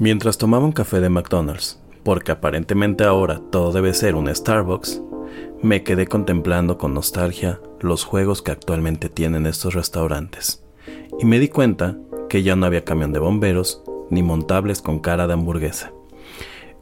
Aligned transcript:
Mientras 0.00 0.38
tomaba 0.38 0.64
un 0.64 0.72
café 0.72 0.98
de 0.98 1.08
McDonald's, 1.08 1.78
porque 2.02 2.32
aparentemente 2.32 3.04
ahora 3.04 3.40
todo 3.52 3.70
debe 3.70 3.94
ser 3.94 4.16
un 4.16 4.34
Starbucks, 4.34 5.00
me 5.62 5.84
quedé 5.84 6.08
contemplando 6.08 6.78
con 6.78 6.94
nostalgia 6.94 7.60
los 7.80 8.04
juegos 8.04 8.42
que 8.42 8.50
actualmente 8.50 9.08
tienen 9.08 9.46
estos 9.46 9.74
restaurantes, 9.74 10.64
y 11.20 11.24
me 11.26 11.38
di 11.38 11.46
cuenta 11.46 11.96
que 12.28 12.42
ya 12.42 12.56
no 12.56 12.66
había 12.66 12.84
camión 12.84 13.12
de 13.12 13.20
bomberos 13.20 13.84
ni 14.10 14.24
montables 14.24 14.82
con 14.82 14.98
cara 14.98 15.28
de 15.28 15.34
hamburguesa. 15.34 15.92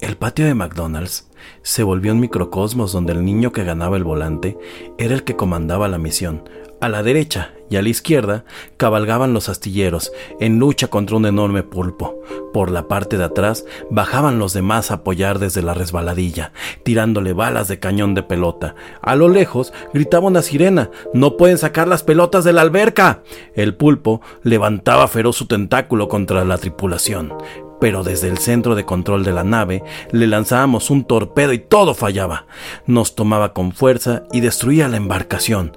El 0.00 0.17
patio 0.17 0.46
de 0.46 0.54
McDonald's 0.54 1.29
se 1.61 1.82
volvió 1.82 2.13
un 2.13 2.21
microcosmos 2.21 2.93
donde 2.93 3.13
el 3.13 3.26
niño 3.26 3.53
que 3.53 3.63
ganaba 3.63 3.99
el 3.99 4.04
volante 4.04 4.57
era 4.96 5.14
el 5.14 5.22
que 5.22 5.36
comandaba 5.36 5.86
la 5.86 5.99
misión, 5.99 6.49
a 6.83 6.89
la 6.89 7.05
derecha 7.05 7.53
y 7.71 7.77
a 7.77 7.83
la 7.83 7.89
izquierda 7.89 8.45
cabalgaban 8.77 9.32
los 9.32 9.49
astilleros 9.49 10.13
en 10.40 10.59
lucha 10.59 10.89
contra 10.89 11.17
un 11.17 11.27
enorme 11.27 11.63
pulpo. 11.63 12.21
Por 12.53 12.73
la 12.73 12.89
parte 12.89 13.17
de 13.17 13.25
atrás 13.25 13.64
bajaban 13.89 14.40
los 14.40 14.53
demás 14.53 14.90
a 14.90 14.95
apoyar 14.95 15.39
desde 15.39 15.63
la 15.63 15.75
resbaladilla, 15.75 16.53
tirándole 16.82 17.32
balas 17.35 17.68
de 17.68 17.79
cañón 17.79 18.14
de 18.14 18.25
pelota. 18.25 18.75
A 19.00 19.14
lo 19.14 19.29
lejos 19.29 19.73
gritaba 19.95 20.26
una 20.26 20.43
sirena, 20.43 20.90
¡No 21.14 21.37
pueden 21.37 21.57
sacar 21.57 21.87
las 21.87 22.03
pelotas 22.03 22.43
de 22.43 22.53
la 22.53 22.63
alberca! 22.63 23.23
El 23.54 23.76
pulpo 23.76 24.21
levantaba 24.43 25.07
feroz 25.07 25.37
su 25.37 25.46
tentáculo 25.46 26.09
contra 26.09 26.45
la 26.45 26.59
tripulación 26.59 27.32
pero 27.82 28.04
desde 28.04 28.29
el 28.29 28.39
centro 28.39 28.76
de 28.76 28.85
control 28.85 29.25
de 29.25 29.32
la 29.32 29.43
nave 29.43 29.82
le 30.12 30.29
lanzábamos 30.29 30.89
un 30.89 31.04
torpedo 31.04 31.53
y 31.53 31.59
todo 31.59 31.95
fallaba. 31.95 32.47
Nos 32.87 33.17
tomaba 33.17 33.53
con 33.53 33.73
fuerza 33.73 34.23
y 34.31 34.39
destruía 34.39 34.87
la 34.87 34.98
embarcación. 34.98 35.77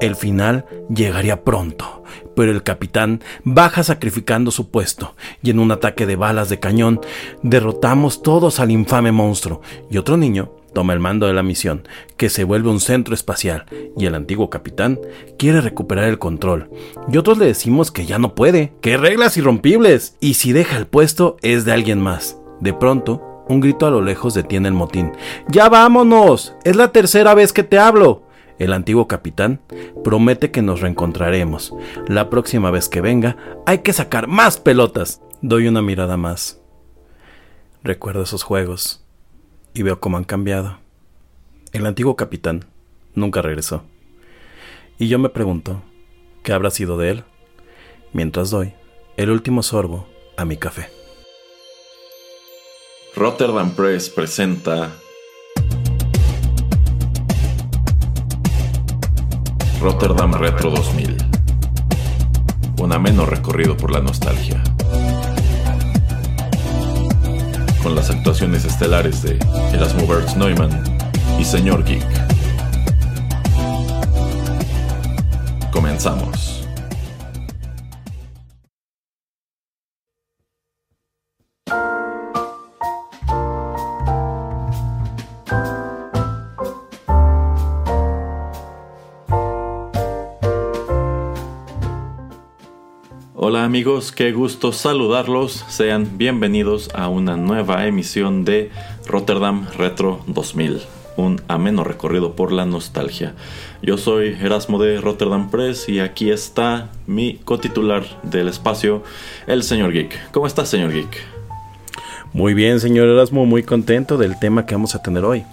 El 0.00 0.14
final 0.14 0.64
llegaría 0.94 1.42
pronto, 1.42 2.04
pero 2.36 2.52
el 2.52 2.62
capitán 2.62 3.20
baja 3.42 3.82
sacrificando 3.82 4.52
su 4.52 4.70
puesto, 4.70 5.16
y 5.42 5.50
en 5.50 5.58
un 5.58 5.72
ataque 5.72 6.06
de 6.06 6.14
balas 6.14 6.48
de 6.48 6.60
cañón 6.60 7.00
derrotamos 7.42 8.22
todos 8.22 8.60
al 8.60 8.70
infame 8.70 9.10
monstruo, 9.10 9.60
y 9.90 9.98
otro 9.98 10.16
niño 10.16 10.52
toma 10.72 10.92
el 10.92 11.00
mando 11.00 11.26
de 11.26 11.32
la 11.32 11.42
misión, 11.42 11.88
que 12.16 12.28
se 12.28 12.44
vuelve 12.44 12.70
un 12.70 12.78
centro 12.78 13.12
espacial, 13.12 13.66
y 13.96 14.06
el 14.06 14.14
antiguo 14.14 14.50
capitán 14.50 15.00
quiere 15.36 15.60
recuperar 15.60 16.04
el 16.04 16.20
control, 16.20 16.70
y 17.12 17.16
otros 17.16 17.38
le 17.38 17.46
decimos 17.46 17.90
que 17.90 18.06
ya 18.06 18.20
no 18.20 18.36
puede, 18.36 18.74
que 18.80 18.96
reglas 18.96 19.36
irrompibles, 19.36 20.16
y 20.20 20.34
si 20.34 20.52
deja 20.52 20.76
el 20.76 20.86
puesto 20.86 21.38
es 21.42 21.64
de 21.64 21.72
alguien 21.72 22.00
más. 22.00 22.38
De 22.60 22.72
pronto, 22.72 23.44
un 23.48 23.60
grito 23.60 23.86
a 23.86 23.90
lo 23.90 24.00
lejos 24.00 24.34
detiene 24.34 24.68
el 24.68 24.74
motín. 24.74 25.12
¡Ya 25.48 25.68
vámonos! 25.68 26.54
Es 26.64 26.76
la 26.76 26.92
tercera 26.92 27.34
vez 27.34 27.52
que 27.52 27.62
te 27.62 27.78
hablo 27.78 28.27
el 28.58 28.72
antiguo 28.72 29.08
capitán, 29.08 29.60
promete 30.04 30.50
que 30.50 30.62
nos 30.62 30.80
reencontraremos. 30.80 31.74
La 32.08 32.30
próxima 32.30 32.70
vez 32.70 32.88
que 32.88 33.00
venga, 33.00 33.36
hay 33.66 33.78
que 33.78 33.92
sacar 33.92 34.26
más 34.26 34.58
pelotas. 34.58 35.20
Doy 35.40 35.68
una 35.68 35.82
mirada 35.82 36.16
más. 36.16 36.60
Recuerdo 37.82 38.22
esos 38.22 38.42
juegos 38.42 39.04
y 39.74 39.82
veo 39.82 40.00
cómo 40.00 40.16
han 40.16 40.24
cambiado. 40.24 40.78
El 41.72 41.86
antiguo 41.86 42.16
capitán 42.16 42.64
nunca 43.14 43.42
regresó. 43.42 43.84
Y 44.98 45.08
yo 45.08 45.18
me 45.18 45.28
pregunto, 45.28 45.82
¿qué 46.42 46.52
habrá 46.52 46.70
sido 46.70 46.98
de 46.98 47.10
él? 47.10 47.24
Mientras 48.12 48.50
doy 48.50 48.74
el 49.16 49.30
último 49.30 49.62
sorbo 49.62 50.06
a 50.36 50.44
mi 50.44 50.56
café. 50.56 50.88
Rotterdam 53.14 53.74
Press 53.74 54.08
presenta 54.08 54.92
Rotterdam 59.80 60.34
Retro 60.34 60.70
2000. 60.70 61.16
Un 62.80 62.92
ameno 62.92 63.24
recorrido 63.26 63.76
por 63.76 63.92
la 63.92 64.00
nostalgia. 64.00 64.60
Con 67.82 67.94
las 67.94 68.10
actuaciones 68.10 68.64
estelares 68.64 69.22
de 69.22 69.38
Erasmo 69.72 70.06
Bertz 70.08 70.36
Neumann 70.36 70.82
y 71.38 71.44
Señor 71.44 71.84
Geek. 71.84 72.04
Comenzamos. 75.70 76.57
Amigos, 93.68 94.12
qué 94.12 94.32
gusto 94.32 94.72
saludarlos. 94.72 95.62
Sean 95.68 96.16
bienvenidos 96.16 96.88
a 96.94 97.08
una 97.08 97.36
nueva 97.36 97.86
emisión 97.86 98.46
de 98.46 98.70
Rotterdam 99.06 99.66
Retro 99.76 100.22
2000, 100.26 100.80
un 101.18 101.42
ameno 101.48 101.84
recorrido 101.84 102.34
por 102.34 102.50
la 102.50 102.64
nostalgia. 102.64 103.34
Yo 103.82 103.98
soy 103.98 104.28
Erasmo 104.40 104.82
de 104.82 104.98
Rotterdam 105.02 105.50
Press 105.50 105.86
y 105.90 106.00
aquí 106.00 106.30
está 106.30 106.90
mi 107.06 107.34
cotitular 107.44 108.04
del 108.22 108.48
espacio, 108.48 109.02
el 109.46 109.62
señor 109.62 109.92
Geek. 109.92 110.30
¿Cómo 110.30 110.46
estás, 110.46 110.70
señor 110.70 110.90
Geek? 110.90 111.18
Muy 112.32 112.54
bien, 112.54 112.80
señor 112.80 113.06
Erasmo, 113.08 113.44
muy 113.44 113.64
contento 113.64 114.16
del 114.16 114.38
tema 114.38 114.64
que 114.64 114.76
vamos 114.76 114.94
a 114.94 115.02
tener 115.02 115.26
hoy. 115.26 115.44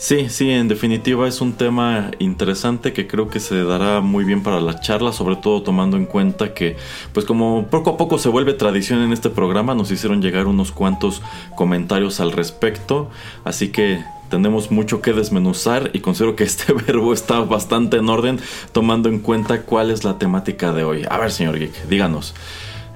Sí, 0.00 0.30
sí, 0.30 0.50
en 0.50 0.66
definitiva 0.66 1.28
es 1.28 1.42
un 1.42 1.52
tema 1.52 2.10
interesante 2.18 2.94
que 2.94 3.06
creo 3.06 3.28
que 3.28 3.38
se 3.38 3.62
dará 3.64 4.00
muy 4.00 4.24
bien 4.24 4.42
para 4.42 4.58
la 4.58 4.80
charla, 4.80 5.12
sobre 5.12 5.36
todo 5.36 5.62
tomando 5.62 5.98
en 5.98 6.06
cuenta 6.06 6.54
que, 6.54 6.78
pues 7.12 7.26
como 7.26 7.66
poco 7.66 7.90
a 7.90 7.96
poco 7.98 8.16
se 8.16 8.30
vuelve 8.30 8.54
tradición 8.54 9.02
en 9.02 9.12
este 9.12 9.28
programa, 9.28 9.74
nos 9.74 9.90
hicieron 9.90 10.22
llegar 10.22 10.46
unos 10.46 10.72
cuantos 10.72 11.20
comentarios 11.54 12.18
al 12.18 12.32
respecto, 12.32 13.10
así 13.44 13.68
que 13.68 14.02
tenemos 14.30 14.70
mucho 14.70 15.02
que 15.02 15.12
desmenuzar 15.12 15.90
y 15.92 16.00
considero 16.00 16.34
que 16.34 16.44
este 16.44 16.72
verbo 16.86 17.12
está 17.12 17.40
bastante 17.40 17.98
en 17.98 18.08
orden 18.08 18.40
tomando 18.72 19.10
en 19.10 19.18
cuenta 19.18 19.64
cuál 19.64 19.90
es 19.90 20.02
la 20.02 20.18
temática 20.18 20.72
de 20.72 20.82
hoy. 20.82 21.04
A 21.10 21.18
ver, 21.18 21.30
señor 21.30 21.58
Geek, 21.58 21.88
díganos, 21.90 22.34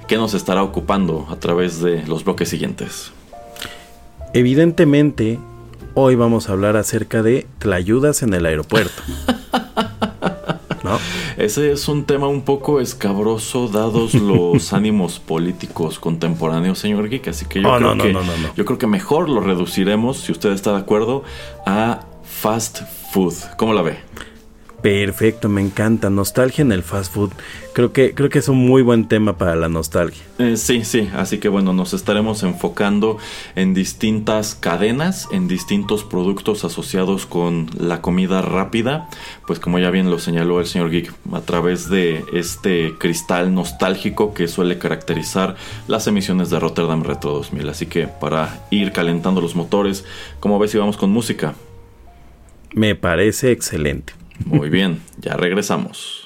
¿qué 0.07 0.17
nos 0.17 0.33
estará 0.33 0.63
ocupando 0.63 1.27
a 1.29 1.35
través 1.35 1.81
de 1.81 2.01
los 2.07 2.23
bloques 2.23 2.49
siguientes? 2.49 3.11
Evidentemente, 4.33 5.37
Hoy 5.97 6.15
vamos 6.15 6.49
a 6.49 6.51
hablar 6.51 6.75
acerca 6.75 7.23
de 7.23 7.47
tlayudas 7.57 8.21
en 8.21 8.33
el 8.33 8.45
aeropuerto. 8.45 9.01
¿No? 10.83 10.99
Ese 11.37 11.71
es 11.71 11.87
un 11.87 12.03
tema 12.03 12.27
un 12.27 12.41
poco 12.41 12.81
escabroso 12.81 13.69
dados 13.69 14.13
los 14.13 14.73
ánimos 14.73 15.19
políticos 15.19 15.97
contemporáneos, 15.97 16.79
señor 16.79 17.07
Geek, 17.07 17.29
así 17.29 17.45
que 17.45 17.61
yo, 17.61 17.73
oh, 17.73 17.77
creo 17.77 17.97
que 17.97 18.13
yo 18.57 18.65
creo 18.65 18.77
que 18.77 18.87
mejor 18.87 19.29
lo 19.29 19.39
reduciremos, 19.39 20.17
si 20.17 20.33
usted 20.33 20.51
está 20.51 20.73
de 20.73 20.79
acuerdo, 20.79 21.23
a 21.65 22.01
fast 22.25 22.81
food. 23.13 23.33
¿Cómo 23.55 23.73
la 23.73 23.81
ve? 23.81 23.97
Perfecto, 24.85 25.49
me 25.49 25.61
encanta. 25.61 26.11
Nostalgia 26.11 26.61
en 26.61 26.71
el 26.71 26.83
fast 26.83 27.11
food. 27.11 27.31
Creo 27.73 27.91
que, 27.91 28.13
creo 28.13 28.29
que 28.29 28.37
es 28.37 28.47
un 28.49 28.59
muy 28.59 28.83
buen 28.83 29.07
tema 29.07 29.35
para 29.35 29.55
la 29.55 29.67
nostalgia. 29.67 30.23
Eh, 30.37 30.57
sí, 30.57 30.85
sí. 30.85 31.09
Así 31.15 31.39
que 31.39 31.49
bueno, 31.49 31.73
nos 31.73 31.95
estaremos 31.95 32.43
enfocando 32.43 33.17
en 33.55 33.73
distintas 33.73 34.53
cadenas, 34.53 35.27
en 35.31 35.47
distintos 35.47 36.03
productos 36.03 36.65
asociados 36.65 37.25
con 37.25 37.67
la 37.79 38.01
comida 38.01 38.43
rápida. 38.43 39.09
Pues 39.47 39.59
como 39.59 39.79
ya 39.79 39.89
bien 39.89 40.11
lo 40.11 40.19
señaló 40.19 40.59
el 40.59 40.67
señor 40.67 40.91
Geek, 40.91 41.11
a 41.33 41.41
través 41.41 41.89
de 41.89 42.23
este 42.31 42.93
cristal 42.99 43.55
nostálgico 43.55 44.35
que 44.35 44.47
suele 44.47 44.77
caracterizar 44.77 45.55
las 45.87 46.05
emisiones 46.05 46.51
de 46.51 46.59
Rotterdam 46.59 47.01
Retro 47.01 47.31
2000. 47.31 47.69
Así 47.69 47.87
que 47.87 48.07
para 48.07 48.67
ir 48.69 48.91
calentando 48.91 49.41
los 49.41 49.55
motores, 49.55 50.05
¿cómo 50.39 50.59
ves 50.59 50.69
si 50.69 50.77
vamos 50.77 50.95
con 50.95 51.09
música? 51.09 51.55
Me 52.75 52.93
parece 52.93 53.51
excelente. 53.51 54.13
Muy 54.43 54.69
bien, 54.69 55.01
ya 55.17 55.35
regresamos. 55.37 56.24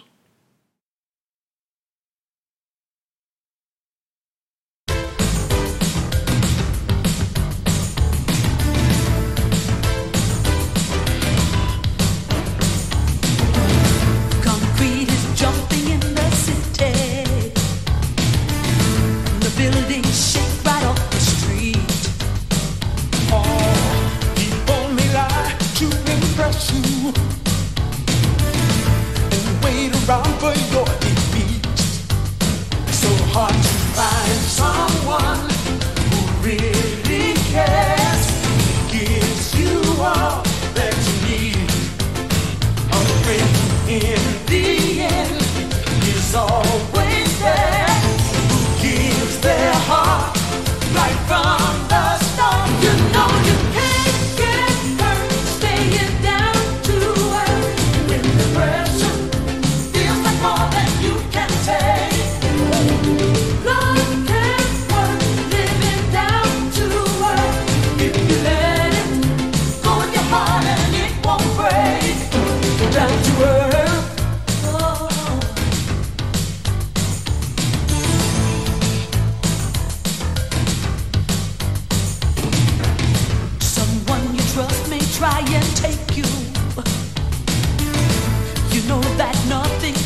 있어. 46.29 46.68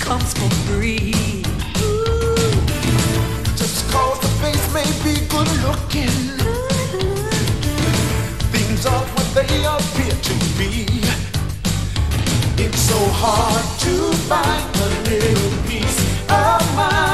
Be. 0.06 1.00
Just 3.56 3.90
cause 3.92 4.20
the 4.20 4.28
face 4.42 4.66
may 4.74 4.90
be 5.04 5.16
good 5.28 5.50
looking, 5.64 6.18
things 8.52 8.86
aren't 8.86 9.10
what 9.16 9.28
they 9.34 9.64
appear 9.64 10.14
to 10.30 10.36
be. 10.58 10.86
It's 12.64 12.80
so 12.80 13.00
hard 13.22 13.64
to 13.86 13.94
find 14.28 14.76
a 14.76 15.10
little 15.10 15.52
peace 15.68 16.00
of 16.30 16.76
mind. 16.76 17.13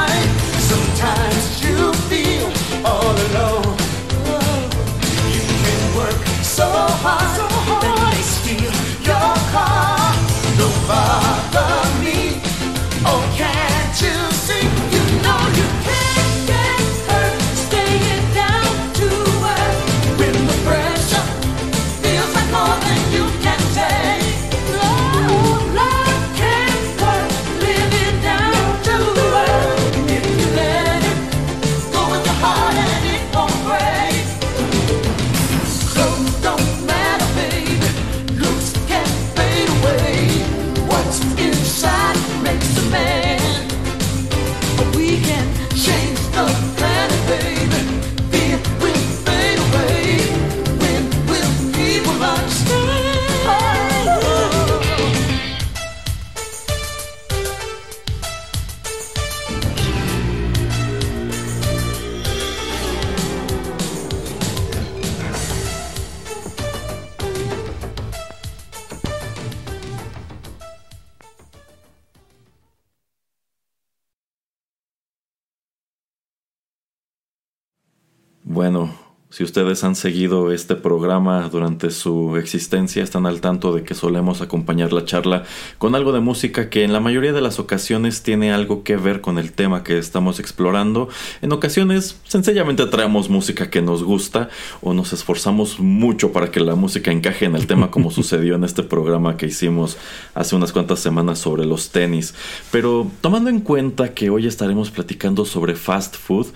Si 79.40 79.46
ustedes 79.46 79.86
han 79.86 79.96
seguido 79.96 80.52
este 80.52 80.76
programa 80.76 81.48
durante 81.48 81.92
su 81.92 82.36
existencia, 82.36 83.02
están 83.02 83.26
al 83.26 83.40
tanto 83.40 83.74
de 83.74 83.84
que 83.84 83.96
solemos 83.96 84.42
acompañar 84.42 84.92
la 84.92 85.06
charla 85.06 85.46
con 85.78 85.96
algo 85.96 86.12
de 86.12 86.20
música 86.20 86.70
que 86.70 86.84
en 86.84 86.92
la 86.92 87.00
mayoría 87.00 87.32
de 87.32 87.40
las 87.40 87.58
ocasiones 87.58 88.22
tiene 88.22 88.52
algo 88.52 88.84
que 88.84 88.98
ver 88.98 89.22
con 89.22 89.40
el 89.40 89.54
tema 89.54 89.82
que 89.82 89.98
estamos 89.98 90.42
explorando. 90.42 91.08
En 91.42 91.54
ocasiones 91.54 92.18
sencillamente 92.26 92.86
traemos 92.88 93.30
música 93.30 93.70
que 93.70 93.82
nos 93.82 94.04
gusta 94.04 94.50
o 94.82 94.94
nos 94.94 95.14
esforzamos 95.14 95.80
mucho 95.80 96.34
para 96.34 96.52
que 96.52 96.60
la 96.60 96.76
música 96.76 97.10
encaje 97.10 97.46
en 97.46 97.56
el 97.56 97.66
tema 97.66 97.92
como 97.92 98.12
sucedió 98.20 98.56
en 98.56 98.66
este 98.66 98.84
programa 98.84 99.38
que 99.38 99.46
hicimos 99.46 99.96
hace 100.34 100.58
unas 100.58 100.74
cuantas 100.74 101.00
semanas 101.00 101.40
sobre 101.40 101.66
los 101.66 101.92
tenis. 101.92 102.36
Pero 102.72 103.10
tomando 103.22 103.50
en 103.50 103.62
cuenta 103.62 104.14
que 104.14 104.30
hoy 104.30 104.48
estaremos 104.48 104.92
platicando 104.92 105.46
sobre 105.46 105.76
fast 105.76 106.18
food, 106.18 106.48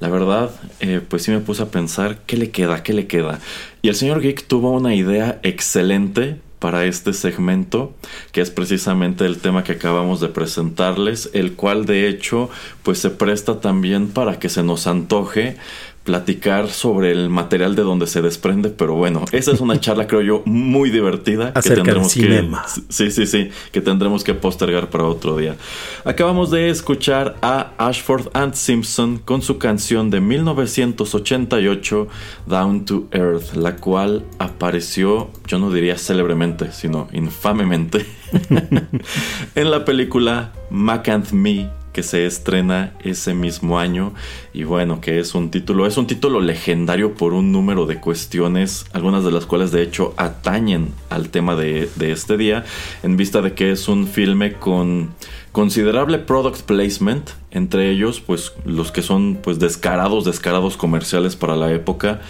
la 0.00 0.08
verdad, 0.08 0.50
eh, 0.80 1.02
pues 1.06 1.24
sí 1.24 1.30
me 1.30 1.40
puse 1.40 1.62
a 1.62 1.66
pensar 1.66 2.20
qué 2.30 2.36
le 2.36 2.52
queda, 2.52 2.84
qué 2.84 2.92
le 2.92 3.08
queda. 3.08 3.40
Y 3.82 3.88
el 3.88 3.96
señor 3.96 4.20
Geek 4.20 4.46
tuvo 4.46 4.70
una 4.70 4.94
idea 4.94 5.40
excelente 5.42 6.36
para 6.60 6.84
este 6.84 7.12
segmento, 7.12 7.92
que 8.30 8.40
es 8.40 8.50
precisamente 8.50 9.26
el 9.26 9.38
tema 9.38 9.64
que 9.64 9.72
acabamos 9.72 10.20
de 10.20 10.28
presentarles, 10.28 11.30
el 11.32 11.54
cual 11.54 11.86
de 11.86 12.06
hecho 12.06 12.48
pues 12.84 13.00
se 13.00 13.10
presta 13.10 13.60
también 13.60 14.10
para 14.10 14.38
que 14.38 14.48
se 14.48 14.62
nos 14.62 14.86
antoje 14.86 15.56
platicar 16.04 16.68
sobre 16.70 17.12
el 17.12 17.28
material 17.28 17.74
de 17.74 17.82
donde 17.82 18.06
se 18.06 18.22
desprende, 18.22 18.70
pero 18.70 18.94
bueno, 18.94 19.24
esa 19.32 19.52
es 19.52 19.60
una 19.60 19.78
charla 19.80 20.06
creo 20.06 20.22
yo 20.22 20.42
muy 20.46 20.90
divertida 20.90 21.52
Acerca 21.54 21.76
del 21.76 21.84
tendremos 21.84 22.12
cinema. 22.12 22.64
que 22.64 22.92
sí, 22.92 23.10
sí, 23.10 23.26
sí, 23.26 23.50
que 23.70 23.80
tendremos 23.80 24.24
que 24.24 24.34
postergar 24.34 24.88
para 24.88 25.04
otro 25.04 25.36
día. 25.36 25.56
Acabamos 26.04 26.50
de 26.50 26.70
escuchar 26.70 27.36
a 27.42 27.72
Ashford 27.78 28.28
and 28.32 28.54
Simpson 28.54 29.18
con 29.18 29.42
su 29.42 29.58
canción 29.58 30.10
de 30.10 30.20
1988 30.20 32.08
Down 32.46 32.84
to 32.84 33.08
Earth, 33.12 33.54
la 33.54 33.76
cual 33.76 34.24
apareció, 34.38 35.30
yo 35.46 35.58
no 35.58 35.70
diría 35.70 35.98
célebremente, 35.98 36.72
sino 36.72 37.08
infamemente 37.12 38.06
en 39.54 39.70
la 39.70 39.84
película 39.84 40.52
Mac 40.70 41.08
and 41.08 41.30
Me 41.32 41.79
se 42.02 42.26
estrena 42.26 42.94
ese 43.02 43.34
mismo 43.34 43.78
año. 43.78 44.12
Y 44.52 44.64
bueno 44.64 45.00
que 45.00 45.18
es 45.18 45.34
un 45.34 45.50
título 45.50 45.86
es 45.86 45.96
un 45.96 46.06
título 46.06 46.40
legendario 46.40 47.14
por 47.14 47.32
un 47.32 47.52
número 47.52 47.86
de 47.86 48.00
cuestiones 48.00 48.86
algunas 48.92 49.24
de 49.24 49.30
las 49.30 49.46
cuales 49.46 49.70
de 49.70 49.82
hecho 49.82 50.14
atañen 50.16 50.92
al 51.08 51.28
tema 51.30 51.54
de, 51.56 51.88
de 51.96 52.12
este 52.12 52.36
día 52.36 52.64
en 53.02 53.16
vista 53.16 53.42
de 53.42 53.54
que 53.54 53.70
es 53.70 53.88
un 53.88 54.06
filme 54.06 54.54
con 54.54 55.10
considerable 55.52 56.18
product 56.18 56.62
placement 56.62 57.30
entre 57.50 57.90
ellos 57.90 58.20
pues 58.20 58.52
los 58.64 58.90
que 58.92 59.02
son 59.02 59.38
pues 59.42 59.58
descarados 59.58 60.24
descarados 60.24 60.76
comerciales 60.76 61.36
para 61.36 61.56
la 61.56 61.72
época 61.72 62.20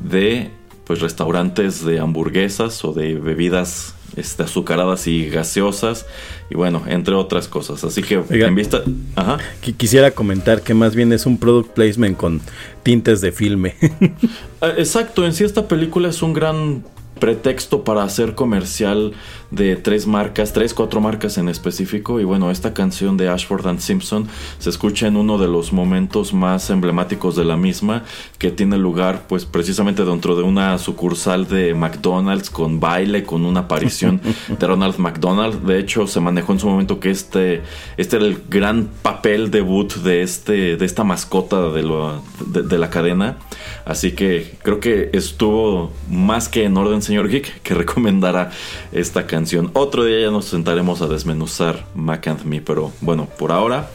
de 0.00 0.50
pues 0.84 1.00
restaurantes 1.00 1.84
de 1.84 2.00
hamburguesas 2.00 2.84
o 2.84 2.92
de 2.92 3.14
bebidas 3.14 3.94
este, 4.18 4.42
azucaradas 4.42 5.06
y 5.06 5.26
gaseosas 5.28 6.06
y 6.50 6.54
bueno, 6.56 6.82
entre 6.86 7.14
otras 7.14 7.48
cosas. 7.48 7.84
Así 7.84 8.02
que 8.02 8.18
Oiga. 8.18 8.46
en 8.48 8.54
vista... 8.54 8.82
Ajá. 9.16 9.38
Qui- 9.64 9.76
Quisiera 9.76 10.10
comentar 10.10 10.62
que 10.62 10.74
más 10.74 10.94
bien 10.94 11.12
es 11.12 11.24
un 11.26 11.38
product 11.38 11.70
placement 11.74 12.16
con 12.16 12.40
tintes 12.82 13.20
de 13.20 13.32
filme. 13.32 13.74
Ah, 14.60 14.72
Exacto, 14.76 15.24
en 15.24 15.32
sí 15.34 15.44
esta 15.44 15.68
película 15.68 16.08
es 16.08 16.20
un 16.20 16.32
gran 16.32 16.82
pretexto 17.20 17.84
para 17.84 18.02
hacer 18.02 18.34
comercial 18.34 19.12
de 19.50 19.76
tres 19.76 20.06
marcas, 20.06 20.52
tres, 20.52 20.74
cuatro 20.74 21.00
marcas 21.00 21.38
en 21.38 21.48
específico. 21.48 22.20
Y 22.20 22.24
bueno, 22.24 22.50
esta 22.50 22.74
canción 22.74 23.16
de 23.16 23.28
Ashford 23.30 23.66
and 23.66 23.80
Simpson 23.80 24.28
se 24.58 24.68
escucha 24.68 25.06
en 25.06 25.16
uno 25.16 25.38
de 25.38 25.48
los 25.48 25.72
momentos 25.72 26.34
más 26.34 26.68
emblemáticos 26.68 27.34
de 27.34 27.44
la 27.46 27.56
misma, 27.56 28.04
que 28.38 28.50
tiene 28.50 28.76
lugar 28.76 29.24
pues 29.26 29.46
precisamente 29.46 30.04
dentro 30.04 30.36
de 30.36 30.42
una 30.42 30.76
sucursal 30.76 31.48
de 31.48 31.72
McDonald's 31.72 32.50
con 32.50 32.78
baile, 32.78 33.22
con 33.24 33.46
una 33.46 33.60
aparición 33.60 34.20
de 34.58 34.66
Ronald 34.66 34.98
McDonald. 34.98 35.62
De 35.64 35.78
hecho, 35.78 36.06
se 36.06 36.20
manejó 36.20 36.52
en 36.52 36.60
su 36.60 36.68
momento 36.68 37.00
que 37.00 37.10
este, 37.10 37.62
este 37.96 38.16
era 38.16 38.26
el 38.26 38.42
gran 38.50 38.90
papel 39.00 39.50
debut 39.50 39.94
de, 39.94 40.20
este, 40.22 40.76
de 40.76 40.84
esta 40.84 41.04
mascota 41.04 41.70
de, 41.70 41.82
lo- 41.82 42.22
de- 42.44 42.64
de 42.64 42.78
la 42.78 42.90
cadena. 42.90 43.38
Así 43.86 44.12
que 44.12 44.58
creo 44.62 44.78
que 44.80 45.08
estuvo 45.14 45.90
más 46.10 46.50
que 46.50 46.64
en 46.64 46.76
orden, 46.76 47.00
señor 47.00 47.28
Geek, 47.30 47.62
que 47.62 47.72
recomendara 47.82 48.50
esta 48.92 49.22
canción. 49.22 49.37
Otro 49.74 50.04
día 50.04 50.20
ya 50.20 50.30
nos 50.32 50.46
sentaremos 50.46 51.00
a 51.00 51.06
desmenuzar 51.06 51.86
Mac 51.94 52.26
and 52.26 52.44
Me, 52.44 52.60
pero 52.60 52.90
bueno, 53.00 53.28
por 53.38 53.52
ahora 53.52 53.88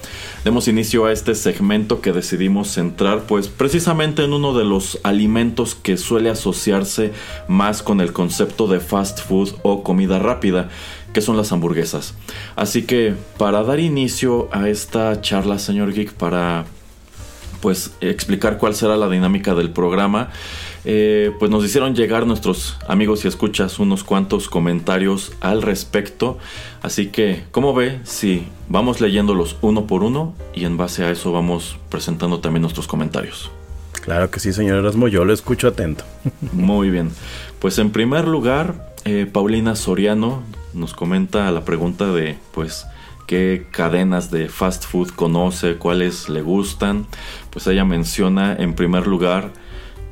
demos 0.45 0.69
inicio 0.69 1.05
a 1.05 1.11
este 1.11 1.35
segmento 1.35 1.99
que 1.99 2.13
decidimos 2.13 2.69
centrar, 2.69 3.23
pues 3.23 3.49
precisamente 3.49 4.23
en 4.23 4.31
uno 4.31 4.53
de 4.53 4.63
los 4.63 4.99
alimentos 5.03 5.75
que 5.75 5.97
suele 5.97 6.29
asociarse 6.29 7.11
más 7.49 7.83
con 7.83 7.99
el 7.99 8.13
concepto 8.13 8.67
de 8.67 8.79
fast 8.79 9.19
food 9.19 9.49
o 9.63 9.83
comida 9.83 10.17
rápida 10.17 10.69
que 11.13 11.21
son 11.21 11.35
las 11.35 11.51
hamburguesas. 11.51 12.15
Así 12.55 12.83
que 12.83 13.13
para 13.37 13.63
dar 13.63 13.81
inicio 13.81 14.47
a 14.53 14.69
esta 14.69 15.19
charla, 15.19 15.59
señor 15.59 15.93
Geek, 15.93 16.13
para 16.13 16.65
pues 17.61 17.91
explicar 18.01 18.57
cuál 18.57 18.75
será 18.75 18.97
la 18.97 19.09
dinámica 19.09 19.55
del 19.55 19.71
programa. 19.71 20.31
Eh, 20.85 21.31
pues 21.39 21.49
nos 21.49 21.63
hicieron 21.63 21.95
llegar 21.95 22.27
nuestros 22.27 22.77
amigos 22.87 23.23
y 23.23 23.29
escuchas 23.29 23.79
unos 23.79 24.03
cuantos 24.03 24.49
comentarios 24.49 25.31
al 25.39 25.61
respecto. 25.61 26.37
Así 26.81 27.07
que, 27.07 27.43
¿cómo 27.51 27.73
ve? 27.73 27.99
Si 28.03 28.47
vamos 28.67 28.99
leyéndolos 28.99 29.55
uno 29.61 29.87
por 29.87 30.03
uno 30.03 30.33
y 30.53 30.65
en 30.65 30.75
base 30.75 31.05
a 31.05 31.11
eso 31.11 31.31
vamos 31.31 31.77
presentando 31.89 32.39
también 32.39 32.61
nuestros 32.61 32.87
comentarios. 32.87 33.51
claro 34.01 34.29
que 34.29 34.39
sí, 34.39 34.51
señor 34.51 34.79
Erasmo, 34.79 35.07
yo 35.07 35.23
lo 35.23 35.33
escucho 35.33 35.69
atento. 35.69 36.03
Muy 36.51 36.89
bien. 36.89 37.11
Pues 37.59 37.79
en 37.79 37.91
primer 37.91 38.27
lugar, 38.27 38.93
eh, 39.05 39.25
Paulina 39.31 39.75
Soriano 39.75 40.43
nos 40.73 40.93
comenta 40.93 41.49
la 41.51 41.63
pregunta 41.63 42.11
de, 42.11 42.37
pues, 42.53 42.85
qué 43.25 43.67
cadenas 43.71 44.31
de 44.31 44.49
fast 44.49 44.85
food 44.85 45.11
conoce, 45.11 45.75
cuáles 45.77 46.27
le 46.27 46.41
gustan. 46.41 47.05
Pues 47.51 47.67
ella 47.67 47.85
menciona 47.85 48.53
en 48.53 48.73
primer 48.73 49.07
lugar 49.07 49.51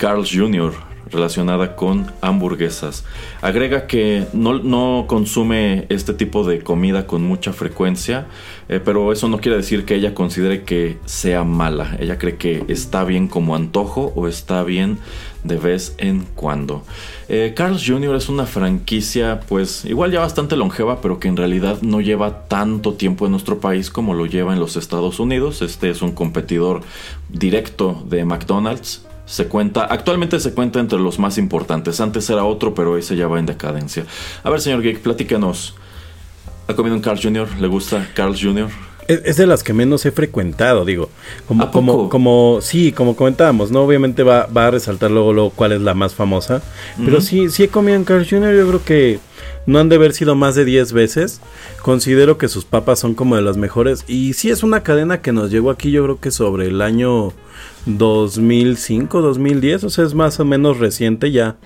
Carl's 0.02 0.32
Jr., 0.34 0.74
relacionada 1.12 1.76
con 1.76 2.12
hamburguesas. 2.22 3.06
Agrega 3.44 3.86
que 3.86 4.26
no, 4.34 4.58
no 4.58 5.06
consume 5.08 5.86
este 5.90 6.16
tipo 6.16 6.44
de 6.44 6.62
comida 6.62 7.06
con 7.06 7.22
mucha 7.22 7.54
frecuencia, 7.54 8.26
eh, 8.68 8.82
pero 8.84 9.12
eso 9.12 9.28
no 9.28 9.38
quiere 9.38 9.58
decir 9.58 9.86
que 9.86 9.94
ella 9.94 10.16
considere 10.16 10.64
que 10.64 10.98
sea 11.06 11.44
mala. 11.44 11.98
Ella 12.00 12.18
cree 12.18 12.38
que 12.38 12.66
está 12.68 13.04
bien 13.04 13.28
como 13.28 13.56
antojo 13.56 14.12
o 14.16 14.28
está 14.28 14.64
bien 14.64 14.98
de 15.44 15.58
vez 15.58 15.94
en 16.00 16.26
cuando. 16.34 16.84
Eh, 17.30 17.54
Carl's 17.56 17.86
Jr. 17.86 18.16
es 18.16 18.28
una 18.28 18.48
franquicia 18.48 19.42
pues 19.48 19.86
igual 19.86 20.12
ya 20.12 20.22
bastante 20.22 20.56
longeva, 20.56 21.00
pero 21.00 21.20
que 21.20 21.28
en 21.28 21.38
realidad 21.38 21.80
no 21.84 22.02
lleva 22.02 22.48
tanto 22.48 22.94
tiempo 22.94 23.26
en 23.26 23.32
nuestro 23.34 23.60
país 23.60 23.92
como 23.92 24.16
lo 24.16 24.26
lleva 24.26 24.54
en 24.54 24.60
los 24.60 24.78
Estados 24.78 25.20
Unidos. 25.20 25.62
Este 25.62 25.92
es 25.92 26.02
un 26.02 26.14
competidor 26.14 26.82
directo 27.30 28.04
de 28.10 28.26
McDonald's. 28.26 29.06
Se 29.32 29.48
cuenta, 29.48 29.86
actualmente 29.86 30.42
se 30.42 30.54
cuenta 30.54 30.82
entre 30.82 31.00
los 31.00 31.18
más 31.18 31.38
importantes. 31.38 32.02
Antes 32.02 32.30
era 32.30 32.44
otro, 32.44 32.76
pero 32.76 32.98
ese 32.98 33.16
ya 33.16 33.30
va 33.30 33.40
en 33.40 33.46
decadencia. 33.46 34.06
A 34.44 34.50
ver, 34.50 34.60
señor 34.60 34.82
Geek, 34.82 35.00
platícanos. 35.00 35.74
¿Ha 36.68 36.74
comido 36.76 36.98
un 36.98 37.02
Carl's 37.02 37.24
Jr.? 37.24 37.48
¿Le 37.58 37.68
gusta 37.70 38.10
Carl's 38.14 38.42
Jr.? 38.44 38.91
Es, 39.12 39.38
de 39.38 39.48
las 39.48 39.64
que 39.64 39.74
menos 39.74 40.06
he 40.06 40.12
frecuentado, 40.12 40.86
digo. 40.86 41.10
Como, 41.48 41.72
como, 41.72 42.10
como, 42.10 42.60
sí, 42.62 42.92
como 42.92 43.16
comentábamos, 43.16 43.72
¿no? 43.72 43.84
Obviamente 43.84 44.24
va, 44.24 44.46
va 44.46 44.68
a 44.68 44.72
resaltar 44.72 45.12
luego, 45.12 45.34
luego 45.34 45.50
cuál 45.52 45.74
es 45.74 45.82
la 45.82 45.94
más 45.94 46.16
famosa. 46.16 46.62
Pero 47.04 47.22
sí, 47.22 47.50
sí 47.50 47.64
he 47.64 47.68
comido 47.68 47.98
en 47.98 48.04
Carl's 48.04 48.30
Jr., 48.30 48.56
yo 48.56 48.68
creo 48.68 48.84
que 48.84 49.20
no 49.66 49.80
han 49.80 49.90
de 49.90 49.96
haber 49.96 50.14
sido 50.14 50.36
más 50.36 50.56
de 50.56 50.66
10 50.66 50.94
veces. 50.94 51.42
Considero 51.82 52.38
que 52.38 52.48
sus 52.48 52.66
papas 52.66 53.00
son 53.00 53.14
como 53.14 53.36
de 53.36 53.42
las 53.42 53.58
mejores. 53.58 54.04
Y 54.08 54.34
sí 54.34 54.50
es 54.50 54.64
una 54.64 54.84
cadena 54.84 55.22
que 55.22 55.32
nos 55.32 55.52
llegó 55.52 55.70
aquí, 55.70 55.92
yo 55.92 56.04
creo 56.04 56.20
que 56.20 56.32
sobre 56.32 56.68
el 56.68 56.82
año 56.82 57.34
2005, 57.86 59.22
2010. 59.22 59.84
O 59.84 59.90
sea, 59.90 60.06
es 60.06 60.14
más 60.14 60.40
o 60.40 60.46
menos 60.46 60.80
reciente 60.80 61.32
ya. 61.32 61.58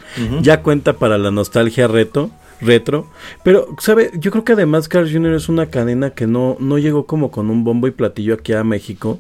Ya 0.42 0.62
cuenta 0.62 0.94
para 0.94 1.18
la 1.18 1.32
nostalgia 1.32 1.88
reto 1.88 2.32
retro. 2.62 3.08
Pero, 3.44 3.68
¿sabe? 3.80 4.12
Yo 4.16 4.32
creo 4.32 4.44
que 4.44 4.54
además 4.54 4.88
Carl 4.88 5.12
Jr. 5.12 5.34
es 5.34 5.50
una 5.50 5.68
cadena 5.68 6.12
que 6.12 6.28
no, 6.28 6.58
no 6.60 6.78
llegó 6.78 7.06
como 7.06 7.32
con 7.32 7.50
un 7.50 7.64
bombo 7.64 7.88
y 7.88 7.92
platillo 7.92 8.36
aquí 8.36 8.54
a 8.54 8.64
México. 8.64 9.20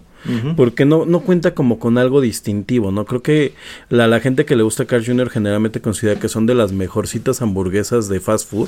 Porque 0.57 0.85
no, 0.85 1.05
no 1.05 1.19
cuenta 1.19 1.53
como 1.53 1.77
con 1.77 1.99
algo 1.99 2.19
distintivo, 2.19 2.91
¿no? 2.91 3.05
Creo 3.05 3.21
que 3.21 3.53
la, 3.89 4.07
la 4.07 4.19
gente 4.19 4.43
que 4.43 4.55
le 4.55 4.63
gusta 4.63 4.85
Carl 4.85 5.05
Jr. 5.05 5.29
generalmente 5.29 5.81
considera 5.81 6.19
que 6.19 6.29
son 6.29 6.47
de 6.47 6.55
las 6.55 6.71
mejorcitas 6.71 7.43
hamburguesas 7.43 8.09
de 8.09 8.19
fast 8.19 8.49
food. 8.49 8.67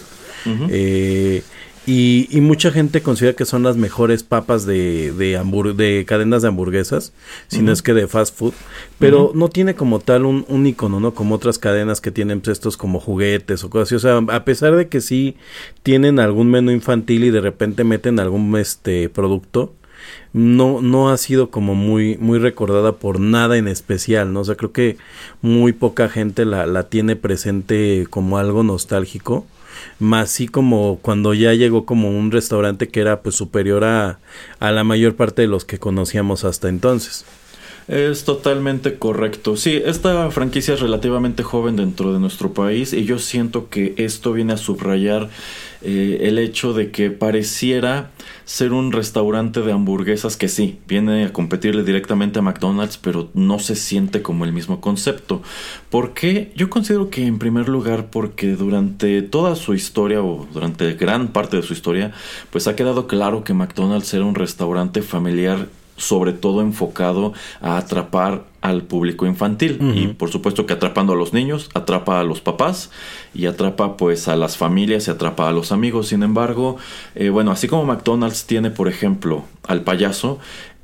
eh, 0.70 1.42
y, 1.90 2.28
y, 2.30 2.42
mucha 2.42 2.70
gente 2.70 3.02
considera 3.02 3.34
que 3.34 3.46
son 3.46 3.64
las 3.64 3.78
mejores 3.78 4.22
papas 4.22 4.66
de, 4.66 5.14
de, 5.14 5.42
de 5.74 6.06
cadenas 6.06 6.42
de 6.42 6.50
hamburguesas, 6.50 7.14
si 7.48 7.62
no 7.62 7.72
es 7.72 7.82
que 7.82 7.94
de 7.94 8.10
fast 8.10 8.38
food. 8.38 8.54
Pero 9.00 9.32
no 9.34 9.48
tiene 9.48 9.74
como 9.74 10.02
tal 10.02 10.26
un, 10.26 10.44
un 10.50 10.68
icono, 10.68 11.00
¿no? 11.00 11.14
Como 11.14 11.36
otras 11.36 11.60
cadenas 11.60 12.02
que 12.02 12.12
tienen 12.12 12.42
pues, 12.42 12.58
estos 12.58 12.76
como 12.76 13.00
juguetes 13.00 13.64
o 13.64 13.70
cosas 13.70 13.88
así. 13.88 13.96
O 13.96 14.00
sea, 14.00 14.18
a 14.36 14.44
pesar 14.44 14.76
de 14.76 14.90
que 14.90 15.00
sí 15.00 15.38
tienen 15.82 16.20
algún 16.20 16.52
menú 16.52 16.72
infantil 16.72 17.24
y 17.24 17.30
de 17.30 17.40
repente 17.40 17.86
meten 17.86 18.20
algún 18.20 18.58
este 18.58 19.08
producto, 19.08 19.74
no, 20.34 20.82
no 20.82 21.10
ha 21.10 21.16
sido 21.16 21.52
como 21.52 21.74
muy, 21.74 22.18
muy 22.18 22.38
recordada 22.38 22.98
por 22.98 23.22
nada 23.22 23.58
en 23.58 23.70
especial, 23.70 24.34
¿no? 24.34 24.42
O 24.42 24.44
sea, 24.44 24.56
creo 24.56 24.74
que 24.74 24.98
muy 25.42 25.72
poca 25.72 26.10
gente 26.10 26.44
la, 26.44 26.66
la 26.66 26.90
tiene 26.90 27.16
presente 27.16 28.08
como 28.10 28.38
algo 28.38 28.64
nostálgico 28.64 29.46
más 30.00 30.28
así 30.28 30.48
como 30.48 31.00
cuando 31.02 31.34
ya 31.34 31.54
llegó 31.54 31.86
como 31.86 32.10
un 32.10 32.32
restaurante 32.32 32.90
que 32.90 33.00
era 33.00 33.22
pues 33.22 33.36
superior 33.36 33.84
a, 33.84 34.20
a 34.60 34.72
la 34.72 34.84
mayor 34.84 35.16
parte 35.16 35.44
de 35.44 35.48
los 35.48 35.66
que 35.66 35.80
conocíamos 35.80 36.44
hasta 36.44 36.70
entonces. 36.70 37.26
Es 37.88 38.26
totalmente 38.26 38.96
correcto. 38.96 39.56
Sí, 39.56 39.82
esta 39.86 40.30
franquicia 40.30 40.74
es 40.74 40.82
relativamente 40.82 41.42
joven 41.44 41.78
dentro 41.78 42.14
de 42.14 42.20
nuestro 42.20 42.54
país 42.54 42.92
y 42.92 43.06
yo 43.06 43.18
siento 43.18 43.70
que 43.70 43.94
esto 43.98 44.34
viene 44.34 44.54
a 44.54 44.58
subrayar 44.58 45.30
eh, 45.82 46.20
el 46.22 46.40
hecho 46.40 46.74
de 46.74 46.92
que 46.92 47.12
pareciera 47.12 48.12
ser 48.46 48.74
un 48.74 48.92
restaurante 48.92 49.62
de 49.62 49.72
hamburguesas 49.72 50.38
que 50.38 50.48
sí, 50.48 50.80
viene 50.88 51.26
a 51.26 51.34
competirle 51.34 51.84
directamente 51.84 52.40
a 52.40 52.42
McDonald's, 52.42 52.98
pero 52.98 53.30
no 53.34 53.60
se 53.60 53.76
siente 53.76 54.22
como 54.22 54.46
el 54.46 54.54
mismo 54.54 54.80
concepto. 54.82 55.42
¿Por 55.90 56.14
qué? 56.14 56.52
Yo 56.56 56.70
considero 56.70 57.10
que 57.10 57.26
en 57.26 57.40
primer 57.40 57.68
lugar 57.68 58.10
porque 58.10 58.56
durante 58.56 59.22
toda 59.22 59.56
su 59.56 59.74
historia 59.74 60.22
o 60.22 60.48
durante 60.54 60.94
gran 60.94 61.28
parte 61.30 61.58
de 61.58 61.64
su 61.64 61.74
historia, 61.74 62.14
pues 62.52 62.68
ha 62.68 62.76
quedado 62.76 63.08
claro 63.08 63.44
que 63.44 63.54
McDonald's 63.54 64.14
era 64.14 64.26
un 64.26 64.36
restaurante 64.36 65.02
familiar 65.02 65.68
sobre 65.98 66.32
todo 66.32 66.62
enfocado 66.62 67.34
a 67.60 67.78
atrapar 67.78 68.46
al 68.62 68.84
público 68.84 69.26
infantil. 69.26 69.80
Y 69.96 70.08
por 70.08 70.30
supuesto 70.30 70.66
que 70.66 70.74
atrapando 70.74 71.14
a 71.14 71.16
los 71.16 71.34
niños 71.34 71.70
atrapa 71.74 72.20
a 72.20 72.24
los 72.24 72.42
papás 72.42 72.92
y 73.34 73.46
atrapa 73.46 73.98
pues 73.98 74.28
a 74.28 74.36
las 74.36 74.58
familias 74.58 75.08
y 75.08 75.12
atrapa 75.12 75.50
a 75.50 75.52
los 75.52 75.72
amigos. 75.72 76.08
Sin 76.08 76.24
embargo 76.24 76.78
eh, 77.16 77.30
bueno 77.30 77.52
así 77.52 77.68
como 77.68 77.86
McDonald's 77.86 78.46
tiene 78.46 78.70
por 78.70 78.88
ejemplo 78.88 79.44
al 79.68 79.82
payaso 79.82 80.40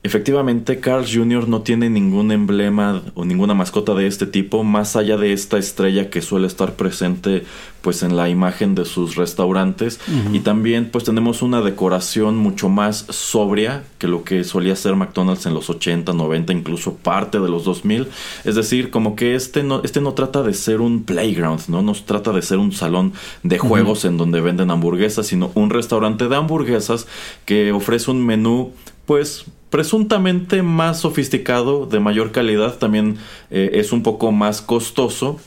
Efectivamente, 0.05 0.81
Carl 0.81 1.05
Jr. 1.09 1.47
no 1.47 1.61
tiene 1.61 1.89
ningún 1.89 2.33
emblema 2.33 3.01
o 3.15 3.23
ninguna 3.23 3.53
mascota 3.53 3.93
de 3.93 4.05
este 4.05 4.27
tipo, 4.27 4.65
más 4.65 4.97
allá 4.97 5.15
de 5.15 5.31
esta 5.31 5.57
estrella 5.57 6.09
que 6.09 6.21
suele 6.21 6.45
estar 6.47 6.73
presente 6.73 7.45
pues 7.79 8.03
en 8.03 8.17
la 8.17 8.27
imagen 8.27 8.75
de 8.75 8.83
sus 8.83 9.15
restaurantes. 9.15 10.01
Y 10.33 10.39
también 10.39 10.89
pues 10.91 11.05
tenemos 11.05 11.41
una 11.41 11.61
decoración 11.61 12.35
mucho 12.35 12.67
más 12.67 13.05
sobria 13.09 13.83
que 13.97 14.07
lo 14.07 14.25
que 14.25 14.43
solía 14.43 14.75
ser 14.75 14.95
McDonald's 14.95 15.45
en 15.45 15.53
los 15.53 15.69
80, 15.69 16.11
90, 16.11 16.51
incluso 16.51 16.95
parte 16.95 17.39
de 17.39 17.49
los 17.49 17.63
2000. 17.63 18.07
Es 18.43 18.55
decir, 18.55 18.89
como 18.89 19.15
que 19.15 19.35
este 19.35 19.63
no, 19.63 19.81
este 19.83 20.01
no 20.01 20.13
trata 20.13 20.43
de 20.43 20.53
ser 20.53 20.81
un 20.81 21.03
playground, 21.03 21.61
¿no? 21.69 21.81
No 21.81 21.93
trata 21.93 22.33
de 22.33 22.41
ser 22.41 22.57
un 22.57 22.73
salón 22.73 23.13
de 23.43 23.57
juegos 23.57 24.03
en 24.03 24.17
donde 24.17 24.41
venden 24.41 24.69
hamburguesas, 24.71 25.27
sino 25.27 25.51
un 25.55 25.69
restaurante 25.69 26.27
de 26.27 26.35
hamburguesas 26.35 27.07
que 27.45 27.71
ofrece 27.71 28.11
un 28.11 28.25
menú 28.25 28.73
pues 29.05 29.45
presuntamente 29.73 30.61
más 30.61 30.99
sofisticado, 30.99 31.87
de 31.87 31.99
mayor 31.99 32.31
calidad, 32.31 32.77
también 32.77 33.17
eh, 33.49 33.71
es 33.73 33.91
un 33.91 34.03
poco 34.03 34.31
más 34.31 34.61
costoso. 34.61 35.39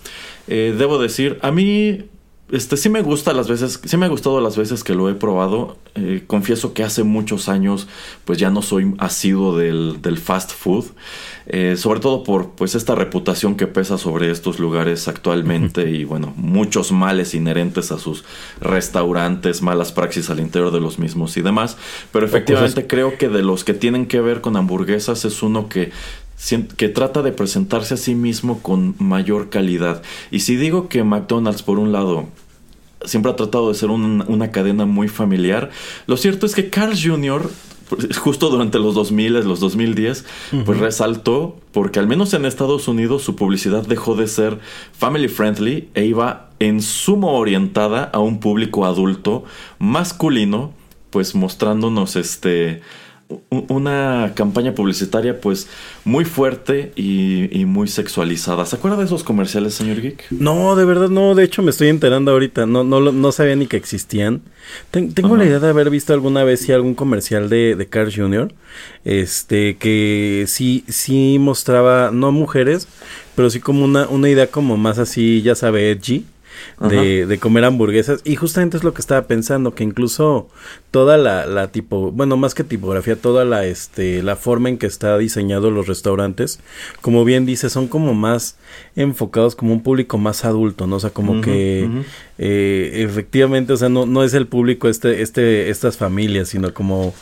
Eh, 0.49 0.75
debo 0.76 0.99
decir, 0.99 1.38
a 1.42 1.52
mí 1.52 2.06
este 2.50 2.76
sí 2.76 2.88
me 2.88 3.03
gusta 3.03 3.33
las 3.33 3.49
veces, 3.49 3.81
sí 3.85 3.97
me 3.97 4.07
ha 4.07 4.09
gustado 4.09 4.41
las 4.41 4.57
veces 4.57 4.85
que 4.85 4.95
lo 4.95 5.09
he 5.09 5.15
probado. 5.15 5.76
Eh, 5.97 6.23
confieso 6.26 6.75
que 6.75 6.85
hace 6.85 7.03
muchos 7.03 7.49
años, 7.49 7.88
pues 8.25 8.38
ya 8.38 8.50
no 8.50 8.62
soy 8.62 8.95
asiduo 8.99 9.57
del, 9.57 10.00
del 10.00 10.19
fast 10.19 10.53
food. 10.53 10.85
Eh, 11.49 11.76
sobre 11.76 12.00
todo 12.00 12.25
por 12.25 12.50
pues 12.50 12.75
esta 12.75 12.97
reputación 12.97 13.57
que 13.57 13.69
pesa 13.69 13.99
sobre 13.99 14.33
estos 14.33 14.59
lugares 14.59 15.07
actualmente 15.07 15.88
y 15.91 16.05
bueno, 16.05 16.35
muchos 16.37 16.91
males 16.91 17.35
inherentes 17.35 17.93
a 17.93 18.00
sus 18.00 18.25
restaurantes, 18.61 19.62
malas 19.62 19.93
praxis 19.93 20.29
al 20.29 20.41
interior 20.41 20.73
de 20.73 20.81
los 20.81 20.99
mismos 20.99 21.37
y 21.37 21.43
demás. 21.43 21.76
Pero 22.12 22.26
efectivamente 22.26 22.87
creo 22.87 23.17
que 23.17 23.29
de 23.29 23.43
los 23.43 23.62
que 23.62 23.75
tienen 23.75 24.07
que 24.07 24.21
ver 24.21 24.41
con 24.41 24.57
hamburguesas 24.57 25.25
es 25.25 25.43
uno 25.43 25.69
que 25.69 25.93
que 26.76 26.88
trata 26.88 27.23
de 27.23 27.33
presentarse 27.33 27.95
a 27.95 27.97
sí 27.97 28.14
mismo 28.14 28.61
con 28.62 28.95
mayor 28.99 29.49
calidad. 29.49 30.02
Y 30.31 30.40
si 30.40 30.57
digo 30.57 30.88
que 30.88 31.02
McDonald's, 31.02 31.62
por 31.62 31.78
un 31.78 31.93
lado, 31.93 32.26
siempre 33.05 33.33
ha 33.33 33.37
tratado 33.37 33.69
de 33.69 33.75
ser 33.75 33.90
una 33.90 34.50
cadena 34.50 34.87
muy 34.87 35.09
familiar, 35.09 35.71
lo 36.07 36.16
cierto 36.16 36.47
es 36.47 36.55
que 36.55 36.71
Carl 36.71 36.95
Jr., 37.00 37.50
pues, 37.88 38.19
justo 38.19 38.50
durante 38.50 38.78
los 38.78 38.95
2000, 38.95 39.45
los 39.45 39.61
2010, 39.61 40.25
pues 40.64 40.78
resaltó 40.78 41.57
porque 41.73 42.00
al 42.00 42.09
menos 42.09 42.35
en 42.35 42.45
Estados 42.45 42.88
Unidos 42.88 43.23
su 43.23 43.37
publicidad 43.37 43.87
dejó 43.87 44.16
de 44.16 44.26
ser 44.26 44.59
family 44.93 45.28
friendly 45.28 45.88
e 45.95 46.05
iba 46.05 46.50
en 46.59 46.83
sumo 46.83 47.38
orientada 47.38 48.02
a 48.05 48.19
un 48.19 48.40
público 48.40 48.87
adulto 48.87 49.45
masculino, 49.78 50.73
pues 51.11 51.37
mostrándonos 51.37 52.16
este 52.16 52.83
una 53.50 54.33
campaña 54.35 54.75
publicitaria 54.75 55.40
pues 55.40 55.68
muy 56.04 56.25
fuerte 56.25 56.92
y, 56.95 57.64
muy 57.66 57.88
sexualizada. 57.88 58.64
¿Se 58.66 58.76
acuerda 58.76 58.97
de 58.99 59.04
esos 59.04 59.25
comerciales, 59.25 59.75
señor 59.75 60.00
Geek? 60.00 60.26
No, 60.30 60.76
de 60.76 60.85
verdad 60.85 61.09
no, 61.09 61.35
de 61.35 61.45
hecho 61.45 61.62
me 61.62 61.71
estoy 61.71 61.88
enterando 61.88 62.30
ahorita, 62.30 62.66
no, 62.66 62.85
no, 62.85 63.00
no 63.00 63.33
sabía 63.33 63.56
ni 63.56 63.66
que 63.66 63.76
existían. 63.76 64.42
tengo 64.90 65.37
la 65.37 65.45
idea 65.45 65.59
de 65.59 65.68
haber 65.68 65.90
visto 65.90 66.12
alguna 66.12 66.45
vez 66.45 66.61
sí 66.61 66.73
algún 66.73 66.95
comercial 66.95 67.49
de, 67.49 67.75
de 67.75 67.87
Carl 67.88 68.12
Jr. 68.14 68.52
Este, 69.04 69.76
que 69.76 70.45
sí, 70.47 70.85
sí 70.88 71.38
mostraba, 71.40 72.11
no 72.12 72.30
mujeres, 72.30 72.87
pero 73.35 73.50
sí 73.50 73.59
como 73.61 73.85
una, 73.85 74.06
una 74.09 74.28
idea 74.28 74.47
como 74.49 74.76
más 74.76 74.99
así, 74.99 75.42
ya 75.42 75.54
sabe, 75.54 75.90
edgy 75.90 76.25
de, 76.81 77.27
de, 77.27 77.39
comer 77.39 77.65
hamburguesas. 77.65 78.21
Y 78.25 78.37
justamente 78.37 78.77
es 78.77 78.85
lo 78.85 78.95
que 78.95 79.01
estaba 79.01 79.27
pensando, 79.27 79.75
que 79.75 79.85
incluso 79.85 80.49
toda 80.91 81.17
la, 81.17 81.47
la, 81.47 81.69
tipo, 81.69 82.13
bueno, 82.13 82.37
más 82.37 82.55
que 82.55 82.65
tipografía, 82.65 83.17
toda 83.17 83.45
la, 83.45 83.67
este, 83.67 84.23
la 84.23 84.37
forma 84.37 84.69
en 84.69 84.79
que 84.79 84.87
está 84.87 85.17
diseñado 85.19 85.71
los 85.71 85.87
restaurantes, 85.87 86.61
como 87.01 87.25
bien 87.25 87.47
dice, 87.47 87.71
son 87.71 87.89
como 87.89 88.15
más 88.15 88.57
enfocados 88.95 89.55
como 89.55 89.73
un 89.73 89.83
público 89.83 90.19
más 90.19 90.45
adulto, 90.45 90.87
¿no? 90.87 90.97
O 90.97 91.01
sea, 91.01 91.11
como 91.11 91.41
que 91.41 91.89
eh, 92.39 93.05
efectivamente, 93.09 93.73
o 93.73 93.77
sea, 93.77 93.89
no, 93.89 94.07
no 94.07 94.25
es 94.25 94.35
el 94.35 94.47
público 94.47 94.89
este, 94.89 95.23
este, 95.23 95.71
estas 95.71 95.97
familias, 95.97 96.49
sino 96.49 96.73
como, 96.73 97.15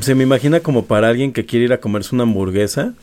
se 0.00 0.14
me 0.14 0.24
imagina 0.24 0.60
como 0.60 0.86
para 0.86 1.08
alguien 1.08 1.32
que 1.32 1.46
quiere 1.46 1.66
ir 1.66 1.72
a 1.72 1.80
comerse 1.80 2.14
una 2.14 2.24
hamburguesa 2.24 2.94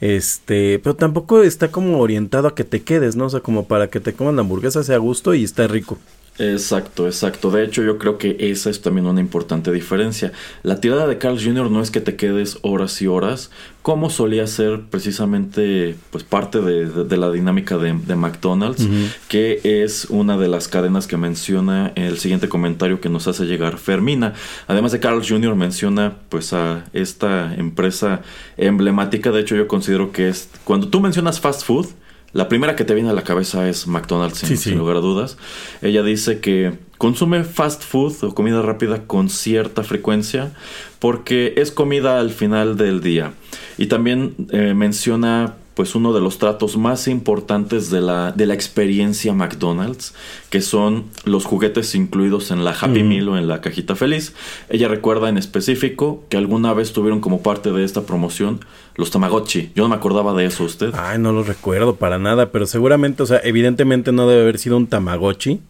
Este, 0.00 0.78
pero 0.78 0.94
tampoco 0.94 1.42
está 1.42 1.70
como 1.70 2.00
orientado 2.00 2.48
a 2.48 2.54
que 2.54 2.64
te 2.64 2.82
quedes, 2.82 3.16
¿no? 3.16 3.26
O 3.26 3.30
sea, 3.30 3.40
como 3.40 3.66
para 3.66 3.88
que 3.88 4.00
te 4.00 4.12
coman 4.12 4.36
la 4.36 4.42
hamburguesa 4.42 4.82
sea 4.84 4.96
a 4.96 5.00
gusto 5.00 5.34
y 5.34 5.44
está 5.44 5.66
rico. 5.66 5.98
Exacto, 6.38 7.06
exacto. 7.06 7.50
De 7.50 7.64
hecho, 7.64 7.82
yo 7.82 7.98
creo 7.98 8.16
que 8.16 8.36
esa 8.38 8.70
es 8.70 8.80
también 8.80 9.06
una 9.06 9.20
importante 9.20 9.72
diferencia. 9.72 10.32
La 10.62 10.80
tirada 10.80 11.06
de 11.06 11.18
Carl 11.18 11.42
Jr. 11.42 11.70
no 11.70 11.82
es 11.82 11.90
que 11.90 12.00
te 12.00 12.14
quedes 12.14 12.58
horas 12.62 13.02
y 13.02 13.08
horas, 13.08 13.50
como 13.82 14.08
solía 14.08 14.46
ser 14.46 14.82
precisamente 14.90 15.96
pues 16.10 16.22
parte 16.22 16.60
de, 16.60 17.16
la 17.16 17.30
dinámica 17.30 17.76
de, 17.76 17.92
McDonald's, 17.92 18.86
que 19.28 19.60
es 19.64 20.06
una 20.10 20.36
de 20.36 20.46
las 20.46 20.68
cadenas 20.68 21.06
que 21.06 21.16
menciona 21.16 21.92
en 21.96 22.04
el 22.04 22.18
siguiente 22.18 22.48
comentario 22.48 23.00
que 23.00 23.08
nos 23.08 23.26
hace 23.26 23.44
llegar 23.46 23.78
Fermina. 23.78 24.34
Además 24.68 24.92
de 24.92 25.00
Carl 25.00 25.26
Jr. 25.26 25.56
menciona 25.56 26.18
pues 26.28 26.52
a 26.52 26.84
esta 26.92 27.54
empresa 27.54 28.22
emblemática. 28.56 29.32
De 29.32 29.40
hecho, 29.40 29.56
yo 29.56 29.66
considero 29.66 30.12
que 30.12 30.28
es 30.28 30.48
cuando 30.64 30.88
tú 30.88 31.00
mencionas 31.00 31.40
fast 31.40 31.64
food, 31.64 31.86
la 32.32 32.48
primera 32.48 32.76
que 32.76 32.84
te 32.84 32.94
viene 32.94 33.10
a 33.10 33.14
la 33.14 33.24
cabeza 33.24 33.68
es 33.68 33.86
McDonald's, 33.86 34.38
sin, 34.38 34.76
lugar 34.78 34.96
a 34.96 35.00
dudas. 35.00 35.38
Ella 35.80 36.02
dice 36.02 36.40
que 36.40 36.78
consume 36.98 37.44
fast 37.44 37.82
food 37.82 38.22
o 38.22 38.34
comida 38.34 38.60
rápida 38.60 39.06
con 39.06 39.30
cierta 39.30 39.82
frecuencia 39.82 40.52
porque 40.98 41.54
es 41.56 41.70
comida 41.70 42.20
al 42.20 42.30
final 42.30 42.76
del 42.76 43.00
día. 43.00 43.32
Y 43.78 43.86
también 43.86 44.34
eh, 44.50 44.74
menciona 44.74 45.56
pues 45.78 45.94
uno 45.94 46.12
de 46.12 46.20
los 46.20 46.38
tratos 46.38 46.76
más 46.76 47.06
importantes 47.06 47.88
de 47.88 48.00
la, 48.00 48.32
de 48.32 48.46
la 48.46 48.54
experiencia 48.54 49.32
McDonald's, 49.32 50.12
que 50.50 50.60
son 50.60 51.04
los 51.24 51.44
juguetes 51.44 51.94
incluidos 51.94 52.50
en 52.50 52.64
la 52.64 52.72
Happy 52.72 53.04
Meal 53.04 53.28
o 53.28 53.38
en 53.38 53.46
la 53.46 53.60
cajita 53.60 53.94
feliz. 53.94 54.34
Ella 54.70 54.88
recuerda 54.88 55.28
en 55.28 55.38
específico 55.38 56.24
que 56.30 56.36
alguna 56.36 56.74
vez 56.74 56.92
tuvieron 56.92 57.20
como 57.20 57.44
parte 57.44 57.70
de 57.70 57.84
esta 57.84 58.02
promoción 58.02 58.58
los 58.98 59.12
Tamagotchi. 59.12 59.70
Yo 59.76 59.84
no 59.84 59.90
me 59.90 59.94
acordaba 59.94 60.34
de 60.34 60.44
eso, 60.44 60.64
¿usted? 60.64 60.92
Ay, 60.92 61.18
no 61.18 61.32
lo 61.32 61.44
recuerdo 61.44 61.94
para 61.94 62.18
nada, 62.18 62.50
pero 62.50 62.66
seguramente, 62.66 63.22
o 63.22 63.26
sea, 63.26 63.40
evidentemente 63.44 64.10
no 64.10 64.28
debe 64.28 64.42
haber 64.42 64.58
sido 64.58 64.76
un 64.76 64.88
Tamagotchi 64.88 65.62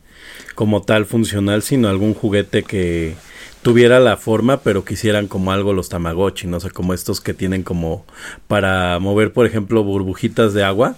como 0.55 0.83
tal 0.83 1.05
funcional, 1.05 1.63
sino 1.63 1.89
algún 1.89 2.15
juguete 2.15 2.63
que 2.63 3.15
tuviera 3.61 4.01
la 4.01 4.17
forma, 4.17 4.61
pero 4.61 4.83
quisieran 4.83 5.29
como 5.29 5.53
algo 5.53 5.75
los 5.75 5.91
Tamagotchi, 5.91 6.47
no 6.47 6.59
sé, 6.59 6.71
como 6.71 6.95
estos 6.95 7.21
que 7.21 7.35
tienen 7.35 7.63
como 7.63 8.07
para 8.47 8.99
mover, 8.99 9.35
por 9.35 9.45
ejemplo, 9.45 9.85
burbujitas 9.85 10.55
de 10.55 10.65
agua. 10.65 10.97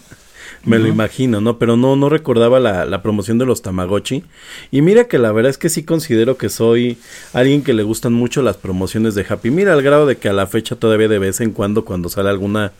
Me 0.65 0.79
lo 0.79 0.89
imagino, 0.89 1.41
¿no? 1.41 1.59
Pero 1.59 1.77
no, 1.77 1.97
no 1.97 2.09
recordaba 2.09 2.61
la, 2.61 2.85
la, 2.85 3.03
promoción 3.03 3.39
de 3.39 3.47
los 3.47 3.63
Tamagotchi. 3.63 4.25
Y 4.71 4.83
mira 4.83 5.05
que 5.05 5.19
la 5.19 5.33
verdad 5.33 5.51
es 5.51 5.59
que 5.59 5.69
sí 5.69 5.85
considero 5.85 6.37
que 6.37 6.49
soy 6.49 6.99
alguien 7.33 7.63
que 7.63 7.73
le 7.73 7.83
gustan 7.83 8.13
mucho 8.13 8.43
las 8.43 8.57
promociones 8.57 9.15
de 9.15 9.27
Happy. 9.29 9.51
Mira, 9.51 9.73
al 9.73 9.83
grado 9.83 10.07
de 10.07 10.17
que 10.17 10.29
a 10.29 10.33
la 10.33 10.47
fecha 10.47 10.77
todavía 10.77 11.09
de 11.09 11.19
vez 11.19 11.41
en 11.41 11.53
cuando, 11.53 11.85
cuando 11.85 12.09
sale 12.09 12.29
alguna 12.29 12.73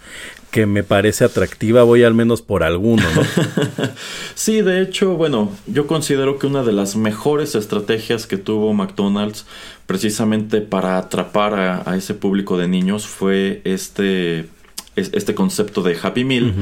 que 0.51 0.67
me 0.67 0.83
parece 0.83 1.25
atractiva, 1.25 1.85
voy 1.85 2.03
al 2.03 2.15
menos 2.15 2.43
por 2.43 2.63
alguno, 2.63 3.03
¿no? 3.15 3.23
sí, 4.35 4.63
de 4.63 4.83
hecho, 4.83 5.15
bueno, 5.17 5.51
yo 5.67 5.87
considero 5.87 6.39
que 6.39 6.47
una 6.47 6.63
de 6.65 6.73
las 6.73 6.97
mejores 6.97 7.55
estrategias 7.55 8.27
que 8.27 8.37
tuvo 8.37 8.73
McDonald's 8.73 9.47
precisamente 9.87 10.61
para 10.61 10.99
atrapar 10.99 11.55
a, 11.87 11.97
ese 11.97 12.15
público 12.15 12.59
de 12.59 12.69
niños 12.69 13.07
fue 13.07 13.61
este 13.65 14.49
este 15.01 15.35
concepto 15.35 15.83
de 15.83 15.97
Happy 16.01 16.25
Meal 16.25 16.55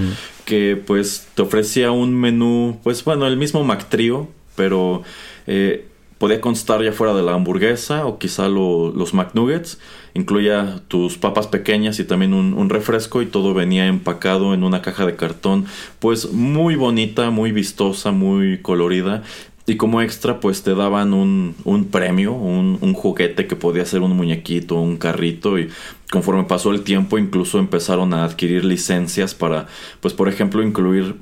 que 0.44 0.76
pues 0.76 1.28
te 1.34 1.42
ofrecía 1.42 1.90
un 1.90 2.14
menú 2.14 2.78
pues 2.82 3.04
bueno 3.04 3.26
el 3.26 3.36
mismo 3.36 3.64
McTrio 3.64 4.28
pero 4.56 5.02
eh, 5.46 5.86
podía 6.18 6.40
constar 6.40 6.82
ya 6.82 6.92
fuera 6.92 7.14
de 7.14 7.22
la 7.22 7.32
hamburguesa 7.34 8.04
o 8.06 8.18
quizá 8.18 8.48
los 8.48 9.14
McNuggets 9.14 9.78
incluía 10.14 10.82
tus 10.88 11.16
papas 11.16 11.46
pequeñas 11.46 12.00
y 12.00 12.04
también 12.04 12.34
un, 12.34 12.68
refresco 12.68 13.22
y 13.22 13.26
todo 13.26 13.54
venía 13.54 13.86
empacado 13.86 14.52
en 14.52 14.64
una 14.64 14.82
caja 14.82 15.06
de 15.06 15.16
cartón 15.16 15.66
pues 16.00 16.32
muy 16.32 16.74
bonita, 16.74 17.30
muy 17.30 17.52
vistosa, 17.52 18.10
muy 18.10 18.58
colorida 18.58 19.22
y 19.68 19.76
como 19.76 20.00
extra 20.00 20.40
pues 20.40 20.62
te 20.62 20.74
daban 20.74 21.12
un, 21.12 21.54
un 21.64 21.84
premio, 21.86 22.32
un, 22.32 22.78
un, 22.80 22.94
juguete 22.94 23.46
que 23.46 23.54
podía 23.54 23.84
ser 23.84 24.00
un 24.00 24.16
muñequito, 24.16 24.76
un 24.76 24.96
carrito 24.96 25.58
y 25.58 25.68
conforme 26.10 26.44
pasó 26.44 26.70
el 26.70 26.82
tiempo 26.82 27.18
incluso 27.18 27.58
empezaron 27.58 28.14
a 28.14 28.24
adquirir 28.24 28.64
licencias 28.64 29.34
para 29.34 29.66
pues 30.00 30.14
por 30.14 30.28
ejemplo 30.28 30.62
incluir 30.62 31.16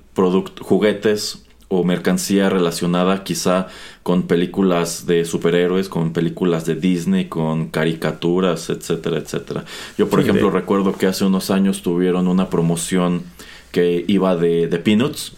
juguetes 0.61 1.47
o 1.69 1.83
mercancía 1.83 2.49
relacionada 2.49 3.25
quizá 3.25 3.67
con 4.05 4.29
películas 4.29 5.07
de 5.07 5.25
superhéroes, 5.25 5.89
con 5.89 6.13
películas 6.13 6.65
de 6.65 6.77
Disney, 6.77 7.25
con 7.25 7.69
caricaturas, 7.71 8.71
etcétera, 8.71 9.19
etcétera. 9.19 9.65
Yo, 9.99 10.09
por 10.09 10.21
ejemplo, 10.21 10.51
recuerdo 10.51 10.93
que 10.93 11.07
hace 11.07 11.25
unos 11.25 11.51
años 11.51 11.83
tuvieron 11.83 12.29
una 12.29 12.49
promoción 12.49 13.25
que 13.73 14.05
iba 14.07 14.37
de, 14.37 14.69
de 14.69 14.79
Peanuts. 14.79 15.33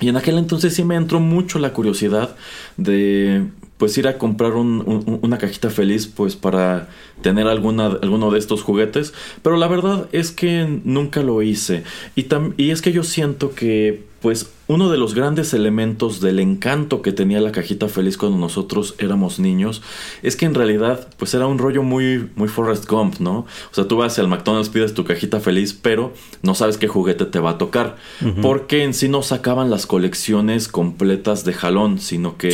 Y 0.00 0.08
en 0.08 0.16
aquel 0.16 0.38
entonces 0.38 0.74
sí 0.74 0.84
me 0.84 0.96
entró 0.96 1.20
mucho 1.20 1.58
la 1.58 1.72
curiosidad 1.72 2.34
de 2.76 3.46
pues 3.76 3.98
ir 3.98 4.06
a 4.06 4.16
comprar 4.16 4.52
una 4.52 5.38
cajita 5.38 5.68
feliz 5.68 6.06
pues 6.06 6.36
para 6.36 6.88
tener 7.20 7.48
alguna, 7.48 7.86
alguno 7.86 8.30
de 8.30 8.38
estos 8.38 8.62
juguetes. 8.62 9.12
Pero 9.42 9.56
la 9.56 9.66
verdad 9.66 10.08
es 10.12 10.30
que 10.30 10.80
nunca 10.84 11.22
lo 11.22 11.42
hice. 11.42 11.82
Y, 12.14 12.26
y 12.56 12.70
es 12.70 12.80
que 12.80 12.92
yo 12.92 13.02
siento 13.02 13.54
que 13.54 14.04
pues 14.22 14.50
uno 14.68 14.88
de 14.88 14.96
los 14.96 15.14
grandes 15.14 15.52
elementos 15.52 16.20
del 16.20 16.38
encanto 16.38 17.02
que 17.02 17.12
tenía 17.12 17.40
la 17.40 17.52
cajita 17.52 17.88
feliz 17.88 18.16
cuando 18.16 18.38
nosotros 18.38 18.94
éramos 18.98 19.38
niños 19.38 19.82
es 20.22 20.36
que 20.36 20.46
en 20.46 20.54
realidad 20.54 21.08
pues 21.18 21.34
era 21.34 21.46
un 21.46 21.58
rollo 21.58 21.82
muy 21.82 22.30
muy 22.36 22.48
Forrest 22.48 22.88
Gump, 22.88 23.18
¿no? 23.18 23.38
O 23.40 23.72
sea, 23.72 23.88
tú 23.88 23.96
vas 23.96 24.18
al 24.18 24.28
McDonald's 24.28 24.70
pides 24.70 24.94
tu 24.94 25.04
cajita 25.04 25.40
feliz, 25.40 25.74
pero 25.74 26.14
no 26.42 26.54
sabes 26.54 26.78
qué 26.78 26.88
juguete 26.88 27.26
te 27.26 27.40
va 27.40 27.50
a 27.50 27.58
tocar, 27.58 27.96
porque 28.40 28.84
en 28.84 28.94
sí 28.94 29.08
no 29.08 29.22
sacaban 29.22 29.68
las 29.68 29.86
colecciones 29.86 30.68
completas 30.68 31.44
de 31.44 31.52
jalón, 31.52 31.98
sino 31.98 32.36
que 32.38 32.52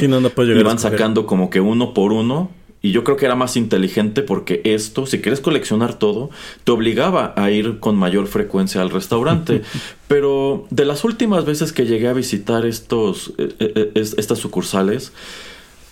iban 0.61 0.79
sacando 0.79 1.27
como 1.27 1.51
que 1.51 1.61
uno 1.61 1.95
por 1.95 2.13
uno 2.13 2.58
y 2.81 2.93
yo 2.93 3.03
creo 3.03 3.17
que 3.17 3.25
era 3.25 3.35
más 3.35 3.57
inteligente 3.57 4.23
porque 4.23 4.61
esto, 4.65 5.07
si 5.07 5.21
quieres 5.21 5.41
coleccionar 5.41 5.99
todo, 5.99 6.31
te 6.65 6.73
obligaba 6.73 7.35
a 7.37 7.51
ir 7.51 7.81
con 7.81 7.97
mayor 7.97 8.29
frecuencia 8.29 8.81
al 8.81 8.91
restaurante. 8.91 9.63
Pero 10.09 10.67
de 10.71 10.85
las 10.85 11.05
últimas 11.05 11.45
veces 11.45 11.73
que 11.73 11.87
llegué 11.87 12.09
a 12.09 12.13
visitar 12.13 12.65
estos, 12.65 13.33
eh, 13.39 13.55
eh, 13.59 13.73
eh, 13.75 13.91
estas 13.95 14.39
sucursales, 14.39 15.13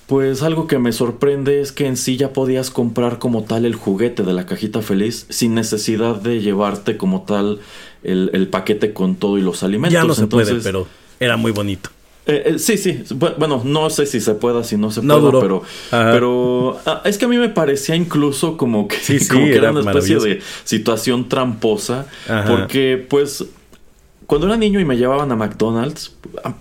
pues 0.07 0.45
algo 0.45 0.69
que 0.69 0.79
me 0.79 0.93
sorprende 0.93 1.61
es 1.61 1.73
que 1.73 1.87
en 1.87 1.97
sí 1.97 2.17
ya 2.17 2.33
podías 2.33 2.71
comprar 2.71 3.19
como 3.19 3.43
tal 3.43 3.65
el 3.65 3.75
juguete 3.75 4.23
de 4.23 4.33
la 4.33 4.47
cajita 4.47 4.81
feliz 4.81 5.27
sin 5.29 5.55
necesidad 5.55 6.15
de 6.15 6.41
llevarte 6.41 6.97
como 6.97 7.23
tal 7.23 7.59
el, 8.05 8.49
paquete 8.49 8.93
con 8.93 9.17
todo 9.17 9.37
y 9.37 9.41
los 9.41 9.65
alimentos. 9.65 9.93
Ya 9.93 10.05
no 10.05 10.15
se 10.15 10.29
puede, 10.29 10.61
pero 10.61 10.87
era 11.19 11.37
muy 11.37 11.51
bonito. 11.51 11.91
Eh, 12.27 12.55
eh, 12.55 12.59
sí, 12.59 12.77
sí. 12.77 13.05
Bueno, 13.15 13.63
no 13.65 13.89
sé 13.89 14.05
si 14.05 14.21
se 14.21 14.35
pueda, 14.35 14.65
si 14.65 14.77
no 14.77 14.91
se 14.91 15.01
puede, 15.01 15.41
pero, 15.41 15.63
pero 15.91 16.81
ah, 16.85 17.03
es 17.05 17.19
que 17.19 17.25
a 17.25 17.29
mí 17.29 17.39
me 17.39 17.49
parecía 17.49 17.95
incluso 17.95 18.57
como 18.57 18.89
que, 18.89 18.97
era, 19.55 19.71
una 19.71 19.81
especie 19.81 20.19
de 20.19 20.41
situación 20.65 21.29
tramposa, 21.29 22.07
porque 22.47 23.05
pues 23.09 23.45
cuando 24.27 24.49
era 24.49 24.57
niño 24.57 24.81
y 24.81 24.85
me 24.85 24.97
llevaban 24.97 25.31
a 25.31 25.37
McDonald's, 25.37 26.17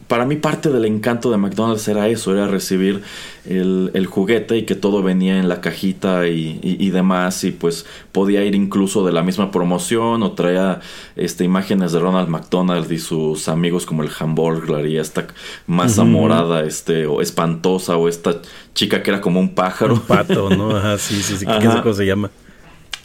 para 0.08 0.26
mí 0.26 0.36
parte 0.36 0.70
del 0.70 0.86
encanto 0.86 1.32
de 1.32 1.38
McDonald's 1.38 1.88
era 1.88 2.08
eso, 2.08 2.32
era 2.32 2.48
recibir 2.48 3.02
el, 3.46 4.08
juguete 4.08 4.58
y 4.58 4.64
que 4.66 4.76
todo 4.76 5.02
venía 5.02 5.40
en 5.40 5.50
la 5.50 5.62
cajita 5.62 6.28
y, 6.28 6.90
demás 6.92 7.44
y 7.44 7.52
pues 7.52 7.88
podía 8.12 8.44
ir 8.44 8.54
incluso 8.54 9.04
de 9.04 9.12
la 9.12 9.24
misma 9.24 9.50
promoción 9.50 10.22
o 10.22 10.34
traía 10.34 10.80
este, 11.16 11.44
imágenes 11.44 11.92
de 11.92 12.00
Ronald 12.00 12.30
McDonald 12.30 12.92
y 12.92 13.00
sus 13.00 13.48
amigos 13.48 13.88
como 13.88 14.04
el 14.04 14.12
Hamburglar 14.18 14.86
y 14.86 14.98
esta 14.98 15.26
masa 15.66 16.04
morada 16.04 16.64
este, 16.64 17.08
o 17.08 17.20
espantosa 17.22 17.98
o 17.98 18.08
esta 18.08 18.42
chica 18.76 19.02
que 19.02 19.10
era 19.10 19.22
como 19.22 19.40
un 19.40 19.56
pájaro. 19.56 19.96
Un 19.96 20.02
pato, 20.02 20.52
¿no? 20.52 20.70
Ajá, 20.76 21.00
sí, 21.00 21.16
sí, 21.24 21.38
sí, 21.38 21.46
¿qué 21.46 21.66
cosa 21.66 21.94
se 21.96 22.06
llama? 22.06 22.30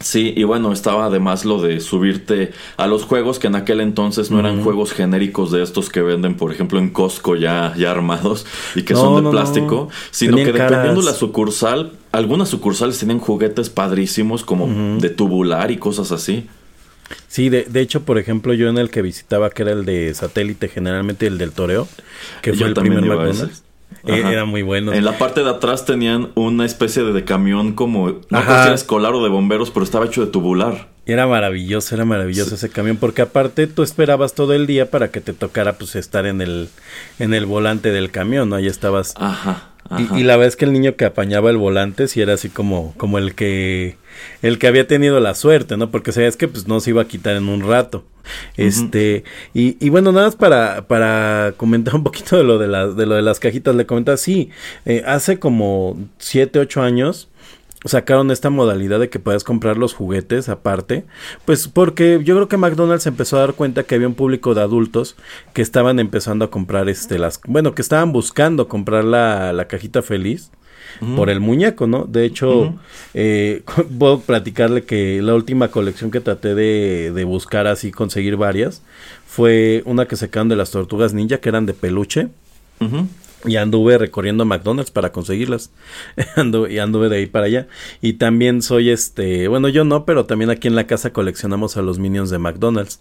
Sí, 0.01 0.33
y 0.35 0.45
bueno, 0.45 0.73
estaba 0.73 1.05
además 1.05 1.45
lo 1.45 1.61
de 1.61 1.79
subirte 1.81 2.53
a 2.79 2.87
los 2.87 3.05
juegos 3.05 3.39
que 3.39 3.49
en 3.49 3.55
aquel 3.55 3.81
entonces 3.81 4.31
no 4.31 4.41
eran 4.41 4.63
juegos 4.63 4.93
genéricos 4.93 5.51
de 5.51 5.63
estos 5.63 5.91
que 5.91 6.01
venden, 6.01 6.37
por 6.37 6.53
ejemplo, 6.53 6.79
en 6.79 6.89
Costco 6.89 7.37
ya, 7.37 7.75
ya 7.77 7.91
armados 7.91 8.47
y 8.75 8.83
que 8.83 8.95
son 8.95 9.23
de 9.23 9.31
plástico, 9.31 9.91
sino 10.11 10.39
que 10.39 10.53
dependiendo 10.53 11.03
la 11.03 11.13
sucursal, 11.13 11.93
algunas 12.13 12.49
sucursales 12.49 12.99
tienen 12.99 13.19
juguetes 13.19 13.69
padrísimos 13.69 14.43
como 14.43 14.99
de 14.99 15.11
tubular 15.11 15.71
y 15.71 15.77
cosas 15.77 16.13
así. 16.13 16.49
Sí, 17.29 17.51
de, 17.51 17.65
de, 17.65 17.81
hecho, 17.81 18.03
por 18.03 18.19
ejemplo, 18.19 18.55
yo 18.55 18.69
en 18.69 18.79
el 18.79 18.89
que 18.89 19.03
visitaba, 19.03 19.51
que 19.51 19.63
era 19.63 19.73
el 19.73 19.85
de 19.85 20.15
satélite, 20.15 20.69
generalmente 20.69 21.27
el 21.27 21.39
del 21.39 21.53
toreo, 21.53 21.89
que 22.41 22.55
fue 22.55 22.69
el 22.69 22.75
primer 22.75 23.03
McDonald's. 23.03 23.65
Eh, 24.07 24.23
era 24.27 24.45
muy 24.45 24.63
bueno. 24.63 24.93
En 24.93 25.05
la 25.05 25.19
parte 25.19 25.43
de 25.43 25.51
atrás 25.51 25.85
tenían 25.85 26.31
una 26.35 26.65
especie 26.65 27.03
de, 27.03 27.25
camión 27.25 27.75
como, 27.75 28.21
no 28.29 28.43
sé 28.43 28.65
si 28.69 28.75
escolar 28.75 29.15
o 29.15 29.23
de 29.23 29.29
bomberos, 29.29 29.71
pero 29.71 29.85
estaba 29.85 30.07
hecho 30.07 30.25
de 30.25 30.31
tubular. 30.31 30.89
Era 31.07 31.27
maravilloso, 31.27 31.95
era 31.95 32.05
maravilloso 32.05 32.55
ese 32.55 32.71
camión, 32.71 32.97
porque 32.97 33.23
aparte 33.23 33.67
tú 33.67 33.83
esperabas 33.83 34.35
todo 34.35 34.55
el 34.55 34.67
día 34.67 34.91
para 34.91 35.11
que 35.11 35.21
te 35.21 35.33
tocara 35.33 35.75
pues 35.75 35.97
estar 35.97 36.27
en 36.27 36.41
el, 36.41 36.69
en 37.19 37.35
el 37.35 37.47
volante 37.47 37.91
del 37.91 38.11
camión, 38.11 38.49
¿no? 38.51 38.57
Ahí 38.57 38.67
estabas 38.67 39.15
Y, 39.98 40.22
la 40.22 40.37
es 40.44 40.55
que 40.55 40.64
el 40.64 40.72
niño 40.72 40.94
que 40.94 41.05
apañaba 41.05 41.50
el 41.50 41.57
volante 41.57 42.07
sí 42.07 42.20
era 42.20 42.35
así 42.35 42.48
como, 42.48 42.94
como 42.96 43.18
el 43.18 43.35
que 43.35 43.96
el 44.40 44.59
que 44.59 44.68
había 44.68 44.87
tenido 44.87 45.18
la 45.18 45.35
suerte, 45.35 45.76
¿no? 45.76 45.90
Porque 45.90 46.12
sabes 46.12 46.37
que 46.37 46.46
pues 46.46 46.68
no 46.68 46.79
se 46.79 46.90
iba 46.90 47.03
a 47.03 47.09
quitar 47.09 47.35
en 47.35 47.48
un 47.48 47.66
rato. 47.66 48.05
Este, 48.57 49.24
y, 49.55 49.76
y, 49.85 49.88
bueno, 49.88 50.12
nada 50.12 50.26
más 50.26 50.37
para, 50.37 50.87
para 50.87 51.55
comentar 51.57 51.96
un 51.96 52.05
poquito 52.05 52.37
de 52.37 52.44
lo 52.44 52.59
de, 52.59 52.68
la, 52.68 52.87
de 52.87 53.07
lo 53.07 53.16
de 53.16 53.22
las 53.22 53.40
cajitas, 53.40 53.74
le 53.74 53.87
comentaba, 53.87 54.16
sí, 54.16 54.50
eh, 54.85 55.03
hace 55.07 55.40
como 55.40 55.98
7, 56.18 56.61
8 56.61 56.83
años 56.83 57.30
sacaron 57.85 58.31
esta 58.31 58.51
modalidad 58.51 59.01
de 59.01 59.09
que 59.09 59.19
puedas 59.19 59.45
comprar 59.45 59.79
los 59.79 59.95
juguetes 59.95 60.49
aparte, 60.49 61.05
pues 61.45 61.69
porque 61.69 62.21
yo 62.23 62.35
creo 62.35 62.49
que 62.49 62.57
McDonald's 62.57 63.07
empezó 63.07 63.37
a 63.37 63.40
dar 63.40 63.55
cuenta 63.55 63.85
que 63.85 63.95
había 63.95 64.09
un 64.09 64.14
público 64.14 64.55
de 64.55 64.62
adultos 64.62 65.16
que 65.55 65.62
estaban 65.62 65.99
empezando 65.99 66.45
a 66.45 66.51
comprar 66.51 66.88
este 66.88 67.19
las, 67.19 67.40
bueno, 67.47 67.75
que 67.75 67.83
estaban 67.83 68.12
buscando 68.12 68.69
comprar 68.69 69.05
la, 69.05 69.53
la 69.53 69.66
cajita 69.66 70.03
feliz 70.03 70.51
por 71.16 71.31
el 71.31 71.40
muñeco, 71.40 71.87
¿no? 71.87 72.05
De 72.05 72.25
hecho, 72.27 72.75
eh, 73.14 73.62
puedo 73.99 74.21
platicarle 74.21 74.83
que 74.85 75.23
la 75.23 75.35
última 75.35 75.69
colección 75.69 76.11
que 76.11 76.21
traté 76.21 76.55
de, 76.55 77.12
de 77.14 77.25
buscar 77.25 77.66
así, 77.66 77.90
conseguir 77.90 78.37
varias, 78.37 78.83
fue 79.27 79.83
una 79.87 80.07
que 80.07 80.16
sacaron 80.16 80.49
de 80.49 80.57
las 80.57 80.71
tortugas 80.73 81.14
ninja, 81.14 81.38
que 81.38 81.49
eran 81.49 81.64
de 81.64 81.75
peluche. 81.75 82.29
Y 83.44 83.57
anduve 83.57 83.96
recorriendo 83.96 84.44
McDonald's 84.44 84.90
para 84.90 85.12
conseguirlas. 85.12 85.70
y 86.68 86.79
anduve 86.79 87.09
de 87.09 87.16
ahí 87.16 87.26
para 87.26 87.46
allá. 87.46 87.68
Y 88.03 88.14
también 88.14 88.62
soy 88.62 88.90
este, 88.90 89.48
bueno, 89.48 89.68
yo 89.68 89.85
no, 89.85 90.05
pero 90.05 90.26
también 90.26 90.50
aquí 90.50 90.68
en 90.68 90.74
la 90.74 90.87
casa 90.87 91.12
coleccionamos 91.12 91.76
a 91.76 91.83
los 91.83 91.98
minions 91.98 92.31
de 92.31 92.38
McDonald's. 92.38 93.00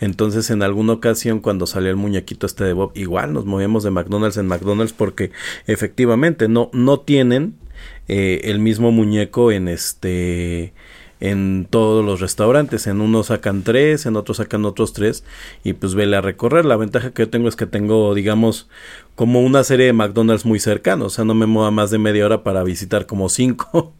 Entonces, 0.00 0.50
en 0.50 0.62
alguna 0.62 0.92
ocasión, 0.94 1.40
cuando 1.40 1.66
salió 1.66 1.90
el 1.90 1.96
muñequito 1.96 2.46
este 2.46 2.64
de 2.64 2.72
Bob, 2.72 2.92
igual 2.94 3.32
nos 3.32 3.46
movemos 3.46 3.82
de 3.82 3.90
McDonald's 3.90 4.36
en 4.36 4.46
McDonald's 4.46 4.92
porque 4.92 5.30
efectivamente 5.66 6.48
no, 6.48 6.70
no 6.72 7.00
tienen 7.00 7.54
eh, 8.08 8.40
el 8.44 8.58
mismo 8.58 8.90
muñeco 8.90 9.52
en 9.52 9.68
este 9.68 10.72
en 11.20 11.66
todos 11.68 12.04
los 12.04 12.20
restaurantes. 12.20 12.86
En 12.86 13.00
unos 13.00 13.26
sacan 13.26 13.62
tres, 13.62 14.06
en 14.06 14.16
otros 14.16 14.38
sacan 14.38 14.64
otros 14.64 14.92
tres 14.92 15.24
y 15.64 15.72
pues 15.72 15.94
vele 15.94 16.16
a 16.16 16.20
recorrer. 16.20 16.64
La 16.64 16.76
ventaja 16.76 17.12
que 17.12 17.22
yo 17.22 17.30
tengo 17.30 17.48
es 17.48 17.56
que 17.56 17.66
tengo, 17.66 18.14
digamos, 18.14 18.68
como 19.14 19.42
una 19.42 19.64
serie 19.64 19.86
de 19.86 19.92
McDonald's 19.92 20.46
muy 20.46 20.60
cercanos. 20.60 21.06
O 21.06 21.10
sea, 21.10 21.24
no 21.24 21.34
me 21.34 21.46
mueva 21.46 21.70
más 21.70 21.90
de 21.90 21.98
media 21.98 22.24
hora 22.24 22.42
para 22.42 22.62
visitar 22.62 23.06
como 23.06 23.28
cinco. 23.28 23.94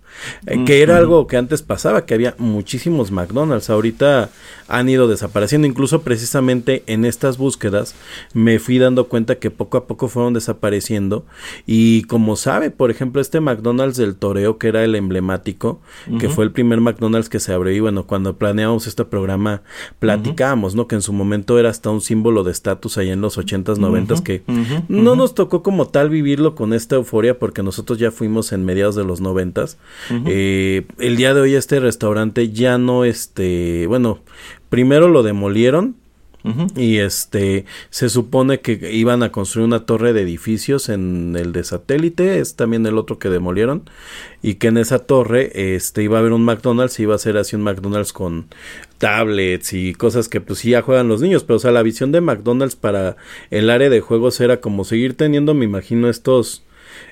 Eh, 0.46 0.64
que 0.64 0.82
era 0.82 0.96
algo 0.96 1.26
que 1.26 1.36
antes 1.36 1.62
pasaba, 1.62 2.06
que 2.06 2.14
había 2.14 2.34
muchísimos 2.38 3.10
McDonald's. 3.10 3.70
Ahorita 3.70 4.30
han 4.68 4.88
ido 4.88 5.08
desapareciendo. 5.08 5.66
Incluso 5.66 6.02
precisamente 6.02 6.82
en 6.86 7.04
estas 7.04 7.38
búsquedas 7.38 7.94
me 8.34 8.58
fui 8.58 8.78
dando 8.78 9.08
cuenta 9.08 9.36
que 9.36 9.50
poco 9.50 9.78
a 9.78 9.86
poco 9.86 10.08
fueron 10.08 10.34
desapareciendo. 10.34 11.24
Y 11.66 12.02
como 12.04 12.36
sabe, 12.36 12.70
por 12.70 12.90
ejemplo, 12.90 13.20
este 13.20 13.40
McDonald's 13.40 13.96
del 13.96 14.16
Toreo, 14.16 14.58
que 14.58 14.68
era 14.68 14.84
el 14.84 14.94
emblemático, 14.94 15.80
que 16.20 16.28
fue 16.28 16.44
el 16.44 16.52
primer 16.52 16.80
McDonald's 16.80 17.28
que 17.28 17.40
se 17.40 17.52
abrió. 17.52 17.74
Y 17.74 17.80
bueno, 17.80 18.06
cuando 18.06 18.36
planeamos 18.36 18.86
este 18.86 19.04
programa, 19.04 19.62
platicábamos, 19.98 20.74
¿no? 20.74 20.86
Que 20.86 20.94
en 20.94 21.02
su 21.02 21.12
momento 21.12 21.58
era 21.58 21.70
hasta 21.70 21.90
un 21.90 22.00
símbolo 22.00 22.44
de 22.44 22.52
estatus 22.52 22.98
ahí 22.98 23.10
en 23.10 23.20
los 23.20 23.38
80s, 23.38 23.78
90s, 23.78 24.22
que 24.22 24.42
no 24.88 25.16
nos 25.16 25.34
tocó 25.34 25.62
como 25.62 25.88
tal 25.88 26.10
vivirlo 26.10 26.54
con 26.54 26.72
esta 26.72 26.96
euforia, 26.96 27.38
porque 27.38 27.62
nosotros 27.62 27.98
ya 27.98 28.10
fuimos 28.10 28.52
en 28.52 28.64
mediados 28.64 28.94
de 28.94 29.04
los 29.04 29.22
90s. 29.22 29.76
Eh, 30.26 30.86
el 30.98 31.16
día 31.16 31.34
de 31.34 31.40
hoy 31.40 31.54
este 31.54 31.80
restaurante 31.80 32.50
ya 32.50 32.78
no, 32.78 33.04
este, 33.04 33.86
bueno, 33.86 34.20
primero 34.68 35.08
lo 35.08 35.22
demolieron. 35.22 35.96
Y 36.76 36.98
este 36.98 37.66
se 37.90 38.08
supone 38.08 38.60
que 38.60 38.90
iban 38.92 39.22
a 39.22 39.30
construir 39.30 39.66
una 39.66 39.84
torre 39.84 40.14
de 40.14 40.22
edificios 40.22 40.88
en 40.88 41.36
el 41.38 41.52
de 41.52 41.62
satélite, 41.62 42.38
es 42.38 42.56
también 42.56 42.86
el 42.86 42.96
otro 42.96 43.18
que 43.18 43.28
demolieron, 43.28 43.82
y 44.40 44.54
que 44.54 44.68
en 44.68 44.78
esa 44.78 45.00
torre 45.00 45.74
este 45.74 46.02
iba 46.02 46.16
a 46.16 46.20
haber 46.20 46.32
un 46.32 46.44
McDonald's, 46.44 46.98
iba 47.00 47.14
a 47.14 47.18
ser 47.18 47.36
así 47.36 47.54
un 47.54 47.62
McDonald's 47.64 48.14
con 48.14 48.46
tablets 48.96 49.74
y 49.74 49.92
cosas 49.92 50.30
que 50.30 50.40
pues 50.40 50.60
sí 50.60 50.70
ya 50.70 50.80
juegan 50.80 51.08
los 51.08 51.20
niños, 51.20 51.44
pero 51.44 51.56
o 51.56 51.60
sea, 51.60 51.70
la 51.70 51.82
visión 51.82 52.12
de 52.12 52.22
McDonald's 52.22 52.76
para 52.76 53.16
el 53.50 53.68
área 53.68 53.90
de 53.90 54.00
juegos 54.00 54.40
era 54.40 54.60
como 54.60 54.84
seguir 54.84 55.18
teniendo, 55.18 55.52
me 55.52 55.66
imagino, 55.66 56.08
estos 56.08 56.62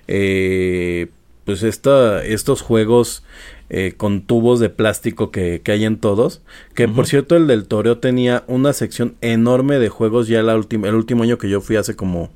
eh, 0.08 1.08
pues 1.46 1.62
esta, 1.62 2.24
estos 2.24 2.60
juegos 2.60 3.22
eh, 3.70 3.94
con 3.96 4.22
tubos 4.22 4.58
de 4.58 4.68
plástico 4.68 5.30
que, 5.30 5.62
que 5.62 5.72
hay 5.72 5.84
en 5.84 5.98
todos. 5.98 6.42
Que 6.74 6.88
por 6.88 7.06
cierto, 7.06 7.36
el 7.36 7.46
del 7.46 7.66
Toreo 7.66 7.98
tenía 7.98 8.42
una 8.48 8.72
sección 8.72 9.14
enorme 9.20 9.78
de 9.78 9.88
juegos 9.88 10.26
ya 10.26 10.42
la 10.42 10.52
el 10.54 10.94
último 10.94 11.22
año 11.22 11.38
que 11.38 11.48
yo 11.48 11.60
fui 11.60 11.76
hace 11.76 11.94
como 11.94 12.30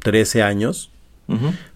13 0.00 0.42
años. 0.42 0.90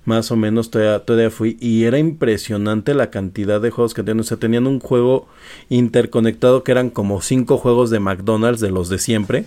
Más 0.05 0.31
o 0.31 0.37
menos 0.37 0.71
todavía, 0.71 0.99
todavía, 1.05 1.31
fui. 1.31 1.57
Y 1.61 1.85
era 1.85 1.99
impresionante 1.99 2.93
la 2.95 3.11
cantidad 3.11 3.61
de 3.61 3.71
juegos 3.71 3.95
que 3.95 4.03
tenían. 4.03 4.21
O 4.21 4.25
sea, 4.25 4.37
tenían 4.37 4.67
un 4.67 4.81
juego 4.81 5.29
interconectado 5.69 6.65
que 6.65 6.73
eran 6.73 6.91
como 6.91 7.23
cinco 7.23 7.57
juegos 7.57 7.91
de 7.91 8.01
McDonald's 8.01 8.61
de 8.61 8.71
los 8.71 8.89
de 8.89 8.99
siempre. 8.99 9.45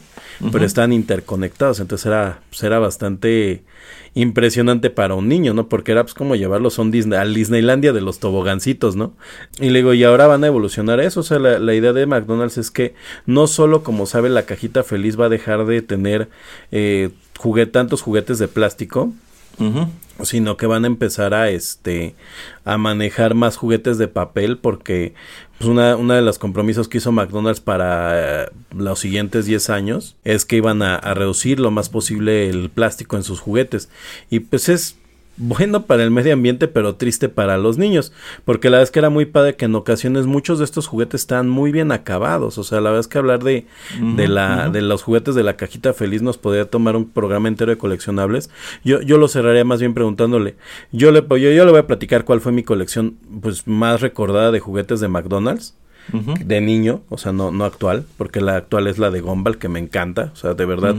Pero 0.51 0.65
estaban 0.65 0.93
interconectados. 0.93 1.79
Entonces 1.79 2.05
era, 2.05 2.41
pues 2.49 2.63
era 2.63 2.79
bastante 2.79 3.63
impresionante 4.13 4.89
para 4.89 5.13
un 5.13 5.27
niño, 5.27 5.53
¿no? 5.53 5.69
Porque 5.69 5.91
era 5.91 6.03
pues 6.03 6.13
como 6.13 6.35
llevarlos 6.35 6.79
a 6.79 6.81
un 6.81 6.91
Disney, 6.91 7.19
al 7.19 7.33
Disneylandia 7.33 7.93
de 7.93 8.01
los 8.01 8.19
tobogancitos, 8.19 8.95
¿no? 8.95 9.13
Y 9.59 9.69
le 9.69 9.79
digo, 9.79 9.93
y 9.93 10.03
ahora 10.03 10.27
van 10.27 10.43
a 10.43 10.47
evolucionar 10.47 10.99
eso, 10.99 11.19
o 11.19 11.23
sea, 11.23 11.39
la, 11.39 11.73
idea 11.73 11.93
de 11.93 12.05
McDonald's 12.07 12.57
es 12.57 12.71
que 12.71 12.95
no 13.25 13.45
solo, 13.45 13.83
como 13.83 14.07
sabe, 14.07 14.29
la 14.29 14.43
cajita 14.43 14.83
feliz 14.83 15.19
va 15.19 15.25
a 15.25 15.29
dejar 15.29 15.65
de 15.65 15.81
tener 15.83 16.29
eh, 16.71 17.11
tantos 17.71 18.01
juguetes 18.01 18.39
de 18.39 18.47
plástico, 18.47 19.13
sino 20.23 20.57
que 20.57 20.65
van 20.65 20.83
a 20.83 20.87
empezar 20.87 21.33
a 21.33 21.49
este 21.49 22.15
a 22.65 22.77
manejar 22.77 23.33
más 23.35 23.57
juguetes 23.57 23.97
de 23.97 24.07
papel 24.07 24.57
porque 24.57 25.13
pues 25.57 25.69
una, 25.69 25.95
una 25.95 26.15
de 26.15 26.21
los 26.21 26.39
compromisos 26.39 26.87
que 26.87 26.99
hizo 26.99 27.11
McDonald's 27.11 27.61
para 27.61 28.43
eh, 28.43 28.49
los 28.75 28.99
siguientes 28.99 29.45
10 29.45 29.69
años 29.69 30.15
es 30.23 30.45
que 30.45 30.57
iban 30.57 30.81
a, 30.83 30.95
a 30.95 31.13
reducir 31.13 31.59
lo 31.59 31.71
más 31.71 31.89
posible 31.89 32.49
el 32.49 32.69
plástico 32.69 33.15
en 33.15 33.23
sus 33.23 33.39
juguetes. 33.39 33.89
Y 34.29 34.41
pues 34.41 34.69
es 34.69 34.97
bueno 35.37 35.85
para 35.85 36.03
el 36.03 36.11
medio 36.11 36.33
ambiente, 36.33 36.67
pero 36.67 36.95
triste 36.95 37.29
para 37.29 37.57
los 37.57 37.77
niños, 37.77 38.11
porque 38.45 38.69
la 38.69 38.77
verdad 38.77 38.83
es 38.83 38.91
que 38.91 38.99
era 38.99 39.09
muy 39.09 39.25
padre 39.25 39.55
que 39.55 39.65
en 39.65 39.75
ocasiones 39.75 40.25
muchos 40.25 40.59
de 40.59 40.65
estos 40.65 40.87
juguetes 40.87 41.21
están 41.21 41.47
muy 41.49 41.71
bien 41.71 41.91
acabados, 41.91 42.57
o 42.57 42.63
sea, 42.63 42.81
la 42.81 42.89
verdad 42.89 43.01
es 43.01 43.07
que 43.07 43.17
hablar 43.17 43.43
de, 43.43 43.65
de 44.15 44.27
la, 44.27 44.69
de 44.69 44.81
los 44.81 45.03
juguetes 45.03 45.35
de 45.35 45.43
la 45.43 45.55
cajita 45.55 45.93
feliz 45.93 46.21
nos 46.21 46.37
podría 46.37 46.65
tomar 46.65 46.95
un 46.95 47.09
programa 47.09 47.47
entero 47.47 47.71
de 47.71 47.77
coleccionables. 47.77 48.49
Yo, 48.83 49.01
yo 49.01 49.17
lo 49.17 49.27
cerraría 49.27 49.63
más 49.63 49.79
bien 49.79 49.93
preguntándole, 49.93 50.55
yo 50.91 51.11
le, 51.11 51.21
yo, 51.21 51.37
yo 51.37 51.65
le 51.65 51.71
voy 51.71 51.79
a 51.79 51.87
platicar 51.87 52.25
cuál 52.25 52.41
fue 52.41 52.51
mi 52.51 52.63
colección, 52.63 53.17
pues, 53.41 53.67
más 53.67 54.01
recordada 54.01 54.51
de 54.51 54.59
juguetes 54.59 54.99
de 54.99 55.07
McDonald's 55.07 55.75
de 56.11 56.61
niño, 56.61 57.01
o 57.09 57.17
sea, 57.17 57.33
no, 57.33 57.51
no 57.51 57.65
actual, 57.65 58.05
porque 58.17 58.39
la 58.39 58.55
actual 58.55 58.87
es 58.87 58.97
la 58.97 59.11
de 59.11 59.21
Gumball, 59.21 59.57
que 59.57 59.67
me 59.67 59.79
encanta, 59.79 60.31
o 60.33 60.35
sea, 60.35 60.53
de 60.53 60.65
verdad, 60.65 60.95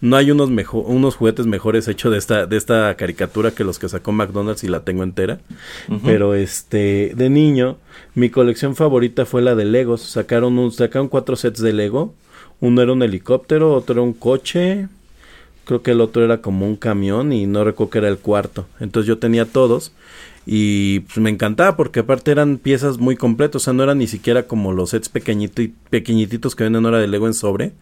no 0.00 0.16
hay 0.16 0.30
unos, 0.30 0.50
unos 0.72 1.16
juguetes 1.16 1.46
mejores 1.46 1.88
hechos 1.88 2.12
de 2.12 2.18
esta, 2.18 2.46
de 2.46 2.56
esta 2.56 2.94
caricatura 2.96 3.50
que 3.50 3.64
los 3.64 3.78
que 3.78 3.88
sacó 3.88 4.12
McDonald's 4.12 4.64
y 4.64 4.68
la 4.68 4.80
tengo 4.80 5.02
entera, 5.02 5.40
pero 6.04 6.34
este, 6.34 7.12
de 7.16 7.28
niño, 7.28 7.76
mi 8.14 8.30
colección 8.30 8.76
favorita 8.76 9.26
fue 9.26 9.42
la 9.42 9.54
de 9.54 9.64
Legos, 9.64 10.02
sacaron, 10.02 10.58
un, 10.58 10.70
sacaron 10.70 11.08
cuatro 11.08 11.36
sets 11.36 11.60
de 11.60 11.72
Lego, 11.72 12.14
uno 12.60 12.82
era 12.82 12.92
un 12.92 13.02
helicóptero, 13.02 13.74
otro 13.74 13.94
era 13.94 14.02
un 14.02 14.12
coche, 14.12 14.88
creo 15.64 15.82
que 15.82 15.92
el 15.92 16.00
otro 16.00 16.24
era 16.24 16.38
como 16.38 16.66
un 16.66 16.76
camión 16.76 17.32
y 17.32 17.46
no 17.46 17.64
recuerdo 17.64 17.90
que 17.90 17.98
era 17.98 18.08
el 18.08 18.18
cuarto, 18.18 18.66
entonces 18.80 19.08
yo 19.08 19.18
tenía 19.18 19.44
todos 19.44 19.92
y 20.44 21.00
pues 21.00 21.18
me 21.18 21.30
encantaba 21.30 21.76
porque 21.76 22.00
aparte 22.00 22.30
eran 22.30 22.58
piezas 22.58 22.98
muy 22.98 23.16
completas, 23.16 23.62
o 23.62 23.64
sea, 23.64 23.72
no 23.72 23.82
eran 23.82 23.98
ni 23.98 24.06
siquiera 24.06 24.46
como 24.46 24.72
los 24.72 24.90
sets 24.90 25.08
pequeñito 25.08 25.62
pequeñititos 25.90 26.56
que 26.56 26.64
venden 26.64 26.84
ahora 26.84 26.98
de 26.98 27.08
Lego 27.08 27.26
en 27.26 27.34
sobre, 27.34 27.72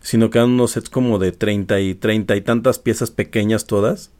sino 0.00 0.30
que 0.30 0.38
eran 0.38 0.50
unos 0.50 0.72
sets 0.72 0.90
como 0.90 1.18
de 1.18 1.32
treinta 1.32 1.80
y 1.80 1.94
treinta 1.94 2.36
y 2.36 2.40
tantas 2.40 2.78
piezas 2.78 3.10
pequeñas 3.10 3.66
todas. 3.66 4.10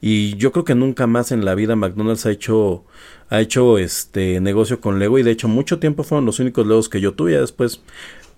Y 0.00 0.36
yo 0.36 0.52
creo 0.52 0.64
que 0.64 0.76
nunca 0.76 1.06
más 1.06 1.32
en 1.32 1.44
la 1.44 1.54
vida 1.56 1.74
McDonald's 1.74 2.26
ha 2.26 2.30
hecho 2.30 2.84
ha 3.28 3.40
hecho 3.40 3.78
este 3.78 4.40
negocio 4.40 4.80
con 4.80 4.98
Lego 4.98 5.18
y 5.18 5.22
de 5.22 5.30
hecho 5.32 5.48
mucho 5.48 5.78
tiempo 5.78 6.04
fueron 6.04 6.26
los 6.26 6.38
únicos 6.40 6.66
Legos 6.66 6.88
que 6.88 7.00
yo 7.00 7.12
tuve, 7.14 7.32
ya 7.32 7.40
después 7.40 7.82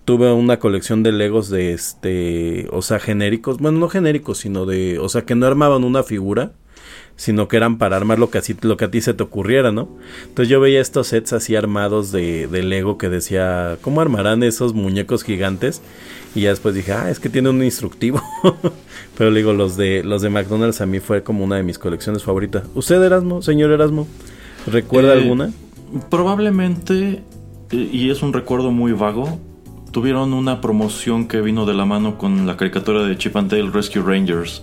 tuve 0.05 0.31
una 0.31 0.57
colección 0.57 1.03
de 1.03 1.11
Legos 1.11 1.49
de 1.49 1.73
este, 1.73 2.67
o 2.71 2.81
sea, 2.81 2.97
genéricos, 2.97 3.57
bueno, 3.57 3.79
no 3.79 3.89
genéricos, 3.89 4.37
sino 4.37 4.65
de, 4.65 4.99
o 4.99 5.09
sea, 5.09 5.23
que 5.25 5.35
no 5.35 5.45
armaban 5.45 5.83
una 5.83 6.01
figura, 6.01 6.53
sino 7.17 7.47
que 7.47 7.57
eran 7.57 7.79
para 7.79 7.97
armar 7.97 8.19
lo 8.19 8.29
que, 8.29 8.37
así, 8.37 8.55
lo 8.61 8.77
que 8.77 8.85
a 8.85 8.91
ti 8.91 9.01
se 9.01 9.13
te 9.13 9.23
ocurriera, 9.23 9.71
¿no? 9.71 9.89
Entonces 10.27 10.49
yo 10.49 10.61
veía 10.61 10.79
estos 10.79 11.07
sets 11.07 11.33
así 11.33 11.55
armados 11.55 12.11
de, 12.11 12.47
de 12.47 12.63
Lego 12.63 12.97
que 12.97 13.09
decía, 13.09 13.77
¿cómo 13.81 14.01
armarán 14.01 14.43
esos 14.43 14.75
muñecos 14.75 15.23
gigantes? 15.23 15.81
Y 16.35 16.41
ya 16.41 16.49
después 16.51 16.75
dije, 16.75 16.93
ah, 16.93 17.09
es 17.09 17.19
que 17.19 17.29
tiene 17.29 17.49
un 17.49 17.63
instructivo. 17.63 18.21
Pero 19.17 19.31
le 19.31 19.39
digo, 19.39 19.51
los 19.53 19.75
de, 19.75 20.03
los 20.03 20.21
de 20.21 20.29
McDonald's 20.29 20.79
a 20.79 20.85
mí 20.85 20.99
fue 20.99 21.23
como 21.23 21.43
una 21.43 21.55
de 21.55 21.63
mis 21.63 21.79
colecciones 21.79 22.23
favoritas. 22.23 22.63
¿Usted, 22.75 23.01
Erasmo, 23.01 23.41
señor 23.41 23.71
Erasmo, 23.71 24.07
recuerda 24.67 25.15
eh, 25.15 25.21
alguna? 25.21 25.51
Probablemente, 26.11 27.23
eh, 27.71 27.89
y 27.91 28.11
es 28.11 28.21
un 28.21 28.31
recuerdo 28.31 28.69
muy 28.69 28.91
vago, 28.91 29.39
tuvieron 29.91 30.33
una 30.33 30.61
promoción 30.61 31.27
que 31.27 31.41
vino 31.41 31.65
de 31.65 31.73
la 31.73 31.85
mano 31.85 32.19
con 32.19 32.45
la 32.45 32.57
caricatura 32.57 33.01
de 33.01 33.17
Chip 33.17 33.35
and 33.35 33.49
Dale 33.49 33.71
Rescue 33.71 34.03
Rangers 34.03 34.61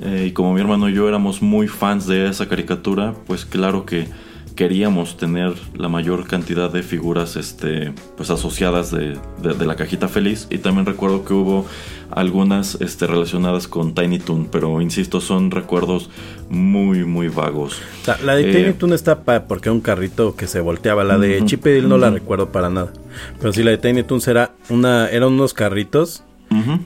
eh, 0.00 0.26
y 0.28 0.32
como 0.32 0.52
mi 0.54 0.60
hermano 0.60 0.88
y 0.88 0.94
yo 0.94 1.08
éramos 1.08 1.42
muy 1.42 1.68
fans 1.68 2.06
de 2.06 2.28
esa 2.28 2.48
caricatura, 2.48 3.14
pues 3.26 3.44
claro 3.44 3.86
que 3.86 4.08
queríamos 4.56 5.18
tener 5.18 5.52
la 5.76 5.88
mayor 5.88 6.26
cantidad 6.26 6.70
de 6.70 6.82
figuras 6.82 7.36
este, 7.36 7.92
pues 8.16 8.30
asociadas 8.30 8.90
de, 8.90 9.18
de, 9.42 9.66
la 9.66 9.76
cajita 9.76 10.08
feliz. 10.08 10.48
Y 10.50 10.58
también 10.58 10.86
recuerdo 10.86 11.24
que 11.24 11.34
hubo 11.34 11.66
algunas 12.10 12.78
este, 12.80 13.06
relacionadas 13.06 13.68
con 13.68 13.94
Tiny 13.94 14.18
Toon, 14.18 14.48
pero 14.50 14.80
insisto, 14.80 15.20
son 15.20 15.50
recuerdos 15.50 16.10
muy, 16.48 17.04
muy 17.04 17.28
vagos. 17.28 17.80
la 18.24 18.34
de 18.34 18.44
Tiny 18.44 18.70
eh, 18.70 18.72
Toon 18.72 18.94
está 18.94 19.22
porque 19.46 19.68
era 19.68 19.74
un 19.74 19.82
carrito 19.82 20.34
que 20.34 20.46
se 20.46 20.60
volteaba, 20.60 21.04
la 21.04 21.18
de 21.18 21.44
Chip 21.44 21.66
y 21.66 21.82
no 21.82 21.98
la 21.98 22.10
recuerdo 22.10 22.50
para 22.50 22.70
nada, 22.70 22.92
pero 23.38 23.52
sí 23.52 23.62
la 23.62 23.72
de 23.72 23.78
Tiny 23.78 24.02
Toon 24.04 24.20
era 24.26 24.52
una, 24.70 25.08
eran 25.10 25.32
unos 25.32 25.52
carritos 25.52 26.24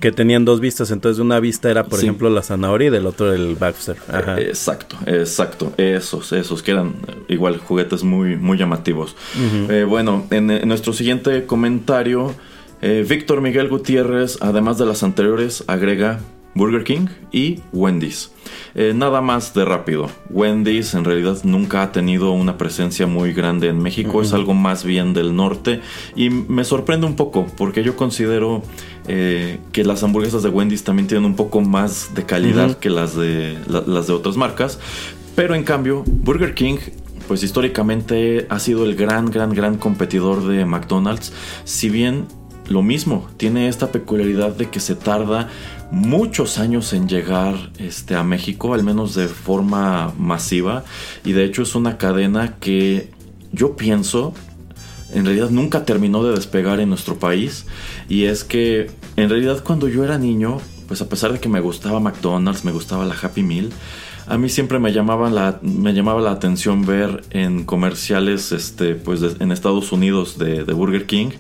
que 0.01 0.13
tenían 0.13 0.45
dos 0.45 0.61
vistas. 0.61 0.91
Entonces, 0.91 1.19
de 1.19 1.23
una 1.23 1.41
vista 1.41 1.71
era, 1.71 1.85
por 1.85 1.99
ejemplo, 1.99 2.31
la 2.31 2.43
zanahoria 2.43 2.89
y 2.89 2.91
del 2.91 3.07
otro 3.07 3.33
el 3.33 3.57
Baxter. 3.57 3.97
Eh, 4.13 4.47
exacto, 4.49 4.97
exacto. 5.07 5.73
Esos, 5.77 6.33
esos, 6.33 6.63
que 6.63 6.73
eran 6.73 6.95
igual 7.29 7.59
juguetes 7.59 8.03
muy, 8.03 8.37
muy 8.37 8.59
llamativos. 8.59 9.17
Eh, 9.69 9.85
bueno, 9.89 10.27
en, 10.31 10.47
nuestro 10.69 10.93
siguiente 10.93 11.47
comentario, 11.47 12.35
eh, 12.83 13.05
Víctor 13.09 13.41
Miguel 13.41 13.69
Gutiérrez, 13.69 14.39
además 14.41 14.79
de 14.79 14.87
las 14.87 15.03
anteriores, 15.03 15.65
agrega 15.67 16.21
Burger 16.55 16.85
King 16.85 17.07
y 17.33 17.61
Wendy's. 17.73 18.33
Eh, 18.75 18.93
nada 18.95 19.21
más 19.21 19.55
de 19.55 19.65
rápido. 19.65 20.11
Wendy's 20.31 20.95
en 20.95 21.05
realidad 21.05 21.39
nunca 21.45 21.83
ha 21.83 21.93
tenido 21.93 22.33
una 22.33 22.59
presencia 22.59 23.07
muy 23.07 23.33
grande 23.33 23.69
en 23.69 23.81
México, 23.81 24.23
es 24.23 24.33
algo 24.33 24.55
más 24.55 24.85
bien 24.85 25.13
del 25.13 25.35
norte 25.35 25.81
y 26.17 26.31
me 26.31 26.65
sorprende 26.65 27.07
un 27.07 27.17
poco 27.17 27.47
porque 27.57 27.83
yo 27.83 27.97
considero 27.97 28.63
eh, 29.13 29.59
que 29.73 29.83
las 29.83 30.05
hamburguesas 30.05 30.45
de 30.45 30.51
Wendy's 30.51 30.85
también 30.85 31.09
tienen 31.09 31.25
un 31.25 31.35
poco 31.35 31.61
más 31.61 32.15
de 32.15 32.25
calidad 32.25 32.79
que 32.79 32.91
las 32.91 33.17
de, 33.17 33.59
las 33.67 34.07
de 34.07 34.13
otras 34.13 34.37
marcas, 34.37 34.79
pero 35.35 35.57
en 35.57 35.65
cambio 35.65 36.05
Burger 36.07 36.55
King 36.55 36.77
pues 37.27 37.43
históricamente 37.43 38.47
ha 38.51 38.61
sido 38.61 38.85
el 38.85 38.95
gran, 38.95 39.27
gran, 39.27 39.53
gran 39.53 39.79
competidor 39.79 40.47
de 40.47 40.65
McDonald's, 40.65 41.33
si 41.65 41.91
bien 41.91 42.27
lo 42.69 42.83
mismo, 42.83 43.29
tiene 43.37 43.67
esta 43.67 43.91
peculiaridad 43.91 44.55
de 44.55 44.71
que 44.71 44.79
se 44.79 44.95
tarda 44.95 45.49
muchos 45.91 46.59
años 46.59 46.93
en 46.93 47.09
llegar 47.09 47.57
este, 47.79 48.15
a 48.15 48.23
México, 48.23 48.75
al 48.75 48.85
menos 48.85 49.17
de 49.17 49.27
forma 49.27 50.15
masiva. 50.17 50.85
Y 51.25 51.33
de 51.33 51.45
hecho 51.47 51.63
es 51.63 51.75
una 51.75 51.99
cadena 51.99 52.59
que 52.61 53.11
yo 53.51 53.75
pienso 53.75 54.35
en 55.13 55.25
realidad 55.25 55.51
nunca 55.51 55.85
terminó 55.85 56.23
de 56.23 56.35
despegar 56.35 56.81
en 56.81 56.89
nuestro 56.89 57.19
país. 57.19 57.67
Y 58.09 58.25
es 58.25 58.45
que 58.45 58.91
en 59.23 59.31
realidad 59.31 59.63
cuando 59.65 59.89
yo 59.89 60.05
era 60.05 60.19
niño, 60.19 60.59
pues 60.89 61.01
a 61.03 61.09
pesar 61.09 61.33
de 61.33 61.41
que 61.41 61.49
me 61.49 61.61
gustaba 61.61 62.01
McDonald's, 62.01 62.65
me 62.65 62.73
gustaba 62.73 63.05
la 63.05 63.15
Happy 63.15 63.43
Meal, 63.43 63.71
a 64.31 64.39
mí 64.39 64.49
siempre 64.49 64.79
me 64.79 64.93
llamaba 64.93 65.29
la, 65.29 65.59
me 65.61 65.93
llamaba 65.93 66.21
la 66.21 66.31
atención 66.31 66.87
ver 66.87 67.25
en 67.31 67.65
comerciales 67.65 68.53
este, 68.53 68.95
pues 68.95 69.21
en 69.41 69.51
Estados 69.51 69.91
Unidos 69.91 70.39
de, 70.39 70.63
Burger 70.73 71.07
King, 71.07 71.31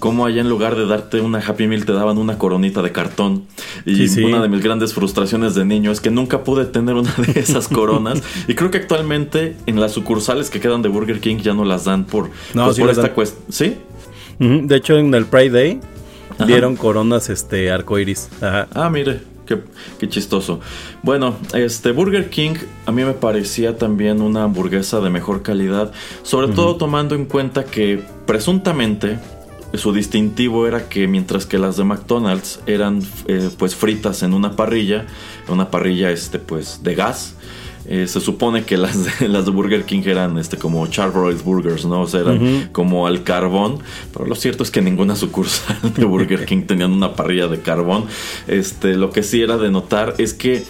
cómo 0.00 0.26
allá 0.26 0.40
en 0.40 0.48
lugar 0.48 0.74
de 0.74 0.84
darte 0.86 1.20
una 1.20 1.38
Happy 1.38 1.68
Meal 1.68 1.84
te 1.84 1.92
daban 1.92 2.18
una 2.18 2.38
coronita 2.38 2.82
de 2.82 2.90
cartón. 2.90 3.44
Y 3.86 4.08
una 4.24 4.42
de 4.42 4.48
mis 4.48 4.60
grandes 4.60 4.92
frustraciones 4.92 5.54
de 5.54 5.64
niño 5.64 5.92
es 5.92 6.00
que 6.00 6.10
nunca 6.10 6.42
pude 6.42 6.64
tener 6.64 6.96
una 6.96 7.14
de 7.14 7.38
esas 7.38 7.68
coronas. 7.68 8.20
y 8.48 8.54
creo 8.54 8.72
que 8.72 8.78
actualmente 8.78 9.56
en 9.66 9.80
las 9.80 9.92
sucursales 9.92 10.50
que 10.50 10.58
quedan 10.58 10.82
de 10.82 10.88
Burger 10.88 11.20
King 11.20 11.36
ya 11.36 11.54
no 11.54 11.64
las 11.64 11.84
dan 11.84 12.06
por, 12.06 12.30
pues, 12.52 12.78
esta 12.78 13.12
cuestión. 13.14 13.44
¿Sí? 13.50 13.76
De 14.40 14.76
hecho, 14.76 14.96
en 14.98 15.14
el 15.14 15.26
Pride 15.26 15.50
Day 15.50 15.80
dieron 16.46 16.76
coronas 16.76 17.30
este 17.30 17.70
arcoiris. 17.70 18.28
Ah, 18.40 18.90
mire. 18.90 19.32
Qué, 19.98 20.08
chistoso. 20.08 20.60
Bueno, 21.02 21.36
este 21.52 21.92
Burger 21.92 22.30
King 22.30 22.54
a 22.86 22.92
mí 22.92 23.04
me 23.04 23.12
parecía 23.12 23.76
también 23.76 24.22
una 24.22 24.44
hamburguesa 24.44 25.00
de 25.00 25.10
mejor 25.10 25.42
calidad, 25.42 25.92
sobre 26.22 26.48
todo 26.48 26.76
tomando 26.76 27.14
en 27.14 27.26
cuenta 27.26 27.64
que 27.64 28.02
presuntamente 28.24 29.18
su 29.74 29.92
distintivo 29.92 30.66
era 30.66 30.88
que 30.88 31.06
mientras 31.06 31.46
que 31.46 31.58
las 31.58 31.76
de 31.76 31.84
McDonald's 31.84 32.60
eran 32.66 33.02
eh, 33.26 33.50
pues 33.58 33.74
fritas 33.74 34.22
en 34.22 34.34
una 34.34 34.54
parrilla, 34.54 35.06
una 35.48 35.70
parrilla 35.70 36.10
este 36.10 36.38
pues 36.38 36.82
de 36.82 36.94
gas, 36.94 37.34
eh, 37.86 38.06
se 38.06 38.20
supone 38.20 38.64
que 38.64 38.76
las 38.76 39.18
de, 39.20 39.28
las 39.28 39.44
de 39.44 39.50
Burger 39.50 39.84
King 39.84 40.02
eran 40.06 40.38
este, 40.38 40.56
como 40.56 40.86
Charbroiled 40.86 41.42
Burgers, 41.42 41.84
¿no? 41.84 42.02
O 42.02 42.06
sea, 42.06 42.20
eran 42.20 42.68
como 42.72 43.06
al 43.06 43.24
carbón. 43.24 43.78
Pero 44.12 44.26
lo 44.26 44.34
cierto 44.34 44.62
es 44.62 44.70
que 44.70 44.80
ninguna 44.80 45.16
sucursal 45.16 45.94
de 45.94 46.04
Burger 46.04 46.44
King 46.46 46.62
tenían 46.62 46.92
una 46.92 47.14
parrilla 47.14 47.48
de 47.48 47.60
carbón. 47.60 48.06
Este, 48.46 48.94
lo 48.96 49.10
que 49.10 49.22
sí 49.22 49.42
era 49.42 49.56
de 49.56 49.70
notar 49.70 50.14
es 50.18 50.34
que 50.34 50.64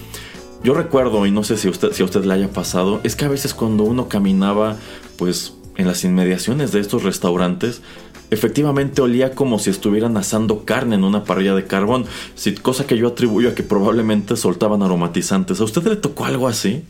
yo 0.65 0.75
recuerdo, 0.75 1.27
y 1.27 1.31
no 1.31 1.43
sé 1.43 1.57
si, 1.57 1.69
usted, 1.69 1.93
si 1.93 2.03
a 2.03 2.05
usted 2.05 2.25
le 2.25 2.35
haya 2.35 2.49
pasado, 2.49 3.01
es 3.03 3.17
que 3.17 3.25
a 3.25 3.29
veces 3.29 3.53
cuando 3.53 3.83
uno 3.83 4.09
caminaba, 4.09 4.77
pues 5.17 5.55
en 5.77 5.87
las 5.87 6.05
inmediaciones 6.05 6.71
de 6.71 6.81
estos 6.81 7.03
restaurantes, 7.03 7.83
efectivamente 8.31 9.03
olía 9.03 9.35
como 9.35 9.59
si 9.59 9.71
estuvieran 9.71 10.17
asando 10.17 10.65
carne 10.65 10.95
en 10.95 11.05
una 11.05 11.25
parrilla 11.25 11.55
de 11.55 11.67
carbón, 11.67 12.07
cosa 12.63 12.87
que 12.87 12.97
yo 12.97 13.09
atribuyo 13.09 13.51
a 13.51 13.55
que 13.55 13.63
probablemente 13.63 14.37
soltaban 14.37 14.83
aromatizantes. 14.83 15.61
¿A 15.61 15.65
usted 15.65 15.83
le 15.85 15.97
tocó 15.97 16.25
algo 16.25 16.47
así? 16.49 16.85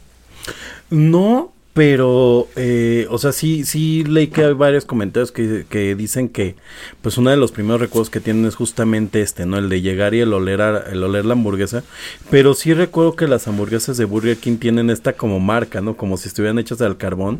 No, 0.91 1.53
pero, 1.75 2.49
eh, 2.55 3.07
o 3.09 3.17
sea, 3.17 3.33
sí, 3.33 3.65
sí 3.65 4.05
leí 4.05 4.27
que 4.27 4.45
hay 4.45 4.53
varios 4.53 4.85
comentarios 4.85 5.33
que, 5.33 5.65
que, 5.71 5.95
dicen 5.95 6.29
que, 6.29 6.55
pues, 7.01 7.17
uno 7.17 7.31
de 7.31 7.39
los 7.39 7.51
primeros 7.51 7.81
recuerdos 7.81 8.11
que 8.11 8.21
tienen 8.21 8.45
es 8.45 8.57
justamente 8.57 9.23
este, 9.23 9.47
¿no? 9.47 9.57
El 9.57 9.71
de 9.71 9.81
llegar 9.81 10.13
y 10.13 10.21
el 10.21 10.35
oler, 10.35 10.61
el 10.93 11.03
oler 11.03 11.25
la 11.25 11.33
hamburguesa. 11.33 11.83
Pero 12.31 12.53
sí 12.53 12.75
recuerdo 12.75 13.17
que 13.17 13.27
las 13.27 13.49
hamburguesas 13.49 13.97
de 13.97 14.05
Burger 14.05 14.37
King 14.37 14.59
tienen 14.59 14.91
esta 14.91 15.15
como 15.15 15.41
marca, 15.41 15.81
¿no? 15.81 15.97
Como 15.97 16.19
si 16.19 16.29
estuvieran 16.29 16.59
hechas 16.59 16.83
al 16.83 16.99
carbón. 16.99 17.39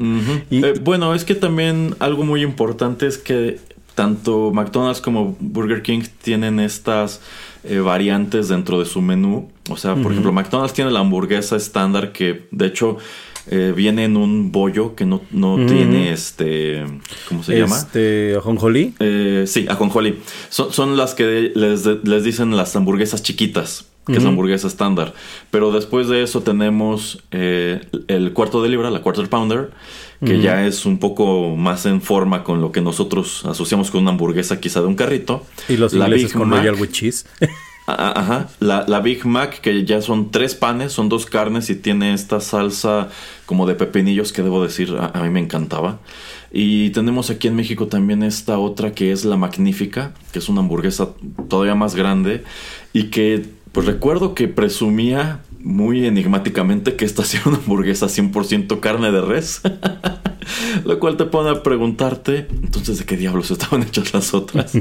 y, 0.49 0.65
eh, 0.65 0.75
bueno, 0.81 1.15
es 1.15 1.25
que 1.25 1.35
también 1.35 1.95
algo 1.99 2.25
muy 2.25 2.43
importante 2.43 3.07
es 3.07 3.19
que 3.19 3.61
tanto 3.95 4.51
McDonald's 4.51 5.03
como 5.03 5.37
Burger 5.41 5.83
King 5.83 6.05
tienen 6.23 6.59
estas 6.59 7.21
eh, 7.65 7.79
variantes 7.79 8.49
dentro 8.49 8.79
de 8.79 8.85
su 8.85 9.01
menú. 9.01 9.51
O 9.71 9.77
sea, 9.77 9.95
por 9.95 10.13
ejemplo, 10.13 10.33
McDonald's 10.33 10.75
tiene 10.75 10.91
la 10.91 11.01
hamburguesa 11.01 11.57
estándar 11.57 12.13
que, 12.13 12.47
de 12.51 12.67
hecho, 12.67 12.99
eh, 13.49 13.73
viene 13.75 14.05
en 14.05 14.17
un 14.17 14.53
bollo 14.53 14.95
que 14.95 15.05
no, 15.05 15.21
tiene 15.67 16.13
este. 16.13 16.85
¿Cómo 17.29 17.43
se 17.43 17.59
llama? 17.59 17.77
Este. 17.77 18.37
¿Ajonjolí? 18.37 18.95
Eh, 19.01 19.45
sí, 19.47 19.67
ajonjolí. 19.69 20.19
Son, 20.49 20.73
son 20.73 20.97
las 20.97 21.15
que 21.15 21.53
les, 21.55 22.25
dicen 22.25 22.57
las 22.57 22.75
hamburguesas 22.77 23.23
chiquitas 23.23 23.87
que 24.07 24.19
es 24.19 24.25
hamburguesa 24.25 24.67
estándar. 24.67 25.15
Pero 25.51 25.71
después 25.71 26.09
de 26.09 26.23
eso 26.23 26.43
tenemos 26.43 27.23
eh, 27.31 27.81
el 28.09 28.33
cuarto 28.33 28.63
de 28.63 28.69
libra, 28.69 28.91
la 28.91 29.01
quarter 29.01 29.29
pounder, 29.29 29.71
que 30.25 30.41
ya 30.41 30.67
es 30.67 30.87
un 30.87 30.99
poco 30.99 31.57
más 31.57 31.85
en 31.87 32.01
forma 32.01 32.45
con 32.45 32.61
lo 32.61 32.71
que 32.71 32.81
nosotros 32.81 33.45
asociamos 33.45 33.91
con 33.91 34.03
una 34.03 34.13
hamburguesa 34.13 34.61
quizá 34.61 34.81
de 34.81 34.87
un 34.87 34.95
carrito. 34.95 35.45
Y 35.69 35.77
los 35.77 35.93
la 35.93 36.07
ingleses 36.07 36.33
con 36.33 36.51
Royal 36.51 36.75
with 36.75 36.91
cheese. 36.91 37.27
Ajá, 37.87 38.49
la, 38.61 39.01
Big 39.01 39.27
Mac, 39.27 39.61
que 39.61 39.85
ya 39.85 40.01
son 40.01 40.31
tres 40.31 40.55
panes, 40.55 40.93
son 40.93 41.09
dos 41.09 41.27
carnes 41.27 41.69
y 41.69 41.75
tiene 41.75 42.15
esta 42.15 42.41
salsa 42.41 43.09
como 43.45 43.67
de 43.67 43.75
pepinillos 43.75 44.33
que 44.33 44.43
debo 44.43 44.63
decir, 44.63 44.97
a, 44.97 45.21
mí 45.21 45.31
me 45.31 45.41
encantaba. 45.41 45.99
Y 46.53 46.91
tenemos 46.91 47.31
aquí 47.31 47.49
en 47.49 47.57
México 47.57 47.89
también 47.89 48.23
esta 48.23 48.59
otra 48.59 48.93
que 48.93 49.11
es 49.11 49.25
la 49.25 49.37
Magnífica, 49.37 50.13
que 50.33 50.39
es 50.39 50.49
una 50.49 50.61
hamburguesa 50.61 51.09
todavía 51.49 51.75
más 51.75 51.97
grande 51.97 52.45
y 52.93 53.05
que 53.05 53.47
pues 53.73 53.87
recuerdo 53.87 54.35
que 54.35 54.49
presumía 54.49 55.41
muy 55.63 56.07
enigmáticamente 56.07 56.97
que 56.97 57.05
esta 57.05 57.25
sea 57.25 57.43
una 57.47 57.59
hamburguesa 57.59 58.07
100% 58.07 58.81
carne 58.81 59.13
de 59.13 59.21
res. 59.21 59.63
Lo 60.85 60.99
cual 60.99 61.17
te 61.17 61.25
pone 61.25 61.51
a 61.51 61.63
preguntarte, 61.63 62.49
entonces, 62.51 62.99
¿de 62.99 63.05
qué 63.05 63.17
diablos 63.17 63.51
estaban 63.51 63.83
hechas 63.89 64.13
las 64.13 64.35
otras? 64.35 64.73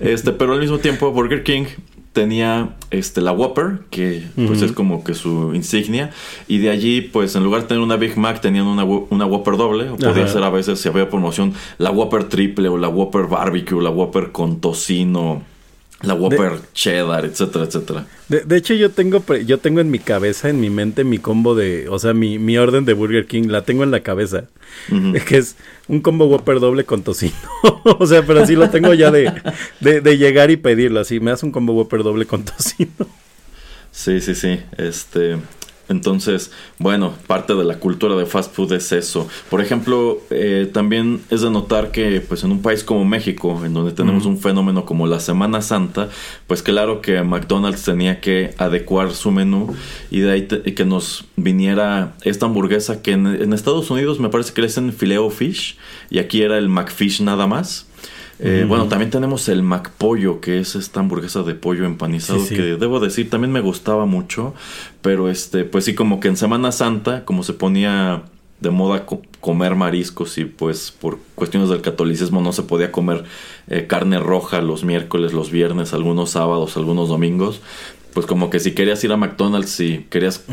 este, 0.00 0.32
pero 0.32 0.52
al 0.52 0.60
mismo 0.60 0.78
tiempo, 0.78 1.10
Burger 1.12 1.42
King 1.42 1.64
tenía 2.12 2.76
este, 2.90 3.22
la 3.22 3.32
Whopper, 3.32 3.80
que 3.88 4.22
pues 4.36 4.60
es 4.60 4.72
como 4.72 5.02
que 5.02 5.14
su 5.14 5.54
insignia, 5.54 6.10
y 6.46 6.58
de 6.58 6.68
allí 6.68 7.00
pues 7.00 7.34
en 7.36 7.42
lugar 7.42 7.62
de 7.62 7.68
tener 7.68 7.82
una 7.82 7.96
Big 7.96 8.18
Mac 8.18 8.42
tenían 8.42 8.66
una, 8.66 8.84
una 8.84 9.24
Whopper 9.24 9.56
doble, 9.56 9.88
o 9.88 9.96
podía 9.96 10.28
ser 10.28 10.42
a 10.42 10.50
veces 10.50 10.78
si 10.78 10.90
había 10.90 11.08
promoción 11.08 11.54
la 11.78 11.90
Whopper 11.90 12.24
triple 12.24 12.68
o 12.68 12.76
la 12.76 12.88
Whopper 12.88 13.28
barbecue, 13.28 13.80
la 13.80 13.88
Whopper 13.88 14.30
con 14.30 14.60
tocino 14.60 15.42
la 16.02 16.14
Whopper 16.14 16.60
cheddar, 16.74 17.24
etcétera, 17.24 17.64
etcétera. 17.64 18.06
De, 18.28 18.56
hecho, 18.56 18.74
yo 18.74 18.90
tengo, 18.90 19.22
yo 19.44 19.58
tengo 19.58 19.80
en 19.80 19.90
mi 19.90 19.98
cabeza, 19.98 20.48
en 20.48 20.60
mi 20.60 20.70
mente, 20.70 21.04
mi 21.04 21.18
combo 21.18 21.54
de, 21.54 21.88
o 21.88 21.98
sea, 21.98 22.14
mi, 22.14 22.38
mi 22.38 22.56
orden 22.56 22.84
de 22.84 22.94
Burger 22.94 23.26
King, 23.26 23.48
la 23.48 23.62
tengo 23.62 23.84
en 23.84 23.90
la 23.90 24.00
cabeza. 24.00 24.44
Que 25.26 25.36
es 25.36 25.56
un 25.86 26.00
combo 26.00 26.26
Whopper 26.26 26.60
doble 26.60 26.84
con 26.84 27.02
tocino. 27.02 27.34
o 27.84 28.06
sea, 28.06 28.24
pero 28.26 28.42
así 28.42 28.56
lo 28.56 28.70
tengo 28.70 28.94
ya 28.94 29.10
de, 29.10 29.32
de, 29.80 30.18
llegar 30.18 30.50
y 30.50 30.56
pedirlo. 30.56 31.00
Así, 31.00 31.20
me 31.20 31.30
das 31.30 31.42
un 31.42 31.52
combo 31.52 31.74
Whopper 31.74 32.02
doble 32.02 32.26
con 32.26 32.44
tocino. 32.44 33.06
Sí, 33.90 34.20
sí, 34.20 34.34
sí. 34.34 34.60
Este. 34.78 35.36
Entonces, 35.88 36.50
bueno, 36.78 37.12
parte 37.26 37.54
de 37.54 37.64
la 37.64 37.78
cultura 37.78 38.14
de 38.16 38.26
fast 38.26 38.54
food 38.54 38.72
es 38.72 38.92
eso. 38.92 39.28
Por 39.50 39.60
ejemplo, 39.60 40.20
eh, 40.30 40.70
también 40.72 41.20
es 41.30 41.42
de 41.42 41.50
notar 41.50 41.90
que 41.90 42.20
pues 42.20 42.44
en 42.44 42.52
un 42.52 42.62
país 42.62 42.84
como 42.84 43.04
México, 43.04 43.62
en 43.64 43.74
donde 43.74 43.92
tenemos 43.92 44.26
un 44.26 44.38
fenómeno 44.38 44.84
como 44.84 45.06
la 45.06 45.20
Semana 45.20 45.60
Santa, 45.62 46.08
pues 46.46 46.62
claro 46.62 47.00
que 47.00 47.22
McDonald's 47.22 47.82
tenía 47.82 48.20
que 48.20 48.54
adecuar 48.58 49.12
su 49.12 49.30
menú 49.30 49.74
y 50.10 50.20
de 50.20 50.32
ahí 50.32 50.46
que 50.46 50.84
nos 50.84 51.24
viniera 51.36 52.14
esta 52.22 52.46
hamburguesa 52.46 53.02
que 53.02 53.12
en, 53.12 53.52
Estados 53.52 53.90
Unidos 53.90 54.18
me 54.18 54.28
parece 54.28 54.52
que 54.52 54.62
le 54.62 54.68
dicen 54.68 54.92
fileo 54.92 55.30
fish 55.30 55.76
y 56.10 56.18
aquí 56.18 56.42
era 56.42 56.58
el 56.58 56.68
McFish 56.68 57.20
nada 57.20 57.46
más. 57.46 57.86
Eh, 58.44 58.64
bueno, 58.66 58.88
también 58.88 59.10
tenemos 59.10 59.48
el 59.48 59.62
McPollo, 59.62 60.40
que 60.40 60.58
es 60.58 60.74
esta 60.74 60.98
hamburguesa 60.98 61.44
de 61.44 61.54
pollo 61.54 61.84
empanizado, 61.84 62.44
que 62.48 62.76
debo 62.76 62.98
decir 62.98 63.30
también 63.30 63.52
me 63.52 63.60
gustaba 63.60 64.04
mucho, 64.04 64.52
pero 65.00 65.30
este, 65.30 65.64
pues 65.64 65.84
sí, 65.84 65.94
como 65.94 66.18
que 66.18 66.26
en 66.26 66.36
Semana 66.36 66.72
Santa, 66.72 67.24
como 67.24 67.44
se 67.44 67.52
ponía 67.52 68.24
de 68.58 68.70
moda 68.70 69.06
comer 69.40 69.74
mariscos 69.74 70.38
y 70.38 70.44
pues 70.44 70.92
por 70.92 71.18
cuestiones 71.34 71.68
del 71.68 71.82
catolicismo 71.82 72.40
no 72.40 72.52
se 72.52 72.62
podía 72.62 72.92
comer 72.92 73.24
eh, 73.66 73.86
carne 73.88 74.20
roja 74.20 74.60
los 74.60 74.84
miércoles, 74.84 75.32
los 75.32 75.50
viernes, 75.50 75.92
algunos 75.92 76.30
sábados, 76.30 76.76
algunos 76.76 77.08
domingos, 77.08 77.60
pues 78.12 78.26
como 78.26 78.50
que 78.50 78.60
si 78.60 78.72
querías 78.72 79.02
ir 79.04 79.12
a 79.12 79.16
McDonald's 79.16 79.80
y 79.80 80.06
querías 80.10 80.44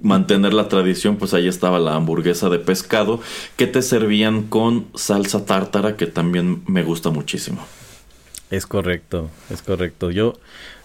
mantener 0.00 0.54
la 0.54 0.68
tradición, 0.68 1.16
pues 1.16 1.34
ahí 1.34 1.48
estaba 1.48 1.78
la 1.78 1.94
hamburguesa 1.94 2.48
de 2.48 2.58
pescado 2.58 3.20
que 3.56 3.66
te 3.66 3.82
servían 3.82 4.44
con 4.44 4.86
salsa 4.94 5.44
tártara 5.44 5.96
que 5.96 6.06
también 6.06 6.62
me 6.66 6.82
gusta 6.82 7.10
muchísimo. 7.10 7.64
Es 8.50 8.66
correcto, 8.66 9.30
es 9.50 9.62
correcto. 9.62 10.10
Yo 10.10 10.34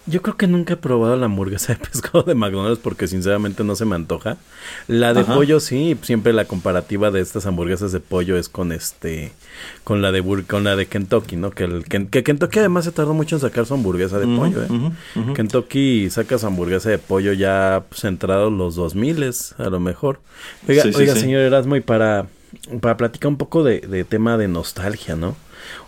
yo 0.08 0.22
creo 0.22 0.36
que 0.36 0.46
nunca 0.46 0.74
he 0.74 0.76
probado 0.76 1.16
la 1.16 1.26
hamburguesa 1.26 1.74
de 1.74 1.78
pescado 1.90 2.22
de 2.22 2.34
McDonald's 2.34 2.80
porque 2.82 3.06
sinceramente 3.06 3.64
no 3.64 3.76
se 3.76 3.84
me 3.84 3.94
antoja. 3.94 4.36
La 4.86 5.14
de 5.14 5.24
pollo 5.24 5.60
sí, 5.60 5.96
siempre 6.02 6.32
la 6.32 6.46
comparativa 6.46 7.10
de 7.10 7.20
estas 7.20 7.46
hamburguesas 7.46 7.92
de 7.92 8.00
pollo 8.00 8.36
es 8.36 8.48
con 8.48 8.72
este 8.72 9.32
con 9.84 10.02
la 10.02 10.12
de 10.12 10.22
con 10.46 10.64
la 10.64 10.76
de 10.76 10.86
Kentucky, 10.86 11.36
¿no? 11.36 11.50
Que 11.50 11.64
el 11.64 11.84
que, 11.84 12.22
Kentucky 12.22 12.58
además 12.58 12.84
se 12.84 12.92
tardó 12.92 13.14
mucho 13.14 13.36
en 13.36 13.40
sacar 13.40 13.66
su 13.66 13.74
hamburguesa 13.74 14.18
de 14.18 14.26
pollo, 14.26 14.62
¿eh? 14.62 14.68
Kentucky 15.34 16.10
saca 16.10 16.38
su 16.38 16.46
hamburguesa 16.46 16.90
de 16.90 16.98
pollo 16.98 17.32
ya 17.32 17.84
pues, 17.88 18.04
entrados 18.04 18.52
los 18.52 18.74
2000 18.76 19.18
a 19.58 19.70
lo 19.70 19.80
mejor. 19.80 20.20
Oiga, 20.68 20.84
oiga 20.94 21.14
señor 21.14 21.40
Erasmo 21.40 21.76
y 21.76 21.80
para 21.80 22.26
para 22.80 22.96
platicar 22.96 23.28
un 23.28 23.36
poco 23.36 23.62
de, 23.62 23.80
de 23.80 24.04
tema 24.04 24.38
de 24.38 24.48
nostalgia, 24.48 25.16
¿no? 25.16 25.36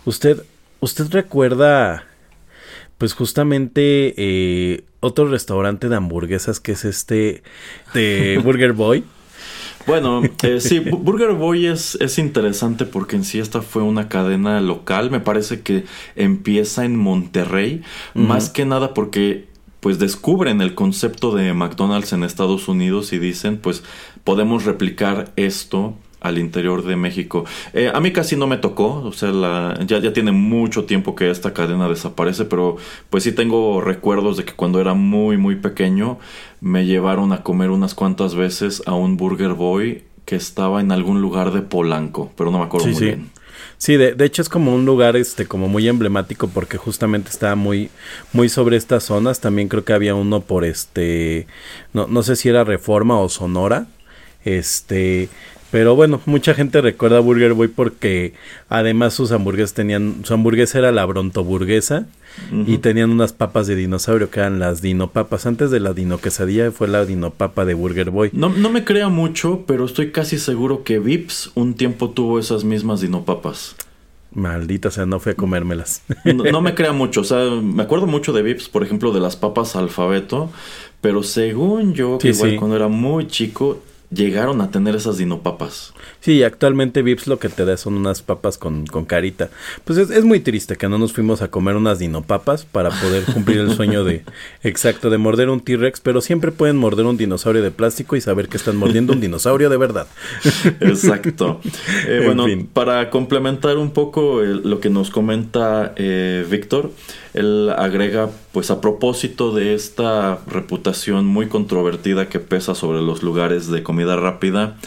Usted 0.05 0.43
usted 0.79 1.07
recuerda 1.11 2.05
pues 3.01 3.15
justamente 3.15 4.13
eh, 4.15 4.83
otro 4.99 5.27
restaurante 5.27 5.89
de 5.89 5.95
hamburguesas 5.95 6.59
que 6.59 6.73
es 6.73 6.85
este 6.85 7.41
de 7.95 8.39
Burger 8.43 8.73
Boy. 8.73 9.03
Bueno, 9.87 10.21
eh, 10.43 10.61
sí, 10.61 10.77
Burger 10.91 11.31
Boy 11.31 11.65
es, 11.65 11.97
es 11.99 12.19
interesante 12.19 12.85
porque 12.85 13.15
en 13.15 13.23
sí 13.23 13.39
esta 13.39 13.63
fue 13.63 13.81
una 13.81 14.07
cadena 14.07 14.61
local, 14.61 15.09
me 15.09 15.19
parece 15.19 15.61
que 15.61 15.85
empieza 16.15 16.85
en 16.85 16.95
Monterrey, 16.95 17.81
más 18.13 18.51
que 18.51 18.65
nada 18.65 18.93
porque 18.93 19.47
pues 19.79 19.97
descubren 19.97 20.61
el 20.61 20.75
concepto 20.75 21.33
de 21.33 21.55
McDonald's 21.55 22.13
en 22.13 22.23
Estados 22.23 22.67
Unidos 22.67 23.13
y 23.13 23.17
dicen 23.17 23.57
pues 23.57 23.81
podemos 24.23 24.65
replicar 24.65 25.31
esto 25.37 25.95
al 26.21 26.37
interior 26.37 26.83
de 26.83 26.95
México. 26.95 27.45
Eh, 27.73 27.91
a 27.93 27.99
mí 27.99 28.13
casi 28.13 28.37
no 28.37 28.47
me 28.47 28.57
tocó, 28.57 29.03
o 29.03 29.11
sea, 29.11 29.31
la, 29.31 29.77
ya, 29.85 29.99
ya 29.99 30.13
tiene 30.13 30.31
mucho 30.31 30.85
tiempo 30.85 31.15
que 31.15 31.29
esta 31.29 31.53
cadena 31.53 31.89
desaparece, 31.89 32.45
pero 32.45 32.77
pues 33.09 33.23
sí 33.23 33.31
tengo 33.33 33.81
recuerdos 33.81 34.37
de 34.37 34.45
que 34.45 34.53
cuando 34.53 34.79
era 34.79 34.93
muy, 34.93 35.37
muy 35.37 35.55
pequeño 35.55 36.19
me 36.61 36.85
llevaron 36.85 37.33
a 37.33 37.43
comer 37.43 37.71
unas 37.71 37.95
cuantas 37.95 38.35
veces 38.35 38.83
a 38.85 38.93
un 38.93 39.17
Burger 39.17 39.53
Boy 39.53 40.03
que 40.25 40.35
estaba 40.35 40.79
en 40.79 40.91
algún 40.91 41.21
lugar 41.21 41.51
de 41.51 41.63
Polanco, 41.63 42.31
pero 42.37 42.51
no 42.51 42.59
me 42.59 42.65
acuerdo 42.65 42.87
muy 42.87 42.95
sí. 42.95 43.05
bien. 43.05 43.31
Sí, 43.79 43.97
de, 43.97 44.13
de, 44.13 44.25
hecho 44.25 44.43
es 44.43 44.49
como 44.49 44.75
un 44.75 44.85
lugar 44.85 45.15
este 45.15 45.47
como 45.47 45.67
muy 45.67 45.87
emblemático 45.87 46.47
porque 46.47 46.77
justamente 46.77 47.31
estaba 47.31 47.55
muy 47.55 47.89
muy 48.31 48.47
sobre 48.47 48.77
estas 48.77 49.03
zonas. 49.05 49.39
También 49.39 49.69
creo 49.69 49.83
que 49.83 49.93
había 49.93 50.13
uno 50.13 50.41
por 50.41 50.65
este 50.65 51.47
no, 51.91 52.05
no 52.05 52.21
sé 52.21 52.35
si 52.35 52.47
era 52.47 52.63
Reforma 52.63 53.19
o 53.19 53.27
Sonora. 53.27 53.87
Este, 54.43 55.29
pero 55.71 55.95
bueno, 55.95 56.21
mucha 56.25 56.53
gente 56.53 56.81
recuerda 56.81 57.19
Burger 57.19 57.53
Boy 57.53 57.69
porque 57.69 58.33
además 58.67 59.13
sus 59.13 59.31
hamburguesas 59.31 59.73
tenían, 59.73 60.17
su 60.23 60.33
hamburguesa 60.33 60.79
era 60.79 60.91
la 60.91 61.05
brontoburguesa 61.05 62.07
y 62.65 62.77
tenían 62.77 63.09
unas 63.09 63.33
papas 63.33 63.67
de 63.67 63.75
dinosaurio 63.75 64.29
que 64.29 64.39
eran 64.39 64.59
las 64.59 64.81
dinopapas. 64.81 65.45
Antes 65.45 65.71
de 65.71 65.79
la 65.79 65.93
dino 65.93 66.17
quesadilla 66.17 66.71
fue 66.71 66.87
la 66.87 67.05
dinopapa 67.05 67.65
de 67.65 67.73
Burger 67.73 68.09
Boy. 68.09 68.29
No, 68.33 68.49
no 68.49 68.69
me 68.69 68.83
crea 68.83 69.09
mucho, 69.09 69.63
pero 69.65 69.85
estoy 69.85 70.11
casi 70.11 70.37
seguro 70.37 70.83
que 70.83 70.99
Vips 70.99 71.51
un 71.55 71.73
tiempo 71.73 72.09
tuvo 72.09 72.39
esas 72.39 72.63
mismas 72.63 73.01
dinopapas. 73.01 73.75
Maldita 74.33 74.91
sea, 74.91 75.05
no 75.05 75.19
fui 75.19 75.33
a 75.33 75.35
comérmelas. 75.35 76.03
No, 76.23 76.61
me 76.61 76.73
crea 76.75 76.93
mucho, 76.93 77.21
o 77.21 77.25
sea, 77.25 77.49
me 77.61 77.83
acuerdo 77.83 78.07
mucho 78.07 78.31
de 78.31 78.41
Vips, 78.41 78.69
por 78.69 78.83
ejemplo, 78.83 79.11
de 79.11 79.19
las 79.19 79.35
papas 79.35 79.75
alfabeto, 79.75 80.51
pero 81.01 81.21
según 81.21 81.93
yo, 81.93 82.17
que 82.17 82.29
igual 82.29 82.55
cuando 82.55 82.77
era 82.77 82.87
muy 82.87 83.27
chico, 83.27 83.81
llegaron 84.11 84.61
a 84.61 84.71
tener 84.71 84.95
esas 84.95 85.17
dinopapas. 85.17 85.93
Sí, 86.19 86.43
actualmente 86.43 87.01
Vips 87.01 87.27
lo 87.27 87.39
que 87.39 87.49
te 87.49 87.65
da 87.65 87.77
son 87.77 87.95
unas 87.95 88.21
papas 88.21 88.57
con, 88.57 88.85
con 88.85 89.05
carita. 89.05 89.49
Pues 89.85 89.97
es, 89.97 90.09
es, 90.09 90.25
muy 90.25 90.39
triste 90.39 90.75
que 90.75 90.89
no 90.89 90.97
nos 90.97 91.13
fuimos 91.13 91.41
a 91.41 91.49
comer 91.49 91.75
unas 91.75 91.99
dinopapas 91.99 92.65
para 92.65 92.89
poder 92.89 93.23
cumplir 93.23 93.59
el 93.59 93.73
sueño 93.73 94.03
de, 94.03 94.23
exacto, 94.63 95.09
de 95.09 95.17
morder 95.17 95.49
un 95.49 95.61
T-Rex, 95.61 96.01
pero 96.01 96.21
siempre 96.21 96.51
pueden 96.51 96.77
morder 96.77 97.05
un 97.05 97.17
dinosaurio 97.17 97.63
de 97.63 97.71
plástico 97.71 98.15
y 98.15 98.21
saber 98.21 98.49
que 98.49 98.57
están 98.57 98.75
mordiendo 98.75 99.13
un 99.13 99.21
dinosaurio 99.21 99.69
de 99.69 99.77
verdad. 99.77 100.07
Exacto. 100.81 101.61
Eh, 102.07 102.21
bueno, 102.25 102.45
para 102.73 103.09
complementar 103.09 103.77
un 103.77 103.91
poco 103.91 104.41
lo 104.41 104.79
que 104.79 104.89
nos 104.89 105.09
comenta 105.09 105.93
eh, 105.95 106.45
Víctor, 106.49 106.91
él 107.33 107.69
agrega, 107.75 108.29
pues 108.51 108.71
a 108.71 108.81
propósito 108.81 109.53
de 109.53 109.73
esta 109.73 110.39
reputación 110.47 111.25
muy 111.25 111.47
controvertida 111.47 112.29
que 112.29 112.39
pesa 112.39 112.75
sobre 112.75 113.01
los 113.01 113.23
lugares 113.23 113.67
de 113.67 113.83
comida 113.83 114.15
rápida, 114.15 114.77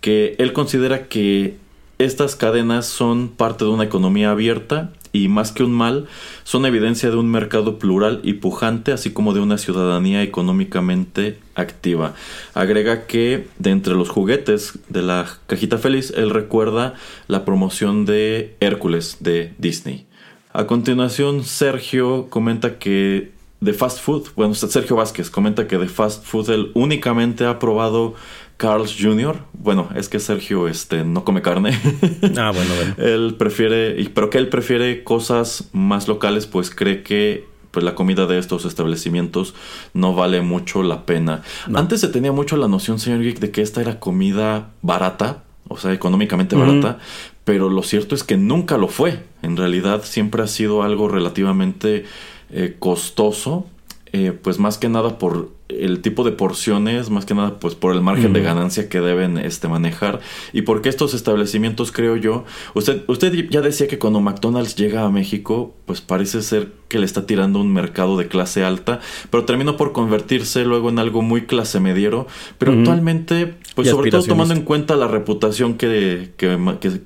que 0.00 0.34
él 0.38 0.52
considera 0.52 1.08
que 1.08 1.56
estas 1.98 2.34
cadenas 2.34 2.86
son 2.86 3.28
parte 3.28 3.64
de 3.64 3.70
una 3.70 3.84
economía 3.84 4.30
abierta 4.30 4.92
y 5.12 5.28
más 5.28 5.52
que 5.52 5.64
un 5.64 5.72
mal, 5.72 6.06
son 6.44 6.64
evidencia 6.64 7.10
de 7.10 7.16
un 7.16 7.30
mercado 7.30 7.78
plural 7.78 8.20
y 8.22 8.34
pujante, 8.34 8.92
así 8.92 9.10
como 9.10 9.34
de 9.34 9.40
una 9.40 9.58
ciudadanía 9.58 10.22
económicamente 10.22 11.38
activa. 11.54 12.14
Agrega 12.54 13.06
que 13.06 13.48
de 13.58 13.70
entre 13.70 13.94
los 13.94 14.08
juguetes 14.08 14.78
de 14.88 15.02
la 15.02 15.26
cajita 15.46 15.78
feliz, 15.78 16.12
él 16.16 16.30
recuerda 16.30 16.94
la 17.26 17.44
promoción 17.44 18.06
de 18.06 18.56
Hércules 18.60 19.18
de 19.20 19.52
Disney. 19.58 20.06
A 20.52 20.66
continuación, 20.66 21.44
Sergio 21.44 22.28
comenta 22.28 22.78
que 22.78 23.32
de 23.60 23.72
fast 23.72 24.00
food, 24.00 24.28
bueno, 24.34 24.54
Sergio 24.54 24.96
Vázquez 24.96 25.30
comenta 25.30 25.68
que 25.68 25.78
de 25.78 25.88
fast 25.88 26.24
food 26.24 26.50
él 26.50 26.70
únicamente 26.74 27.44
ha 27.44 27.58
probado 27.58 28.14
Carl's 28.56 28.96
Jr. 28.98 29.36
Bueno, 29.52 29.88
es 29.94 30.08
que 30.08 30.18
Sergio 30.18 30.66
este, 30.66 31.04
no 31.04 31.24
come 31.24 31.40
carne. 31.40 31.78
Ah, 32.36 32.52
bueno, 32.54 32.74
bueno. 32.74 32.94
él 32.98 33.36
prefiere, 33.38 34.10
pero 34.12 34.28
que 34.28 34.38
él 34.38 34.48
prefiere 34.48 35.04
cosas 35.04 35.68
más 35.72 36.08
locales, 36.08 36.46
pues 36.46 36.70
cree 36.70 37.02
que 37.02 37.48
pues 37.70 37.84
la 37.84 37.94
comida 37.94 38.26
de 38.26 38.38
estos 38.38 38.64
establecimientos 38.64 39.54
no 39.94 40.14
vale 40.14 40.40
mucho 40.40 40.82
la 40.82 41.06
pena. 41.06 41.42
Antes 41.72 42.00
se 42.00 42.08
tenía 42.08 42.32
mucho 42.32 42.56
la 42.56 42.66
noción, 42.66 42.98
señor 42.98 43.22
Geek, 43.22 43.38
de 43.38 43.52
que 43.52 43.62
esta 43.62 43.80
era 43.80 44.00
comida 44.00 44.70
barata, 44.82 45.44
o 45.68 45.76
sea, 45.76 45.92
económicamente 45.92 46.56
barata, 46.56 46.98
pero 47.44 47.68
lo 47.68 47.82
cierto 47.82 48.14
es 48.14 48.24
que 48.24 48.36
nunca 48.36 48.76
lo 48.76 48.88
fue. 48.88 49.24
En 49.42 49.56
realidad 49.56 50.02
siempre 50.04 50.42
ha 50.42 50.46
sido 50.46 50.82
algo 50.82 51.08
relativamente 51.08 52.04
eh, 52.50 52.76
costoso, 52.78 53.66
eh, 54.12 54.32
pues 54.32 54.58
más 54.58 54.78
que 54.78 54.88
nada 54.88 55.18
por 55.18 55.50
el 55.68 56.02
tipo 56.02 56.24
de 56.24 56.32
porciones, 56.32 57.10
más 57.10 57.24
que 57.26 57.34
nada 57.34 57.60
pues 57.60 57.74
por 57.74 57.94
el 57.94 58.00
margen 58.00 58.32
de 58.32 58.42
ganancia 58.42 58.88
que 58.88 59.00
deben 59.00 59.38
este, 59.38 59.68
manejar. 59.68 60.20
Y 60.52 60.62
porque 60.62 60.88
estos 60.88 61.14
establecimientos 61.14 61.92
creo 61.92 62.16
yo, 62.16 62.44
usted, 62.74 63.02
usted 63.06 63.32
ya 63.50 63.60
decía 63.60 63.86
que 63.86 63.98
cuando 63.98 64.20
McDonald's 64.20 64.74
llega 64.74 65.04
a 65.04 65.10
México 65.10 65.74
pues 65.86 66.00
parece 66.00 66.42
ser 66.42 66.72
que 66.88 66.98
le 66.98 67.06
está 67.06 67.24
tirando 67.24 67.60
un 67.60 67.72
mercado 67.72 68.16
de 68.16 68.26
clase 68.26 68.64
alta, 68.64 69.00
pero 69.30 69.44
terminó 69.44 69.76
por 69.76 69.92
convertirse 69.92 70.64
luego 70.64 70.88
en 70.88 70.98
algo 70.98 71.22
muy 71.22 71.42
clase 71.42 71.78
mediero, 71.78 72.26
pero 72.58 72.72
actualmente 72.72 73.54
pues 73.76 73.88
sobre 73.88 74.10
todo 74.10 74.24
tomando 74.24 74.54
en 74.54 74.62
cuenta 74.62 74.96
la 74.96 75.06
reputación 75.06 75.74
que, 75.74 76.32
que, 76.36 76.58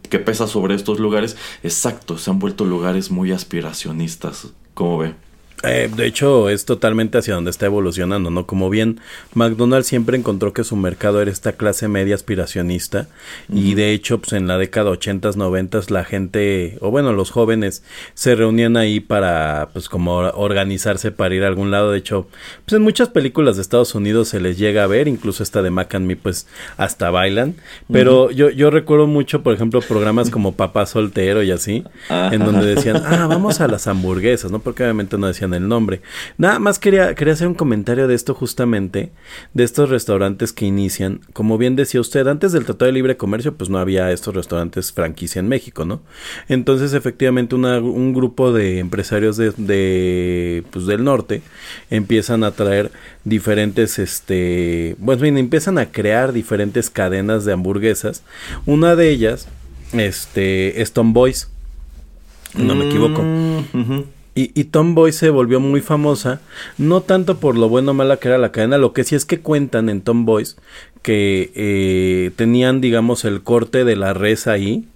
que, 0.08 0.18
pesa 0.18 0.46
sobre 0.46 0.74
estos 0.74 1.00
lugares, 1.00 1.36
exacto, 1.62 2.16
se 2.16 2.30
han 2.30 2.38
vuelto 2.38 2.64
lugares 2.64 3.10
muy 3.10 3.30
aspiracionistas, 3.30 4.54
¿cómo 4.72 4.98
ve? 4.98 5.14
Eh, 5.66 5.90
de 5.94 6.06
hecho, 6.06 6.48
es 6.48 6.64
totalmente 6.64 7.18
hacia 7.18 7.34
donde 7.34 7.50
está 7.50 7.66
evolucionando, 7.66 8.30
¿no? 8.30 8.46
Como 8.46 8.70
bien, 8.70 9.00
McDonald's 9.34 9.86
siempre 9.86 10.16
encontró 10.16 10.52
que 10.52 10.64
su 10.64 10.76
mercado 10.76 11.20
era 11.20 11.30
esta 11.30 11.52
clase 11.52 11.88
media 11.88 12.14
aspiracionista 12.14 13.08
y 13.48 13.74
de 13.74 13.92
hecho, 13.92 14.18
pues 14.18 14.32
en 14.32 14.46
la 14.46 14.58
década 14.58 14.90
80 14.90 15.32
90 15.36 15.80
la 15.88 16.04
gente, 16.04 16.78
o 16.80 16.90
bueno, 16.90 17.12
los 17.12 17.30
jóvenes 17.30 17.82
se 18.14 18.34
reunían 18.34 18.76
ahí 18.76 19.00
para, 19.00 19.70
pues 19.72 19.88
como 19.88 20.16
organizarse 20.16 21.10
para 21.10 21.34
ir 21.34 21.44
a 21.44 21.48
algún 21.48 21.70
lado. 21.70 21.92
De 21.92 21.98
hecho, 21.98 22.28
pues 22.64 22.76
en 22.76 22.82
muchas 22.82 23.08
películas 23.08 23.56
de 23.56 23.62
Estados 23.62 23.94
Unidos 23.94 24.28
se 24.28 24.40
les 24.40 24.58
llega 24.58 24.84
a 24.84 24.86
ver, 24.86 25.08
incluso 25.08 25.42
esta 25.42 25.62
de 25.62 25.70
Mac 25.70 25.94
and 25.94 26.06
Me, 26.06 26.16
pues 26.16 26.46
hasta 26.76 27.10
bailan. 27.10 27.54
Pero 27.90 28.30
yo, 28.30 28.50
yo 28.50 28.70
recuerdo 28.70 29.06
mucho, 29.06 29.42
por 29.42 29.54
ejemplo, 29.54 29.80
programas 29.80 30.30
como 30.30 30.52
Papá 30.52 30.86
Soltero 30.86 31.42
y 31.42 31.50
así, 31.50 31.84
en 32.10 32.40
donde 32.40 32.74
decían, 32.74 33.02
ah, 33.06 33.26
vamos 33.26 33.60
a 33.60 33.68
las 33.68 33.86
hamburguesas, 33.86 34.50
¿no? 34.50 34.58
Porque 34.58 34.82
obviamente 34.82 35.16
no 35.18 35.26
decían 35.26 35.53
el 35.54 35.68
nombre. 35.68 36.00
Nada 36.38 36.58
más 36.58 36.78
quería, 36.78 37.14
quería 37.14 37.34
hacer 37.34 37.48
un 37.48 37.54
comentario 37.54 38.08
de 38.08 38.14
esto 38.14 38.34
justamente, 38.34 39.12
de 39.52 39.64
estos 39.64 39.90
restaurantes 39.90 40.52
que 40.52 40.66
inician. 40.66 41.20
Como 41.32 41.58
bien 41.58 41.76
decía 41.76 42.00
usted, 42.00 42.26
antes 42.26 42.52
del 42.52 42.64
Tratado 42.64 42.86
de 42.86 42.92
Libre 42.92 43.16
Comercio, 43.16 43.54
pues 43.54 43.70
no 43.70 43.78
había 43.78 44.10
estos 44.12 44.34
restaurantes 44.34 44.92
franquicia 44.92 45.40
en 45.40 45.48
México, 45.48 45.84
¿no? 45.84 46.02
Entonces, 46.48 46.92
efectivamente, 46.92 47.54
un 47.54 48.12
grupo 48.12 48.52
de 48.52 48.78
empresarios 48.78 49.36
de, 49.36 49.52
de, 49.56 50.64
pues, 50.70 50.86
del 50.86 51.04
norte 51.04 51.42
empiezan 51.90 52.44
a 52.44 52.50
traer 52.50 52.90
diferentes, 53.24 53.98
este, 53.98 54.96
bueno, 54.98 55.22
bien, 55.22 55.38
empiezan 55.38 55.78
a 55.78 55.86
crear 55.90 56.32
diferentes 56.32 56.90
cadenas 56.90 57.44
de 57.44 57.52
hamburguesas. 57.52 58.22
Una 58.66 58.96
de 58.96 59.10
ellas, 59.10 59.48
este, 59.92 60.82
es 60.82 60.92
Tom 60.92 61.12
Boys. 61.12 61.48
No 62.54 62.74
me 62.74 62.86
equivoco. 62.86 63.22
Mm, 63.22 64.04
y, 64.34 64.58
y 64.58 64.64
Tomboy 64.64 65.12
se 65.12 65.30
volvió 65.30 65.60
muy 65.60 65.80
famosa, 65.80 66.40
no 66.78 67.02
tanto 67.02 67.38
por 67.38 67.56
lo 67.56 67.68
bueno 67.68 67.92
o 67.92 67.94
mala 67.94 68.16
que 68.16 68.28
era 68.28 68.38
la 68.38 68.52
cadena, 68.52 68.78
lo 68.78 68.92
que 68.92 69.04
sí 69.04 69.14
es 69.14 69.24
que 69.24 69.40
cuentan 69.40 69.88
en 69.88 70.00
Tomboys 70.00 70.56
que 71.04 71.52
eh, 71.54 72.30
tenían, 72.34 72.80
digamos, 72.80 73.26
el 73.26 73.42
corte 73.42 73.84
de 73.84 73.94
la 73.94 74.14
res 74.14 74.46
ahí 74.46 74.86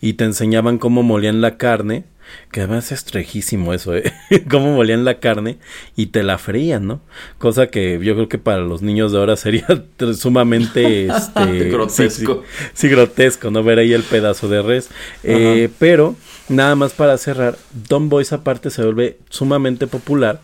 y 0.00 0.14
te 0.14 0.24
enseñaban 0.24 0.76
cómo 0.76 1.04
molían 1.04 1.40
la 1.40 1.56
carne, 1.56 2.02
que 2.50 2.62
además 2.62 2.90
es 2.90 3.04
trejísimo 3.04 3.72
eso, 3.72 3.94
¿eh? 3.96 4.12
cómo 4.50 4.74
molían 4.74 5.04
la 5.04 5.20
carne 5.20 5.58
y 5.94 6.06
te 6.06 6.24
la 6.24 6.38
frían, 6.38 6.88
¿no? 6.88 7.00
Cosa 7.38 7.68
que 7.68 8.00
yo 8.02 8.14
creo 8.14 8.28
que 8.28 8.38
para 8.38 8.58
los 8.58 8.82
niños 8.82 9.12
de 9.12 9.18
ahora 9.18 9.36
sería 9.38 9.66
sumamente 10.14 11.06
este, 11.06 11.68
grotesco. 11.70 12.42
Sí, 12.44 12.64
sí, 12.74 12.88
grotesco, 12.88 13.52
¿no? 13.52 13.62
Ver 13.62 13.78
ahí 13.78 13.92
el 13.92 14.02
pedazo 14.02 14.48
de 14.48 14.62
res. 14.62 14.90
Eh, 15.22 15.68
pero 15.78 16.16
Nada 16.52 16.74
más 16.74 16.92
para 16.92 17.16
cerrar, 17.16 17.56
Don 17.88 18.10
Boys 18.10 18.34
aparte 18.34 18.68
se 18.68 18.82
vuelve 18.82 19.18
sumamente 19.30 19.86
popular 19.86 20.38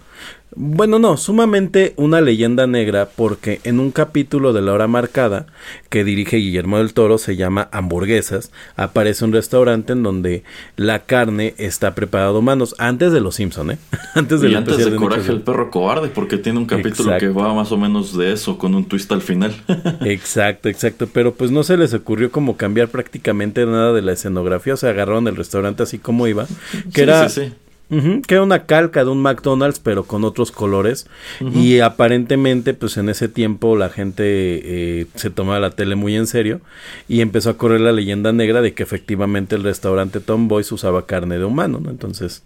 bueno, 0.60 0.98
no, 0.98 1.16
sumamente 1.16 1.94
una 1.94 2.20
leyenda 2.20 2.66
negra 2.66 3.08
porque 3.14 3.60
en 3.62 3.78
un 3.78 3.92
capítulo 3.92 4.52
de 4.52 4.60
La 4.60 4.72
Hora 4.72 4.88
Marcada 4.88 5.46
que 5.88 6.02
dirige 6.02 6.38
Guillermo 6.38 6.78
del 6.78 6.94
Toro 6.94 7.18
se 7.18 7.36
llama 7.36 7.68
Hamburguesas, 7.70 8.50
aparece 8.74 9.24
un 9.24 9.32
restaurante 9.32 9.92
en 9.92 10.02
donde 10.02 10.42
la 10.74 11.04
carne 11.04 11.54
está 11.58 11.94
preparada 11.94 12.30
a 12.30 12.38
humanos, 12.38 12.74
antes 12.78 13.12
de 13.12 13.20
Los 13.20 13.36
Simpson, 13.36 13.70
¿eh? 13.70 13.78
antes 14.16 14.40
de, 14.40 14.50
y 14.50 14.56
antes 14.56 14.78
de, 14.78 14.96
Coraje 14.96 15.30
el 15.30 15.42
perro 15.42 15.70
cobarde 15.70 16.08
porque 16.08 16.38
tiene 16.38 16.58
un 16.58 16.66
capítulo 16.66 17.16
que 17.18 17.28
va 17.28 17.54
más 17.54 17.70
o 17.70 17.76
menos 17.76 18.18
de 18.18 18.32
eso 18.32 18.58
con 18.58 18.74
un 18.74 18.84
twist 18.84 19.12
al 19.12 19.22
final. 19.22 19.54
exacto, 20.00 20.68
exacto, 20.68 21.06
pero 21.12 21.34
pues 21.34 21.52
no 21.52 21.62
se 21.62 21.76
les 21.76 21.94
ocurrió 21.94 22.32
como 22.32 22.56
cambiar 22.56 22.88
prácticamente 22.88 23.64
nada 23.64 23.92
de 23.92 24.02
la 24.02 24.10
escenografía, 24.10 24.74
o 24.74 24.76
sea, 24.76 24.90
agarraron 24.90 25.28
el 25.28 25.36
restaurante 25.36 25.84
así 25.84 26.00
como 26.00 26.26
iba, 26.26 26.48
que 26.92 27.02
era... 27.02 27.28
Sí, 27.28 27.42
sí 27.42 27.52
que 27.88 28.34
era 28.34 28.42
una 28.42 28.66
calca 28.66 29.04
de 29.04 29.10
un 29.10 29.22
McDonald's, 29.22 29.80
pero 29.80 30.04
con 30.04 30.24
otros 30.24 30.52
colores. 30.52 31.06
Y 31.40 31.80
aparentemente, 31.80 32.74
pues 32.74 32.96
en 32.96 33.08
ese 33.08 33.28
tiempo 33.28 33.76
la 33.76 33.88
gente 33.88 34.24
eh, 34.24 35.06
se 35.14 35.30
tomaba 35.30 35.58
la 35.60 35.70
tele 35.70 35.96
muy 35.96 36.16
en 36.16 36.26
serio 36.26 36.60
y 37.08 37.20
empezó 37.20 37.50
a 37.50 37.56
correr 37.56 37.80
la 37.80 37.92
leyenda 37.92 38.32
negra 38.32 38.60
de 38.60 38.74
que 38.74 38.82
efectivamente 38.82 39.56
el 39.56 39.62
restaurante 39.62 40.20
Tom 40.20 40.48
Boys 40.48 40.70
usaba 40.72 41.06
carne 41.06 41.38
de 41.38 41.44
humano, 41.44 41.80
¿no? 41.82 41.90
Entonces, 41.90 42.42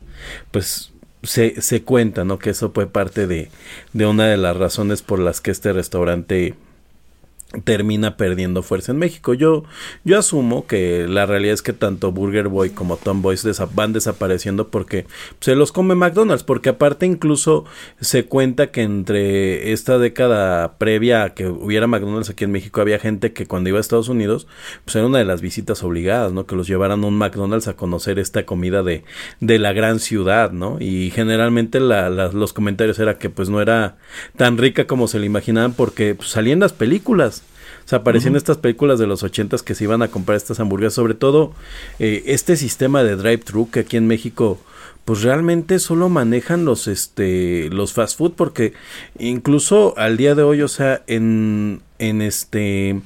pues 0.51 0.93
se, 1.22 1.61
se 1.61 1.82
cuenta, 1.82 2.24
¿no? 2.24 2.38
Que 2.38 2.51
eso 2.51 2.70
fue 2.72 2.86
parte 2.86 3.26
de, 3.26 3.51
de 3.93 4.07
una 4.07 4.26
de 4.26 4.36
las 4.36 4.57
razones 4.57 5.03
por 5.03 5.18
las 5.18 5.40
que 5.40 5.51
este 5.51 5.72
restaurante 5.72 6.55
termina 7.64 8.16
perdiendo 8.16 8.62
fuerza 8.62 8.92
en 8.92 8.98
México. 8.98 9.34
Yo, 9.34 9.64
yo 10.05 10.18
asumo 10.18 10.66
que 10.66 11.07
la 11.09 11.26
realidad 11.26 11.55
es 11.55 11.62
que 11.62 11.72
tanto 11.72 12.12
Burger 12.12 12.48
Boy 12.48 12.70
como 12.70 12.96
Tom 12.96 13.22
Boys 13.22 13.46
van 13.74 13.92
desapareciendo 13.92 14.68
porque 14.68 15.07
se 15.40 15.55
los 15.55 15.72
come 15.72 15.94
McDonald's, 15.94 16.44
porque 16.44 16.70
aparte 16.70 17.07
incluso 17.07 17.64
se 18.00 18.24
cuenta 18.24 18.70
que 18.70 18.82
entre 18.82 19.72
esta 19.72 19.98
década 19.98 20.78
previa 20.78 21.24
a 21.24 21.34
que 21.34 21.46
hubiera 21.46 21.86
McDonald's 21.86 22.30
aquí 22.30 22.44
en 22.44 22.53
México 22.53 22.80
había 22.80 22.98
gente 22.98 23.32
que 23.32 23.46
cuando 23.46 23.68
iba 23.68 23.78
a 23.78 23.80
Estados 23.80 24.09
Unidos, 24.09 24.46
pues 24.84 24.96
era 24.96 25.07
una 25.07 25.18
de 25.18 25.24
las 25.24 25.40
visitas 25.40 25.82
obligadas, 25.82 26.32
¿no? 26.32 26.46
Que 26.46 26.57
los 26.57 26.66
llevaran 26.66 27.05
a 27.05 27.07
un 27.07 27.16
McDonald's 27.16 27.68
a 27.68 27.74
conocer 27.74 28.18
esta 28.18 28.44
comida 28.44 28.82
de, 28.82 29.05
de 29.40 29.59
la 29.59 29.72
gran 29.72 29.98
ciudad, 29.98 30.53
¿no? 30.53 30.78
Y 30.80 31.11
generalmente 31.11 31.80
los 31.80 32.53
comentarios 32.53 32.98
era 32.98 33.18
que 33.18 33.30
pues 33.30 33.48
no 33.48 33.61
era 33.61 33.96
tan 34.36 34.59
rica 34.59 34.86
como 34.86 35.09
se 35.09 35.18
le 35.18 35.26
imaginaban 35.26 35.72
porque 35.72 36.14
pues, 36.14 36.30
salían 36.30 36.61
las 36.61 36.72
películas 36.72 37.41
o 37.85 37.89
sea, 37.89 37.99
aparecían 37.99 38.37
estas 38.37 38.59
películas 38.59 38.99
de 38.99 39.07
los 39.07 39.22
ochentas 39.22 39.62
que 39.62 39.74
se 39.74 39.85
iban 39.85 40.03
a 40.03 40.09
comprar 40.09 40.37
estas 40.37 40.61
hamburguesas, 40.61 40.95
sobre 40.95 41.14
todo 41.14 41.53
eh, 41.99 42.22
este 42.26 42.57
sistema 42.57 43.03
de 43.03 43.16
drive-thru 43.16 43.70
que 43.70 43.80
aquí 43.80 43.97
en 43.97 44.07
México 44.07 44.59
pues 45.05 45.22
realmente 45.22 45.78
solo 45.78 46.09
manejan 46.09 46.64
los 46.64 46.87
este 46.87 47.68
los 47.70 47.93
fast 47.93 48.18
food 48.18 48.33
porque 48.37 48.72
incluso 49.18 49.95
al 49.97 50.16
día 50.16 50.35
de 50.35 50.43
hoy, 50.43 50.62
o 50.62 50.68
sea, 50.68 51.03
en 51.07 51.80
en 51.99 52.22
este 52.22 53.01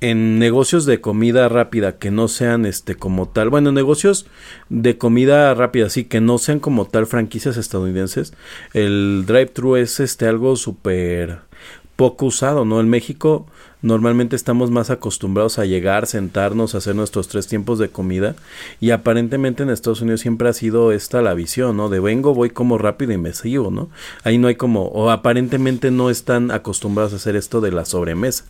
en 0.00 0.38
negocios 0.38 0.84
de 0.84 1.00
comida 1.00 1.48
rápida 1.48 1.96
que 1.96 2.10
no 2.10 2.28
sean 2.28 2.66
este 2.66 2.94
como 2.94 3.28
tal, 3.28 3.48
bueno, 3.48 3.72
negocios 3.72 4.26
de 4.68 4.98
comida 4.98 5.54
rápida 5.54 5.88
sí 5.88 6.04
que 6.04 6.20
no 6.20 6.36
sean 6.38 6.60
como 6.60 6.84
tal 6.84 7.06
franquicias 7.06 7.56
estadounidenses, 7.56 8.34
el 8.74 9.24
drive-thru 9.26 9.76
es 9.76 10.00
este 10.00 10.26
algo 10.26 10.56
súper 10.56 11.38
poco 11.96 12.26
usado, 12.26 12.64
¿no? 12.64 12.80
En 12.80 12.88
México 12.88 13.46
normalmente 13.82 14.34
estamos 14.34 14.70
más 14.70 14.88
acostumbrados 14.90 15.58
a 15.58 15.66
llegar, 15.66 16.06
sentarnos, 16.06 16.74
hacer 16.74 16.94
nuestros 16.94 17.28
tres 17.28 17.46
tiempos 17.46 17.78
de 17.78 17.90
comida 17.90 18.34
y 18.80 18.90
aparentemente 18.90 19.62
en 19.62 19.70
Estados 19.70 20.00
Unidos 20.00 20.22
siempre 20.22 20.48
ha 20.48 20.54
sido 20.54 20.90
esta 20.92 21.20
la 21.20 21.34
visión, 21.34 21.76
¿no? 21.76 21.88
De 21.88 22.00
vengo, 22.00 22.34
voy 22.34 22.50
como 22.50 22.78
rápido 22.78 23.12
y 23.12 23.18
me 23.18 23.34
sigo, 23.34 23.70
¿no? 23.70 23.90
Ahí 24.22 24.38
no 24.38 24.48
hay 24.48 24.54
como, 24.54 24.86
o 24.86 25.10
aparentemente 25.10 25.90
no 25.90 26.10
están 26.10 26.50
acostumbrados 26.50 27.12
a 27.12 27.16
hacer 27.16 27.36
esto 27.36 27.60
de 27.60 27.72
la 27.72 27.84
sobremesa. 27.84 28.44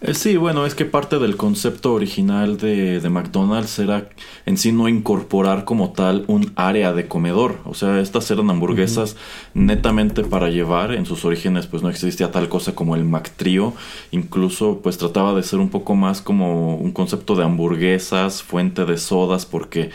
Eh, 0.00 0.14
sí, 0.14 0.36
bueno, 0.36 0.66
es 0.66 0.74
que 0.74 0.84
parte 0.84 1.18
del 1.18 1.36
concepto 1.36 1.92
original 1.92 2.56
de, 2.56 3.00
de, 3.00 3.08
McDonald's 3.08 3.78
era 3.78 4.08
en 4.46 4.56
sí 4.56 4.72
no 4.72 4.88
incorporar 4.88 5.64
como 5.64 5.92
tal 5.92 6.24
un 6.26 6.52
área 6.56 6.92
de 6.92 7.06
comedor. 7.06 7.60
O 7.64 7.74
sea, 7.74 8.00
estas 8.00 8.30
eran 8.30 8.50
hamburguesas 8.50 9.16
netamente 9.54 10.24
para 10.24 10.50
llevar. 10.50 10.92
En 10.92 11.06
sus 11.06 11.24
orígenes 11.24 11.66
pues 11.66 11.82
no 11.82 11.88
existía 11.88 12.30
tal 12.30 12.48
cosa 12.48 12.74
como 12.74 12.96
el 12.96 13.04
McTrio. 13.04 13.74
Incluso 14.10 14.80
pues 14.82 14.98
trataba 14.98 15.34
de 15.34 15.42
ser 15.42 15.60
un 15.60 15.70
poco 15.70 15.94
más 15.94 16.20
como 16.20 16.76
un 16.76 16.92
concepto 16.92 17.36
de 17.36 17.44
hamburguesas, 17.44 18.42
fuente 18.42 18.84
de 18.84 18.98
sodas, 18.98 19.46
porque 19.46 19.90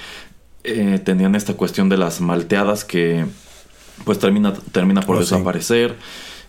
eh, 0.64 1.00
tenían 1.04 1.36
esta 1.36 1.54
cuestión 1.54 1.90
de 1.90 1.98
las 1.98 2.22
malteadas 2.22 2.86
que 2.86 3.26
pues 4.06 4.20
termina, 4.20 4.54
termina 4.72 5.02
por 5.02 5.18
oh, 5.18 5.20
desaparecer. 5.20 5.96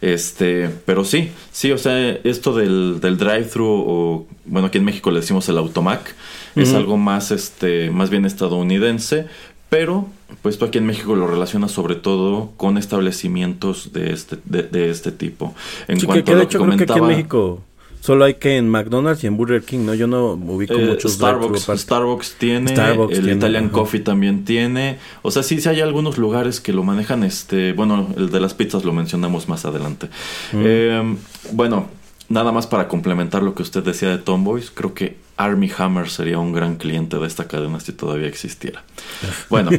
Este, 0.00 0.70
pero 0.86 1.04
sí, 1.04 1.30
sí, 1.50 1.72
o 1.72 1.78
sea, 1.78 2.10
esto 2.10 2.54
del, 2.54 3.00
del 3.00 3.18
drive-thru, 3.18 3.66
o 3.66 4.26
bueno, 4.44 4.68
aquí 4.68 4.78
en 4.78 4.84
México 4.84 5.10
le 5.10 5.20
decimos 5.20 5.48
el 5.48 5.58
automac, 5.58 6.14
es 6.54 6.74
algo 6.74 6.96
más, 6.96 7.30
este, 7.30 7.90
más 7.90 8.10
bien 8.10 8.24
estadounidense, 8.24 9.26
pero 9.68 10.06
pues 10.42 10.58
tú 10.58 10.64
aquí 10.64 10.78
en 10.78 10.86
México 10.86 11.14
lo 11.14 11.26
relacionas 11.26 11.72
sobre 11.72 11.94
todo 11.94 12.52
con 12.56 12.78
establecimientos 12.78 13.92
de 13.92 14.12
este, 14.12 14.36
de, 14.44 14.90
este 14.90 15.12
tipo. 15.12 15.54
En 15.88 16.00
cuanto 16.00 16.32
a 16.32 16.34
lo 16.36 16.48
que 16.48 16.58
comentaba, 16.58 16.98
aquí 16.98 17.00
en 17.00 17.16
México 17.16 17.62
Solo 18.00 18.24
hay 18.24 18.34
que 18.34 18.56
en 18.56 18.68
McDonald's 18.68 19.24
y 19.24 19.26
en 19.26 19.36
Burger 19.36 19.62
King, 19.62 19.80
¿no? 19.80 19.94
Yo 19.94 20.06
no 20.06 20.32
ubico 20.32 20.74
eh, 20.74 20.86
muchos 20.86 21.12
Starbucks, 21.14 21.68
Starbucks 21.76 22.36
tiene, 22.38 22.74
el 23.10 23.30
Italian 23.30 23.68
Coffee 23.68 24.00
también 24.00 24.44
tiene. 24.44 24.98
O 25.22 25.30
sea, 25.30 25.42
sí, 25.42 25.60
sí 25.60 25.68
hay 25.68 25.80
algunos 25.80 26.18
lugares 26.18 26.60
que 26.60 26.72
lo 26.72 26.84
manejan, 26.84 27.22
este, 27.24 27.72
bueno, 27.72 28.08
el 28.16 28.30
de 28.30 28.40
las 28.40 28.54
pizzas 28.54 28.84
lo 28.84 28.92
mencionamos 28.92 29.48
más 29.48 29.64
adelante. 29.64 30.08
Mm. 30.52 30.62
Eh, 30.64 31.16
bueno, 31.52 31.88
nada 32.28 32.52
más 32.52 32.66
para 32.66 32.88
complementar 32.88 33.42
lo 33.42 33.54
que 33.54 33.62
usted 33.62 33.82
decía 33.82 34.10
de 34.10 34.18
Tomboys, 34.18 34.70
creo 34.70 34.94
que 34.94 35.16
Army 35.38 35.70
Hammer 35.78 36.10
sería 36.10 36.38
un 36.38 36.52
gran 36.52 36.76
cliente 36.76 37.16
de 37.16 37.26
esta 37.26 37.48
cadena 37.48 37.80
si 37.80 37.92
todavía 37.92 38.28
existiera. 38.28 38.84
Bueno, 39.48 39.70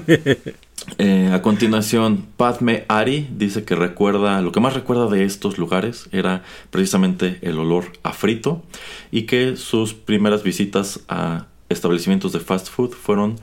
Eh, 0.98 1.30
a 1.32 1.42
continuación, 1.42 2.26
Padme 2.38 2.86
Ari 2.88 3.28
dice 3.32 3.64
que 3.64 3.76
recuerda, 3.76 4.42
lo 4.42 4.52
que 4.52 4.60
más 4.60 4.74
recuerda 4.74 5.08
de 5.08 5.24
estos 5.24 5.58
lugares 5.58 6.10
era 6.12 6.44
precisamente 6.72 7.38
el 7.42 7.60
olor 7.60 7.86
a 8.02 8.14
frito 8.14 8.64
y 9.12 9.24
que 9.24 9.56
sus 9.56 9.94
primeras 9.94 10.42
visitas 10.42 11.02
a 11.08 11.48
establecimientos 11.70 12.32
de 12.32 12.40
fast 12.40 12.70
food 12.70 12.92
fueron 12.92 13.36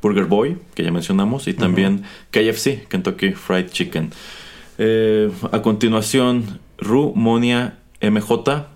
Burger 0.00 0.26
Boy, 0.26 0.58
que 0.74 0.84
ya 0.84 0.90
mencionamos, 0.90 1.48
y 1.48 1.54
también 1.54 2.02
KFC, 2.30 2.86
Kentucky 2.88 3.32
Fried 3.32 3.70
Chicken. 3.70 4.10
Eh, 4.78 5.30
a 5.50 5.62
continuación, 5.62 6.60
Ru 6.78 7.12
Monia 7.14 7.78
MJ 8.00 8.66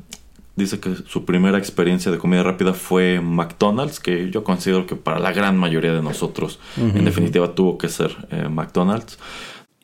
dice 0.57 0.81
que 0.81 0.95
su 1.07 1.25
primera 1.25 1.59
experiencia 1.59 2.11
de 2.11 2.19
comida 2.19 2.43
rápida 2.43 2.73
fue 2.73 3.21
McDonald's, 3.21 4.01
que 4.01 4.31
yo 4.31 4.43
considero 4.43 4.87
que 4.87 4.97
para 4.97 5.21
la 5.21 5.33
gran 5.33 5.57
mayoría 5.57 5.93
de 5.93 6.03
nosotros, 6.03 6.59
en 6.77 7.05
definitiva, 7.05 7.55
tuvo 7.55 7.79
que 7.79 7.89
ser 7.89 8.17
eh, 8.31 8.49
McDonald's. 8.49 9.19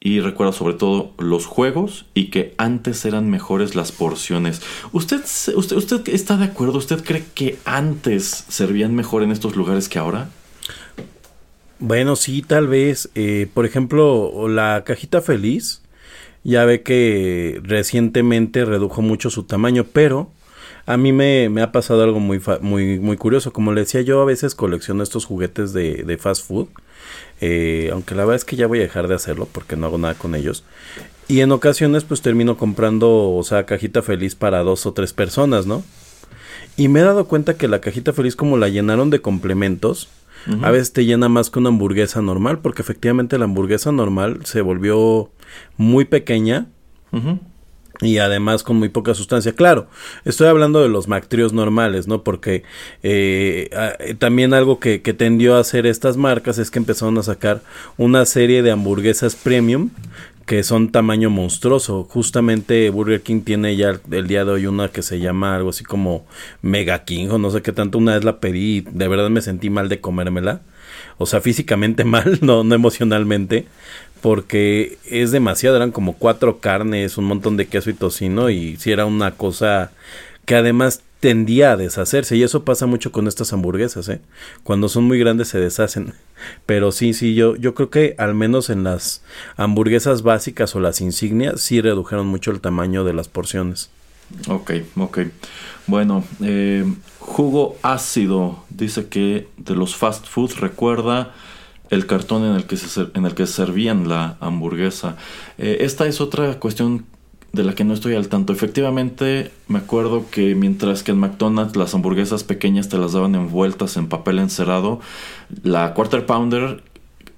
Y 0.05 0.18
recuerda 0.18 0.53
sobre 0.53 0.75
todo 0.75 1.12
los 1.18 1.47
juegos 1.47 2.07
y 2.12 2.31
que 2.31 2.55
antes 2.59 3.05
eran 3.05 3.31
mejores 3.31 3.77
las 3.77 3.93
porciones. 3.93 4.61
¿Usted, 4.91 5.23
usted, 5.55 5.77
¿Usted 5.77 6.09
está 6.09 6.37
de 6.37 6.47
acuerdo? 6.47 6.79
¿Usted 6.79 7.05
cree 7.05 7.25
que 7.35 7.59
antes 7.64 8.47
servían 8.49 8.97
mejor 8.97 9.23
en 9.23 9.31
estos 9.31 9.55
lugares 9.55 9.89
que 9.89 10.01
ahora? 10.01 10.29
Bueno, 11.79 12.16
sí, 12.16 12.43
tal 12.43 12.66
vez. 12.66 13.11
Eh, 13.14 13.47
por 13.55 13.64
ejemplo, 13.64 14.49
la 14.49 14.83
cajita 14.85 15.20
feliz, 15.20 15.83
ya 16.43 16.64
ve 16.64 16.83
que 16.83 17.61
recientemente 17.62 18.64
redujo 18.64 19.03
mucho 19.03 19.31
su 19.31 19.45
tamaño, 19.45 19.85
pero 19.93 20.33
a 20.87 20.97
mí 20.97 21.12
me, 21.12 21.49
me 21.49 21.62
ha 21.62 21.72
pasado 21.72 22.03
algo 22.03 22.20
muy, 22.20 22.41
muy, 22.61 22.99
muy 22.99 23.16
curioso. 23.16 23.53
Como 23.53 23.72
le 23.72 23.83
decía, 23.83 24.01
yo 24.01 24.20
a 24.20 24.24
veces 24.24 24.55
colecciono 24.55 25.03
estos 25.03 25.24
juguetes 25.24 25.72
de, 25.72 26.03
de 26.05 26.18
fast 26.18 26.47
food. 26.47 26.68
Eh, 27.41 27.91
aunque 27.93 28.14
la 28.14 28.24
verdad 28.24 28.37
es 28.37 28.45
que 28.45 28.57
ya 28.57 28.66
voy 28.66 28.78
a 28.78 28.83
dejar 28.83 29.09
de 29.09 29.16
hacerlo 29.16 29.49
porque 29.51 29.76
no 29.76 29.87
hago 29.87 29.99
nada 29.99 30.14
con 30.14 30.35
ellos. 30.35 30.64
Y 31.28 31.41
en 31.41 31.53
ocasiones 31.53 32.05
pues 32.05 32.22
termino 32.22 32.57
comprando, 32.57 33.33
o 33.33 33.43
sea, 33.43 33.66
cajita 33.66 34.03
feliz 34.03 34.35
para 34.35 34.62
dos 34.62 34.87
o 34.87 34.93
tres 34.93 35.12
personas, 35.12 35.66
¿no? 35.66 35.83
Y 36.76 36.89
me 36.89 37.01
he 37.01 37.03
dado 37.03 37.26
cuenta 37.26 37.57
que 37.57 37.68
la 37.68 37.80
cajita 37.80 38.12
feliz 38.12 38.37
como 38.37 38.57
la 38.57 38.68
llenaron 38.68 39.11
de 39.11 39.20
complementos, 39.20 40.09
a 40.62 40.72
veces 40.72 40.93
te 40.93 41.05
llena 41.05 41.28
más 41.28 41.51
que 41.51 41.61
una 41.61 41.68
hamburguesa 41.68 42.20
normal, 42.20 42.59
porque 42.59 42.83
efectivamente 42.83 43.39
la 43.39 43.45
hamburguesa 43.45 43.93
normal 43.93 44.41
se 44.45 44.61
volvió 44.61 45.30
muy 45.76 46.05
pequeña. 46.05 46.66
Y 48.03 48.18
además 48.18 48.62
con 48.62 48.76
muy 48.76 48.88
poca 48.88 49.14
sustancia. 49.14 49.55
Claro, 49.55 49.86
estoy 50.24 50.48
hablando 50.48 50.82
de 50.82 50.88
los 50.88 51.09
Mactrios 51.09 51.53
normales, 51.53 52.09
¿no? 52.09 52.22
Porque 52.22 52.64
eh, 53.03 53.70
también 54.18 54.53
algo 54.53 54.80
que, 54.80 55.00
que, 55.03 55.14
tendió 55.14 55.55
a 55.55 55.61
hacer 55.61 55.86
estas 55.86 56.16
marcas 56.16 56.59
es 56.59 56.70
que 56.70 56.80
empezaron 56.80 57.16
a 57.18 57.22
sacar 57.22 57.62
una 57.96 58.26
serie 58.26 58.62
de 58.62 58.72
hamburguesas 58.72 59.36
premium 59.36 59.90
que 60.46 60.62
son 60.62 60.90
tamaño 60.90 61.30
monstruoso. 61.30 62.05
Justamente 62.05 62.90
Burger 62.90 63.22
King 63.22 63.42
tiene 63.42 63.76
ya 63.76 64.00
el 64.11 64.26
día 64.26 64.44
de 64.44 64.53
hoy 64.53 64.66
una 64.66 64.88
que 64.88 65.03
se 65.03 65.20
llama 65.20 65.57
algo 65.57 65.70
así 65.70 65.84
como 65.84 66.26
Mega 66.61 67.05
King 67.05 67.28
o 67.30 67.38
no 67.38 67.50
sé 67.50 67.62
qué 67.62 67.72
tanto. 67.72 67.98
Una 67.98 68.14
vez 68.14 68.24
la 68.24 68.40
pedí 68.40 68.78
y 68.78 68.80
de 68.82 69.09
verdad 69.09 69.30
me 69.30 69.40
sentí 69.40 69.70
mal 69.70 69.88
de 69.88 70.00
comérmela. 70.00 70.61
O 71.18 71.26
sea, 71.26 71.40
físicamente 71.40 72.05
mal, 72.05 72.38
no, 72.42 72.64
no 72.64 72.74
emocionalmente. 72.74 73.66
Porque 74.23 74.99
es 75.05 75.33
demasiado, 75.33 75.77
eran 75.77 75.91
como 75.91 76.14
cuatro 76.14 76.61
carnes, 76.61 77.18
un 77.18 77.25
montón 77.25 77.59
de 77.59 77.66
queso 77.66 77.91
y 77.91 77.95
tocino. 77.95 78.49
Y 78.49 78.77
si 78.77 78.91
era 78.91 79.05
una 79.05 79.33
cosa 79.33 79.93
que 80.47 80.55
además 80.55 81.03
tendía 81.23 81.70
a 81.70 81.77
deshacerse 81.77 82.37
y 82.37 82.43
eso 82.43 82.64
pasa 82.64 82.87
mucho 82.87 83.12
con 83.12 83.29
estas 83.29 83.53
hamburguesas, 83.53 84.09
¿eh? 84.09 84.20
Cuando 84.64 84.89
son 84.89 85.05
muy 85.05 85.20
grandes 85.20 85.49
se 85.49 85.61
deshacen. 85.61 86.14
Pero 86.66 86.91
sí, 86.91 87.14
sí, 87.14 87.37
yo, 87.37 87.55
yo 87.55 87.75
creo 87.75 87.91
que 87.91 88.16
al 88.18 88.35
menos 88.35 88.70
en 88.70 88.83
las 88.83 89.23
hamburguesas 89.57 90.23
básicas 90.23 90.75
o 90.75 90.81
las 90.81 91.01
insignias 91.01 91.61
sí 91.61 91.81
redujeron 91.81 92.27
mucho 92.27 92.51
el 92.51 92.61
tamaño 92.61 93.05
de 93.05 93.12
las 93.12 93.29
porciones. 93.29 93.91
Ok, 94.49 94.73
ok. 94.97 95.18
Bueno, 95.87 96.25
eh, 96.43 96.85
jugo 97.20 97.77
ácido 97.83 98.64
dice 98.70 99.07
que 99.07 99.47
de 99.57 99.77
los 99.77 99.95
fast 99.95 100.27
foods 100.27 100.59
recuerda 100.59 101.35
el 101.93 102.07
cartón 102.07 102.43
en 102.45 102.57
el 102.57 102.64
que 102.64 102.78
se, 102.78 103.07
en 103.12 103.26
el 103.26 103.34
que 103.34 103.47
servían 103.47 104.09
la 104.09 104.38
hamburguesa. 104.40 105.16
Eh, 105.59 105.78
esta 105.80 106.07
es 106.07 106.22
otra 106.22 106.59
cuestión 106.59 107.05
de 107.53 107.64
la 107.64 107.74
que 107.74 107.84
no 107.84 107.93
estoy 107.93 108.14
al 108.14 108.28
tanto. 108.28 108.55
Efectivamente, 108.55 109.51
me 109.68 109.78
acuerdo 109.78 110.24
que 110.30 110.55
mientras 110.55 111.03
que 111.03 111.11
en 111.11 111.18
McDonald's 111.18 111.76
las 111.76 111.95
hamburguesas 111.95 112.45
pequeñas 112.45 112.88
te 112.88 112.97
las 112.97 113.12
daban 113.12 113.34
envueltas 113.34 113.99
en 113.99 114.09
papel 114.09 114.38
encerado, 114.38 115.01
la 115.62 115.93
Quarter 115.93 116.24
Pounder, 116.24 116.82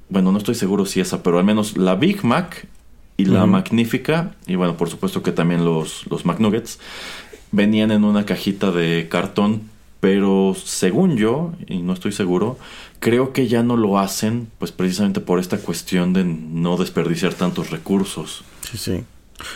bueno, 0.09 0.31
no 0.31 0.39
estoy 0.39 0.55
seguro 0.55 0.87
si 0.87 1.01
esa, 1.01 1.25
pero 1.25 1.41
al 1.41 1.45
menos 1.45 1.77
la 1.77 1.97
Big 1.97 2.25
Mac 2.25 2.69
y 3.17 3.25
la 3.25 3.47
Magnífica, 3.47 4.37
y 4.47 4.55
bueno, 4.55 4.77
por 4.77 4.89
supuesto 4.89 5.25
que 5.25 5.33
también 5.33 5.65
los, 5.65 6.07
los 6.09 6.25
McNuggets, 6.25 6.79
venían 7.51 7.91
en 7.91 8.05
una 8.05 8.25
cajita 8.25 8.71
de 8.71 9.09
cartón, 9.11 9.74
pero 10.05 10.55
según 10.63 11.17
yo, 11.17 11.55
y 11.67 11.79
no 11.79 11.95
estoy 11.95 12.13
seguro, 12.13 12.59
creo 12.99 13.33
que 13.33 13.49
ya 13.49 13.63
no 13.63 13.79
lo 13.79 13.99
hacen, 13.99 14.49
pues 14.59 14.71
precisamente 14.71 15.21
por 15.21 15.41
esta 15.41 15.57
cuestión 15.57 16.13
de 16.13 16.25
no 16.25 16.77
desperdiciar 16.77 17.33
tantos 17.33 17.71
recursos. 17.71 18.45
Sí, 18.71 18.77
sí. 18.77 19.05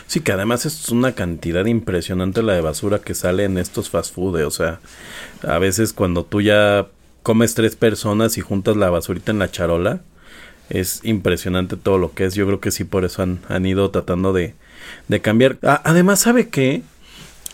Sí, 0.06 0.20
que 0.20 0.32
además 0.32 0.64
es 0.64 0.88
una 0.88 1.12
cantidad 1.12 1.66
impresionante 1.66 2.42
la 2.42 2.54
de 2.54 2.62
basura 2.62 3.00
que 3.00 3.12
sale 3.12 3.44
en 3.44 3.58
estos 3.58 3.90
fast 3.90 4.14
food. 4.14 4.40
Eh, 4.40 4.44
o 4.44 4.50
sea, 4.50 4.80
a 5.46 5.58
veces 5.58 5.92
cuando 5.92 6.24
tú 6.24 6.40
ya 6.40 6.86
comes 7.22 7.52
tres 7.52 7.76
personas 7.76 8.38
y 8.38 8.40
juntas 8.40 8.74
la 8.74 8.88
basurita 8.88 9.32
en 9.32 9.40
la 9.40 9.50
charola, 9.50 10.00
es 10.70 11.00
impresionante 11.04 11.76
todo 11.76 11.98
lo 11.98 12.14
que 12.14 12.24
es. 12.24 12.34
Yo 12.34 12.46
creo 12.46 12.60
que 12.60 12.70
sí, 12.70 12.84
por 12.84 13.04
eso 13.04 13.20
han, 13.22 13.40
han 13.50 13.66
ido 13.66 13.90
tratando 13.90 14.32
de, 14.32 14.54
de 15.08 15.20
cambiar. 15.20 15.58
además, 15.60 16.20
¿sabe 16.20 16.48
qué? 16.48 16.84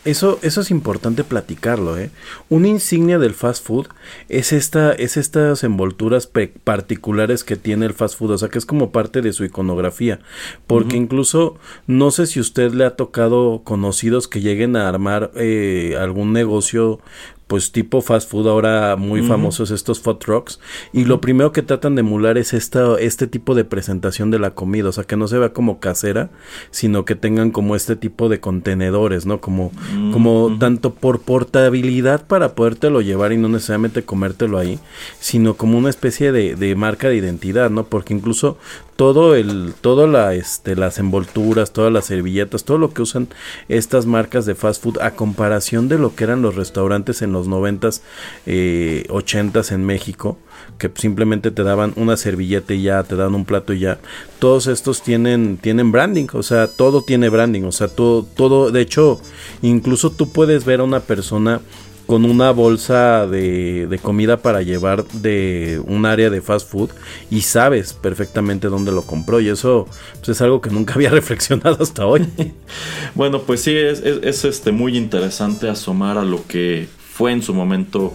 Eso, 0.04 0.38
eso 0.42 0.60
es 0.60 0.70
importante 0.70 1.24
platicarlo, 1.24 1.96
¿eh? 1.98 2.10
Una 2.50 2.68
insignia 2.68 3.18
del 3.18 3.34
fast 3.34 3.64
food 3.64 3.86
es 4.28 4.52
esta, 4.52 4.92
es 4.92 5.16
estas 5.16 5.64
envolturas 5.64 6.30
particulares 6.64 7.42
que 7.42 7.56
tiene 7.56 7.86
el 7.86 7.94
fast 7.94 8.18
food, 8.18 8.32
o 8.32 8.38
sea 8.38 8.48
que 8.50 8.58
es 8.58 8.66
como 8.66 8.92
parte 8.92 9.22
de 9.22 9.32
su 9.32 9.44
iconografía, 9.44 10.20
porque 10.66 10.96
incluso 10.96 11.56
no 11.86 12.10
sé 12.10 12.26
si 12.26 12.38
usted 12.38 12.72
le 12.72 12.84
ha 12.84 12.96
tocado 12.96 13.62
conocidos 13.64 14.28
que 14.28 14.42
lleguen 14.42 14.76
a 14.76 14.88
armar 14.88 15.30
eh, 15.36 15.96
algún 15.98 16.32
negocio 16.32 17.00
pues 17.46 17.72
tipo 17.72 18.00
fast 18.00 18.30
food 18.30 18.48
ahora 18.48 18.96
muy 18.96 19.22
famosos 19.22 19.70
estos 19.70 20.00
food 20.00 20.16
trucks 20.16 20.60
y 20.92 21.04
lo 21.04 21.20
primero 21.20 21.52
que 21.52 21.62
tratan 21.62 21.94
de 21.94 22.00
emular 22.00 22.38
es 22.38 22.54
esta, 22.54 22.98
este 22.98 23.26
tipo 23.26 23.54
de 23.54 23.64
presentación 23.64 24.30
de 24.30 24.38
la 24.38 24.52
comida, 24.52 24.88
o 24.88 24.92
sea 24.92 25.04
que 25.04 25.16
no 25.16 25.28
se 25.28 25.38
vea 25.38 25.52
como 25.52 25.78
casera, 25.78 26.30
sino 26.70 27.04
que 27.04 27.14
tengan 27.14 27.50
como 27.50 27.76
este 27.76 27.96
tipo 27.96 28.28
de 28.28 28.40
contenedores, 28.40 29.26
¿no? 29.26 29.40
Como, 29.40 29.72
como 30.12 30.56
tanto 30.58 30.94
por 30.94 31.20
portabilidad 31.20 32.26
para 32.26 32.54
podértelo 32.54 33.02
llevar 33.02 33.32
y 33.32 33.36
no 33.36 33.48
necesariamente 33.48 34.04
comértelo 34.04 34.58
ahí, 34.58 34.78
sino 35.20 35.54
como 35.54 35.76
una 35.76 35.90
especie 35.90 36.32
de, 36.32 36.56
de 36.56 36.74
marca 36.76 37.08
de 37.08 37.16
identidad, 37.16 37.70
¿no? 37.70 37.84
Porque 37.84 38.14
incluso 38.14 38.56
todo 38.96 39.34
el 39.34 39.74
todo 39.80 40.06
la 40.06 40.34
este 40.34 40.76
las 40.76 40.98
envolturas 40.98 41.72
todas 41.72 41.92
las 41.92 42.06
servilletas 42.06 42.64
todo 42.64 42.78
lo 42.78 42.92
que 42.92 43.02
usan 43.02 43.28
estas 43.68 44.06
marcas 44.06 44.46
de 44.46 44.54
fast 44.54 44.82
food 44.82 44.98
a 45.00 45.12
comparación 45.12 45.88
de 45.88 45.98
lo 45.98 46.14
que 46.14 46.24
eran 46.24 46.42
los 46.42 46.54
restaurantes 46.54 47.22
en 47.22 47.32
los 47.32 47.48
noventas 47.48 48.02
eh, 48.46 49.06
ochentas 49.10 49.72
en 49.72 49.84
México 49.84 50.38
que 50.78 50.90
simplemente 50.94 51.50
te 51.50 51.62
daban 51.62 51.92
una 51.96 52.16
servilleta 52.16 52.74
y 52.74 52.82
ya 52.82 53.02
te 53.04 53.16
dan 53.16 53.34
un 53.34 53.44
plato 53.44 53.72
y 53.72 53.80
ya. 53.80 53.98
Todos 54.38 54.66
estos 54.66 55.02
tienen 55.02 55.56
tienen 55.56 55.92
branding 55.92 56.26
o 56.32 56.42
sea 56.42 56.66
todo 56.66 57.02
tiene 57.02 57.28
branding 57.28 57.62
o 57.62 57.72
sea 57.72 57.88
todo 57.88 58.24
todo 58.24 58.70
de 58.70 58.80
hecho 58.80 59.20
incluso 59.62 60.10
tú 60.10 60.30
puedes 60.30 60.64
ver 60.64 60.80
a 60.80 60.84
una 60.84 61.00
persona 61.00 61.60
con 62.06 62.24
una 62.24 62.50
bolsa 62.50 63.26
de, 63.26 63.98
comida 64.02 64.38
para 64.38 64.62
llevar 64.62 65.06
de 65.06 65.80
un 65.86 66.06
área 66.06 66.30
de 66.30 66.42
fast 66.42 66.70
food 66.70 66.90
y 67.30 67.42
sabes 67.42 67.94
perfectamente 67.94 68.68
dónde 68.68 68.92
lo 68.92 69.02
compró 69.02 69.40
y 69.40 69.48
eso 69.48 69.86
pues, 70.16 70.30
es 70.30 70.40
algo 70.42 70.60
que 70.60 70.70
nunca 70.70 70.94
había 70.94 71.10
reflexionado 71.20 71.82
hasta 71.82 72.06
hoy. 72.06 72.26
bueno, 73.14 73.42
pues 73.42 73.62
sí, 73.62 73.74
es, 73.74 74.00
es, 74.00 74.44
este, 74.44 74.72
muy 74.72 74.96
interesante 74.96 75.68
asomar 75.68 76.18
a 76.18 76.24
lo 76.24 76.46
que 76.46 76.88
fue 77.12 77.32
en 77.32 77.42
su 77.42 77.54
momento 77.54 78.12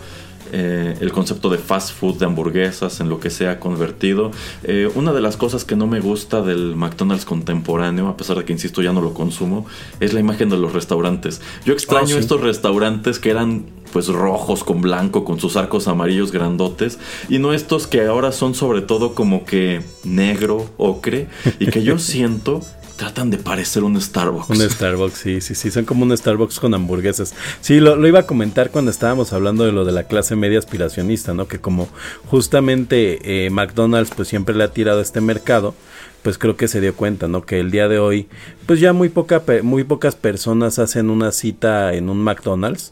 eh, 0.51 0.95
el 0.99 1.11
concepto 1.11 1.49
de 1.49 1.57
fast 1.57 1.91
food, 1.91 2.17
de 2.17 2.25
hamburguesas, 2.25 2.99
en 3.01 3.09
lo 3.09 3.19
que 3.19 3.29
se 3.29 3.47
ha 3.47 3.59
convertido. 3.59 4.31
Eh, 4.63 4.89
una 4.95 5.13
de 5.13 5.21
las 5.21 5.37
cosas 5.37 5.63
que 5.63 5.75
no 5.75 5.85
me 5.85 5.99
gusta 5.99 6.41
del 6.41 6.75
McDonald's 6.75 7.25
contemporáneo, 7.25 8.07
a 8.07 8.17
pesar 8.17 8.37
de 8.37 8.45
que 8.45 8.53
insisto 8.53 8.81
ya 8.81 8.91
no 8.91 9.01
lo 9.01 9.13
consumo, 9.13 9.65
es 9.99 10.13
la 10.13 10.19
imagen 10.19 10.49
de 10.49 10.57
los 10.57 10.73
restaurantes. 10.73 11.41
Yo 11.65 11.73
extraño 11.73 12.15
oh, 12.15 12.19
estos 12.19 12.41
restaurantes 12.41 13.19
que 13.19 13.29
eran 13.29 13.65
pues 13.91 14.07
rojos 14.07 14.63
con 14.63 14.81
blanco, 14.81 15.25
con 15.25 15.39
sus 15.39 15.55
arcos 15.55 15.87
amarillos 15.87 16.31
grandotes, 16.31 16.99
y 17.29 17.39
no 17.39 17.53
estos 17.53 17.87
que 17.87 18.05
ahora 18.05 18.31
son 18.31 18.55
sobre 18.55 18.81
todo 18.81 19.15
como 19.15 19.45
que 19.45 19.81
negro, 20.03 20.69
ocre, 20.77 21.27
y 21.59 21.67
que 21.67 21.83
yo 21.83 21.97
siento 21.99 22.61
tratan 22.99 23.29
de 23.29 23.37
parecer 23.37 23.85
un 23.85 23.99
Starbucks. 23.99 24.49
Un 24.49 24.69
Starbucks, 24.69 25.17
sí, 25.17 25.39
sí, 25.39 25.55
sí, 25.55 25.71
son 25.71 25.85
como 25.85 26.03
un 26.03 26.15
Starbucks 26.15 26.59
con 26.59 26.73
hamburguesas. 26.73 27.33
Sí, 27.61 27.79
lo, 27.79 28.05
iba 28.05 28.19
a 28.19 28.27
comentar 28.27 28.71
cuando 28.71 28.91
estábamos 28.91 29.31
hablando 29.31 29.63
de 29.63 29.71
lo 29.71 29.85
de 29.85 29.93
la 29.93 30.03
clase 30.03 30.35
media 30.35 30.59
aspiracionista, 30.59 31.33
¿no? 31.33 31.47
Que 31.47 31.59
como 31.59 31.87
justamente 32.27 33.45
eh, 33.45 33.49
McDonald's 33.51 34.11
pues 34.13 34.27
siempre 34.27 34.53
le 34.53 34.65
ha 34.65 34.71
tirado 34.73 34.99
a 34.99 35.01
este 35.01 35.21
mercado, 35.21 35.75
pues 36.23 36.37
creo 36.37 36.57
que 36.57 36.67
se 36.67 36.81
dio 36.81 36.93
cuenta, 36.93 37.29
¿no? 37.29 37.45
Que 37.45 37.61
el 37.61 37.71
día 37.71 37.87
de 37.87 37.99
hoy, 37.99 38.27
pues 38.65 38.81
ya 38.81 38.91
muy, 38.91 39.07
poca, 39.07 39.43
muy 39.63 39.85
pocas 39.85 40.15
personas 40.15 40.77
hacen 40.77 41.09
una 41.09 41.31
cita 41.31 41.93
en 41.93 42.09
un 42.09 42.21
McDonald's 42.21 42.91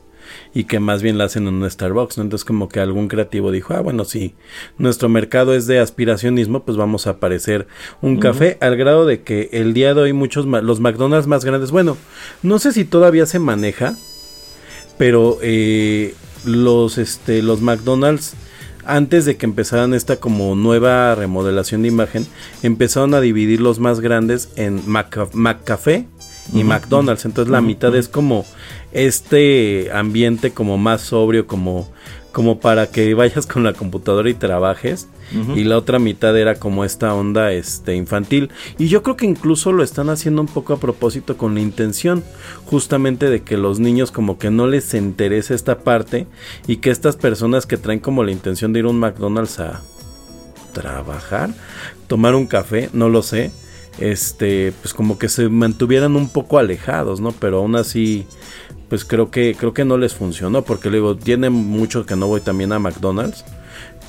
y 0.53 0.65
que 0.65 0.79
más 0.79 1.01
bien 1.01 1.17
la 1.17 1.25
hacen 1.25 1.47
en 1.47 1.55
un 1.55 1.69
Starbucks, 1.69 2.17
¿no? 2.17 2.23
Entonces 2.23 2.45
como 2.45 2.69
que 2.69 2.79
algún 2.79 3.07
creativo 3.07 3.51
dijo, 3.51 3.73
ah, 3.73 3.81
bueno, 3.81 4.05
si 4.05 4.35
nuestro 4.77 5.09
mercado 5.09 5.53
es 5.53 5.67
de 5.67 5.79
aspiracionismo, 5.79 6.63
pues 6.63 6.77
vamos 6.77 7.07
a 7.07 7.11
aparecer 7.11 7.67
un 8.01 8.17
café 8.19 8.57
al 8.61 8.75
grado 8.77 9.05
de 9.05 9.21
que 9.21 9.49
el 9.51 9.73
día 9.73 9.93
de 9.93 10.01
hoy 10.01 10.13
muchos, 10.13 10.45
los 10.45 10.79
McDonald's 10.79 11.27
más 11.27 11.45
grandes, 11.45 11.71
bueno, 11.71 11.97
no 12.43 12.59
sé 12.59 12.71
si 12.71 12.85
todavía 12.85 13.25
se 13.25 13.39
maneja, 13.39 13.95
pero 14.97 15.37
eh, 15.41 16.15
los, 16.45 16.97
este, 16.97 17.41
los 17.41 17.61
McDonald's 17.61 18.35
antes 18.87 19.25
de 19.25 19.35
que 19.35 19.45
empezaran 19.45 19.93
esta 19.93 20.15
como 20.15 20.55
nueva 20.55 21.13
remodelación 21.13 21.81
de 21.81 21.89
imagen, 21.89 22.25
empezaron 22.63 23.13
a 23.13 23.21
dividir 23.21 23.59
los 23.59 23.79
más 23.79 23.99
grandes 23.99 24.49
en 24.55 24.81
McCafé 24.87 26.07
y 26.53 26.63
McDonald's. 26.63 27.25
Entonces 27.25 27.51
la 27.51 27.61
mitad 27.61 27.95
es 27.95 28.07
como 28.07 28.45
este 28.91 29.89
ambiente 29.93 30.51
como 30.51 30.77
más 30.77 31.01
sobrio, 31.01 31.47
como, 31.47 31.89
como 32.31 32.59
para 32.59 32.87
que 32.87 33.13
vayas 33.13 33.45
con 33.45 33.63
la 33.63 33.73
computadora 33.73 34.29
y 34.29 34.33
trabajes. 34.33 35.07
Y 35.55 35.65
la 35.65 35.77
otra 35.77 35.99
mitad 35.99 36.37
era 36.37 36.55
como 36.55 36.85
esta 36.85 37.13
onda 37.13 37.51
este, 37.51 37.95
infantil. 37.95 38.49
Y 38.77 38.87
yo 38.87 39.03
creo 39.03 39.17
que 39.17 39.25
incluso 39.25 39.73
lo 39.73 39.83
están 39.83 40.09
haciendo 40.09 40.41
un 40.41 40.47
poco 40.47 40.71
a 40.71 40.79
propósito 40.79 41.35
con 41.35 41.53
la 41.53 41.59
intención 41.59 42.23
justamente 42.65 43.29
de 43.29 43.41
que 43.41 43.57
los 43.57 43.79
niños 43.79 44.11
como 44.11 44.37
que 44.37 44.51
no 44.51 44.67
les 44.67 44.93
interese 44.93 45.53
esta 45.53 45.79
parte 45.79 46.27
y 46.65 46.77
que 46.77 46.91
estas 46.91 47.17
personas 47.17 47.65
que 47.65 47.75
traen 47.75 47.99
como 47.99 48.23
la 48.23 48.31
intención 48.31 48.71
de 48.71 48.79
ir 48.79 48.85
a 48.85 48.89
un 48.89 48.99
McDonald's 48.99 49.59
a 49.59 49.81
trabajar, 50.71 51.49
tomar 52.07 52.33
un 52.33 52.47
café, 52.47 52.89
no 52.93 53.09
lo 53.09 53.21
sé 53.21 53.51
este, 53.99 54.73
pues 54.81 54.93
como 54.93 55.17
que 55.17 55.29
se 55.29 55.49
mantuvieran 55.49 56.15
un 56.15 56.29
poco 56.29 56.57
alejados, 56.57 57.19
¿no? 57.19 57.31
Pero 57.31 57.59
aún 57.59 57.75
así, 57.75 58.25
pues 58.89 59.05
creo 59.05 59.31
que, 59.31 59.55
creo 59.57 59.73
que 59.73 59.85
no 59.85 59.97
les 59.97 60.13
funcionó, 60.13 60.63
porque 60.63 60.89
luego 60.89 61.15
tiene 61.15 61.49
mucho 61.49 62.05
que 62.05 62.15
no 62.15 62.27
voy 62.27 62.41
también 62.41 62.71
a 62.71 62.79
McDonald's, 62.79 63.43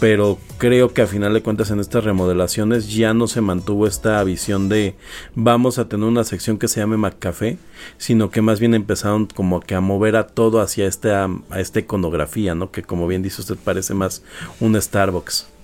pero 0.00 0.38
creo 0.58 0.92
que 0.92 1.02
a 1.02 1.06
final 1.06 1.34
de 1.34 1.42
cuentas 1.42 1.70
en 1.70 1.80
estas 1.80 2.04
remodelaciones 2.04 2.92
ya 2.94 3.14
no 3.14 3.26
se 3.26 3.40
mantuvo 3.40 3.86
esta 3.86 4.22
visión 4.22 4.68
de 4.68 4.94
vamos 5.34 5.78
a 5.78 5.88
tener 5.88 6.06
una 6.06 6.24
sección 6.24 6.58
que 6.58 6.68
se 6.68 6.80
llame 6.80 6.96
McCafé, 6.96 7.58
sino 7.96 8.30
que 8.30 8.42
más 8.42 8.60
bien 8.60 8.74
empezaron 8.74 9.26
como 9.26 9.60
que 9.60 9.74
a 9.74 9.80
mover 9.80 10.16
a 10.16 10.28
todo 10.28 10.60
hacia 10.60 10.86
esta, 10.86 11.28
esta 11.56 11.80
iconografía, 11.80 12.54
¿no? 12.54 12.70
Que 12.70 12.82
como 12.82 13.08
bien 13.08 13.22
dice 13.22 13.40
usted 13.40 13.56
parece 13.56 13.94
más 13.94 14.22
un 14.60 14.80
Starbucks. 14.80 15.57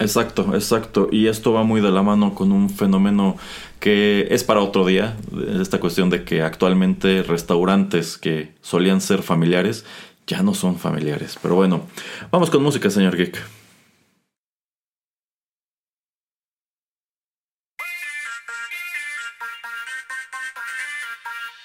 Exacto, 0.00 0.54
exacto. 0.54 1.08
Y 1.12 1.26
esto 1.26 1.52
va 1.52 1.62
muy 1.62 1.82
de 1.82 1.90
la 1.90 2.02
mano 2.02 2.34
con 2.34 2.52
un 2.52 2.70
fenómeno 2.70 3.36
que 3.80 4.26
es 4.30 4.44
para 4.44 4.60
otro 4.62 4.86
día, 4.86 5.16
esta 5.60 5.78
cuestión 5.78 6.08
de 6.08 6.24
que 6.24 6.42
actualmente 6.42 7.22
restaurantes 7.22 8.16
que 8.16 8.54
solían 8.62 9.02
ser 9.02 9.22
familiares 9.22 9.84
ya 10.26 10.42
no 10.42 10.54
son 10.54 10.78
familiares. 10.78 11.38
Pero 11.42 11.54
bueno, 11.54 11.82
vamos 12.30 12.50
con 12.50 12.62
música, 12.62 12.88
señor 12.88 13.16
Geek. 13.16 13.34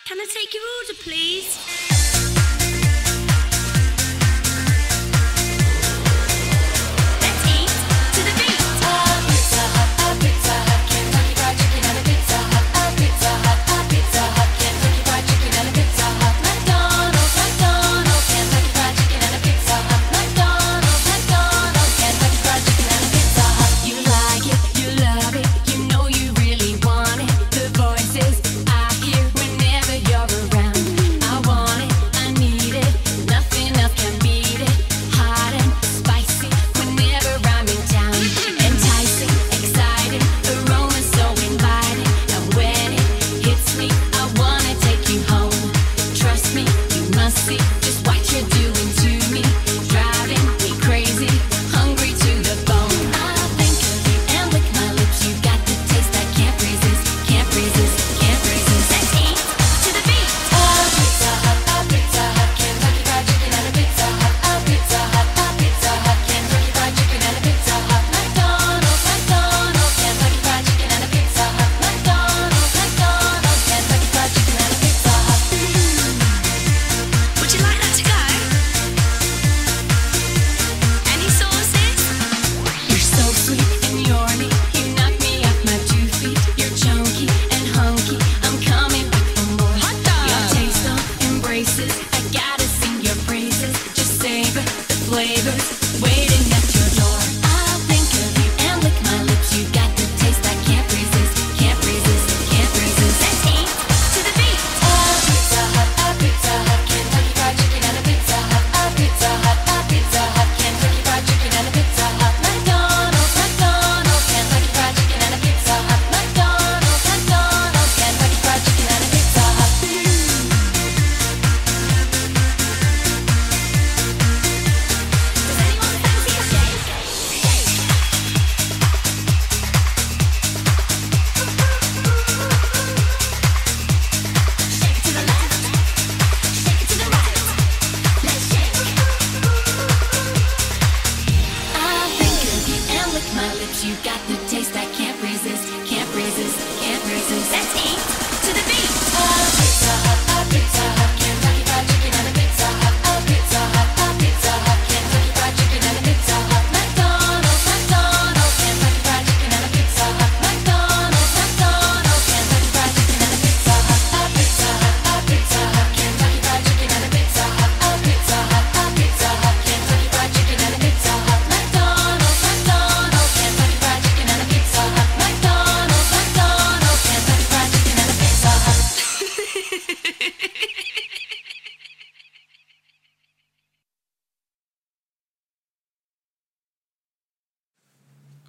Can 0.07 0.19
I 0.19 0.25
take 0.27 0.53
your 0.53 0.63
order, 0.81 0.95
please? 1.03 1.64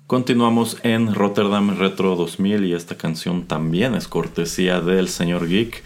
Continuamos 0.06 0.76
en 0.84 1.12
Rotterdam 1.14 1.76
Retro 1.76 2.14
2000 2.14 2.64
y 2.66 2.74
esta 2.74 2.96
canción 2.96 3.46
también 3.46 3.96
es 3.96 4.06
cortesía 4.06 4.80
del 4.80 5.08
señor 5.08 5.48
Geek. 5.48 5.82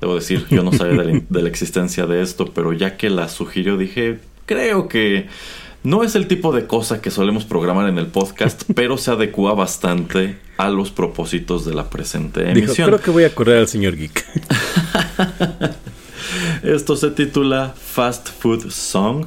Debo 0.00 0.14
decir, 0.14 0.46
yo 0.48 0.62
no 0.62 0.72
sabía 0.72 1.02
de 1.02 1.12
la, 1.12 1.20
de 1.28 1.42
la 1.42 1.48
existencia 1.48 2.06
de 2.06 2.22
esto, 2.22 2.52
pero 2.54 2.72
ya 2.72 2.96
que 2.96 3.10
la 3.10 3.28
sugirió 3.28 3.76
dije, 3.76 4.20
creo 4.46 4.86
que 4.86 5.26
no 5.82 6.04
es 6.04 6.14
el 6.14 6.28
tipo 6.28 6.52
de 6.52 6.68
cosa 6.68 7.02
que 7.02 7.10
solemos 7.10 7.44
programar 7.46 7.88
en 7.88 7.98
el 7.98 8.06
podcast, 8.06 8.62
pero 8.76 8.96
se 8.96 9.10
adecua 9.10 9.54
bastante 9.54 10.38
a 10.56 10.70
los 10.70 10.92
propósitos 10.92 11.64
de 11.64 11.74
la 11.74 11.90
presente 11.90 12.44
Dijo, 12.44 12.66
emisión. 12.66 12.88
creo 12.90 13.00
que 13.00 13.10
voy 13.10 13.24
a 13.24 13.34
correr 13.34 13.58
al 13.58 13.66
señor 13.66 13.96
Geek. 13.96 14.24
Esto 16.62 16.94
se 16.94 17.10
titula 17.10 17.74
Fast 17.76 18.28
Food 18.28 18.70
Song, 18.70 19.26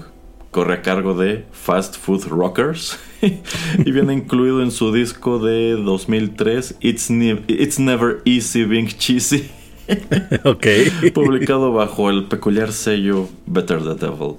corre 0.57 0.73
a 0.73 0.81
cargo 0.81 1.13
de 1.13 1.45
Fast 1.51 1.97
Food 1.97 2.29
Rockers 2.29 2.97
y 3.21 3.91
viene 3.91 4.15
incluido 4.15 4.63
en 4.63 4.71
su 4.71 4.91
disco 4.91 5.37
de 5.37 5.73
2003 5.73 6.77
It's, 6.79 7.11
Ne- 7.11 7.43
It's 7.47 7.77
Never 7.77 8.23
Easy 8.25 8.63
Being 8.63 8.87
Cheesy, 8.87 9.51
ok. 10.45 10.65
publicado 11.13 11.73
bajo 11.73 12.09
el 12.09 12.23
peculiar 12.23 12.73
sello 12.73 13.29
Better 13.45 13.83
the 13.83 14.03
Devil. 14.03 14.37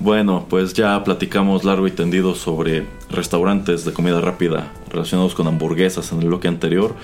Bueno, 0.00 0.44
pues 0.50 0.74
ya 0.74 1.02
platicamos 1.02 1.64
largo 1.64 1.86
y 1.86 1.92
tendido 1.92 2.34
sobre 2.34 2.84
restaurantes 3.10 3.86
de 3.86 3.94
comida 3.94 4.20
rápida 4.20 4.70
relacionados 4.90 5.34
con 5.34 5.46
hamburguesas 5.46 6.12
en 6.12 6.20
el 6.20 6.26
bloque 6.26 6.48
anterior. 6.48 6.94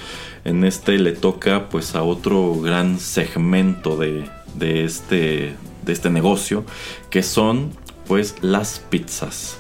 En 0.45 0.65
este 0.65 0.99
le 0.99 1.13
toca 1.13 1.71
pues 1.71 1.95
a 1.95 2.03
otro 2.03 2.61
gran 2.61 2.99
segmento 3.01 3.97
de, 3.97 4.29
de 4.55 4.85
este, 4.85 5.55
de 5.83 5.93
este 5.95 6.11
negocio 6.11 6.67
que 7.09 7.23
son 7.23 7.71
pues 8.07 8.37
las 8.43 8.79
pizzas. 8.79 9.59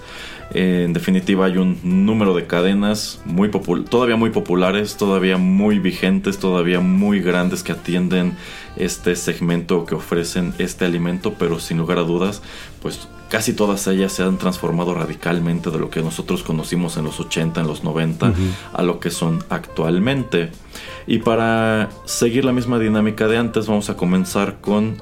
En 0.52 0.92
definitiva 0.92 1.46
hay 1.46 1.56
un 1.56 1.80
número 1.82 2.34
de 2.34 2.46
cadenas 2.46 3.20
muy 3.24 3.50
todavía 3.88 4.16
muy 4.16 4.30
populares, 4.30 4.96
todavía 4.96 5.36
muy 5.36 5.78
vigentes, 5.78 6.38
todavía 6.38 6.80
muy 6.80 7.20
grandes 7.20 7.62
que 7.62 7.72
atienden 7.72 8.36
este 8.76 9.16
segmento 9.16 9.86
que 9.86 9.94
ofrecen 9.94 10.54
este 10.58 10.84
alimento, 10.84 11.34
pero 11.38 11.58
sin 11.58 11.78
lugar 11.78 11.98
a 11.98 12.02
dudas, 12.02 12.42
pues 12.82 13.08
casi 13.28 13.52
todas 13.52 13.86
ellas 13.88 14.12
se 14.12 14.22
han 14.22 14.38
transformado 14.38 14.94
radicalmente 14.94 15.70
de 15.70 15.78
lo 15.78 15.90
que 15.90 16.02
nosotros 16.02 16.44
conocimos 16.44 16.96
en 16.96 17.04
los 17.04 17.18
80, 17.18 17.60
en 17.60 17.66
los 17.66 17.82
90, 17.82 18.32
a 18.72 18.82
lo 18.82 19.00
que 19.00 19.10
son 19.10 19.42
actualmente. 19.48 20.50
Y 21.06 21.18
para 21.18 21.88
seguir 22.04 22.44
la 22.44 22.52
misma 22.52 22.78
dinámica 22.78 23.26
de 23.26 23.38
antes, 23.38 23.66
vamos 23.66 23.90
a 23.90 23.96
comenzar 23.96 24.60
con 24.60 24.98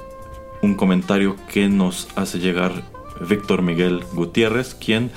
un 0.62 0.74
comentario 0.76 1.36
que 1.53 1.68
nos 1.68 2.09
hace 2.14 2.38
llegar 2.38 2.91
Víctor 3.29 3.62
Miguel 3.62 4.03
Gutiérrez, 4.12 4.75
quien 4.75 5.11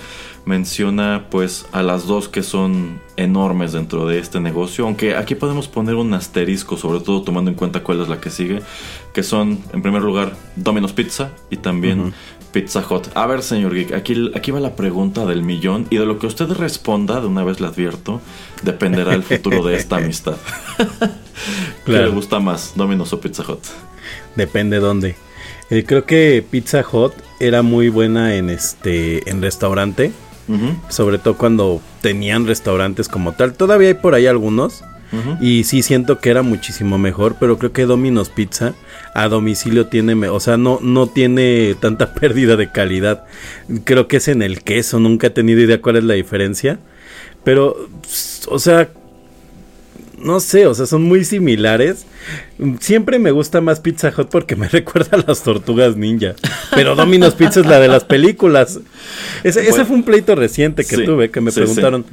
menciona 0.46 1.26
pues 1.32 1.66
a 1.72 1.82
las 1.82 2.06
dos 2.06 2.30
que 2.30 2.44
son 2.44 3.02
enormes 3.18 3.72
dentro 3.72 4.06
de 4.08 4.20
este 4.20 4.40
negocio, 4.40 4.86
aunque 4.86 5.16
aquí 5.16 5.34
podemos 5.34 5.68
poner 5.68 5.96
un 5.96 6.14
asterisco, 6.14 6.78
sobre 6.78 7.00
todo 7.00 7.24
tomando 7.24 7.50
en 7.50 7.56
cuenta 7.58 7.82
cuál 7.82 8.02
es 8.02 8.08
la 8.10 8.20
que 8.22 8.30
sigue, 8.30 8.62
que 9.14 9.24
son 9.24 9.60
en 9.74 9.82
primer 9.82 10.04
lugar 10.04 10.36
Domino's 10.56 10.94
Pizza 10.94 11.32
y 11.50 11.58
también 11.58 12.14
Pizza 12.52 12.86
Hut. 12.88 13.08
A 13.16 13.26
ver, 13.26 13.42
señor 13.42 13.74
Geek, 13.74 13.94
aquí, 13.94 14.32
aquí 14.36 14.52
va 14.52 14.60
la 14.60 14.76
pregunta 14.76 15.26
del 15.26 15.42
millón 15.42 15.88
y 15.90 15.98
de 15.98 16.06
lo 16.06 16.20
que 16.20 16.28
usted 16.28 16.48
responda, 16.52 17.20
de 17.22 17.28
una 17.28 17.44
vez 17.44 17.60
le 17.60 17.68
advierto, 17.68 18.22
dependerá 18.62 19.14
el 19.16 19.24
futuro 19.24 19.64
de 19.66 19.76
esta 19.78 19.98
amistad. 19.98 20.38
¿Qué 20.78 21.92
Claro. 21.92 22.06
le 22.06 22.12
gusta 22.12 22.40
más, 22.40 22.74
Domino's 22.76 23.12
o 23.14 23.20
Pizza 23.20 23.44
Hut? 23.44 23.60
Depende 24.36 24.78
dónde. 24.80 25.16
Eh, 25.70 25.84
creo 25.88 26.06
que 26.06 26.46
Pizza 26.50 26.84
Hut 26.90 27.14
era 27.40 27.62
muy 27.62 27.90
buena 27.90 28.36
en 28.36 28.50
este 28.50 29.30
en 29.30 29.42
restaurante, 29.42 30.12
sobre 30.90 31.18
todo 31.18 31.38
cuando 31.38 31.82
tenían 32.02 32.46
restaurantes 32.46 33.08
como 33.08 33.34
tal. 33.34 33.54
Todavía 33.54 33.90
hay 33.90 33.94
por 33.96 34.16
ahí 34.16 34.28
algunos. 34.28 34.84
Y 35.40 35.64
sí 35.64 35.82
siento 35.82 36.20
que 36.20 36.30
era 36.30 36.42
muchísimo 36.42 36.98
mejor, 36.98 37.38
pero 37.40 37.58
creo 37.58 37.72
que 37.72 37.86
Domino's 37.86 38.28
Pizza 38.28 38.74
a 39.14 39.30
domicilio 39.30 39.88
tiene, 39.88 40.28
o 40.28 40.42
sea, 40.42 40.58
no 40.58 40.80
no 40.82 41.08
tiene 41.08 41.74
tanta 41.80 42.14
pérdida 42.20 42.58
de 42.58 42.70
calidad. 42.70 43.24
Creo 43.86 44.10
que 44.10 44.18
es 44.18 44.28
en 44.28 44.42
el 44.42 44.62
queso, 44.62 45.00
nunca 45.00 45.28
he 45.28 45.30
tenido 45.30 45.62
idea 45.62 45.82
cuál 45.82 45.96
es 45.96 46.04
la 46.04 46.16
diferencia, 46.16 46.80
pero 47.46 47.88
o 48.50 48.60
sea, 48.60 48.90
no 50.26 50.40
sé, 50.40 50.66
o 50.66 50.74
sea, 50.74 50.88
son 50.88 51.04
muy 51.04 51.24
similares. 51.24 52.06
Siempre 52.80 53.20
me 53.20 53.30
gusta 53.30 53.62
más 53.62 53.80
Pizza 53.80 54.12
Hut 54.18 54.28
porque 54.30 54.56
me 54.56 54.68
recuerda 54.70 55.18
a 55.18 55.24
las 55.28 55.44
tortugas 55.44 55.96
ninja. 55.96 56.34
Pero 56.74 56.96
Domino's 56.96 57.36
Pizza 57.36 57.60
es 57.60 57.68
la 57.68 57.80
de 57.80 57.88
las 57.88 58.04
películas. 58.04 58.80
Ese, 59.44 59.68
ese 59.70 59.86
fue 59.86 59.96
un 59.96 60.04
pleito 60.04 60.34
reciente 60.36 60.84
que 60.84 60.96
sí, 60.96 61.06
tuve, 61.06 61.30
que 61.30 61.42
me 61.42 61.52
sí, 61.52 61.60
preguntaron, 61.60 62.06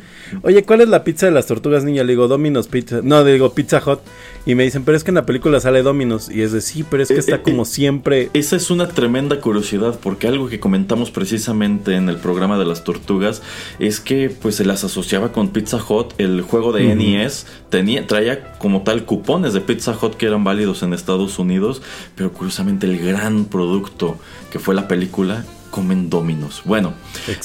oye, 0.43 0.63
¿cuál 0.63 0.83
es 0.83 0.89
la 0.89 1.05
pizza 1.05 1.27
de 1.27 1.33
las 1.33 1.47
tortugas 1.47 1.85
ninja? 1.85 2.05
Le 2.05 2.13
digo, 2.13 2.29
Domino's 2.29 2.69
Pizza. 2.69 3.01
No, 3.03 3.25
le 3.25 3.33
digo, 3.33 3.55
Pizza 3.55 3.83
Hut. 3.85 4.01
Y 4.45 4.55
me 4.57 4.65
dicen, 4.65 4.85
pero 4.85 4.97
es 4.97 5.05
que 5.05 5.11
en 5.11 5.15
la 5.17 5.27
película 5.27 5.61
sale 5.61 5.83
Domino's. 5.83 6.29
Y 6.29 6.43
es 6.43 6.53
de, 6.53 6.61
sí, 6.61 6.85
pero 6.89 7.03
es 7.03 7.09
que 7.09 7.15
Eh, 7.15 7.19
está 7.19 7.37
eh, 7.37 7.43
como 7.43 7.63
eh, 7.63 7.67
siempre... 7.67 8.31
Esa 8.33 8.57
es 8.57 8.71
una 8.71 8.89
tremenda 8.89 9.41
curiosidad 9.41 9.99
porque 10.03 10.27
algo 10.27 10.49
que 10.49 10.59
comentamos 10.59 11.11
precisamente 11.11 11.95
en 11.95 12.09
el 12.09 12.17
programa 12.17 12.59
de 12.59 12.65
las 12.65 12.83
tortugas 12.83 13.43
es 13.79 14.01
que 14.01 14.31
pues 14.31 14.57
se 14.57 14.65
las 14.65 14.83
asociaba 14.83 15.33
con 15.33 15.51
Pizza 15.51 15.79
Hut, 15.79 16.15
el 16.19 16.43
juego 16.43 16.73
de 16.73 16.95
NES 16.95 17.47
tenía 17.69 18.07
traía 18.07 18.55
como 18.59 18.83
tal 18.83 19.05
cupones 19.05 19.53
de 19.53 19.61
Pizza 19.61 19.97
Hut 20.01 20.15
que 20.15 20.27
eran 20.27 20.45
válidos 20.45 20.83
en 20.83 20.93
Estados 20.93 21.39
Unidos, 21.39 21.83
pero 22.17 22.33
curiosamente 22.33 22.87
el 22.87 22.99
gran 22.99 23.45
producto 23.45 24.19
que 24.51 24.59
fue 24.59 24.75
la 24.75 24.89
película 24.89 25.45
comen 25.71 26.11
Dominos. 26.11 26.63
Bueno, 26.65 26.95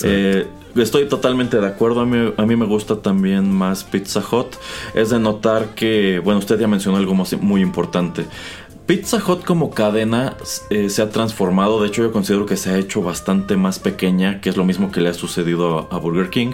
eh, 0.03 0.45
Estoy 0.75 1.07
totalmente 1.07 1.59
de 1.59 1.67
acuerdo. 1.67 2.01
A 2.01 2.05
mí, 2.05 2.33
a 2.37 2.45
mí 2.45 2.55
me 2.55 2.65
gusta 2.65 2.97
también 2.97 3.51
más 3.51 3.83
Pizza 3.83 4.21
Hut. 4.31 4.55
Es 4.93 5.09
de 5.09 5.19
notar 5.19 5.69
que, 5.75 6.19
bueno, 6.19 6.39
usted 6.39 6.59
ya 6.59 6.67
mencionó 6.67 6.97
algo 6.97 7.15
muy 7.41 7.61
importante. 7.61 8.25
Pizza 8.87 9.17
Hut 9.17 9.43
como 9.43 9.71
cadena 9.71 10.37
eh, 10.69 10.89
se 10.89 11.01
ha 11.01 11.09
transformado, 11.09 11.81
de 11.81 11.89
hecho 11.89 12.03
yo 12.03 12.13
considero 12.13 12.45
que 12.45 12.55
se 12.55 12.69
ha 12.69 12.77
hecho 12.77 13.01
bastante 13.01 13.57
más 13.57 13.79
pequeña, 13.79 14.39
que 14.39 14.49
es 14.49 14.55
lo 14.55 14.63
mismo 14.63 14.93
que 14.93 15.01
le 15.01 15.09
ha 15.09 15.13
sucedido 15.13 15.89
a, 15.91 15.95
a 15.95 15.99
Burger 15.99 16.29
King, 16.29 16.51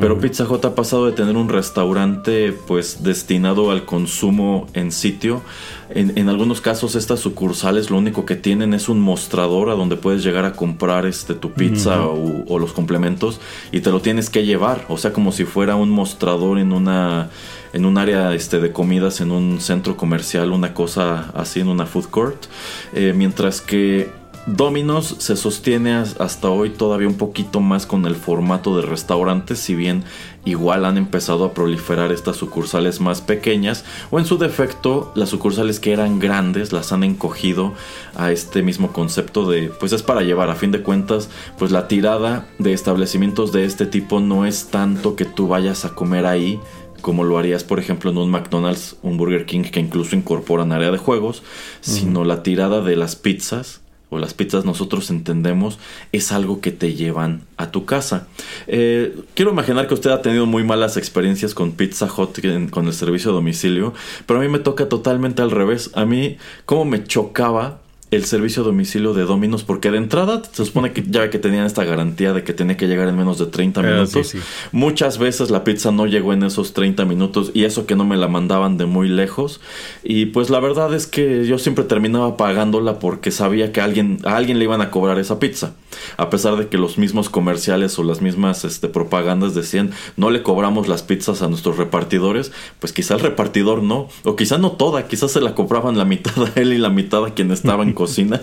pero 0.00 0.18
Pizza 0.18 0.44
Hut 0.44 0.64
ha 0.64 0.74
pasado 0.74 1.04
de 1.04 1.12
tener 1.12 1.36
un 1.36 1.50
restaurante 1.50 2.54
pues 2.66 3.02
destinado 3.02 3.70
al 3.70 3.84
consumo 3.84 4.68
en 4.72 4.90
sitio. 4.90 5.42
En, 5.90 6.16
en 6.16 6.30
algunos 6.30 6.62
casos 6.62 6.96
estas 6.96 7.20
sucursales 7.20 7.90
lo 7.90 7.98
único 7.98 8.24
que 8.24 8.36
tienen 8.36 8.72
es 8.72 8.88
un 8.88 8.98
mostrador 8.98 9.68
a 9.68 9.74
donde 9.74 9.96
puedes 9.96 10.24
llegar 10.24 10.46
a 10.46 10.52
comprar 10.54 11.04
este 11.04 11.34
tu 11.34 11.52
pizza 11.52 12.06
o, 12.06 12.42
o 12.48 12.58
los 12.58 12.72
complementos 12.72 13.38
y 13.70 13.80
te 13.80 13.90
lo 13.90 14.00
tienes 14.00 14.30
que 14.30 14.46
llevar, 14.46 14.86
o 14.88 14.96
sea 14.96 15.12
como 15.12 15.30
si 15.30 15.44
fuera 15.44 15.76
un 15.76 15.90
mostrador 15.90 16.58
en 16.58 16.72
una 16.72 17.28
en 17.76 17.84
un 17.84 17.98
área 17.98 18.34
este, 18.34 18.58
de 18.58 18.72
comidas 18.72 19.20
en 19.20 19.30
un 19.30 19.60
centro 19.60 19.96
comercial, 19.96 20.50
una 20.50 20.72
cosa 20.72 21.30
así 21.34 21.60
en 21.60 21.68
una 21.68 21.86
food 21.86 22.06
court. 22.06 22.46
Eh, 22.94 23.12
mientras 23.14 23.60
que 23.60 24.10
Domino's 24.46 25.16
se 25.18 25.34
sostiene 25.34 25.94
as- 25.94 26.20
hasta 26.20 26.48
hoy 26.48 26.70
todavía 26.70 27.08
un 27.08 27.16
poquito 27.16 27.60
más 27.60 27.84
con 27.84 28.06
el 28.06 28.14
formato 28.14 28.76
de 28.76 28.82
restaurantes, 28.86 29.58
si 29.58 29.74
bien 29.74 30.04
igual 30.44 30.84
han 30.84 30.96
empezado 30.96 31.44
a 31.44 31.52
proliferar 31.52 32.12
estas 32.12 32.36
sucursales 32.36 33.00
más 33.00 33.20
pequeñas, 33.20 33.84
o 34.12 34.20
en 34.20 34.24
su 34.24 34.38
defecto, 34.38 35.10
las 35.16 35.30
sucursales 35.30 35.80
que 35.80 35.92
eran 35.92 36.20
grandes 36.20 36.72
las 36.72 36.92
han 36.92 37.02
encogido 37.02 37.74
a 38.14 38.30
este 38.30 38.62
mismo 38.62 38.92
concepto 38.92 39.50
de, 39.50 39.72
pues 39.80 39.92
es 39.92 40.04
para 40.04 40.22
llevar, 40.22 40.48
a 40.48 40.54
fin 40.54 40.70
de 40.70 40.82
cuentas, 40.82 41.28
pues 41.58 41.72
la 41.72 41.88
tirada 41.88 42.46
de 42.60 42.72
establecimientos 42.72 43.50
de 43.50 43.64
este 43.64 43.84
tipo 43.84 44.20
no 44.20 44.46
es 44.46 44.68
tanto 44.68 45.16
que 45.16 45.24
tú 45.24 45.48
vayas 45.48 45.84
a 45.84 45.96
comer 45.96 46.24
ahí, 46.24 46.60
como 47.00 47.24
lo 47.24 47.38
harías, 47.38 47.64
por 47.64 47.78
ejemplo, 47.78 48.10
en 48.10 48.18
un 48.18 48.30
McDonald's, 48.30 48.96
un 49.02 49.16
Burger 49.16 49.46
King 49.46 49.62
que 49.62 49.80
incluso 49.80 50.16
incorporan 50.16 50.72
área 50.72 50.90
de 50.90 50.98
juegos, 50.98 51.42
sino 51.80 52.24
la 52.24 52.42
tirada 52.42 52.80
de 52.80 52.96
las 52.96 53.16
pizzas 53.16 53.80
o 54.08 54.18
las 54.18 54.34
pizzas 54.34 54.64
nosotros 54.64 55.10
entendemos 55.10 55.78
es 56.12 56.30
algo 56.30 56.60
que 56.60 56.70
te 56.70 56.94
llevan 56.94 57.42
a 57.56 57.70
tu 57.70 57.86
casa. 57.86 58.28
Eh, 58.66 59.16
quiero 59.34 59.50
imaginar 59.50 59.88
que 59.88 59.94
usted 59.94 60.10
ha 60.10 60.22
tenido 60.22 60.46
muy 60.46 60.62
malas 60.62 60.96
experiencias 60.96 61.54
con 61.54 61.72
Pizza 61.72 62.06
Hut, 62.06 62.38
con 62.70 62.86
el 62.86 62.92
servicio 62.92 63.30
a 63.30 63.34
domicilio, 63.34 63.94
pero 64.26 64.38
a 64.38 64.42
mí 64.42 64.48
me 64.48 64.60
toca 64.60 64.88
totalmente 64.88 65.42
al 65.42 65.50
revés. 65.50 65.90
A 65.94 66.04
mí, 66.04 66.36
como 66.66 66.84
me 66.84 67.02
chocaba 67.04 67.80
el 68.16 68.24
servicio 68.24 68.62
a 68.62 68.66
domicilio 68.66 69.14
de 69.14 69.22
Domino's, 69.24 69.62
porque 69.62 69.90
de 69.90 69.98
entrada 69.98 70.42
se 70.50 70.64
supone 70.64 70.92
que 70.92 71.04
ya 71.08 71.30
que 71.30 71.38
tenían 71.38 71.66
esta 71.66 71.84
garantía 71.84 72.32
de 72.32 72.42
que 72.44 72.52
tenía 72.52 72.76
que 72.76 72.86
llegar 72.88 73.08
en 73.08 73.16
menos 73.16 73.38
de 73.38 73.46
30 73.46 73.80
Ah, 73.80 73.82
minutos. 73.82 74.10
sí, 74.28 74.38
sí. 74.38 74.44
Muchas 74.72 75.18
veces 75.18 75.50
la 75.50 75.64
pizza 75.64 75.90
no 75.92 76.06
llegó 76.06 76.32
en 76.32 76.42
esos 76.42 76.72
30 76.72 77.04
minutos 77.04 77.50
y 77.54 77.64
eso 77.64 77.86
que 77.86 77.94
no 77.96 78.04
me 78.04 78.16
la 78.16 78.28
mandaban 78.28 78.76
de 78.78 78.86
muy 78.86 79.08
lejos. 79.08 79.60
Y 80.02 80.26
pues 80.26 80.50
la 80.50 80.60
verdad 80.60 80.94
es 80.94 81.06
que 81.06 81.46
yo 81.46 81.58
siempre 81.58 81.84
terminaba 81.84 82.36
pagándola 82.36 82.98
porque 82.98 83.30
sabía 83.30 83.72
que 83.72 83.80
a 83.80 83.84
alguien, 83.84 84.18
a 84.24 84.36
alguien 84.36 84.58
le 84.58 84.64
iban 84.64 84.80
a 84.80 84.90
cobrar 84.90 85.18
esa 85.18 85.38
pizza. 85.38 85.74
A 86.16 86.28
pesar 86.30 86.56
de 86.56 86.68
que 86.68 86.76
los 86.78 86.98
mismos 86.98 87.28
comerciales 87.30 87.98
o 87.98 88.02
las 88.02 88.20
mismas 88.20 88.64
este, 88.64 88.88
propagandas 88.88 89.54
decían 89.54 89.92
no 90.16 90.30
le 90.30 90.42
cobramos 90.42 90.88
las 90.88 91.02
pizzas 91.02 91.42
a 91.42 91.48
nuestros 91.48 91.76
repartidores, 91.78 92.52
pues 92.80 92.92
quizá 92.92 93.14
el 93.14 93.20
repartidor 93.20 93.82
no. 93.82 94.08
O 94.24 94.36
quizá 94.36 94.58
no 94.58 94.72
toda, 94.72 95.08
quizás 95.08 95.32
se 95.32 95.40
la 95.40 95.54
cobraban 95.54 95.96
la 95.98 96.04
mitad 96.04 96.32
a 96.44 96.60
él 96.60 96.72
y 96.72 96.78
la 96.78 96.90
mitad 96.90 97.24
a 97.24 97.34
quien 97.34 97.50
estaba 97.50 97.82
en 97.82 97.92
cocina. 98.06 98.40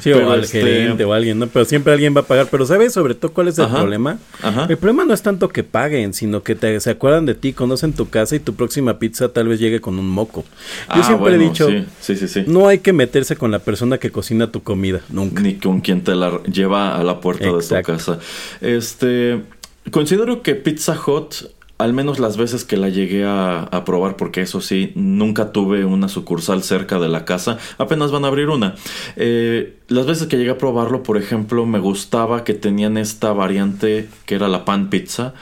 Sí, 0.00 0.10
Pero 0.14 0.28
o 0.28 0.32
al 0.32 0.44
este- 0.44 0.60
gerente 0.62 1.04
o 1.04 1.12
alguien, 1.12 1.38
¿no? 1.38 1.46
Pero 1.46 1.64
siempre 1.66 1.92
alguien 1.92 2.16
va 2.16 2.20
a 2.20 2.24
pagar. 2.24 2.48
Pero 2.50 2.64
¿sabes 2.64 2.92
sobre 2.94 3.14
todo 3.14 3.32
cuál 3.32 3.48
es 3.48 3.58
el 3.58 3.66
Ajá, 3.66 3.78
problema? 3.80 4.18
ajá. 4.42 4.66
El 4.68 4.78
problema 4.78 5.04
no 5.04 5.12
es 5.12 5.20
tanto 5.22 5.48
que 5.50 5.62
paguen, 5.62 6.14
sino 6.14 6.42
que 6.42 6.54
te, 6.54 6.80
se 6.80 6.88
acuerdan 6.90 7.26
de 7.26 7.34
ti, 7.34 7.52
conocen 7.52 7.92
tu 7.92 8.08
casa 8.08 8.34
y 8.36 8.40
tu 8.40 8.54
próxima 8.54 8.98
pizza 8.98 9.28
tal 9.30 9.48
vez 9.48 9.60
llegue 9.60 9.80
con 9.82 9.98
un 9.98 10.08
moco. 10.08 10.42
Yo 10.42 10.46
Ah, 10.88 11.02
siempre 11.02 11.34
he 11.34 11.38
dicho, 11.38 11.68
Sí, 11.68 11.84
sí, 12.00 12.16
sí. 12.16 12.28
sí. 12.28 12.44
no 12.46 12.66
hay 12.68 12.78
que 12.78 12.92
meterse 12.94 13.36
con 13.36 13.50
la 13.50 13.58
persona 13.58 13.98
que 13.98 14.10
cocina 14.10 14.50
tu 14.50 14.62
comida, 14.62 15.00
nunca. 15.10 15.42
Ni 15.42 15.56
con 15.56 15.80
quien 15.82 16.02
te 16.02 16.14
la 16.14 16.42
lleva 16.44 16.96
a 16.98 17.04
la 17.04 17.20
puerta 17.20 17.44
Exacto. 17.48 17.92
de 17.92 17.98
tu 17.98 18.04
casa. 18.04 18.18
Este. 18.62 19.42
Considero 19.90 20.42
que 20.42 20.54
Pizza 20.54 20.98
Hut. 21.06 21.34
Al 21.80 21.94
menos 21.94 22.18
las 22.18 22.36
veces 22.36 22.64
que 22.64 22.76
la 22.76 22.90
llegué 22.90 23.24
a, 23.24 23.62
a 23.62 23.84
probar, 23.86 24.16
porque 24.16 24.42
eso 24.42 24.60
sí, 24.60 24.92
nunca 24.94 25.50
tuve 25.50 25.86
una 25.86 26.08
sucursal 26.08 26.62
cerca 26.62 26.98
de 26.98 27.08
la 27.08 27.24
casa, 27.24 27.56
apenas 27.78 28.10
van 28.10 28.24
a 28.24 28.28
abrir 28.28 28.50
una. 28.50 28.74
Eh, 29.16 29.78
las 29.88 30.04
veces 30.04 30.26
que 30.26 30.36
llegué 30.36 30.50
a 30.50 30.58
probarlo, 30.58 31.02
por 31.02 31.16
ejemplo, 31.16 31.64
me 31.64 31.78
gustaba 31.78 32.44
que 32.44 32.52
tenían 32.52 32.98
esta 32.98 33.32
variante 33.32 34.08
que 34.26 34.34
era 34.34 34.48
la 34.48 34.66
pan 34.66 34.90
pizza, 34.90 35.32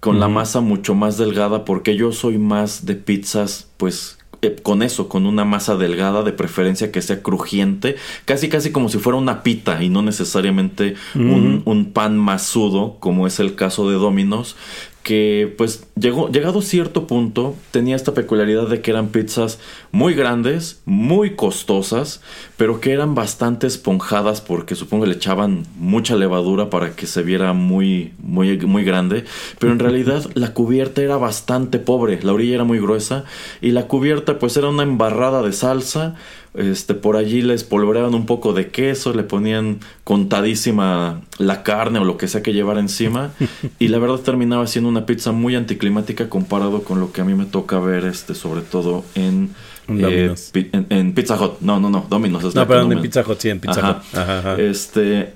con 0.00 0.20
la 0.20 0.28
masa 0.28 0.60
mucho 0.60 0.94
más 0.94 1.16
delgada, 1.16 1.64
porque 1.64 1.96
yo 1.96 2.12
soy 2.12 2.36
más 2.38 2.84
de 2.84 2.94
pizzas, 2.94 3.70
pues 3.78 4.18
eh, 4.42 4.56
con 4.62 4.82
eso, 4.82 5.10
con 5.10 5.26
una 5.26 5.44
masa 5.44 5.76
delgada, 5.76 6.22
de 6.22 6.32
preferencia 6.32 6.90
que 6.90 7.02
sea 7.02 7.22
crujiente, 7.22 7.96
casi 8.24 8.48
casi 8.48 8.72
como 8.72 8.88
si 8.88 8.96
fuera 8.96 9.18
una 9.18 9.42
pita 9.42 9.82
y 9.82 9.90
no 9.90 10.00
necesariamente 10.00 10.94
un, 11.14 11.60
un 11.66 11.92
pan 11.92 12.16
masudo, 12.16 12.96
como 13.00 13.26
es 13.26 13.38
el 13.38 13.54
caso 13.54 13.90
de 13.90 13.96
Domino's, 13.96 14.56
que 15.02 15.52
pues 15.56 15.86
llegó, 15.98 16.28
llegado 16.28 16.60
cierto 16.60 17.06
punto 17.06 17.54
tenía 17.70 17.96
esta 17.96 18.12
peculiaridad 18.12 18.68
de 18.68 18.82
que 18.82 18.90
eran 18.90 19.08
pizzas 19.08 19.58
muy 19.92 20.14
grandes, 20.14 20.82
muy 20.84 21.36
costosas, 21.36 22.20
pero 22.56 22.80
que 22.80 22.92
eran 22.92 23.14
bastante 23.14 23.66
esponjadas 23.66 24.40
porque 24.40 24.74
supongo 24.74 25.06
le 25.06 25.14
echaban 25.14 25.64
mucha 25.78 26.16
levadura 26.16 26.68
para 26.68 26.94
que 26.94 27.06
se 27.06 27.22
viera 27.22 27.52
muy, 27.54 28.12
muy, 28.18 28.58
muy 28.58 28.84
grande, 28.84 29.24
pero 29.58 29.72
en 29.72 29.78
realidad 29.80 30.30
la 30.34 30.52
cubierta 30.52 31.02
era 31.02 31.16
bastante 31.16 31.78
pobre, 31.78 32.20
la 32.22 32.32
orilla 32.32 32.56
era 32.56 32.64
muy 32.64 32.78
gruesa 32.78 33.24
y 33.60 33.70
la 33.70 33.86
cubierta 33.86 34.38
pues 34.38 34.56
era 34.56 34.68
una 34.68 34.82
embarrada 34.82 35.42
de 35.42 35.52
salsa, 35.52 36.16
este, 36.54 36.94
por 36.94 37.16
allí 37.16 37.42
les 37.42 37.62
polvoreaban 37.64 38.14
un 38.14 38.26
poco 38.26 38.52
de 38.52 38.68
queso, 38.70 39.12
le 39.14 39.22
ponían 39.22 39.78
contadísima 40.04 41.20
la 41.38 41.62
carne 41.62 41.98
o 41.98 42.04
lo 42.04 42.16
que 42.16 42.28
sea 42.28 42.42
que 42.42 42.52
llevara 42.52 42.80
encima. 42.80 43.30
y 43.78 43.88
la 43.88 43.98
verdad 43.98 44.16
terminaba 44.20 44.66
siendo 44.66 44.88
una 44.88 45.06
pizza 45.06 45.32
muy 45.32 45.54
anticlimática 45.56 46.28
comparado 46.28 46.82
con 46.82 47.00
lo 47.00 47.12
que 47.12 47.20
a 47.20 47.24
mí 47.24 47.34
me 47.34 47.44
toca 47.46 47.78
ver, 47.78 48.04
este, 48.04 48.34
sobre 48.34 48.62
todo 48.62 49.04
en, 49.14 49.50
eh, 49.88 50.34
pi- 50.52 50.68
en, 50.72 50.86
en 50.90 51.12
Pizza 51.14 51.34
Hut. 51.40 51.60
No, 51.60 51.80
no, 51.80 51.90
no, 51.90 52.06
Domino's 52.08 52.44
es 52.44 52.54
No, 52.54 52.66
perdón, 52.66 52.86
no 52.88 52.92
en 52.92 52.98
me- 52.98 53.02
Pizza 53.02 53.24
Hut, 53.26 53.38
sí, 53.40 53.48
en 53.50 53.60
Pizza 53.60 53.80
Ajá. 53.80 53.90
Hut. 54.12 54.18
Ajá, 54.18 54.38
ajá. 54.38 54.60
Este, 54.60 55.34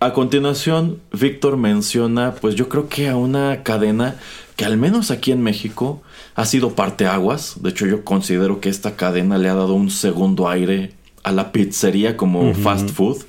a 0.00 0.12
continuación, 0.12 0.98
Víctor 1.12 1.56
menciona, 1.56 2.34
pues 2.40 2.54
yo 2.54 2.68
creo 2.68 2.88
que 2.88 3.08
a 3.08 3.16
una 3.16 3.62
cadena 3.62 4.16
que 4.56 4.64
al 4.64 4.76
menos 4.76 5.10
aquí 5.10 5.32
en 5.32 5.42
México 5.42 6.02
ha 6.34 6.44
sido 6.44 6.74
parteaguas. 6.74 7.62
De 7.62 7.70
hecho, 7.70 7.86
yo 7.86 8.04
considero 8.04 8.60
que 8.60 8.68
esta 8.68 8.96
cadena 8.96 9.38
le 9.38 9.48
ha 9.48 9.54
dado 9.54 9.74
un 9.74 9.90
segundo 9.90 10.48
aire 10.48 10.92
a 11.22 11.32
la 11.32 11.52
pizzería 11.52 12.16
como 12.16 12.52
fast 12.54 12.90
food, 12.90 13.24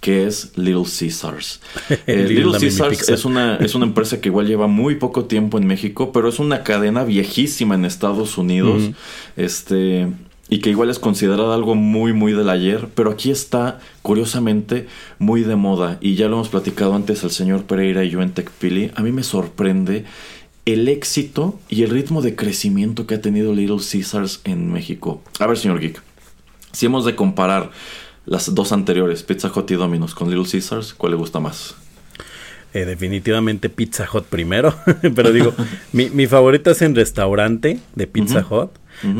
que 0.00 0.26
es 0.26 0.52
Little 0.56 0.84
Caesars. 0.84 1.60
Eh, 2.06 2.26
Little, 2.28 2.52
Caesars 2.52 3.08
es 3.08 3.24
una, 3.24 3.56
es 3.56 3.74
una 3.74 3.84
empresa 3.86 4.20
que 4.20 4.28
igual 4.28 4.46
lleva 4.46 4.68
muy 4.68 4.94
poco 4.94 5.24
tiempo 5.24 5.58
en 5.58 5.66
México, 5.66 6.12
pero 6.12 6.28
es 6.28 6.38
una 6.38 6.62
cadena 6.62 7.04
viejísima 7.04 7.74
en 7.74 7.84
Estados 7.84 8.38
Unidos. 8.38 8.90
Este. 9.36 10.08
Y 10.48 10.58
que 10.58 10.70
igual 10.70 10.90
es 10.90 10.98
considerada 10.98 11.54
algo 11.54 11.76
muy, 11.76 12.12
muy 12.12 12.32
del 12.32 12.48
ayer. 12.48 12.88
Pero 12.96 13.12
aquí 13.12 13.30
está, 13.30 13.78
curiosamente, 14.02 14.88
muy 15.20 15.42
de 15.42 15.54
moda. 15.54 15.98
Y 16.00 16.16
ya 16.16 16.26
lo 16.26 16.36
hemos 16.36 16.48
platicado 16.48 16.94
antes 16.94 17.22
el 17.22 17.30
señor 17.30 17.64
Pereira 17.64 18.02
y 18.02 18.10
yo 18.10 18.20
en 18.20 18.32
TechPili. 18.32 18.90
A 18.96 19.02
mí 19.02 19.12
me 19.12 19.22
sorprende 19.22 20.06
el 20.72 20.88
éxito 20.88 21.58
y 21.68 21.82
el 21.82 21.90
ritmo 21.90 22.22
de 22.22 22.34
crecimiento 22.34 23.06
que 23.06 23.14
ha 23.14 23.20
tenido 23.20 23.54
Little 23.54 23.78
Caesars 23.78 24.40
en 24.44 24.72
México. 24.72 25.22
A 25.38 25.46
ver, 25.46 25.58
señor 25.58 25.80
Geek. 25.80 26.02
Si 26.72 26.86
hemos 26.86 27.04
de 27.04 27.14
comparar 27.14 27.70
las 28.26 28.54
dos 28.54 28.72
anteriores, 28.72 29.22
Pizza 29.22 29.50
Hut 29.54 29.70
y 29.70 29.74
Domino's, 29.74 30.14
con 30.14 30.30
Little 30.30 30.50
Caesars, 30.50 30.94
¿cuál 30.94 31.12
le 31.12 31.18
gusta 31.18 31.40
más? 31.40 31.74
Eh, 32.72 32.84
definitivamente 32.84 33.68
Pizza 33.68 34.08
Hut 34.12 34.24
primero, 34.24 34.74
pero 35.14 35.32
digo, 35.32 35.52
mi, 35.92 36.10
mi 36.10 36.26
favorita 36.26 36.70
es 36.70 36.82
en 36.82 36.94
restaurante 36.94 37.80
de 37.96 38.06
Pizza 38.06 38.46
Hut, 38.48 38.70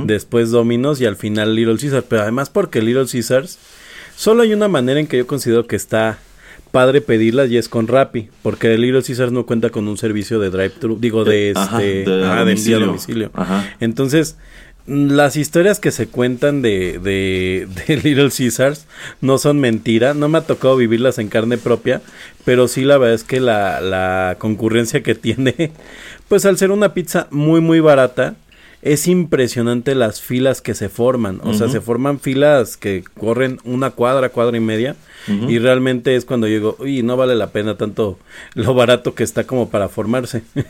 después 0.04 0.50
Domino's 0.50 1.00
y 1.00 1.06
al 1.06 1.16
final 1.16 1.54
Little 1.54 1.78
Caesars, 1.78 2.04
pero 2.08 2.22
además 2.22 2.50
porque 2.50 2.82
Little 2.82 3.06
Caesars 3.10 3.58
solo 4.14 4.42
hay 4.42 4.52
una 4.52 4.68
manera 4.68 5.00
en 5.00 5.06
que 5.06 5.16
yo 5.16 5.26
considero 5.26 5.66
que 5.66 5.74
está 5.74 6.18
padre 6.70 7.00
pedirlas 7.00 7.50
y 7.50 7.56
es 7.56 7.68
con 7.68 7.88
Rappi, 7.88 8.28
porque 8.42 8.76
Little 8.78 9.02
Caesars 9.02 9.32
no 9.32 9.46
cuenta 9.46 9.70
con 9.70 9.88
un 9.88 9.96
servicio 9.98 10.38
de 10.38 10.50
drive-thru, 10.50 10.98
digo 11.00 11.24
de 11.24 11.50
Eh, 11.50 11.52
ajá, 11.56 11.82
este, 11.82 12.10
de 12.10 12.24
ah, 12.26 12.34
de 12.34 12.38
domicilio. 12.40 12.86
domicilio. 12.86 13.30
Ajá. 13.34 13.74
Entonces, 13.80 14.36
las 14.86 15.36
historias 15.36 15.78
que 15.78 15.90
se 15.90 16.08
cuentan 16.08 16.62
de, 16.62 16.98
de, 16.98 17.68
de 17.86 17.96
Little 18.02 18.30
Caesars 18.36 18.86
no 19.20 19.38
son 19.38 19.60
mentira. 19.60 20.14
No 20.14 20.28
me 20.28 20.38
ha 20.38 20.42
tocado 20.42 20.76
vivirlas 20.76 21.18
en 21.18 21.28
carne 21.28 21.58
propia, 21.58 22.00
pero 22.44 22.66
sí 22.66 22.82
la 22.84 22.98
verdad 22.98 23.14
es 23.14 23.24
que 23.24 23.40
la, 23.40 23.80
la 23.80 24.36
concurrencia 24.38 25.02
que 25.02 25.14
tiene, 25.26 25.72
pues 26.28 26.44
al 26.44 26.56
ser 26.58 26.70
una 26.70 26.94
pizza 26.94 27.26
muy, 27.30 27.60
muy 27.60 27.80
barata, 27.80 28.34
es 28.82 29.06
impresionante 29.08 29.94
las 29.94 30.20
filas 30.20 30.60
que 30.62 30.74
se 30.74 30.88
forman. 30.88 31.40
O 31.44 31.54
sea, 31.54 31.68
se 31.68 31.80
forman 31.80 32.18
filas 32.20 32.76
que 32.76 33.04
corren 33.18 33.58
una 33.64 33.90
cuadra, 33.90 34.30
cuadra 34.30 34.56
y 34.56 34.60
media. 34.60 34.96
Y 35.48 35.58
realmente 35.58 36.16
es 36.16 36.24
cuando 36.24 36.46
yo 36.48 36.54
digo, 36.54 36.76
uy, 36.78 37.02
no 37.02 37.16
vale 37.16 37.34
la 37.34 37.50
pena 37.50 37.76
tanto 37.76 38.18
lo 38.54 38.72
barato 38.74 39.14
que 39.14 39.22
está 39.22 39.44
como 39.44 39.68
para 39.70 39.88
formarse. 39.88 40.42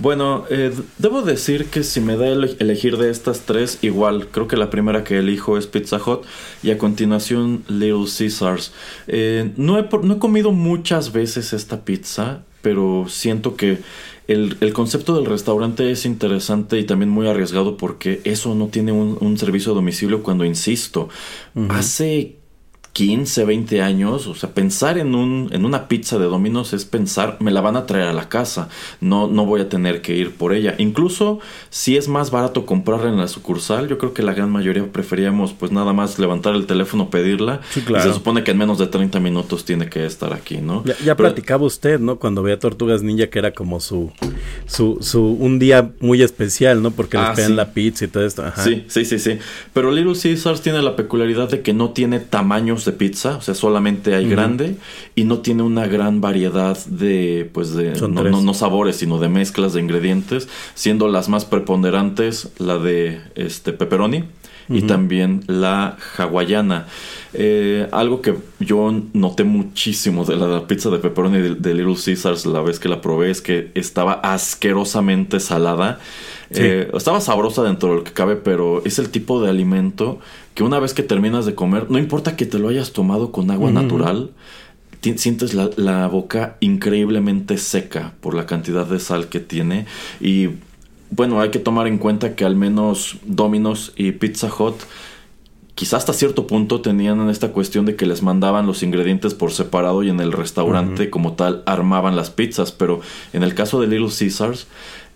Bueno, 0.00 0.44
eh, 0.50 0.72
debo 0.98 1.22
decir 1.22 1.66
que 1.66 1.84
si 1.84 2.00
me 2.00 2.16
da 2.16 2.26
ele- 2.26 2.56
elegir 2.58 2.96
de 2.96 3.10
estas 3.10 3.42
tres, 3.42 3.78
igual, 3.82 4.26
creo 4.28 4.48
que 4.48 4.56
la 4.56 4.68
primera 4.68 5.04
que 5.04 5.18
elijo 5.18 5.56
es 5.56 5.68
Pizza 5.68 5.98
Hut 6.04 6.24
y 6.64 6.72
a 6.72 6.78
continuación 6.78 7.62
Little 7.68 8.06
Caesars. 8.18 8.72
Eh, 9.06 9.52
no, 9.56 9.78
he, 9.78 9.88
no 10.02 10.14
he 10.14 10.18
comido 10.18 10.50
muchas 10.50 11.12
veces 11.12 11.52
esta 11.52 11.84
pizza, 11.84 12.40
pero 12.60 13.06
siento 13.08 13.54
que 13.54 13.78
el, 14.26 14.56
el 14.60 14.72
concepto 14.72 15.14
del 15.16 15.26
restaurante 15.26 15.90
es 15.90 16.06
interesante 16.06 16.78
y 16.78 16.84
también 16.84 17.10
muy 17.10 17.28
arriesgado 17.28 17.76
porque 17.76 18.20
eso 18.24 18.54
no 18.54 18.68
tiene 18.68 18.92
un, 18.92 19.18
un 19.20 19.38
servicio 19.38 19.72
a 19.72 19.74
domicilio 19.74 20.22
cuando, 20.22 20.44
insisto, 20.44 21.08
hace 21.68 22.38
15, 22.94 23.44
20 23.44 23.82
años, 23.82 24.28
o 24.28 24.36
sea, 24.36 24.50
pensar 24.50 24.98
en 24.98 25.16
un 25.16 25.48
en 25.52 25.64
una 25.64 25.88
pizza 25.88 26.16
de 26.16 26.26
Domino's 26.26 26.72
es 26.72 26.84
pensar, 26.84 27.36
me 27.40 27.50
la 27.50 27.60
van 27.60 27.74
a 27.76 27.86
traer 27.86 28.06
a 28.06 28.12
la 28.12 28.28
casa, 28.28 28.68
no 29.00 29.26
no 29.26 29.44
voy 29.46 29.60
a 29.62 29.68
tener 29.68 30.00
que 30.00 30.16
ir 30.16 30.30
por 30.36 30.54
ella. 30.54 30.76
Incluso 30.78 31.40
si 31.70 31.96
es 31.96 32.06
más 32.06 32.30
barato 32.30 32.64
comprarla 32.66 33.08
en 33.10 33.16
la 33.16 33.26
sucursal, 33.26 33.88
yo 33.88 33.98
creo 33.98 34.14
que 34.14 34.22
la 34.22 34.32
gran 34.32 34.48
mayoría 34.48 34.86
preferíamos 34.92 35.52
pues 35.52 35.72
nada 35.72 35.92
más 35.92 36.20
levantar 36.20 36.54
el 36.54 36.66
teléfono, 36.66 37.10
pedirla 37.10 37.60
Sí, 37.70 37.82
y 37.88 38.00
se 38.00 38.12
supone 38.12 38.44
que 38.44 38.52
en 38.52 38.58
menos 38.58 38.78
de 38.78 38.86
30 38.86 39.18
minutos 39.18 39.64
tiene 39.64 39.88
que 39.88 40.06
estar 40.06 40.32
aquí, 40.32 40.58
¿no? 40.58 40.84
Ya, 40.84 40.94
ya 41.04 41.16
Pero- 41.16 41.30
platicaba 41.30 41.64
usted, 41.66 41.98
¿no? 41.98 42.20
Cuando 42.20 42.44
veía 42.44 42.60
Tortugas 42.60 43.02
Ninja 43.02 43.26
que 43.26 43.40
era 43.40 43.52
como 43.52 43.80
su, 43.80 44.12
su, 44.66 44.98
su, 45.00 45.20
un 45.24 45.58
día 45.58 45.90
muy 45.98 46.22
especial, 46.22 46.80
¿no? 46.80 46.92
Porque 46.92 47.16
les 47.16 47.26
Ah, 47.26 47.32
pedían 47.34 47.50
sí. 47.50 47.56
la 47.56 47.72
pizza 47.72 48.04
y 48.04 48.08
todo 48.08 48.24
esto. 48.24 48.44
Ajá. 48.44 48.62
Sí, 48.62 48.84
sí, 48.86 49.04
sí, 49.04 49.18
sí. 49.18 49.38
Pero 49.72 49.90
Little 49.90 50.14
Caesars 50.20 50.60
tiene 50.62 50.80
la 50.80 50.94
peculiaridad 50.94 51.48
de 51.48 51.60
que 51.62 51.72
no 51.72 51.90
tiene 51.90 52.20
tamaños 52.20 52.83
de 52.84 52.92
pizza, 52.92 53.36
o 53.36 53.40
sea, 53.40 53.54
solamente 53.54 54.14
hay 54.14 54.28
grande 54.28 54.76
y 55.14 55.24
no 55.24 55.38
tiene 55.38 55.62
una 55.62 55.86
gran 55.86 56.20
variedad 56.20 56.76
de, 56.86 57.48
pues, 57.52 57.74
de 57.74 57.96
Son 57.96 58.14
no, 58.14 58.22
tres. 58.22 58.32
no, 58.32 58.42
no 58.42 58.54
sabores, 58.54 58.96
sino 58.96 59.18
de 59.18 59.28
mezclas 59.28 59.72
de 59.72 59.80
ingredientes, 59.80 60.48
siendo 60.74 61.08
las 61.08 61.28
más 61.28 61.44
preponderantes 61.44 62.50
la 62.58 62.78
de 62.78 63.20
este 63.34 63.72
pepperoni 63.72 64.24
y 64.68 64.82
también 64.82 65.42
la 65.46 65.96
hawaiana. 66.16 66.86
Eh, 67.34 67.88
algo 67.92 68.22
que 68.22 68.34
yo 68.60 68.92
noté 69.12 69.44
muchísimo 69.44 70.24
de 70.24 70.36
la 70.36 70.66
pizza 70.66 70.88
de 70.90 70.98
pepperoni 70.98 71.38
de, 71.38 71.54
de 71.54 71.74
Little 71.74 71.96
Caesars 72.02 72.46
la 72.46 72.60
vez 72.60 72.78
que 72.78 72.88
la 72.88 73.00
probé 73.00 73.30
es 73.30 73.42
que 73.42 73.70
estaba 73.74 74.14
asquerosamente 74.14 75.40
salada. 75.40 75.98
Eh, 76.50 76.90
estaba 76.94 77.20
sabrosa 77.20 77.62
dentro 77.62 77.90
de 77.90 77.94
lo 77.96 78.04
que 78.04 78.12
cabe, 78.12 78.36
pero 78.36 78.82
es 78.84 78.98
el 78.98 79.10
tipo 79.10 79.42
de 79.42 79.50
alimento 79.50 80.20
que 80.54 80.62
una 80.62 80.78
vez 80.78 80.94
que 80.94 81.02
terminas 81.02 81.46
de 81.46 81.54
comer, 81.54 81.90
no 81.90 81.98
importa 81.98 82.36
que 82.36 82.46
te 82.46 82.58
lo 82.58 82.68
hayas 82.68 82.92
tomado 82.92 83.32
con 83.32 83.50
agua 83.50 83.70
natural, 83.70 84.30
sientes 85.16 85.52
la, 85.52 85.70
la 85.76 86.06
boca 86.06 86.56
increíblemente 86.60 87.58
seca 87.58 88.14
por 88.20 88.34
la 88.34 88.46
cantidad 88.46 88.86
de 88.86 88.98
sal 88.98 89.28
que 89.28 89.40
tiene. 89.40 89.86
Y 90.20 90.50
bueno, 91.10 91.40
hay 91.40 91.50
que 91.50 91.58
tomar 91.58 91.86
en 91.86 91.98
cuenta 91.98 92.34
que 92.34 92.44
al 92.44 92.56
menos 92.56 93.18
Domino's 93.24 93.92
y 93.96 94.12
Pizza 94.12 94.48
Hut 94.48 94.76
quizás 95.74 95.94
hasta 95.94 96.12
cierto 96.12 96.46
punto 96.46 96.80
tenían 96.80 97.28
esta 97.28 97.50
cuestión 97.50 97.84
de 97.84 97.96
que 97.96 98.06
les 98.06 98.22
mandaban 98.22 98.66
los 98.66 98.82
ingredientes 98.82 99.34
por 99.34 99.52
separado 99.52 100.02
y 100.02 100.08
en 100.08 100.20
el 100.20 100.32
restaurante 100.32 101.10
como 101.10 101.32
tal 101.32 101.62
armaban 101.66 102.16
las 102.16 102.30
pizzas, 102.30 102.72
pero 102.72 103.00
en 103.32 103.42
el 103.42 103.54
caso 103.54 103.80
de 103.80 103.88
Little 103.88 104.08
Caesars, 104.16 104.68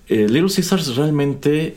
eh, 0.09 0.27
Little 0.29 0.53
Caesars 0.53 0.97
realmente 0.97 1.77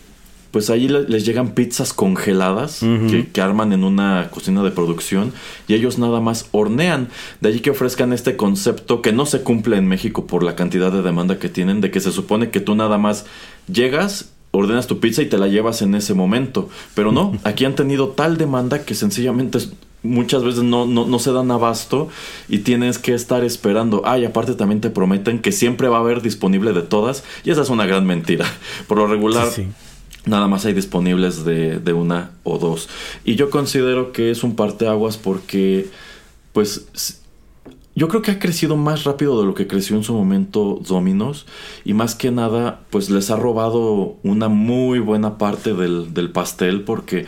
pues 0.51 0.69
ahí 0.69 0.87
le- 0.87 1.07
les 1.07 1.25
llegan 1.25 1.51
pizzas 1.55 1.93
congeladas 1.93 2.81
que, 3.09 3.27
que 3.31 3.41
arman 3.41 3.71
en 3.73 3.83
una 3.83 4.27
cocina 4.31 4.61
de 4.63 4.71
producción 4.71 5.31
y 5.67 5.73
ellos 5.73 5.97
nada 5.97 6.19
más 6.19 6.47
hornean. 6.51 7.07
De 7.39 7.49
allí 7.49 7.59
que 7.61 7.71
ofrezcan 7.71 8.11
este 8.13 8.35
concepto 8.35 9.01
que 9.01 9.13
no 9.13 9.25
se 9.25 9.41
cumple 9.41 9.77
en 9.77 9.87
México 9.87 10.27
por 10.27 10.43
la 10.43 10.55
cantidad 10.55 10.91
de 10.91 11.01
demanda 11.01 11.39
que 11.39 11.49
tienen, 11.49 11.79
de 11.81 11.89
que 11.91 11.99
se 12.01 12.11
supone 12.11 12.49
que 12.49 12.59
tú 12.59 12.75
nada 12.75 12.97
más 12.97 13.25
llegas, 13.71 14.31
ordenas 14.51 14.87
tu 14.87 14.99
pizza 14.99 15.21
y 15.21 15.27
te 15.27 15.37
la 15.37 15.47
llevas 15.47 15.81
en 15.81 15.95
ese 15.95 16.13
momento. 16.13 16.69
Pero 16.95 17.11
no, 17.11 17.37
aquí 17.43 17.65
han 17.65 17.75
tenido 17.75 18.09
tal 18.09 18.37
demanda 18.37 18.83
que 18.83 18.93
sencillamente 18.95 19.59
muchas 20.03 20.43
veces 20.43 20.63
no, 20.63 20.87
no, 20.87 21.05
no 21.05 21.19
se 21.19 21.31
dan 21.31 21.51
abasto 21.51 22.09
y 22.49 22.59
tienes 22.59 22.97
que 22.97 23.13
estar 23.13 23.43
esperando. 23.43 24.01
Ah, 24.03 24.17
y 24.17 24.25
aparte 24.25 24.55
también 24.55 24.81
te 24.81 24.89
prometen 24.89 25.39
que 25.39 25.51
siempre 25.51 25.87
va 25.87 25.97
a 25.97 25.99
haber 26.01 26.21
disponible 26.21 26.73
de 26.73 26.81
todas 26.81 27.23
y 27.43 27.51
esa 27.51 27.61
es 27.61 27.69
una 27.69 27.85
gran 27.85 28.05
mentira. 28.05 28.45
Por 28.87 28.97
lo 28.97 29.07
regular... 29.07 29.47
Sí, 29.47 29.61
sí. 29.63 29.67
Nada 30.25 30.47
más 30.47 30.65
hay 30.65 30.73
disponibles 30.73 31.45
de, 31.45 31.79
de 31.79 31.93
una 31.93 32.31
o 32.43 32.59
dos. 32.59 32.89
Y 33.23 33.35
yo 33.35 33.49
considero 33.49 34.11
que 34.11 34.31
es 34.31 34.43
un 34.43 34.55
parteaguas 34.55 35.17
porque, 35.17 35.89
pues, 36.53 37.21
yo 37.93 38.07
creo 38.07 38.21
que 38.21 38.31
ha 38.31 38.39
crecido 38.39 38.77
más 38.77 39.03
rápido 39.03 39.39
de 39.39 39.45
lo 39.45 39.53
que 39.53 39.67
creció 39.67 39.97
en 39.97 40.03
su 40.03 40.13
momento 40.13 40.79
Dominos. 40.87 41.45
Y 41.83 41.93
más 41.93 42.15
que 42.15 42.31
nada, 42.31 42.81
pues 42.89 43.09
les 43.09 43.29
ha 43.31 43.35
robado 43.35 44.15
una 44.23 44.47
muy 44.47 44.99
buena 44.99 45.37
parte 45.37 45.73
del, 45.73 46.13
del 46.13 46.31
pastel 46.31 46.83
porque 46.83 47.25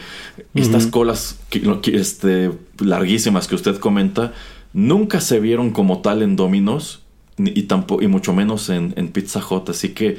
estas 0.54 0.88
colas 0.88 1.40
este, 1.86 2.52
larguísimas 2.80 3.48
que 3.48 3.56
usted 3.56 3.78
comenta 3.78 4.34
nunca 4.72 5.20
se 5.20 5.40
vieron 5.40 5.72
como 5.72 6.02
tal 6.02 6.22
en 6.22 6.36
Dominos. 6.36 7.02
Y, 7.38 7.64
tampoco, 7.64 8.04
y 8.04 8.08
mucho 8.08 8.32
menos 8.32 8.70
en, 8.70 8.94
en 8.96 9.08
Pizza 9.10 9.42
Hut. 9.46 9.70
Así 9.70 9.90
que 9.90 10.18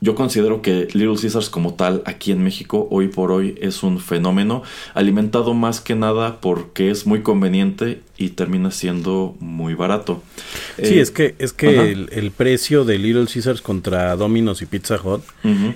yo 0.00 0.14
considero 0.14 0.62
que 0.62 0.88
Little 0.92 1.16
Caesars 1.20 1.48
como 1.48 1.74
tal 1.74 2.02
aquí 2.04 2.32
en 2.32 2.42
México 2.42 2.86
hoy 2.90 3.08
por 3.08 3.32
hoy 3.32 3.54
es 3.60 3.82
un 3.82 3.98
fenómeno 3.98 4.62
alimentado 4.94 5.54
más 5.54 5.80
que 5.80 5.94
nada 5.94 6.40
porque 6.40 6.90
es 6.90 7.06
muy 7.06 7.22
conveniente 7.22 8.02
y 8.18 8.30
termina 8.30 8.70
siendo 8.70 9.36
muy 9.40 9.74
barato. 9.74 10.22
Sí, 10.82 10.98
Eh, 10.98 11.00
es 11.00 11.10
que, 11.10 11.34
es 11.38 11.52
que 11.52 11.92
el, 11.92 12.08
el 12.12 12.30
precio 12.30 12.84
de 12.84 12.98
Little 12.98 13.26
Caesars 13.26 13.60
contra 13.60 14.16
Domino's 14.16 14.62
y 14.62 14.66
Pizza 14.66 14.98
Hut 15.02 15.22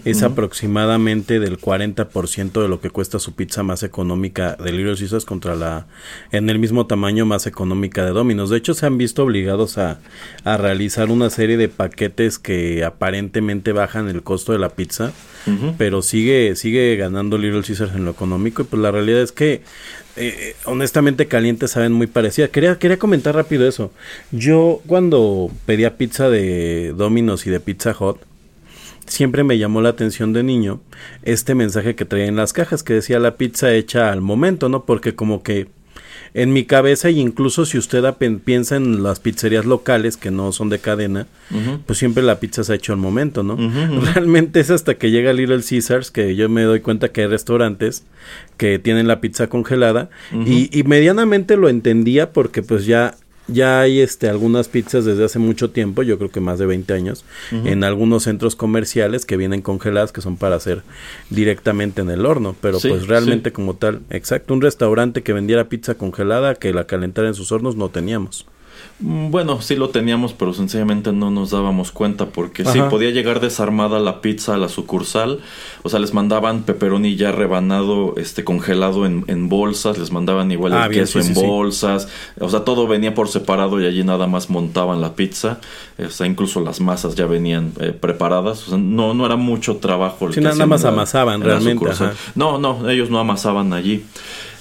es 0.04 0.22
aproximadamente 0.22 1.38
del 1.38 1.58
40% 1.58 2.62
de 2.62 2.68
lo 2.68 2.80
que 2.80 2.90
cuesta 2.90 3.18
su 3.18 3.34
pizza 3.34 3.62
más 3.62 3.82
económica 3.82 4.56
de 4.56 4.72
Little 4.72 4.96
Caesars 4.96 5.24
contra 5.24 5.54
la 5.54 5.86
en 6.32 6.48
el 6.50 6.58
mismo 6.58 6.86
tamaño 6.86 7.26
más 7.26 7.46
económica 7.46 8.04
de 8.04 8.10
Domino's. 8.10 8.50
De 8.50 8.56
hecho, 8.56 8.74
se 8.74 8.86
han 8.86 8.98
visto 8.98 9.22
obligados 9.22 9.78
a, 9.78 9.98
a 10.44 10.56
realizar 10.56 11.10
una 11.10 11.30
serie 11.30 11.56
de 11.56 11.68
paquetes 11.68 12.38
que 12.38 12.84
aparentemente 12.84 13.72
bajan 13.72 14.08
el 14.08 14.22
costo 14.22 14.52
de 14.52 14.58
la 14.58 14.70
pizza, 14.70 15.12
pero 15.78 16.02
sigue 16.02 16.54
sigue 16.56 16.96
ganando 16.96 17.38
Little 17.38 17.62
Caesars 17.62 17.94
en 17.94 18.04
lo 18.04 18.10
económico 18.10 18.62
y 18.62 18.64
pues 18.66 18.80
la 18.80 18.90
realidad 18.90 19.22
es 19.22 19.32
que 19.32 19.62
eh, 20.16 20.54
honestamente 20.64 21.26
calientes 21.26 21.72
saben 21.72 21.92
muy 21.92 22.06
parecida. 22.06 22.48
Quería, 22.48 22.78
quería 22.78 22.98
comentar 22.98 23.34
rápido 23.34 23.66
eso. 23.66 23.92
Yo 24.32 24.80
cuando 24.86 25.50
pedía 25.66 25.96
pizza 25.96 26.28
de 26.28 26.92
Domino's 26.96 27.46
y 27.46 27.50
de 27.50 27.60
Pizza 27.60 27.94
Hut, 27.98 28.18
siempre 29.06 29.44
me 29.44 29.58
llamó 29.58 29.80
la 29.80 29.90
atención 29.90 30.32
de 30.32 30.42
niño 30.42 30.80
este 31.22 31.54
mensaje 31.54 31.94
que 31.94 32.04
traía 32.04 32.26
en 32.26 32.36
las 32.36 32.52
cajas 32.52 32.82
que 32.82 32.94
decía 32.94 33.18
la 33.18 33.36
pizza 33.36 33.72
hecha 33.72 34.12
al 34.12 34.20
momento, 34.20 34.68
¿no? 34.68 34.84
Porque 34.84 35.14
como 35.14 35.42
que 35.42 35.68
en 36.34 36.52
mi 36.52 36.64
cabeza, 36.64 37.10
y 37.10 37.20
incluso 37.20 37.64
si 37.64 37.78
usted 37.78 38.04
piensa 38.44 38.76
en 38.76 39.02
las 39.02 39.20
pizzerías 39.20 39.64
locales 39.64 40.16
que 40.16 40.30
no 40.30 40.52
son 40.52 40.68
de 40.68 40.78
cadena, 40.78 41.26
pues 41.86 41.98
siempre 41.98 42.22
la 42.22 42.40
pizza 42.40 42.62
se 42.64 42.72
ha 42.72 42.76
hecho 42.76 42.92
al 42.92 42.98
momento, 42.98 43.42
¿no? 43.42 43.56
Realmente 44.14 44.60
es 44.60 44.70
hasta 44.70 44.94
que 44.94 45.10
llega 45.10 45.32
Little 45.32 45.62
Caesars 45.68 46.10
que 46.10 46.36
yo 46.36 46.48
me 46.48 46.62
doy 46.62 46.80
cuenta 46.80 47.08
que 47.08 47.22
hay 47.22 47.26
restaurantes 47.26 48.04
que 48.56 48.78
tienen 48.78 49.08
la 49.08 49.20
pizza 49.20 49.48
congelada 49.48 50.10
y, 50.46 50.70
y 50.78 50.82
medianamente 50.84 51.56
lo 51.56 51.68
entendía 51.68 52.32
porque 52.32 52.62
pues 52.62 52.86
ya 52.86 53.16
ya 53.48 53.80
hay 53.80 54.00
este 54.00 54.28
algunas 54.28 54.68
pizzas 54.68 55.04
desde 55.04 55.24
hace 55.24 55.38
mucho 55.38 55.70
tiempo, 55.70 56.02
yo 56.02 56.18
creo 56.18 56.30
que 56.30 56.40
más 56.40 56.58
de 56.58 56.66
20 56.66 56.92
años, 56.92 57.24
en 57.50 57.84
algunos 57.84 58.24
centros 58.24 58.56
comerciales 58.56 59.24
que 59.24 59.36
vienen 59.36 59.62
congeladas 59.62 60.12
que 60.12 60.20
son 60.20 60.36
para 60.36 60.56
hacer 60.56 60.82
directamente 61.30 62.02
en 62.02 62.10
el 62.10 62.26
horno, 62.26 62.54
pero 62.60 62.78
Sí, 62.78 62.88
pues 62.88 63.06
realmente 63.06 63.50
sí. 63.50 63.54
como 63.54 63.74
tal, 63.74 64.02
exacto, 64.10 64.54
un 64.54 64.60
restaurante 64.60 65.22
que 65.22 65.32
vendiera 65.32 65.68
pizza 65.68 65.94
congelada 65.94 66.54
que 66.54 66.72
la 66.72 66.86
calentara 66.86 67.28
en 67.28 67.34
sus 67.34 67.52
hornos 67.52 67.76
no 67.76 67.88
teníamos. 67.88 68.46
Mm, 69.00 69.30
Bueno, 69.30 69.60
sí 69.62 69.76
lo 69.76 69.88
teníamos, 69.88 70.32
pero 70.34 70.52
sencillamente 70.52 71.12
no 71.12 71.30
nos 71.30 71.50
dábamos 71.50 71.90
cuenta 71.90 72.26
porque 72.26 72.64
sí 72.64 72.78
Ajá. 72.80 72.88
podía 72.90 73.10
llegar 73.10 73.40
desarmada 73.40 73.98
la 73.98 74.20
pizza 74.20 74.54
a 74.54 74.58
la 74.58 74.68
sucursal, 74.68 75.40
o 75.82 75.88
sea, 75.88 75.98
les 76.00 76.12
mandaban 76.12 76.64
pepperoni 76.64 77.16
ya 77.16 77.32
rebanado, 77.32 78.14
este 78.18 78.44
congelado 78.44 79.06
en, 79.06 79.24
en 79.28 79.48
bolsas, 79.48 79.96
les 79.98 80.12
mandaban 80.12 80.50
igual 80.52 80.72
Ah, 80.74 80.84
el 80.84 80.90
bien, 80.90 81.02
queso 81.04 81.20
sí, 81.22 81.28
en 81.28 81.34
sí, 81.34 81.40
sí. 81.40 81.46
bolsas, 81.46 82.08
o 82.38 82.48
sea, 82.50 82.60
todo 82.64 82.86
venía 82.86 83.14
por 83.14 83.28
separado 83.28 83.80
y 83.80 83.86
allí 83.86 84.04
nada 84.04 84.26
más 84.26 84.50
montaban 84.50 85.00
la 85.00 85.14
pizza, 85.14 85.60
o 85.98 86.10
sea, 86.10 86.26
incluso 86.26 86.60
las 86.60 86.80
masas 86.80 87.14
ya 87.14 87.24
venían 87.26 87.72
eh, 87.80 87.92
preparadas, 87.98 88.66
o 88.66 88.70
sea, 88.70 88.78
no 88.78 89.14
no 89.14 89.24
era 89.24 89.36
mucho 89.36 89.76
trabajo. 89.78 90.26
el 90.26 90.34
Sí, 90.34 90.40
que 90.40 90.44
nada 90.46 90.66
más 90.66 90.84
amasaban 90.84 91.36
en 91.36 91.46
realmente. 91.46 91.86
No, 92.34 92.58
no, 92.58 92.88
ellos 92.90 93.08
no 93.10 93.18
amasaban 93.18 93.72
allí. 93.72 94.04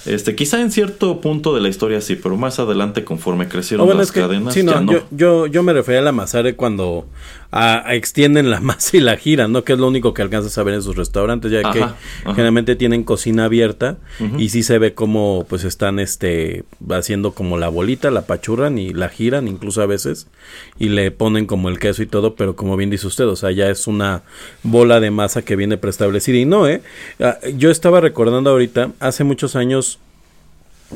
Este, 0.06 0.34
quizá 0.34 0.60
en 0.60 0.70
cierto 0.70 1.20
punto 1.20 1.54
de 1.54 1.60
la 1.60 1.68
historia 1.68 2.00
sí, 2.00 2.16
pero 2.16 2.36
más 2.36 2.58
adelante 2.58 3.04
conforme 3.04 3.48
crecieron 3.48 3.86
bueno, 3.86 4.00
las 4.00 4.08
es 4.08 4.12
que, 4.12 4.20
cadenas, 4.20 4.54
sí, 4.54 4.62
no, 4.62 4.72
ya 4.72 4.80
no. 4.80 4.92
Yo, 4.92 5.02
yo, 5.10 5.46
yo 5.46 5.62
me 5.62 5.72
refería 5.72 6.00
a 6.00 6.04
la 6.04 6.12
masare 6.12 6.56
cuando 6.56 7.06
a- 7.52 7.88
a 7.88 7.94
extienden 7.94 8.48
la 8.50 8.60
masa 8.60 8.96
y 8.96 9.00
la 9.00 9.16
giran, 9.16 9.50
¿no? 9.52 9.64
Que 9.64 9.72
es 9.72 9.78
lo 9.78 9.88
único 9.88 10.14
que 10.14 10.22
alcanzas 10.22 10.56
a 10.58 10.62
ver 10.62 10.74
en 10.74 10.82
sus 10.82 10.96
restaurantes, 10.96 11.50
ya 11.50 11.70
que 11.72 11.82
Ajá, 11.82 11.96
generalmente 12.26 12.76
tienen 12.76 13.02
cocina 13.04 13.46
abierta 13.46 13.96
y 14.38 14.50
sí 14.50 14.62
se 14.62 14.78
ve 14.78 14.94
como 14.94 15.44
pues 15.48 15.64
están 15.64 15.98
este 15.98 16.64
haciendo 16.90 17.32
como 17.32 17.58
la 17.58 17.68
bolita, 17.68 18.10
la 18.10 18.22
pachurran 18.26 18.78
y 18.78 18.92
la 18.92 19.08
giran 19.08 19.48
incluso 19.48 19.82
a 19.82 19.86
veces 19.86 20.28
y 20.78 20.88
le 20.90 21.10
ponen 21.10 21.46
como 21.46 21.68
el 21.68 21.78
queso 21.78 22.02
y 22.02 22.06
todo, 22.06 22.34
pero 22.36 22.54
como 22.56 22.76
bien 22.76 22.90
dice 22.90 23.06
usted, 23.06 23.26
o 23.26 23.36
sea, 23.36 23.50
ya 23.50 23.68
es 23.68 23.86
una 23.86 24.22
bola 24.62 25.00
de 25.00 25.10
masa 25.10 25.42
que 25.42 25.56
viene 25.56 25.76
preestablecida 25.76 26.36
y 26.38 26.44
no, 26.44 26.68
¿eh? 26.68 26.82
Ah, 27.18 27.38
Yo 27.56 27.70
estaba 27.70 28.00
recordando 28.00 28.50
ahorita, 28.50 28.92
hace 29.00 29.24
muchos 29.24 29.56
años 29.56 29.98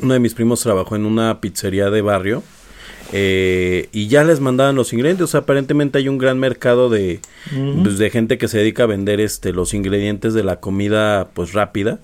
uno 0.01 0.13
de 0.13 0.19
mis 0.19 0.33
primos 0.33 0.61
trabajó 0.61 0.95
en 0.95 1.05
una 1.05 1.39
pizzería 1.39 1.89
de 1.89 2.01
barrio 2.01 2.43
eh, 3.17 3.87
y 3.93 4.07
ya 4.07 4.25
les 4.25 4.41
mandaban 4.41 4.75
los 4.75 4.91
ingredientes. 4.91 5.23
O 5.23 5.27
sea, 5.27 5.41
aparentemente 5.41 5.97
hay 5.97 6.09
un 6.09 6.17
gran 6.17 6.37
mercado 6.37 6.89
de, 6.89 7.21
pues, 7.81 7.97
de 7.97 8.09
gente 8.09 8.37
que 8.37 8.49
se 8.49 8.57
dedica 8.57 8.83
a 8.83 8.87
vender 8.87 9.21
este 9.21 9.53
los 9.53 9.73
ingredientes 9.73 10.33
de 10.33 10.43
la 10.43 10.59
comida 10.59 11.29
pues 11.33 11.53
rápida. 11.53 11.99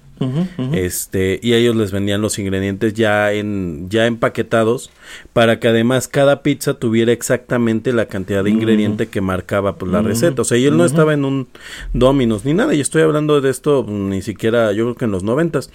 Este, 0.74 1.40
y 1.42 1.54
ellos 1.54 1.76
les 1.76 1.92
vendían 1.92 2.22
los 2.22 2.38
ingredientes 2.38 2.94
ya 2.94 3.34
en, 3.34 3.90
ya 3.90 4.06
empaquetados, 4.06 4.92
para 5.34 5.60
que 5.60 5.68
además 5.68 6.08
cada 6.08 6.44
pizza 6.44 6.76
tuviera 6.76 7.12
exactamente 7.12 7.94
la 7.94 8.06
cantidad 8.06 8.44
de 8.44 8.52
ingrediente 8.52 9.08
que 9.08 9.22
marcaba 9.22 9.76
pues 9.76 9.92
la 9.92 10.02
receta. 10.02 10.44
O 10.44 10.46
sea, 10.46 10.58
y 10.58 10.66
él 10.66 10.78
no 10.78 10.86
estaba 10.86 11.14
en 11.14 11.26
un 11.26 11.48
Domino's 11.94 12.46
ni 12.46 12.54
nada, 12.54 12.74
y 12.74 12.82
estoy 12.82 13.02
hablando 13.02 13.42
de 13.42 13.50
esto 13.50 13.84
mm, 13.88 14.10
ni 14.10 14.22
siquiera, 14.22 14.72
yo 14.74 14.86
creo 14.86 14.96
que 14.96 15.06
en 15.06 15.12
los 15.12 15.24
noventas. 15.24 15.72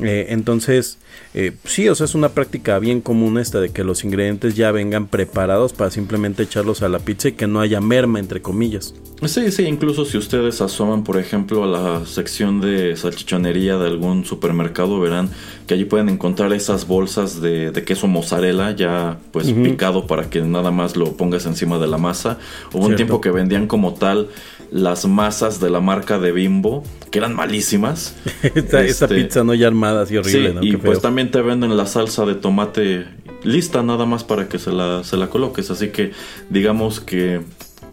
Eh, 0.00 0.26
entonces, 0.30 0.98
eh, 1.34 1.52
sí, 1.64 1.88
o 1.88 1.94
sea, 1.94 2.04
es 2.04 2.14
una 2.14 2.30
práctica 2.30 2.78
bien 2.78 3.00
común 3.00 3.38
esta 3.38 3.60
de 3.60 3.70
que 3.70 3.84
los 3.84 4.04
ingredientes 4.04 4.54
ya 4.54 4.70
vengan 4.72 5.08
preparados 5.08 5.72
para 5.72 5.90
simplemente 5.90 6.42
echarlos 6.44 6.82
a 6.82 6.88
la 6.88 7.00
pizza 7.00 7.28
y 7.28 7.32
que 7.32 7.46
no 7.46 7.60
haya 7.60 7.80
merma, 7.80 8.18
entre 8.18 8.40
comillas. 8.40 8.94
Sí, 9.24 9.50
sí, 9.50 9.64
incluso 9.64 10.04
si 10.04 10.16
ustedes 10.16 10.60
asoman, 10.60 11.02
por 11.02 11.18
ejemplo, 11.18 11.64
a 11.64 11.66
la 11.66 12.06
sección 12.06 12.60
de 12.60 12.94
salchichonería 12.96 13.76
de 13.76 13.86
algún 13.88 14.24
supermercado, 14.24 15.00
verán 15.00 15.30
que 15.66 15.74
allí 15.74 15.84
pueden 15.84 16.08
encontrar 16.08 16.52
esas 16.52 16.86
bolsas 16.86 17.40
de, 17.40 17.72
de 17.72 17.84
queso 17.84 18.06
mozzarella 18.06 18.70
ya 18.76 19.18
pues 19.32 19.52
picado 19.52 20.06
para 20.06 20.30
que 20.30 20.40
nada 20.42 20.70
más 20.70 20.96
lo 20.96 21.16
pongas 21.16 21.46
encima 21.46 21.78
de 21.78 21.88
la 21.88 21.98
masa. 21.98 22.38
Hubo 22.72 22.86
un 22.86 22.96
tiempo 22.96 23.20
que 23.20 23.30
vendían 23.30 23.66
como 23.66 23.94
tal 23.94 24.28
las 24.70 25.06
masas 25.06 25.60
de 25.60 25.70
la 25.70 25.80
marca 25.80 26.18
de 26.18 26.30
Bimbo, 26.30 26.84
que 27.10 27.18
eran 27.18 27.34
malísimas. 27.34 28.14
esta, 28.54 28.84
esta 28.84 29.08
pizza 29.08 29.42
no 29.42 29.54
ya 29.54 29.66
armada, 29.66 30.02
así 30.02 30.16
horrible, 30.16 30.48
sí, 30.50 30.54
¿no? 30.54 30.62
y 30.62 30.70
Qué 30.72 30.78
pues 30.78 30.98
feo. 30.98 31.00
también 31.00 31.30
te 31.30 31.40
venden 31.42 31.76
la 31.76 31.86
salsa 31.86 32.24
de 32.24 32.34
tomate 32.34 33.06
lista 33.42 33.82
nada 33.82 34.04
más 34.04 34.24
para 34.24 34.48
que 34.48 34.58
se 34.58 34.70
la, 34.70 35.04
se 35.04 35.16
la 35.16 35.28
coloques. 35.28 35.70
Así 35.70 35.88
que 35.88 36.12
digamos 36.50 37.00
que 37.00 37.40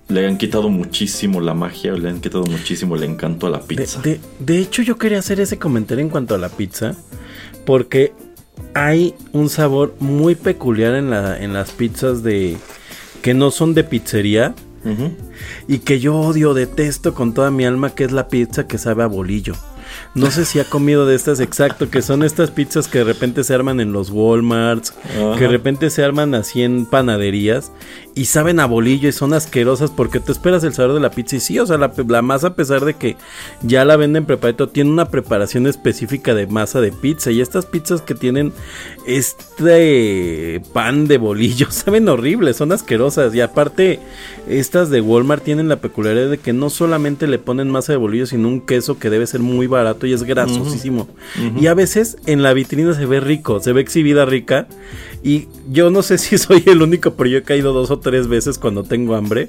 le 0.08 0.28
han 0.28 0.38
quitado 0.38 0.70
muchísimo 0.70 1.42
la 1.42 1.54
magia, 1.54 1.94
le 1.94 2.10
han 2.10 2.20
quitado 2.22 2.44
muchísimo 2.46 2.96
el 2.96 3.04
encanto 3.04 3.48
a 3.48 3.50
la 3.50 3.62
pizza. 3.62 4.02
de- 4.02 4.20
de 4.40 4.60
hecho, 4.60 4.82
yo 4.82 4.98
quería 4.98 5.20
hacer 5.20 5.40
ese 5.40 5.58
comentario 5.58 6.04
en 6.04 6.10
cuanto 6.10 6.36
a 6.36 6.38
la 6.38 6.50
pizza, 6.50 6.96
porque 7.66 8.14
hay 8.74 9.16
un 9.34 9.50
sabor 9.50 9.96
muy 10.00 10.36
peculiar 10.36 10.94
en, 10.96 11.10
la, 11.10 11.38
en 11.42 11.54
las 11.54 11.72
pizzas 11.72 12.22
de 12.24 12.58
que 13.22 13.34
no 13.34 13.50
son 13.52 13.74
de 13.74 13.84
pizzería 13.84 14.54
y 15.68 15.80
que 15.80 16.00
yo 16.00 16.16
odio, 16.16 16.54
detesto 16.54 17.16
con 17.16 17.34
toda 17.34 17.50
mi 17.50 17.66
alma, 17.66 17.96
que 17.96 18.04
es 18.04 18.12
la 18.12 18.28
pizza 18.28 18.68
que 18.68 18.78
sabe 18.78 19.02
a 19.02 19.08
bolillo. 19.08 19.56
No 20.16 20.32
sé 20.32 20.46
si 20.46 20.60
ha 20.60 20.64
comido 20.64 21.06
de 21.06 21.14
estas, 21.14 21.42
exacto, 21.42 21.90
que 21.90 22.02
son 22.02 22.24
estas 22.24 22.50
pizzas 22.50 22.88
que 22.88 23.00
de 23.00 23.04
repente 23.04 23.44
se 23.44 23.54
arman 23.54 23.82
en 23.82 23.92
los 23.92 24.10
Walmarts, 24.12 24.94
Ajá. 25.10 25.38
que 25.38 25.44
de 25.44 25.50
repente 25.50 25.90
se 25.90 26.06
arman 26.06 26.34
así 26.36 26.64
en 26.64 26.86
panaderías 26.86 27.74
y 28.16 28.26
saben 28.26 28.62
a 28.62 28.66
bolillo 28.66 29.10
y 29.10 29.12
son 29.12 29.34
asquerosas 29.34 29.92
porque 29.92 30.22
te 30.22 30.32
esperas 30.32 30.64
el 30.64 30.74
sabor 30.74 30.94
de 30.94 31.02
la 31.02 31.12
pizza 31.12 31.36
y 31.36 31.42
sí, 31.42 31.60
o 31.60 31.66
sea, 31.66 31.78
la, 31.78 31.92
la 32.08 32.22
masa 32.22 32.48
a 32.48 32.56
pesar 32.56 32.86
de 32.86 32.94
que 32.94 33.18
ya 33.62 33.84
la 33.84 33.98
venden 33.98 34.26
preparada, 34.26 34.68
tiene 34.68 34.90
una 34.90 35.10
preparación 35.10 35.68
específica 35.68 36.34
de 36.34 36.48
masa 36.48 36.80
de 36.80 36.94
pizza 36.94 37.32
y 37.32 37.42
estas 37.42 37.66
pizzas 37.66 38.02
que 38.02 38.16
tienen 38.16 38.54
este 39.06 40.62
pan 40.72 41.08
de 41.08 41.18
bolillo 41.18 41.68
saben 41.72 42.08
horribles, 42.08 42.56
son 42.56 42.72
asquerosas 42.72 43.36
y 43.36 43.42
aparte 43.42 44.00
estas 44.48 44.90
de 44.90 45.02
Walmart 45.02 45.44
tienen 45.44 45.68
la 45.68 45.82
peculiaridad 45.82 46.30
de 46.30 46.38
que 46.38 46.54
no 46.54 46.70
solamente 46.70 47.28
le 47.28 47.38
ponen 47.38 47.70
masa 47.70 47.92
de 47.92 47.98
bolillo, 47.98 48.28
sino 48.28 48.48
un 48.48 48.62
queso 48.62 48.98
que 48.98 49.10
debe 49.10 49.28
ser 49.28 49.42
muy 49.42 49.68
barato 49.68 50.05
y 50.06 50.14
es 50.14 50.24
grasosísimo. 50.24 51.08
Y 51.60 51.68
a 51.68 51.74
veces 51.74 52.18
en 52.26 52.44
la 52.44 52.54
vitrina 52.54 52.94
se 52.94 53.06
ve 53.06 53.20
rico, 53.20 53.60
se 53.60 53.74
ve 53.74 53.82
exhibida 53.82 54.26
rica. 54.26 54.68
Y 55.24 55.48
yo 55.70 55.90
no 55.90 56.02
sé 56.02 56.18
si 56.20 56.38
soy 56.38 56.64
el 56.68 56.82
único, 56.82 57.14
pero 57.16 57.30
yo 57.30 57.38
he 57.40 57.44
caído 57.44 57.74
dos 57.74 57.92
o 57.92 58.00
tres 58.00 58.28
veces 58.28 58.58
cuando 58.58 58.84
tengo 58.84 59.16
hambre. 59.16 59.48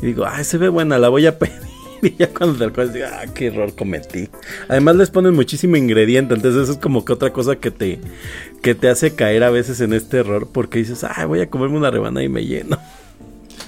Y 0.00 0.06
digo, 0.06 0.24
ay, 0.26 0.44
se 0.44 0.58
ve 0.58 0.68
buena, 0.68 0.98
la 0.98 1.08
voy 1.08 1.26
a 1.26 1.38
pedir. 1.38 1.72
Y 2.02 2.16
ya 2.16 2.28
cuando 2.28 2.58
te 2.58 2.64
acuerdas, 2.64 2.94
digo, 2.94 3.06
ah, 3.12 3.26
qué 3.32 3.46
error 3.46 3.74
cometí. 3.76 4.28
Además 4.68 4.96
les 4.96 5.10
ponen 5.10 5.34
muchísimo 5.34 5.76
ingrediente, 5.76 6.34
entonces 6.34 6.64
eso 6.64 6.72
es 6.72 6.78
como 6.78 7.04
que 7.04 7.12
otra 7.12 7.32
cosa 7.32 7.54
que 7.56 7.70
te, 7.70 8.00
que 8.60 8.74
te 8.74 8.88
hace 8.88 9.14
caer 9.14 9.44
a 9.44 9.50
veces 9.50 9.80
en 9.80 9.92
este 9.92 10.18
error 10.18 10.48
porque 10.52 10.80
dices, 10.80 11.04
ay, 11.04 11.26
voy 11.26 11.40
a 11.40 11.48
comerme 11.48 11.76
una 11.76 11.92
rebanada 11.92 12.24
y 12.24 12.28
me 12.28 12.44
lleno. 12.44 12.76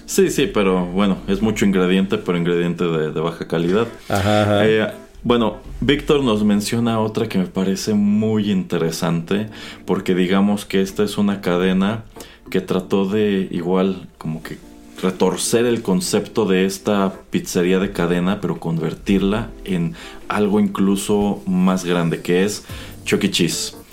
Sí, 0.06 0.30
sí, 0.30 0.50
pero 0.52 0.84
bueno, 0.86 1.18
es 1.28 1.40
mucho 1.42 1.64
ingrediente, 1.64 2.18
pero 2.18 2.36
ingrediente 2.36 2.84
de, 2.84 3.12
de 3.12 3.20
baja 3.20 3.46
calidad. 3.46 3.86
Ajá, 4.08 4.42
ajá. 4.42 4.66
Eh, 4.66 4.92
bueno, 5.24 5.56
Víctor 5.80 6.22
nos 6.22 6.44
menciona 6.44 7.00
otra 7.00 7.28
que 7.28 7.38
me 7.38 7.46
parece 7.46 7.94
muy 7.94 8.50
interesante, 8.50 9.48
porque 9.86 10.14
digamos 10.14 10.66
que 10.66 10.82
esta 10.82 11.02
es 11.02 11.16
una 11.18 11.40
cadena 11.40 12.04
que 12.50 12.60
trató 12.60 13.06
de 13.06 13.48
igual 13.50 14.06
como 14.18 14.42
que 14.42 14.58
retorcer 15.02 15.64
el 15.64 15.82
concepto 15.82 16.44
de 16.44 16.66
esta 16.66 17.14
pizzería 17.30 17.78
de 17.78 17.92
cadena, 17.92 18.40
pero 18.40 18.60
convertirla 18.60 19.50
en 19.64 19.94
algo 20.28 20.60
incluso 20.60 21.42
más 21.46 21.84
grande, 21.84 22.20
que 22.20 22.44
es 22.44 22.64
Chuck 23.04 23.24
E. 23.24 23.30
Cheese. 23.30 23.83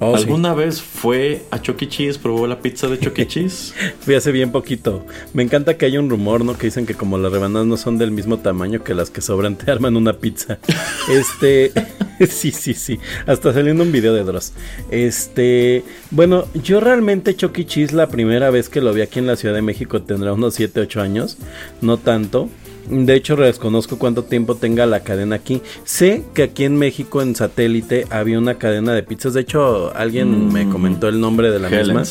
Oh, 0.00 0.16
sí. 0.16 0.22
¿Alguna 0.22 0.54
vez 0.54 0.80
fue 0.80 1.42
a 1.50 1.60
Chuck 1.60 1.82
E. 1.82 1.88
Cheese, 1.88 2.18
probó 2.18 2.46
la 2.46 2.60
pizza 2.60 2.86
de 2.86 2.98
Chuck 2.98 3.18
E. 3.18 3.26
Cheese? 3.26 3.74
Fui 4.00 4.14
hace 4.14 4.30
bien 4.30 4.52
poquito. 4.52 5.04
Me 5.32 5.42
encanta 5.42 5.76
que 5.76 5.86
haya 5.86 5.98
un 5.98 6.08
rumor, 6.08 6.44
¿no? 6.44 6.56
Que 6.56 6.66
dicen 6.68 6.86
que 6.86 6.94
como 6.94 7.18
las 7.18 7.32
rebanadas 7.32 7.66
no 7.66 7.76
son 7.76 7.98
del 7.98 8.12
mismo 8.12 8.38
tamaño 8.38 8.84
que 8.84 8.94
las 8.94 9.10
que 9.10 9.20
sobran, 9.20 9.56
te 9.56 9.70
arman 9.70 9.96
una 9.96 10.12
pizza. 10.14 10.58
Este. 11.10 11.72
sí, 12.28 12.52
sí, 12.52 12.74
sí. 12.74 12.98
Hasta 13.26 13.52
saliendo 13.52 13.82
un 13.82 13.92
video 13.92 14.12
de 14.12 14.24
Dross. 14.24 14.52
Este. 14.90 15.82
Bueno, 16.10 16.46
yo 16.54 16.80
realmente 16.80 17.34
Chuck 17.34 17.58
E. 17.58 17.66
Cheese 17.66 17.94
la 17.94 18.08
primera 18.08 18.50
vez 18.50 18.68
que 18.68 18.80
lo 18.80 18.92
vi 18.92 19.00
aquí 19.00 19.18
en 19.18 19.26
la 19.26 19.36
Ciudad 19.36 19.54
de 19.54 19.62
México 19.62 20.02
tendrá 20.02 20.32
unos 20.32 20.54
7, 20.54 20.80
8 20.80 21.00
años. 21.00 21.38
No 21.80 21.96
tanto. 21.96 22.48
De 22.90 23.14
hecho, 23.14 23.36
desconozco 23.36 23.98
cuánto 23.98 24.24
tiempo 24.24 24.54
tenga 24.54 24.86
la 24.86 25.00
cadena 25.00 25.36
aquí. 25.36 25.62
Sé 25.84 26.24
que 26.34 26.44
aquí 26.44 26.64
en 26.64 26.76
México, 26.76 27.20
en 27.22 27.34
satélite, 27.36 28.06
había 28.10 28.38
una 28.38 28.54
cadena 28.54 28.94
de 28.94 29.02
pizzas. 29.02 29.34
De 29.34 29.42
hecho, 29.42 29.94
alguien 29.94 30.48
Mm. 30.48 30.52
me 30.52 30.68
comentó 30.68 31.08
el 31.08 31.20
nombre 31.20 31.50
de 31.50 31.58
la 31.58 31.68
misma. 31.68 32.02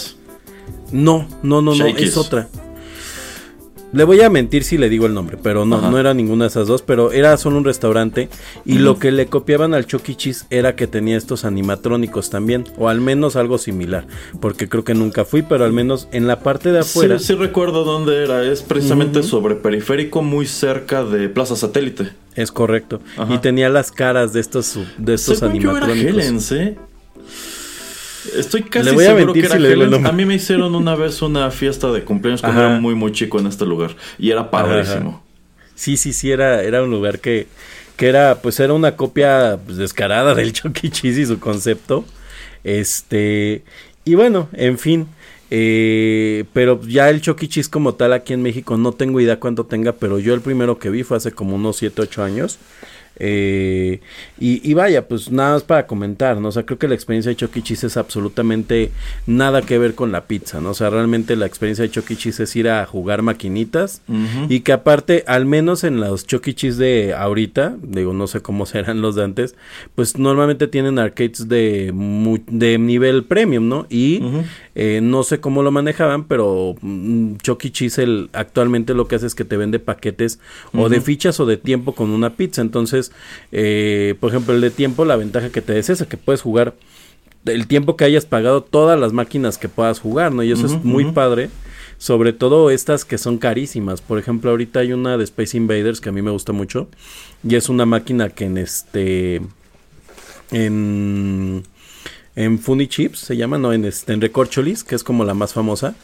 No, 0.92 1.28
no, 1.44 1.62
no, 1.62 1.74
no, 1.74 1.76
Shakey's. 1.76 2.10
es 2.10 2.18
otra. 2.18 2.48
Le 3.98 4.04
voy 4.04 4.22
a 4.22 4.30
mentir 4.30 4.64
si 4.64 4.78
le 4.78 4.90
digo 4.90 5.08
el 5.08 5.16
nombre, 5.16 5.40
pero 5.42 5.66
no, 5.66 5.78
Ajá. 5.78 5.90
no 5.90 5.98
era 5.98 6.14
ninguna 6.14 6.44
de 6.44 6.50
esas 6.50 6.68
dos, 6.68 6.84
pero 6.84 7.12
era 7.12 7.36
solo 7.36 7.58
un 7.58 7.66
restaurante 7.66 8.30
y 8.64 8.78
lo 8.78 9.00
que 9.00 9.12
le 9.12 9.26
copiaban 9.26 9.74
al 9.74 9.88
Chuck 9.88 10.08
E. 10.10 10.16
Cheese 10.16 10.46
era 10.52 10.76
que 10.76 10.86
tenía 10.86 11.18
estos 11.18 11.46
animatrónicos 11.46 12.30
también, 12.30 12.66
o 12.78 12.90
al 12.90 13.02
menos 13.02 13.36
algo 13.36 13.58
similar, 13.58 14.06
porque 14.40 14.70
creo 14.70 14.84
que 14.84 14.94
nunca 14.94 15.26
fui, 15.26 15.42
pero 15.42 15.66
al 15.66 15.74
menos 15.74 16.10
en 16.12 16.28
la 16.28 16.42
parte 16.42 16.72
de 16.72 16.82
afuera. 16.82 17.18
Sí, 17.18 17.26
sí 17.26 17.34
recuerdo 17.34 17.86
dónde 17.86 18.24
era. 18.24 18.44
Es 18.44 18.62
precisamente 18.62 19.24
sobre 19.24 19.56
periférico, 19.56 20.22
muy 20.22 20.46
cerca 20.46 21.04
de 21.04 21.28
Plaza 21.28 21.56
Satélite. 21.56 22.12
Es 22.36 22.52
correcto. 22.52 23.02
Ajá. 23.18 23.34
Y 23.34 23.40
tenía 23.40 23.68
las 23.68 23.92
caras 23.92 24.32
de 24.32 24.42
estos, 24.42 24.78
de 25.00 25.16
estos 25.16 25.40
Según 25.40 25.60
yo 25.60 25.76
era 25.76 25.88
animatrónicos. 25.88 26.24
Helen's, 26.24 26.52
¿eh? 26.52 26.78
Estoy 28.36 28.64
casi 28.64 28.86
Le 28.86 28.92
voy 28.92 29.06
a 29.06 29.08
seguro 29.08 29.26
mentir 29.28 29.44
que 29.44 29.48
era 29.48 29.56
si 29.56 29.62
le 29.62 29.70
digo 29.70 29.84
el 29.84 29.92
nombre. 29.92 30.10
A 30.10 30.14
mí 30.14 30.26
me 30.26 30.36
hicieron 30.36 30.76
una 30.76 30.96
vez 30.96 31.22
una 31.22 31.50
fiesta 31.52 31.92
de 31.92 32.04
cumpleaños 32.04 32.42
cuando 32.42 32.60
Ajá. 32.62 32.70
era 32.72 32.80
muy 32.80 32.96
muy 32.96 33.12
chico 33.12 33.40
en 33.40 33.48
este 33.48 33.66
lugar 33.66 33.96
y 34.18 34.32
era 34.32 34.50
padrísimo. 34.52 35.24
Sí, 35.76 35.96
sí, 35.98 36.14
sí, 36.14 36.32
era, 36.32 36.64
era 36.64 36.82
un 36.84 36.90
lugar 36.90 37.20
que, 37.20 37.48
que 37.96 38.08
era, 38.08 38.40
pues 38.42 38.60
era 38.60 38.74
una 38.74 38.96
copia 38.96 39.60
pues, 39.64 39.78
descarada 39.78 40.34
del 40.34 40.52
Chuck 40.54 40.84
E. 40.84 40.90
Cheese 40.90 41.22
y 41.22 41.26
su 41.26 41.40
concepto. 41.40 42.04
Este, 42.64 43.64
y 44.06 44.16
bueno, 44.16 44.50
en 44.54 44.78
fin. 44.80 45.08
eh, 45.50 46.44
pero 46.54 46.82
ya 46.82 47.10
el 47.10 47.22
Chuck 47.22 47.42
E. 47.44 47.48
Cheese 47.48 47.70
como 47.70 47.94
tal 47.94 48.14
aquí 48.14 48.34
en 48.34 48.42
México 48.42 48.76
no 48.78 48.92
tengo 48.92 49.22
idea 49.22 49.40
cuánto 49.40 49.66
tenga, 49.66 49.94
pero 49.94 50.20
yo 50.20 50.34
el 50.34 50.42
primero 50.42 50.78
que 50.80 50.90
vi 50.90 51.04
fue 51.04 51.18
hace 51.18 51.32
como 51.32 51.56
unos 51.56 51.78
7, 51.78 52.02
8 52.02 52.24
años. 52.24 52.58
Eh, 53.20 54.00
y, 54.40 54.70
y 54.70 54.74
vaya, 54.74 55.08
pues 55.08 55.32
nada 55.32 55.54
más 55.54 55.64
para 55.64 55.88
comentar, 55.88 56.40
¿no? 56.40 56.50
O 56.50 56.52
sea, 56.52 56.64
creo 56.66 56.78
que 56.78 56.88
la 56.88 56.96
experiencia 56.96 57.30
de 57.30 57.36
Chuck 57.36 57.56
E. 57.58 57.62
Cheese 57.62 57.88
es 57.88 57.98
absolutamente 57.98 58.92
nada 59.26 59.62
que 59.62 59.78
ver 59.78 59.96
con 59.96 60.12
la 60.12 60.26
pizza, 60.26 60.62
¿no? 60.62 60.72
O 60.72 60.74
sea, 60.74 60.90
realmente 60.90 61.36
la 61.36 61.46
experiencia 61.46 61.84
de 61.84 61.92
Chuck 61.92 62.10
E. 62.12 62.16
Cheese 62.16 62.44
es 62.44 62.56
ir 62.56 62.70
a 62.70 62.86
jugar 62.86 63.22
maquinitas 63.22 64.02
y 64.50 64.62
que 64.62 64.72
aparte, 64.72 65.24
al 65.28 65.46
menos 65.46 65.84
en 65.84 66.00
los 66.00 66.26
Chuck 66.26 66.48
E. 66.48 66.54
Cheese 66.54 66.78
de 66.78 67.14
ahorita, 67.14 67.76
digo, 67.82 68.14
no 68.14 68.28
sé 68.28 68.42
cómo 68.42 68.66
serán 68.68 69.02
los 69.02 69.16
de 69.16 69.24
antes, 69.24 69.56
pues 69.96 70.18
normalmente 70.18 70.68
tienen 70.68 71.00
arcades 71.00 71.48
de, 71.48 71.92
de 72.48 72.78
nivel 72.78 73.24
premium, 73.24 73.68
¿no? 73.68 73.88
Y. 73.90 74.22
eh, 74.80 75.00
no 75.02 75.24
sé 75.24 75.40
cómo 75.40 75.64
lo 75.64 75.72
manejaban, 75.72 76.26
pero 76.26 76.76
mm, 76.82 77.38
Chuck 77.38 77.66
E. 77.66 77.72
Cheese 77.72 78.04
el- 78.04 78.30
actualmente 78.34 78.94
lo 78.94 79.08
que 79.08 79.16
hace 79.16 79.26
es 79.26 79.34
que 79.34 79.44
te 79.44 79.58
vende 79.58 79.80
paquetes 79.80 80.40
o 80.74 80.88
de 80.88 81.02
fichas 81.02 81.40
o 81.40 81.48
de 81.48 81.58
tiempo 81.58 81.94
con 81.96 82.12
una 82.12 82.36
pizza. 82.36 82.62
Entonces, 82.62 83.12
eh, 83.52 84.14
por 84.20 84.30
ejemplo, 84.30 84.54
el 84.54 84.62
de 84.62 84.70
tiempo, 84.70 85.04
la 85.04 85.16
ventaja 85.16 85.50
que 85.50 85.62
te 85.64 85.74
da 85.74 85.80
es 85.80 85.90
esa, 85.90 86.08
que 86.08 86.18
puedes 86.18 86.42
jugar 86.44 86.76
el 87.46 87.66
tiempo 87.66 87.96
que 87.96 88.04
hayas 88.06 88.26
pagado 88.26 88.62
todas 88.62 89.00
las 89.00 89.14
máquinas 89.14 89.58
que 89.58 89.68
puedas 89.68 90.00
jugar, 90.00 90.32
¿no? 90.34 90.44
Y 90.44 90.52
eso 90.52 90.68
es 90.68 90.84
muy 90.84 91.06
padre. 91.12 91.50
Sobre 91.98 92.32
todo 92.32 92.70
estas 92.70 93.06
que 93.06 93.18
son 93.18 93.40
carísimas. 93.40 94.02
Por 94.02 94.20
ejemplo, 94.20 94.52
ahorita 94.52 94.82
hay 94.82 94.94
una 94.94 95.18
de 95.18 95.24
Space 95.24 95.58
Invaders 95.58 96.00
que 96.02 96.10
a 96.10 96.12
mí 96.12 96.22
me 96.22 96.30
gusta 96.30 96.54
mucho. 96.54 96.88
Y 97.48 97.56
es 97.56 97.70
una 97.70 97.88
máquina 97.88 98.30
que 98.30 98.46
en 98.46 98.58
este. 98.60 99.42
En. 100.52 101.64
En 102.38 102.60
Funny 102.60 102.86
Chips 102.86 103.18
se 103.18 103.36
llama, 103.36 103.58
no, 103.58 103.74
en, 103.74 103.84
este, 103.84 104.14
en 104.14 104.22
Recorcholis, 104.22 104.84
que 104.84 104.94
es 104.94 105.04
como 105.04 105.26
la 105.26 105.34
más 105.34 105.54
famosa. 105.54 105.96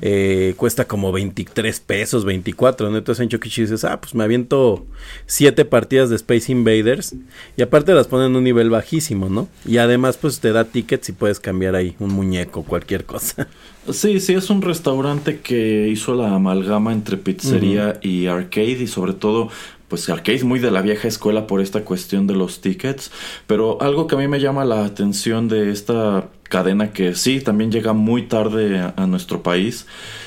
Eh, 0.00 0.54
cuesta 0.56 0.86
como 0.86 1.12
23 1.12 1.78
pesos, 1.80 2.24
24. 2.24 2.88
¿no? 2.88 2.96
Entonces 2.96 3.22
en 3.22 3.28
Chuck 3.28 3.44
E. 3.44 3.50
Dices, 3.60 3.84
ah, 3.84 4.00
pues 4.00 4.14
me 4.14 4.24
aviento 4.24 4.86
siete 5.26 5.66
partidas 5.66 6.08
de 6.08 6.16
Space 6.16 6.50
Invaders. 6.50 7.14
Y 7.58 7.60
aparte 7.62 7.92
las 7.92 8.06
ponen 8.06 8.28
en 8.28 8.36
un 8.36 8.44
nivel 8.44 8.70
bajísimo, 8.70 9.28
¿no? 9.28 9.46
Y 9.66 9.76
además, 9.76 10.16
pues 10.16 10.40
te 10.40 10.52
da 10.52 10.64
tickets 10.64 11.10
y 11.10 11.12
puedes 11.12 11.38
cambiar 11.38 11.74
ahí 11.74 11.94
un 11.98 12.14
muñeco, 12.14 12.62
cualquier 12.62 13.04
cosa. 13.04 13.46
Sí, 13.92 14.20
sí, 14.20 14.32
es 14.32 14.48
un 14.48 14.62
restaurante 14.62 15.40
que 15.40 15.88
hizo 15.88 16.14
la 16.14 16.34
amalgama 16.34 16.94
entre 16.94 17.18
pizzería 17.18 17.98
y 18.00 18.24
arcade 18.24 18.82
y 18.82 18.86
sobre 18.86 19.12
todo, 19.12 19.50
pues 19.94 20.08
arcade 20.08 20.42
muy 20.42 20.58
de 20.58 20.72
la 20.72 20.82
vieja 20.82 21.06
escuela 21.06 21.46
por 21.46 21.60
esta 21.60 21.84
cuestión 21.84 22.26
de 22.26 22.34
los 22.34 22.60
tickets, 22.60 23.12
pero 23.46 23.80
algo 23.80 24.08
que 24.08 24.16
a 24.16 24.18
mí 24.18 24.26
me 24.26 24.40
llama 24.40 24.64
la 24.64 24.84
atención 24.84 25.46
de 25.46 25.70
esta 25.70 26.30
cadena 26.42 26.92
que 26.92 27.14
sí, 27.14 27.40
también 27.40 27.70
llega 27.70 27.92
muy 27.92 28.22
tarde 28.22 28.80
a, 28.80 28.92
a 28.96 29.06
nuestro 29.06 29.44
país, 29.44 29.86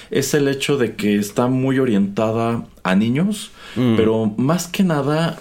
es 0.10 0.34
el 0.34 0.48
hecho 0.48 0.78
de 0.78 0.96
que 0.96 1.18
está 1.18 1.48
muy 1.48 1.80
orientada 1.80 2.64
a 2.84 2.96
niños, 2.96 3.52
Mm. 3.76 3.98
pero 3.98 4.34
más 4.38 4.68
que 4.68 4.84
nada 4.84 5.38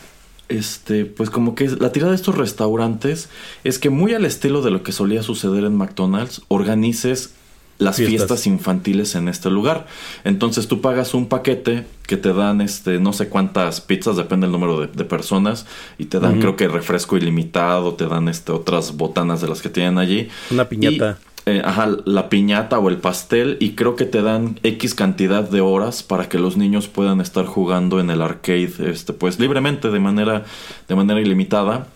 este, 0.49 1.05
pues 1.05 1.31
como 1.31 1.55
que 1.55 1.69
la 1.69 1.93
tirada 1.93 2.11
de 2.11 2.17
estos 2.17 2.37
restaurantes 2.37 3.29
es 3.63 3.79
que 3.79 3.91
muy 3.91 4.13
al 4.15 4.25
estilo 4.25 4.61
de 4.63 4.73
lo 4.73 4.83
que 4.83 4.91
solía 4.91 5.23
suceder 5.23 5.63
en 5.63 5.77
McDonald's, 5.77 6.43
organices 6.49 7.31
las 7.79 7.97
Fiestas. 7.97 8.29
fiestas. 8.29 8.47
infantiles 8.47 9.15
en 9.15 9.29
este 9.29 9.51
lugar. 9.51 9.87
Entonces 10.25 10.67
tú 10.69 10.81
pagas 10.81 11.15
un 11.15 11.27
paquete 11.29 11.85
que 12.07 12.17
te 12.17 12.33
dan 12.33 12.61
este 12.61 12.99
no 13.01 13.13
sé 13.13 13.29
cuántas 13.29 13.81
pizzas, 13.81 14.17
depende 14.17 14.47
del 14.47 14.53
número 14.53 14.81
de, 14.81 14.87
de 14.87 15.05
personas, 15.05 15.67
y 15.99 16.07
te 16.07 16.21
dan 16.21 16.41
creo 16.41 16.57
que 16.57 16.69
refresco 16.69 17.17
ilimitado, 17.17 17.95
te 17.95 18.07
dan 18.07 18.29
este 18.29 18.53
otras 18.53 18.97
botanas 18.97 19.41
de 19.41 19.49
las 19.49 19.61
que 19.61 19.69
tienen 19.69 19.99
allí. 19.99 20.29
Una 20.51 20.69
piñata. 20.69 21.19
Y, 21.23 21.51
eh, 21.51 21.63
ajá, 21.65 21.89
la 22.05 22.29
piñata 22.29 22.79
o 22.79 22.89
el 22.89 22.97
pastel 22.97 23.57
y 23.61 23.73
creo 23.73 23.95
que 23.95 24.05
te 24.05 24.21
dan 24.21 24.59
X 24.65 24.95
cantidad 24.95 25.49
de 25.49 25.61
horas 25.61 26.03
para 26.03 26.29
que 26.29 26.41
los 26.41 26.57
niños 26.57 26.89
puedan 26.89 27.21
estar 27.21 27.47
jugando 27.47 28.01
en 28.01 28.11
el 28.11 28.21
arcade 28.21 28.73
este 28.91 29.13
pues 29.13 29.39
libremente 29.39 29.91
de 29.91 30.01
manera 30.01 30.45
de 30.89 30.95
manera 30.97 31.21
ilimitada 31.21 31.87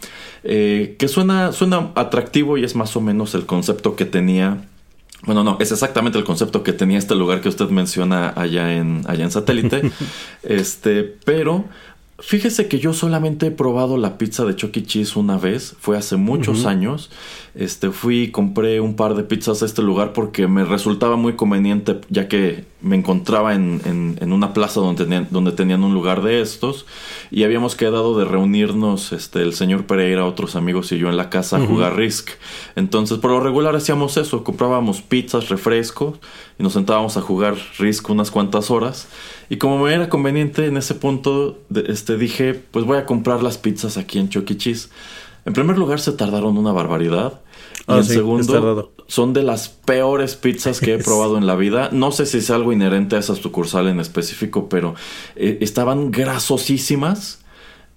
Eh, 0.43 0.97
que 0.98 1.07
suena 1.07 1.52
suena 1.52 1.90
atractivo 1.97 2.57
y 2.57 2.65
es 2.65 2.74
más 2.74 2.97
o 2.97 3.02
menos 3.02 3.35
el 3.35 3.44
concepto 3.44 3.94
que 3.94 4.07
tenía 4.07 4.65
bueno, 5.22 5.44
no, 5.44 5.59
es 5.60 5.70
exactamente 5.70 6.18
el 6.18 6.24
concepto 6.24 6.62
que 6.62 6.72
tenía 6.72 6.98
este 6.98 7.14
lugar 7.14 7.40
que 7.40 7.48
usted 7.48 7.68
menciona 7.68 8.32
allá 8.34 8.72
en, 8.74 9.02
allá 9.06 9.24
en 9.24 9.30
satélite. 9.30 9.90
este, 10.42 11.02
pero 11.02 11.66
Fíjese 12.22 12.68
que 12.68 12.78
yo 12.78 12.92
solamente 12.92 13.47
he 13.47 13.51
probado 13.51 13.97
la 13.97 14.18
pizza 14.18 14.44
de 14.44 14.55
Chuck 14.55 14.76
E. 14.76 14.82
Cheese 14.84 15.18
una 15.18 15.38
vez, 15.38 15.74
fue 15.80 15.97
hace 15.97 16.16
muchos 16.16 16.66
años. 16.66 17.10
Este, 17.55 17.90
fui 17.90 18.20
y 18.24 18.30
compré 18.30 18.80
un 18.80 18.94
par 18.94 19.14
de 19.14 19.24
pizzas 19.24 19.62
a 19.62 19.66
este 19.66 19.82
lugar 19.82 20.12
porque 20.12 20.47
me 20.47 20.64
resultaba 20.64 21.16
muy 21.16 21.32
conveniente, 21.32 22.01
ya 22.09 22.28
que 22.28 22.64
me 22.80 22.94
encontraba 22.97 23.55
en, 23.55 23.80
en- 23.84 24.18
en 24.20 24.32
una 24.32 24.52
plaza 24.52 24.80
donde 24.80 25.05
tenían, 25.05 25.26
donde 25.30 25.51
tenían 25.52 25.82
un 25.82 25.92
lugar 25.94 26.22
de 26.22 26.40
estos. 26.40 26.86
Y 27.30 27.42
habíamos 27.44 27.74
quedado 27.74 28.16
de 28.18 28.24
reunirnos, 28.24 29.12
este, 29.12 29.42
el 29.42 29.52
señor 29.55 29.86
Pereira, 29.86 30.24
otros 30.26 30.55
amigos 30.56 30.92
y 30.92 30.98
yo 30.98 31.09
en 31.09 31.16
la 31.16 31.28
casa 31.30 31.56
a 31.56 31.66
jugar 31.66 31.97
Risk. 31.97 32.30
Entonces, 32.76 33.18
por 33.18 33.30
lo 33.32 33.40
regular 33.40 33.74
hacíamos 33.74 34.16
eso, 34.16 34.44
comprábamos 34.44 35.01
pizzas, 35.02 35.48
refrescos 35.48 36.18
y 36.59 36.62
nos 36.62 36.74
sentábamos 36.74 37.16
a 37.16 37.20
jugar 37.22 37.56
Risk 37.78 38.09
unas 38.10 38.30
cuantas 38.30 38.70
horas. 38.70 39.09
Y 39.51 39.56
como 39.59 39.82
me 39.85 39.93
era 39.93 40.09
conveniente 40.09 40.64
en 40.66 40.77
ese 40.78 40.94
punto, 40.94 41.59
de- 41.68 41.85
este, 41.93 42.16
dije, 42.16 42.55
pues 42.55 42.86
voy 42.86 42.97
a 42.97 43.05
comprar 43.05 43.43
las 43.43 43.59
pizzas 43.59 43.98
aquí 43.98 44.18
en 44.18 44.31
Chuck 44.31 44.51
E. 44.51 44.56
Cheese. 44.56 44.89
En 45.44 45.52
primer 45.52 45.77
lugar, 45.77 46.01
se 46.01 46.12
tardaron 46.12 46.56
una 46.56 46.72
barbaridad. 46.72 47.40
Y 47.81 47.82
Ah, 47.93 47.97
en 47.98 48.05
sí, 48.05 48.14
segundo, 48.14 48.93
son 49.09 49.32
de 49.32 49.43
las 49.43 49.68
peores 49.68 50.36
pizzas 50.36 50.81
que 50.81 50.94
he 50.94 50.98
probado 51.05 51.36
en 51.36 51.47
la 51.47 51.56
vida. 51.56 51.89
No 51.93 52.12
sé 52.12 52.27
si 52.27 52.39
es 52.39 52.51
algo 52.51 52.72
inherente 52.72 53.16
a 53.16 53.18
esa 53.18 53.35
sucursal 53.35 53.89
en 53.89 53.98
específico, 54.01 54.68
pero 54.68 54.94
eh, 55.36 55.59
estaban 55.60 56.10
grasosísimas. 56.12 57.39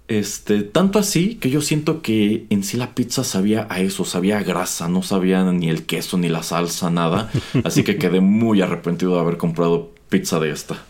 Este, 0.06 0.62
tanto 0.64 0.98
así 0.98 1.36
que 1.36 1.48
yo 1.48 1.62
siento 1.62 2.02
que 2.02 2.46
en 2.50 2.62
sí 2.62 2.76
la 2.76 2.94
pizza 2.94 3.24
sabía 3.24 3.66
a 3.70 3.80
eso, 3.80 4.04
sabía 4.04 4.38
a 4.38 4.42
grasa, 4.42 4.86
no 4.88 5.02
sabía 5.02 5.42
ni 5.50 5.70
el 5.70 5.86
queso, 5.86 6.18
ni 6.18 6.28
la 6.28 6.42
salsa, 6.42 6.90
nada. 6.90 7.30
Así 7.64 7.84
que 7.84 7.96
quedé 7.96 8.20
muy 8.20 8.60
arrepentido 8.60 9.14
de 9.14 9.20
haber 9.20 9.38
comprado 9.38 9.92
pizza 10.10 10.38
de 10.40 10.50
esta. 10.50 10.82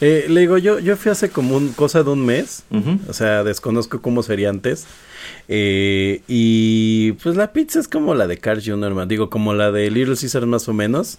Eh, 0.00 0.26
le 0.28 0.40
digo, 0.40 0.58
yo, 0.58 0.78
yo 0.78 0.96
fui 0.96 1.10
hace 1.10 1.30
como 1.30 1.56
un 1.56 1.72
cosa 1.72 2.02
de 2.02 2.10
un 2.10 2.24
mes. 2.24 2.64
O 3.08 3.12
sea, 3.12 3.44
desconozco 3.44 4.00
cómo 4.00 4.22
sería 4.22 4.50
antes. 4.50 4.86
Eh, 5.48 6.22
y 6.28 7.12
pues 7.12 7.36
la 7.36 7.52
pizza 7.52 7.80
es 7.80 7.88
como 7.88 8.14
la 8.14 8.26
de 8.26 8.38
Carl 8.38 8.62
Jr., 8.64 9.06
digo, 9.06 9.30
como 9.30 9.54
la 9.54 9.70
de 9.70 9.90
Little 9.90 10.16
Caesar 10.16 10.46
más 10.46 10.68
o 10.68 10.72
menos. 10.72 11.18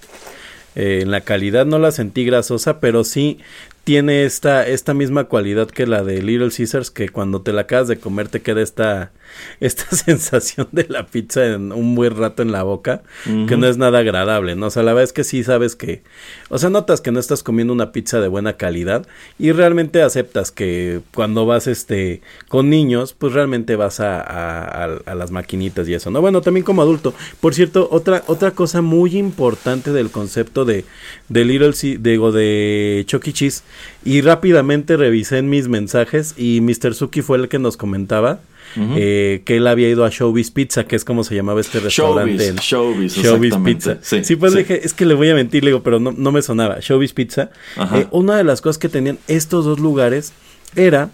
Eh, 0.76 1.00
en 1.04 1.12
la 1.12 1.22
calidad 1.22 1.66
no 1.66 1.80
la 1.80 1.92
sentí 1.92 2.26
grasosa, 2.26 2.80
pero 2.80 3.04
sí 3.04 3.40
tiene 3.86 4.26
esta, 4.26 4.68
esta 4.68 4.94
misma 4.94 5.26
cualidad 5.26 5.70
que 5.70 5.88
la 5.88 6.04
de 6.04 6.22
Little 6.22 6.50
Caesars, 6.56 6.92
que 6.92 7.10
cuando 7.10 7.42
te 7.42 7.54
la 7.54 7.62
acabas 7.62 7.88
de 7.88 7.98
comer 7.98 8.28
te 8.28 8.42
queda 8.42 8.62
esta, 8.62 9.12
esta 9.60 9.86
sensación 9.96 10.68
de 10.72 10.86
la 10.90 11.06
pizza 11.06 11.46
en 11.46 11.72
un 11.72 11.96
buen 11.96 12.16
rato 12.18 12.42
en 12.42 12.52
la 12.52 12.64
boca, 12.64 13.04
que 13.48 13.58
no 13.58 13.68
es 13.68 13.78
nada 13.78 14.00
agradable, 14.00 14.56
¿no? 14.56 14.68
O 14.68 14.70
sea, 14.70 14.84
la 14.84 14.94
verdad 14.94 15.04
es 15.06 15.14
que 15.14 15.24
sí 15.24 15.44
sabes 15.44 15.76
que, 15.76 16.04
o 16.50 16.58
sea, 16.58 16.70
notas 16.70 17.02
que 17.02 17.12
no 17.12 17.20
estás 17.20 17.44
comiendo 17.44 17.74
una 17.74 17.92
pizza 17.92 18.20
de 18.20 18.28
buena 18.28 18.54
calidad 18.54 19.06
y 19.40 19.52
realmente 19.52 20.02
aceptas 20.02 20.52
que 20.52 21.02
cuando 21.14 21.46
vas 21.46 21.68
este 21.68 22.22
con 22.48 22.70
niños, 22.70 23.14
pues 23.14 23.34
realmente 23.34 23.76
vas 23.76 24.00
a, 24.00 24.20
a- 24.22 24.86
a- 24.86 25.00
a 25.06 25.16
las 25.16 25.32
maquinitas 25.32 25.88
y 25.88 25.94
eso, 25.94 26.12
¿no? 26.12 26.22
Bueno, 26.22 26.42
también 26.42 26.64
como 26.64 26.82
adulto. 26.82 27.14
Por 27.42 27.54
cierto, 27.54 27.88
otra, 27.92 28.24
otra 28.28 28.52
cosa 28.52 28.82
muy 28.82 29.18
importante 29.18 29.92
del 29.92 30.10
concepto 30.12 30.66
de, 30.66 30.86
de 31.30 31.46
Little 31.46 31.74
Ce- 31.74 31.98
digo, 32.00 32.32
de 32.32 33.04
Chuck 33.08 33.28
E. 33.28 33.34
Cheese, 33.34 33.64
y 34.04 34.22
rápidamente 34.22 34.98
revisé 34.98 35.38
en 35.40 35.50
mis 35.50 35.68
mensajes 35.68 36.34
y 36.38 36.62
Mr. 36.62 36.94
Suki 36.94 37.22
fue 37.22 37.38
el 37.38 37.48
que 37.50 37.60
nos 37.60 37.78
comentaba. 37.78 38.40
Eh, 38.78 39.42
que 39.46 39.58
él 39.58 39.68
había 39.68 39.90
ido 39.90 40.06
a 40.06 40.10
Showbiz 40.10 40.52
Pizza, 40.52 40.86
que 40.86 40.96
es 40.96 41.06
como 41.06 41.24
se 41.24 41.36
llamaba 41.36 41.62
este 41.62 41.80
restaurante. 41.80 42.48
en- 42.48 42.56
Showbiz, 42.58 43.18
exactamente. 43.18 43.74
Pizza. 43.74 43.98
Sí, 44.02 44.24
Sí, 44.24 44.36
pues 44.36 44.54
sí. 44.54 44.60
dije, 44.60 44.86
es 44.86 44.94
que 44.94 45.06
le 45.06 45.14
voy 45.14 45.30
a 45.30 45.36
mentir, 45.36 45.64
le 45.64 45.70
digo, 45.72 45.84
pero 45.84 46.00
no, 46.00 46.12
no 46.12 46.32
me 46.32 46.42
sonaba. 46.42 46.78
Showbiz 46.82 47.14
Pizza. 47.14 47.50
Eh, 47.94 48.08
una 48.12 48.38
de 48.38 48.44
las 48.44 48.62
cosas 48.62 48.78
que 48.78 48.90
tenían 48.90 49.18
estos 49.28 49.66
dos 49.66 49.80
lugares 49.80 50.34
era 50.76 51.10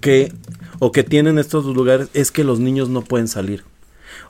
que, 0.00 0.32
o 0.78 0.92
que 0.92 1.02
tienen 1.02 1.38
estos 1.38 1.64
dos 1.64 1.74
lugares, 1.76 2.08
es 2.14 2.30
que 2.30 2.44
los 2.44 2.60
niños 2.60 2.88
no 2.88 3.02
pueden 3.02 3.28
salir. 3.28 3.64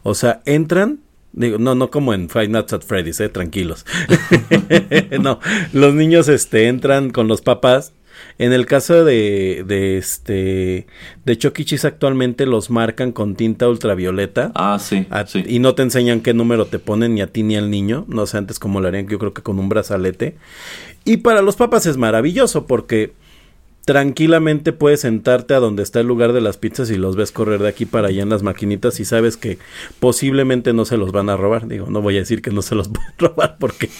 O 0.02 0.14
sea, 0.14 0.42
entran, 0.46 1.00
digo, 1.32 1.58
no, 1.58 1.74
no 1.74 1.90
como 1.90 2.14
en 2.14 2.28
Five 2.28 2.48
Nights 2.48 2.72
at 2.72 2.82
Freddy's, 2.82 3.20
eh, 3.20 3.28
tranquilos. 3.28 3.84
no, 5.20 5.38
los 5.72 5.94
niños, 5.94 6.28
este, 6.28 6.68
entran 6.68 7.10
con 7.10 7.28
los 7.28 7.40
papás. 7.42 7.92
En 8.38 8.52
el 8.52 8.66
caso 8.66 9.04
de, 9.04 9.64
de 9.66 9.98
este, 9.98 10.86
de 11.24 11.38
Chuck 11.38 11.58
E. 11.60 11.64
Cheese 11.64 11.84
actualmente 11.86 12.46
los 12.46 12.70
marcan 12.70 13.12
con 13.12 13.34
tinta 13.36 13.68
ultravioleta. 13.68 14.52
Ah, 14.54 14.78
sí, 14.80 15.06
A- 15.10 15.26
sí. 15.26 15.44
Y 15.46 15.58
no 15.58 15.74
te 15.74 15.82
enseñan 15.82 16.20
qué 16.20 16.34
número 16.34 16.66
te 16.66 16.78
ponen 16.78 17.14
ni 17.14 17.20
a 17.20 17.26
ti 17.26 17.42
ni 17.42 17.56
al 17.56 17.70
niño. 17.70 18.04
No 18.08 18.26
sé 18.26 18.38
antes 18.38 18.58
cómo 18.58 18.80
lo 18.80 18.88
harían, 18.88 19.06
yo 19.08 19.18
creo 19.18 19.32
que 19.34 19.42
con 19.42 19.58
un 19.58 19.68
brazalete. 19.68 20.36
Y 21.04 21.18
para 21.18 21.42
los 21.42 21.56
papás 21.56 21.86
es 21.86 21.96
maravilloso 21.96 22.66
porque 22.66 23.12
tranquilamente 23.84 24.72
puedes 24.72 25.00
sentarte 25.00 25.54
a 25.54 25.58
donde 25.60 25.82
está 25.82 26.00
el 26.00 26.06
lugar 26.06 26.32
de 26.32 26.40
las 26.40 26.56
pizzas 26.56 26.90
y 26.90 26.96
los 26.96 27.16
ves 27.16 27.32
correr 27.32 27.60
de 27.60 27.68
aquí 27.68 27.84
para 27.84 28.08
allá 28.08 28.22
en 28.22 28.28
las 28.28 28.42
maquinitas 28.42 29.00
y 29.00 29.04
sabes 29.04 29.36
que 29.36 29.58
posiblemente 29.98 30.72
no 30.72 30.84
se 30.84 30.96
los 30.96 31.10
van 31.10 31.28
a 31.28 31.36
robar. 31.36 31.66
Digo, 31.66 31.86
no 31.90 32.00
voy 32.00 32.16
a 32.16 32.20
decir 32.20 32.42
que 32.42 32.50
no 32.50 32.62
se 32.62 32.74
los 32.74 32.88
pueden 32.90 33.12
robar 33.18 33.56
porque 33.58 33.90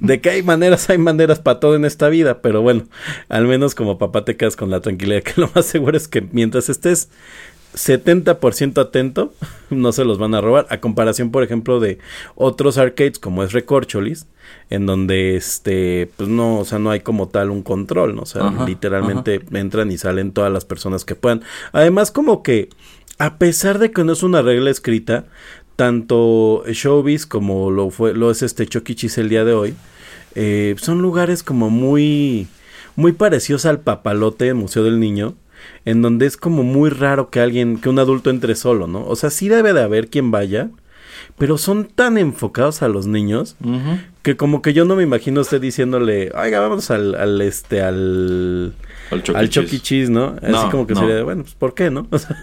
de 0.00 0.20
que 0.20 0.30
hay 0.30 0.42
maneras, 0.42 0.88
hay 0.90 0.98
maneras 0.98 1.40
para 1.40 1.58
todo 1.58 1.74
en 1.74 1.84
esta 1.84 2.08
vida. 2.08 2.40
Pero 2.40 2.62
bueno, 2.62 2.84
al 3.28 3.46
menos 3.46 3.74
como 3.74 3.98
papá 3.98 4.24
te 4.24 4.36
quedas 4.36 4.56
con 4.56 4.70
la 4.70 4.80
tranquilidad 4.80 5.22
que 5.22 5.40
lo 5.40 5.50
más 5.54 5.66
seguro 5.66 5.96
es 5.96 6.06
que 6.06 6.20
mientras 6.20 6.68
estés 6.68 7.08
70% 7.76 8.80
atento, 8.80 9.32
no 9.70 9.92
se 9.92 10.04
los 10.04 10.18
van 10.18 10.34
a 10.34 10.40
robar. 10.40 10.66
A 10.70 10.80
comparación, 10.80 11.30
por 11.30 11.42
ejemplo, 11.42 11.78
de 11.78 11.98
otros 12.34 12.78
arcades 12.78 13.18
como 13.18 13.42
es 13.42 13.52
Recorcholis, 13.52 14.26
en 14.70 14.86
donde 14.86 15.36
este, 15.36 16.10
pues 16.16 16.28
no, 16.28 16.58
o 16.58 16.64
sea, 16.64 16.78
no 16.78 16.90
hay 16.90 17.00
como 17.00 17.28
tal 17.28 17.50
un 17.50 17.62
control, 17.62 18.16
¿no? 18.16 18.22
O 18.22 18.26
sea, 18.26 18.48
Ajá, 18.48 18.64
literalmente 18.66 19.40
entran 19.52 19.92
y 19.92 19.98
salen 19.98 20.32
todas 20.32 20.52
las 20.52 20.64
personas 20.64 21.04
que 21.04 21.14
puedan. 21.14 21.42
Además, 21.72 22.10
como 22.10 22.42
que, 22.42 22.70
a 23.18 23.38
pesar 23.38 23.78
de 23.78 23.90
que 23.90 24.04
no 24.04 24.12
es 24.12 24.22
una 24.22 24.42
regla 24.42 24.70
escrita, 24.70 25.26
tanto 25.76 26.64
Showbiz 26.66 27.26
como 27.26 27.70
lo 27.70 27.90
fue, 27.90 28.14
lo 28.14 28.30
es 28.30 28.42
este 28.42 28.66
Chuck 28.66 28.88
E. 28.88 28.96
El 29.16 29.28
día 29.28 29.44
de 29.44 29.52
hoy, 29.52 29.74
eh, 30.34 30.74
son 30.78 31.02
lugares 31.02 31.42
como 31.42 31.68
muy, 31.68 32.48
muy 32.96 33.12
parecidos 33.12 33.66
al 33.66 33.80
papalote 33.80 34.54
Museo 34.54 34.84
del 34.84 34.98
Niño, 34.98 35.34
en 35.84 36.02
donde 36.02 36.26
es 36.26 36.36
como 36.36 36.62
muy 36.62 36.90
raro 36.90 37.30
que 37.30 37.40
alguien, 37.40 37.78
que 37.78 37.88
un 37.88 37.98
adulto 37.98 38.30
entre 38.30 38.54
solo, 38.54 38.86
¿no? 38.86 39.06
O 39.06 39.16
sea, 39.16 39.30
sí 39.30 39.48
debe 39.48 39.72
de 39.72 39.82
haber 39.82 40.08
quien 40.08 40.30
vaya, 40.30 40.70
pero 41.38 41.58
son 41.58 41.86
tan 41.86 42.18
enfocados 42.18 42.82
a 42.82 42.88
los 42.88 43.06
niños. 43.06 43.56
Que 44.26 44.36
como 44.36 44.60
que 44.60 44.72
yo 44.72 44.84
no 44.84 44.96
me 44.96 45.04
imagino 45.04 45.40
usted 45.40 45.60
diciéndole, 45.60 46.32
oiga, 46.34 46.58
vamos 46.58 46.90
al, 46.90 47.14
al 47.14 47.40
este, 47.40 47.80
al, 47.80 48.74
Al 49.12 49.22
Chuck 49.22 49.36
E. 49.36 49.38
al 49.38 49.44
E. 49.44 49.48
Cheese. 49.48 49.80
Cheese, 49.82 50.10
¿no? 50.10 50.34
Así 50.42 50.50
No, 50.50 50.68
como 50.68 50.84
que 50.88 50.94
no. 50.94 51.00
sería 51.00 51.14
de, 51.14 51.22
bueno, 51.22 51.44
pues 51.44 51.54
¿por 51.54 51.74
qué, 51.74 51.92
no? 51.92 52.08
O 52.10 52.18
sea, 52.18 52.36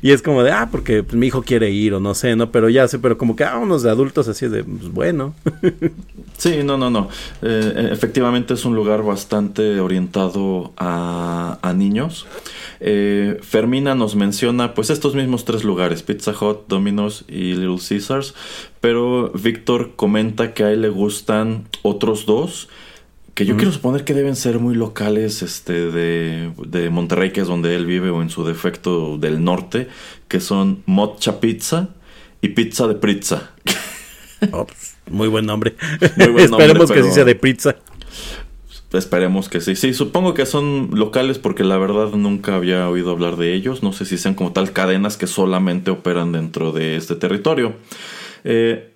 y 0.00 0.12
es 0.12 0.22
como 0.22 0.42
de, 0.42 0.50
ah, 0.50 0.70
porque 0.72 1.02
pues, 1.02 1.14
mi 1.14 1.26
hijo 1.26 1.42
quiere 1.42 1.70
ir 1.70 1.92
o 1.92 2.00
no 2.00 2.14
sé, 2.14 2.36
¿no? 2.36 2.50
Pero 2.50 2.70
ya 2.70 2.88
sé, 2.88 2.98
pero 3.00 3.18
como 3.18 3.36
que, 3.36 3.44
ah, 3.44 3.58
unos 3.58 3.82
de 3.82 3.90
adultos 3.90 4.28
así 4.28 4.48
de, 4.48 4.64
pues 4.64 4.90
bueno. 4.90 5.34
Sí, 6.38 6.62
no, 6.62 6.76
no, 6.76 6.90
no. 6.90 7.08
Eh, 7.40 7.88
efectivamente 7.92 8.52
es 8.52 8.66
un 8.66 8.74
lugar 8.74 9.02
bastante 9.02 9.80
orientado 9.80 10.72
a, 10.76 11.58
a 11.62 11.72
niños. 11.72 12.26
Eh, 12.80 13.38
Fermina 13.42 13.94
nos 13.94 14.16
menciona 14.16 14.74
pues 14.74 14.90
estos 14.90 15.14
mismos 15.14 15.46
tres 15.46 15.64
lugares, 15.64 16.02
Pizza 16.02 16.32
Hut, 16.38 16.68
Domino's 16.68 17.24
y 17.26 17.54
Little 17.54 17.78
Caesars, 17.78 18.34
pero 18.80 19.30
Víctor 19.34 19.92
comenta 19.96 20.54
que 20.54 20.64
a 20.64 20.72
él 20.72 20.82
le 20.82 20.88
gustan 20.88 21.68
otros 21.82 22.26
dos 22.26 22.68
que 23.36 23.44
yo 23.44 23.58
quiero 23.58 23.70
suponer 23.70 24.04
que 24.04 24.14
deben 24.14 24.34
ser 24.34 24.58
muy 24.60 24.74
locales 24.74 25.42
este 25.42 25.90
de, 25.90 26.52
de 26.66 26.88
Monterrey, 26.88 27.32
que 27.32 27.42
es 27.42 27.46
donde 27.46 27.76
él 27.76 27.84
vive, 27.84 28.08
o 28.08 28.22
en 28.22 28.30
su 28.30 28.46
defecto 28.46 29.18
del 29.18 29.44
norte, 29.44 29.88
que 30.26 30.40
son 30.40 30.82
Mocha 30.86 31.38
Pizza 31.38 31.90
y 32.40 32.48
Pizza 32.48 32.86
de 32.86 32.94
Pizza. 32.94 33.50
Oh, 34.52 34.66
pues, 34.66 34.96
muy 35.10 35.28
buen 35.28 35.44
nombre. 35.44 35.76
Muy 36.16 36.28
buen 36.28 36.50
nombre, 36.50 36.66
Esperemos 36.66 36.90
que 36.90 37.02
sí 37.02 37.10
sea 37.10 37.24
de 37.24 37.34
pizza. 37.34 37.76
Esperemos 38.92 39.48
que 39.50 39.60
sí. 39.60 39.76
Sí, 39.76 39.92
supongo 39.92 40.32
que 40.32 40.46
son 40.46 40.90
locales 40.94 41.38
porque 41.38 41.64
la 41.64 41.76
verdad 41.76 42.12
nunca 42.12 42.54
había 42.54 42.88
oído 42.88 43.10
hablar 43.10 43.36
de 43.36 43.52
ellos. 43.52 43.82
No 43.82 43.92
sé 43.92 44.06
si 44.06 44.16
sean 44.16 44.34
como 44.34 44.52
tal 44.52 44.72
cadenas 44.72 45.16
que 45.16 45.26
solamente 45.26 45.90
operan 45.90 46.32
dentro 46.32 46.72
de 46.72 46.96
este 46.96 47.16
territorio. 47.16 47.74
Eh, 48.48 48.92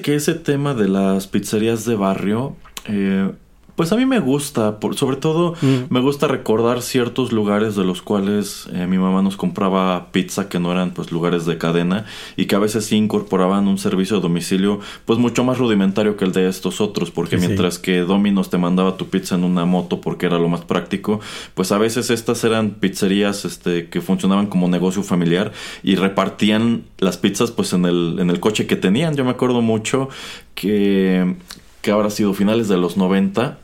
que 0.00 0.14
ese 0.14 0.34
tema 0.34 0.74
de 0.74 0.86
las 0.86 1.26
pizzerías 1.26 1.84
de 1.84 1.96
barrio, 1.96 2.56
eh, 2.86 3.32
pues 3.76 3.92
a 3.92 3.96
mí 3.96 4.06
me 4.06 4.20
gusta. 4.20 4.78
Por, 4.80 4.96
sobre 4.96 5.16
todo 5.16 5.54
me 5.90 6.00
gusta 6.00 6.28
recordar 6.28 6.82
ciertos 6.82 7.32
lugares 7.32 7.74
de 7.76 7.84
los 7.84 8.02
cuales 8.02 8.68
eh, 8.72 8.86
mi 8.86 8.98
mamá 8.98 9.22
nos 9.22 9.36
compraba 9.36 10.08
pizza 10.12 10.48
que 10.48 10.60
no 10.60 10.70
eran 10.72 10.92
pues 10.92 11.10
lugares 11.12 11.46
de 11.46 11.58
cadena 11.58 12.04
y 12.36 12.46
que 12.46 12.54
a 12.54 12.58
veces 12.58 12.84
sí 12.86 12.96
incorporaban 12.96 13.66
un 13.68 13.78
servicio 13.78 14.18
a 14.18 14.20
domicilio 14.20 14.80
pues 15.04 15.18
mucho 15.18 15.44
más 15.44 15.58
rudimentario 15.58 16.16
que 16.16 16.24
el 16.24 16.32
de 16.32 16.48
estos 16.48 16.80
otros 16.80 17.10
porque 17.10 17.36
Sí, 17.36 17.42
sí. 17.42 17.46
mientras 17.48 17.78
que 17.78 18.00
Domino's 18.00 18.50
te 18.50 18.58
mandaba 18.58 18.96
tu 18.96 19.08
pizza 19.08 19.34
en 19.34 19.44
una 19.44 19.64
moto 19.64 20.00
porque 20.00 20.26
era 20.26 20.38
lo 20.38 20.48
más 20.48 20.60
práctico, 20.62 21.20
pues 21.54 21.72
a 21.72 21.78
veces 21.78 22.10
estas 22.10 22.44
eran 22.44 22.70
pizzerías 22.70 23.44
este, 23.44 23.88
que 23.88 24.00
funcionaban 24.00 24.46
como 24.46 24.68
negocio 24.68 25.02
familiar 25.02 25.52
y 25.82 25.96
repartían 25.96 26.84
las 26.98 27.16
pizzas 27.18 27.50
pues 27.50 27.72
en 27.72 27.84
el, 27.86 28.18
en 28.20 28.30
el 28.30 28.40
coche 28.40 28.66
que 28.66 28.76
tenían. 28.76 29.16
Yo 29.16 29.24
me 29.24 29.30
acuerdo 29.30 29.62
mucho 29.62 30.08
que, 30.54 31.34
que 31.82 31.90
habrá 31.90 32.10
sido 32.10 32.34
finales 32.34 32.68
de 32.68 32.76
los 32.76 32.96
90. 32.96 33.58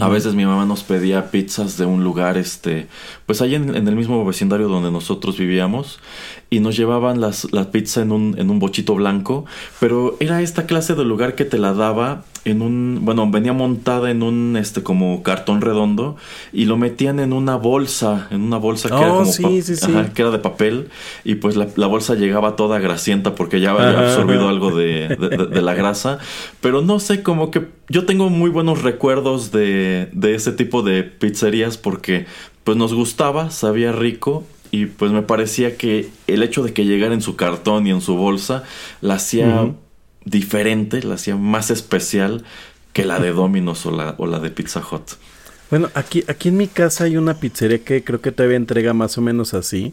A 0.00 0.08
veces 0.08 0.34
mi 0.34 0.46
mamá 0.46 0.64
nos 0.64 0.82
pedía 0.82 1.30
pizzas 1.30 1.76
de 1.76 1.84
un 1.84 2.02
lugar, 2.02 2.38
este, 2.38 2.86
pues 3.26 3.42
ahí 3.42 3.54
en, 3.54 3.76
en 3.76 3.86
el 3.86 3.96
mismo 3.96 4.24
vecindario 4.24 4.66
donde 4.66 4.90
nosotros 4.90 5.36
vivíamos, 5.36 5.98
y 6.48 6.60
nos 6.60 6.74
llevaban 6.74 7.20
las, 7.20 7.52
la 7.52 7.70
pizza 7.70 8.00
en 8.00 8.12
un, 8.12 8.34
en 8.38 8.48
un 8.48 8.60
bochito 8.60 8.94
blanco, 8.94 9.44
pero 9.78 10.16
era 10.20 10.40
esta 10.40 10.64
clase 10.64 10.94
de 10.94 11.04
lugar 11.04 11.34
que 11.34 11.44
te 11.44 11.58
la 11.58 11.74
daba 11.74 12.24
en 12.50 12.62
un, 12.62 13.00
bueno, 13.02 13.30
venía 13.30 13.52
montada 13.52 14.10
en 14.10 14.22
un, 14.22 14.56
este, 14.56 14.82
como 14.82 15.22
cartón 15.22 15.60
redondo, 15.60 16.16
y 16.52 16.64
lo 16.66 16.76
metían 16.76 17.20
en 17.20 17.32
una 17.32 17.56
bolsa, 17.56 18.28
en 18.30 18.42
una 18.42 18.56
bolsa 18.58 18.88
que 18.88 18.94
era 18.96 19.12
Oh, 19.12 19.18
como, 19.18 19.32
sí, 19.32 19.42
pa- 19.42 19.50
sí, 19.62 19.76
sí. 19.76 19.84
ajá, 19.90 20.12
que 20.12 20.22
era 20.22 20.30
de 20.30 20.38
papel, 20.38 20.88
y 21.24 21.36
pues 21.36 21.56
la, 21.56 21.68
la 21.76 21.86
bolsa 21.86 22.14
llegaba 22.14 22.56
toda 22.56 22.78
grasienta 22.78 23.34
porque 23.34 23.60
ya 23.60 23.72
había 23.72 23.98
absorbido 24.00 24.48
algo 24.48 24.70
de, 24.76 25.08
de- 25.16 25.28
de- 25.36 25.46
de 25.46 25.62
la 25.62 25.74
grasa, 25.74 26.18
pero 26.60 26.82
no 26.82 26.98
sé, 27.00 27.22
como 27.22 27.50
que 27.50 27.68
yo 27.88 28.04
tengo 28.06 28.30
muy 28.30 28.50
buenos 28.50 28.82
recuerdos 28.82 29.50
de, 29.52 30.08
de 30.12 30.34
ese 30.34 30.52
tipo 30.52 30.82
de 30.82 31.02
pizzerías 31.02 31.76
porque 31.78 32.26
pues 32.64 32.76
nos 32.76 32.92
gustaba, 32.94 33.50
sabía 33.50 33.92
rico 33.92 34.44
y 34.70 34.84
pues 34.86 35.10
me 35.12 35.22
parecía 35.22 35.76
que 35.78 36.10
el 36.26 36.42
hecho 36.42 36.62
de 36.62 36.74
que 36.74 36.84
llegara 36.84 37.14
en 37.14 37.22
su 37.22 37.34
cartón 37.36 37.86
y 37.86 37.90
en 37.90 38.02
su 38.02 38.16
bolsa 38.16 38.64
la 39.00 39.14
hacía. 39.14 39.66
Diferente, 40.30 41.02
la 41.02 41.14
hacía 41.14 41.36
más 41.36 41.70
especial 41.70 42.44
que 42.92 43.04
la 43.04 43.20
de 43.20 43.32
Domino's 43.32 43.86
o 43.86 43.90
la, 43.90 44.14
o 44.18 44.26
la 44.26 44.40
de 44.40 44.50
Pizza 44.50 44.80
Hut. 44.80 45.12
Bueno, 45.70 45.90
aquí, 45.94 46.24
aquí 46.28 46.48
en 46.48 46.56
mi 46.56 46.66
casa 46.66 47.04
hay 47.04 47.16
una 47.16 47.34
pizzería 47.34 47.78
que 47.84 48.02
creo 48.02 48.20
que 48.20 48.32
todavía 48.32 48.56
entrega 48.56 48.94
más 48.94 49.18
o 49.18 49.20
menos 49.20 49.54
así. 49.54 49.92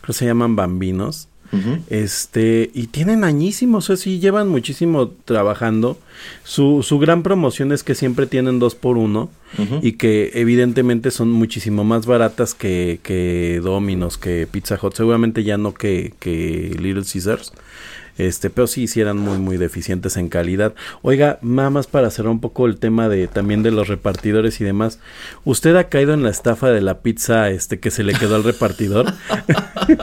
Creo 0.00 0.08
que 0.08 0.12
se 0.12 0.26
llaman 0.26 0.56
Bambinos. 0.56 1.28
Este, 1.88 2.72
y 2.74 2.88
tienen 2.88 3.22
añísimos, 3.22 3.84
o 3.84 3.86
sea, 3.86 3.96
sí 3.96 4.18
llevan 4.18 4.48
muchísimo 4.48 5.10
trabajando. 5.24 5.96
Su, 6.42 6.82
su 6.82 6.98
gran 6.98 7.22
promoción 7.22 7.70
es 7.70 7.84
que 7.84 7.94
siempre 7.94 8.26
tienen 8.26 8.58
dos 8.58 8.74
por 8.74 8.98
uno 8.98 9.30
y 9.80 9.92
que 9.92 10.32
evidentemente 10.34 11.12
son 11.12 11.30
muchísimo 11.30 11.84
más 11.84 12.06
baratas 12.06 12.54
que, 12.54 12.98
que 13.04 13.60
Domino's, 13.62 14.18
que 14.18 14.48
Pizza 14.50 14.76
Hut, 14.82 14.94
seguramente 14.94 15.44
ya 15.44 15.56
no 15.56 15.74
que, 15.74 16.12
que 16.18 16.76
Little 16.80 17.04
Caesars. 17.04 17.52
Este, 18.18 18.48
pero 18.50 18.66
sí, 18.66 18.86
sí 18.86 19.00
eran 19.00 19.18
muy, 19.18 19.38
muy 19.38 19.56
deficientes 19.56 20.16
en 20.16 20.28
calidad. 20.28 20.74
Oiga, 21.02 21.38
nada 21.42 21.70
más 21.70 21.86
para 21.86 22.10
cerrar 22.10 22.30
un 22.30 22.40
poco 22.40 22.66
el 22.66 22.76
tema 22.78 23.08
de 23.08 23.26
también 23.26 23.62
de 23.62 23.70
los 23.70 23.88
repartidores 23.88 24.60
y 24.60 24.64
demás. 24.64 25.00
¿Usted 25.44 25.74
ha 25.76 25.88
caído 25.88 26.14
en 26.14 26.22
la 26.22 26.30
estafa 26.30 26.70
de 26.70 26.80
la 26.80 27.00
pizza 27.00 27.50
este 27.50 27.80
que 27.80 27.90
se 27.90 28.04
le 28.04 28.12
quedó 28.14 28.36
al 28.36 28.44
repartidor? 28.44 29.06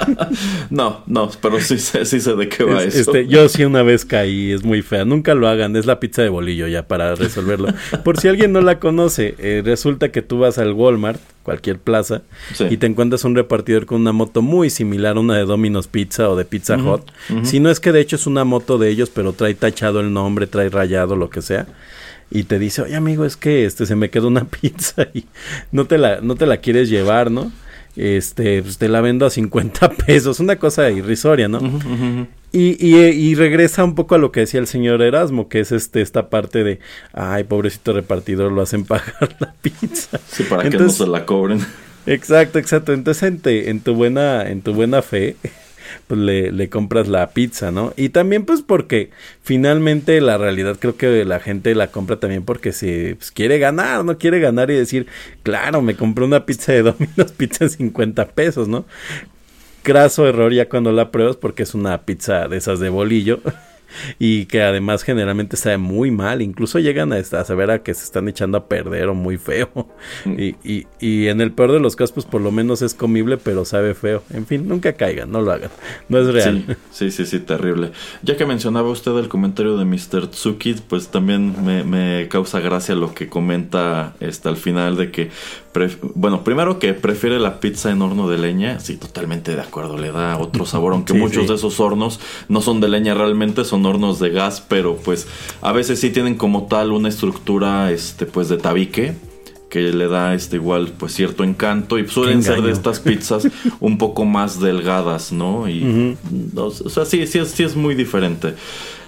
No, 0.70 1.04
no, 1.08 1.30
pero 1.42 1.60
sí, 1.60 1.80
sé- 1.80 2.06
sí 2.06 2.20
sé 2.20 2.36
de 2.36 2.48
qué 2.50 2.64
va 2.64 2.84
Es- 2.84 2.96
eso. 2.96 3.12
Este, 3.12 3.28
yo 3.28 3.50
sí 3.50 3.64
una 3.66 3.84
vez 3.84 4.06
caí, 4.06 4.52
es 4.52 4.64
muy 4.64 4.82
fea. 4.82 5.06
Nunca 5.06 5.34
lo 5.34 5.48
hagan, 5.48 5.76
es 5.76 5.86
la 5.86 6.00
pizza 6.00 6.22
de 6.22 6.30
bolillo 6.30 6.68
ya 6.68 6.88
para 6.88 7.16
resolverlo. 7.16 7.70
Por 8.04 8.20
si 8.20 8.28
alguien 8.28 8.52
no 8.54 8.62
la 8.62 8.80
conoce, 8.80 9.36
eh, 9.40 9.62
resulta 9.66 10.10
que 10.12 10.22
tú 10.22 10.40
vas 10.40 10.58
al 10.58 10.74
Walmart, 10.74 11.20
cualquier 11.44 11.80
plaza, 11.80 12.22
Sí. 12.54 12.66
y 12.70 12.78
te 12.78 12.86
encuentras 12.88 13.24
un 13.24 13.36
repartidor 13.36 13.86
con 13.86 14.02
una 14.02 14.12
moto 14.12 14.42
muy 14.42 14.70
similar 14.70 15.18
a 15.18 15.20
una 15.20 15.36
de 15.38 15.46
Domino's 15.46 15.88
Pizza 15.88 16.30
o 16.30 16.36
de 16.36 16.46
Pizza 16.46 16.78
ujú. 16.78 17.02
Si 17.44 17.60
no 17.60 17.70
es 17.70 17.80
que 17.80 17.92
de 17.92 18.00
hecho 18.02 18.16
es 18.16 18.28
una 18.28 18.44
moto 18.44 18.78
de 18.78 18.90
ellos, 18.90 19.10
pero 19.10 19.34
trae 19.34 19.54
tachado 19.56 20.00
el 20.00 20.14
nombre, 20.14 20.48
trae 20.48 20.70
rayado, 20.70 21.16
lo 21.16 21.30
que 21.30 21.42
sea. 21.42 21.68
Y 22.30 22.44
te 22.44 22.60
dice, 22.60 22.84
oye 22.84 22.96
amigo, 22.96 23.26
es 23.26 23.36
que 23.36 23.66
este 23.66 23.86
se 23.86 23.96
me 23.96 24.10
quedó 24.10 24.28
una 24.28 24.46
pizza 24.62 25.08
y 25.14 25.26
no 25.72 25.86
te 25.86 25.98
la, 25.98 26.22
no 26.22 26.36
te 26.36 26.46
la 26.46 26.58
quieres 26.58 26.90
llevar, 26.90 27.30
¿no? 27.32 27.52
Este, 27.98 28.62
pues 28.64 28.78
te 28.78 28.88
la 28.88 29.02
vendo 29.02 29.26
a 29.26 29.30
50 29.30 29.90
pesos, 30.06 30.40
una 30.40 30.56
cosa 30.56 30.90
irrisoria, 30.92 31.50
¿no? 31.50 31.60
Y, 32.54 32.76
y, 32.86 32.98
y 33.06 33.36
regresa 33.36 33.84
un 33.84 33.96
poco 33.96 34.16
a 34.16 34.18
lo 34.18 34.32
que 34.34 34.42
decía 34.42 34.60
el 34.60 34.68
señor 34.68 35.02
Erasmo, 35.02 35.48
que 35.48 35.62
es 35.62 35.72
este 35.72 36.02
esta 36.02 36.30
parte 36.30 36.64
de, 36.66 36.80
ay, 37.14 37.46
pobrecito 37.46 37.94
repartidor, 37.94 38.52
lo 38.52 38.62
hacen 38.62 38.84
pagar 38.86 39.36
la 39.40 39.54
pizza. 39.62 40.20
Sí, 40.30 40.44
para 40.44 40.64
Entonces- 40.64 40.98
que 40.98 41.04
no 41.04 41.06
se 41.06 41.12
la 41.12 41.26
cobren. 41.26 41.60
Exacto, 42.08 42.60
exacto. 42.60 42.94
Entonces 42.94 43.24
en, 43.24 43.40
te- 43.40 43.70
en 43.70 43.80
tu 43.80 43.94
buena, 43.94 44.50
en 44.50 44.62
tu 44.62 44.74
buena 44.74 45.02
fe, 45.02 45.36
pues 46.08 46.20
le, 46.20 46.52
le 46.52 46.68
compras 46.70 47.08
la 47.08 47.30
pizza, 47.30 47.70
¿no? 47.72 47.94
Y 47.96 48.10
también 48.10 48.44
pues 48.46 48.62
porque 48.62 49.12
finalmente 49.44 50.20
la 50.20 50.38
realidad 50.38 50.78
creo 50.80 50.98
que 50.98 51.24
la 51.26 51.40
gente 51.40 51.76
la 51.76 51.88
compra 51.92 52.20
también 52.20 52.44
porque 52.44 52.72
se 52.74 53.16
pues, 53.18 53.32
quiere 53.32 53.60
ganar, 53.60 54.04
¿no? 54.04 54.18
Quiere 54.18 54.40
ganar 54.40 54.72
y 54.72 54.76
decir, 54.76 55.08
claro, 55.44 55.82
me 55.82 55.96
compré 55.96 56.26
una 56.26 56.46
pizza 56.46 56.72
de 56.74 56.82
Domino's, 56.82 57.32
pizza 57.38 57.66
en 57.66 57.70
50 57.70 58.30
pesos, 58.30 58.68
¿no? 58.68 58.86
Craso 59.84 60.28
error 60.28 60.54
ya 60.54 60.70
cuando 60.70 60.92
la 60.92 61.12
pruebas 61.12 61.38
porque 61.38 61.64
es 61.64 61.74
una 61.74 62.02
pizza 62.04 62.48
de 62.48 62.58
esas 62.58 62.80
de 62.80 62.90
bolillo. 62.90 63.42
Y 64.20 64.46
que 64.46 64.62
además 64.62 65.04
generalmente 65.04 65.58
sabe 65.58 65.78
muy 65.78 66.12
mal, 66.12 66.42
incluso 66.42 66.80
llegan 66.80 67.14
a, 67.14 67.24
saber 67.24 67.72
a 67.72 67.84
que 67.84 67.94
se 67.94 68.04
están 68.04 68.28
echando 68.30 68.58
a 68.58 68.68
perder 68.68 69.10
o 69.10 69.16
muy 69.16 69.38
feo. 69.38 69.70
Y, 70.26 70.56
y, 70.64 70.88
y 71.00 71.28
en 71.28 71.42
el 71.42 71.52
peor 71.52 71.72
de 71.72 71.80
los 71.80 71.96
casos, 71.96 72.14
pues 72.14 72.26
por 72.26 72.42
lo 72.42 72.52
menos 72.52 72.82
es 72.82 72.94
comible, 72.94 73.38
pero 73.38 73.66
sabe 73.66 73.94
feo. 73.94 74.24
En 74.32 74.46
fin, 74.46 74.68
nunca 74.68 74.94
caigan, 74.94 75.32
no 75.32 75.42
lo 75.42 75.52
hagan. 75.52 75.72
No 76.10 76.20
es 76.20 76.28
real. 76.28 76.64
Sí, 76.68 76.76
sí, 77.10 77.12
sí, 77.12 77.26
sí, 77.26 77.40
terrible. 77.40 77.92
Ya 78.22 78.38
que 78.38 78.46
mencionaba 78.46 78.90
usted 78.90 79.16
el 79.18 79.28
comentario 79.28 79.78
de 79.78 79.86
Mr. 79.86 80.28
Tsuki, 80.30 80.76
pues 80.88 81.10
también 81.10 81.66
me, 81.66 81.84
me 81.84 82.28
causa 82.30 82.60
gracia 82.60 82.96
lo 82.96 83.14
que 83.14 83.28
comenta 83.30 84.16
este, 84.20 84.50
al 84.50 84.58
final 84.58 84.96
de 84.96 85.12
que, 85.12 85.32
bueno, 86.16 86.44
primero 86.44 86.80
que 86.80 86.94
prefiere 86.94 87.40
la 87.40 87.60
pizza 87.60 87.92
en 87.92 88.02
horno 88.02 88.30
de 88.30 88.38
leña, 88.38 88.80
sí, 88.80 88.98
totalmente 88.98 89.56
de 89.56 89.62
acuerdo, 89.62 89.98
le 89.98 90.12
da 90.12 90.38
otro 90.38 90.66
sabor, 90.66 90.94
aunque 90.94 91.14
Sí, 91.14 91.20
muchos 91.20 91.44
sí. 91.44 91.50
de 91.50 91.56
esos 91.56 91.80
hornos 91.80 92.20
no 92.50 92.62
son 92.62 92.82
de 92.82 92.90
leña 92.90 93.14
realmente, 93.14 93.64
son 93.64 93.86
hornos 93.86 94.20
de 94.20 94.30
gas, 94.30 94.64
pero 94.68 94.98
pues 94.98 95.28
a 95.62 95.72
veces 95.72 96.00
sí 96.00 96.10
tienen 96.10 96.36
como 96.36 96.68
tal 96.68 96.92
una 96.92 97.10
estructura, 97.10 97.92
este, 97.92 98.26
pues 98.26 98.50
de 98.50 98.58
tabique 98.58 99.16
que 99.70 99.94
le 99.94 100.10
da 100.10 100.34
este 100.34 100.58
igual 100.58 100.92
pues 101.00 101.14
cierto 101.14 101.46
encanto 101.46 101.98
y 101.98 102.06
suelen 102.06 102.44
ser 102.44 102.62
de 102.62 102.72
estas 102.74 103.00
pizzas 103.00 103.48
un 103.80 103.98
poco 103.98 104.26
más 104.26 104.60
delgadas, 104.60 105.32
¿no? 105.32 105.70
Y 105.70 106.18
o 106.56 106.72
sea, 106.72 107.06
sí, 107.06 107.26
sí 107.26 107.40
es, 107.40 107.52
sí 107.52 107.64
es 107.64 107.78
muy 107.78 107.96
diferente. 107.96 108.56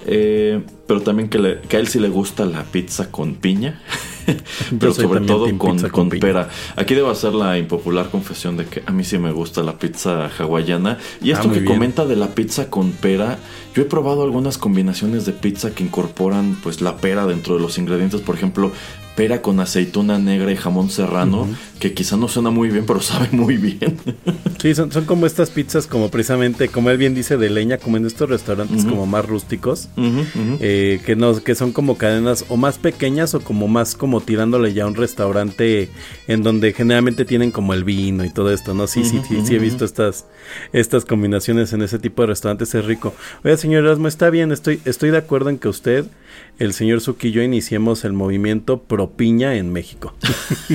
Eh, 0.06 0.62
pero 0.88 1.02
también 1.02 1.30
que, 1.30 1.40
le- 1.40 1.62
que 1.62 1.78
a 1.78 1.80
él 1.80 1.88
sí 1.88 2.00
le 2.00 2.10
gusta 2.10 2.46
la 2.46 2.64
pizza 2.64 3.10
con 3.12 3.36
piña. 3.36 3.82
pero 4.80 4.94
sobre 4.94 5.20
todo 5.22 5.46
con, 5.58 5.78
con 5.90 6.10
pera. 6.10 6.48
Aquí 6.78 6.94
debo 6.96 7.10
hacer 7.10 7.34
la 7.34 7.58
impopular 7.58 8.10
confesión 8.10 8.56
de 8.56 8.66
que 8.66 8.82
a 8.86 8.92
mí 8.92 9.04
sí 9.04 9.18
me 9.18 9.32
gusta 9.34 9.64
la 9.64 9.78
pizza 9.78 10.30
hawaiana. 10.38 10.98
Y 11.22 11.32
Ah, 11.32 11.36
esto 11.36 11.50
que 11.52 11.60
bien. 11.60 11.74
comenta 11.74 12.06
de 12.06 12.16
la 12.16 12.28
pizza 12.34 12.70
con 12.70 12.92
pera, 12.92 13.38
yo 13.76 13.82
he 13.82 13.86
probado 13.86 14.24
algunas 14.24 14.58
combinaciones 14.58 15.26
de 15.26 15.34
pizza 15.34 15.72
que 15.76 15.84
incorporan 15.84 16.58
pues 16.64 16.82
la 16.82 16.98
pera 16.98 17.26
dentro 17.26 17.56
de 17.56 17.62
los 17.62 17.78
ingredientes. 17.78 18.22
Por 18.22 18.36
ejemplo, 18.36 18.72
pera 19.16 19.42
con 19.42 19.60
aceituna 19.60 20.18
negra 20.18 20.52
y 20.52 20.56
jamón 20.56 20.90
serrano, 20.90 21.48
que 21.80 21.94
quizá 21.94 22.18
no 22.18 22.28
suena 22.28 22.50
muy 22.50 22.70
bien, 22.70 22.86
pero 22.86 23.02
sabe 23.02 23.30
muy 23.32 23.58
bien. 23.58 23.98
Sí, 24.62 24.74
son, 24.74 24.92
son 24.92 25.06
como 25.06 25.26
estas 25.26 25.50
pizzas, 25.50 25.88
como 25.88 26.10
precisamente, 26.10 26.70
como 26.70 26.90
él 26.90 26.98
bien 26.98 27.14
dice, 27.14 27.38
de 27.38 27.50
leña, 27.50 27.78
como 27.78 27.98
en 27.98 28.06
estos 28.06 28.30
restaurantes 28.30 28.86
como 28.86 29.06
más 29.06 29.26
rústicos. 29.26 29.90
Eh, 30.60 31.02
que 31.06 31.16
no 31.16 31.44
que 31.44 31.56
son 31.56 31.72
como 31.74 31.98
cadenas 31.98 32.46
o 32.50 32.58
más 32.58 32.78
pequeñas 32.78 33.34
o 33.34 33.42
como 33.42 33.68
más 33.68 33.96
como 33.96 34.22
tirándole 34.22 34.74
ya 34.74 34.84
a 34.84 34.88
un 34.88 34.96
restaurante 34.96 35.90
en 36.28 36.44
donde 36.44 36.74
generalmente 36.74 37.26
tienen 37.26 37.52
como 37.52 37.74
el 37.74 37.84
vino 37.84 38.24
y 38.24 38.30
todo 38.30 38.52
esto 38.52 38.74
no 38.74 38.88
sí 38.88 39.04
sí 39.04 39.22
sí 39.28 39.42
sí 39.46 39.56
he 39.56 39.60
visto 39.60 39.86
estas 39.86 40.26
estas 40.72 41.06
combinaciones 41.06 41.74
en 41.74 41.82
ese 41.82 42.00
tipo 42.00 42.22
de 42.22 42.28
restaurantes 42.28 42.74
es 42.76 42.86
rico. 42.86 43.14
Oiga 43.44 43.58
señor 43.58 43.86
Erasmo 43.86 44.08
está 44.08 44.30
bien 44.30 44.52
estoy 44.52 44.80
estoy 44.86 45.12
de 45.12 45.18
acuerdo 45.18 45.50
en 45.50 45.58
que 45.58 45.68
usted 45.68 46.06
el 46.60 46.74
señor 46.74 47.02
Suki 47.02 47.30
y 47.30 47.32
yo 47.32 47.42
iniciemos 47.42 48.06
el 48.06 48.14
movimiento 48.14 48.84
pro 48.84 49.12
piña 49.12 49.56
en 49.56 49.72
México 49.72 50.14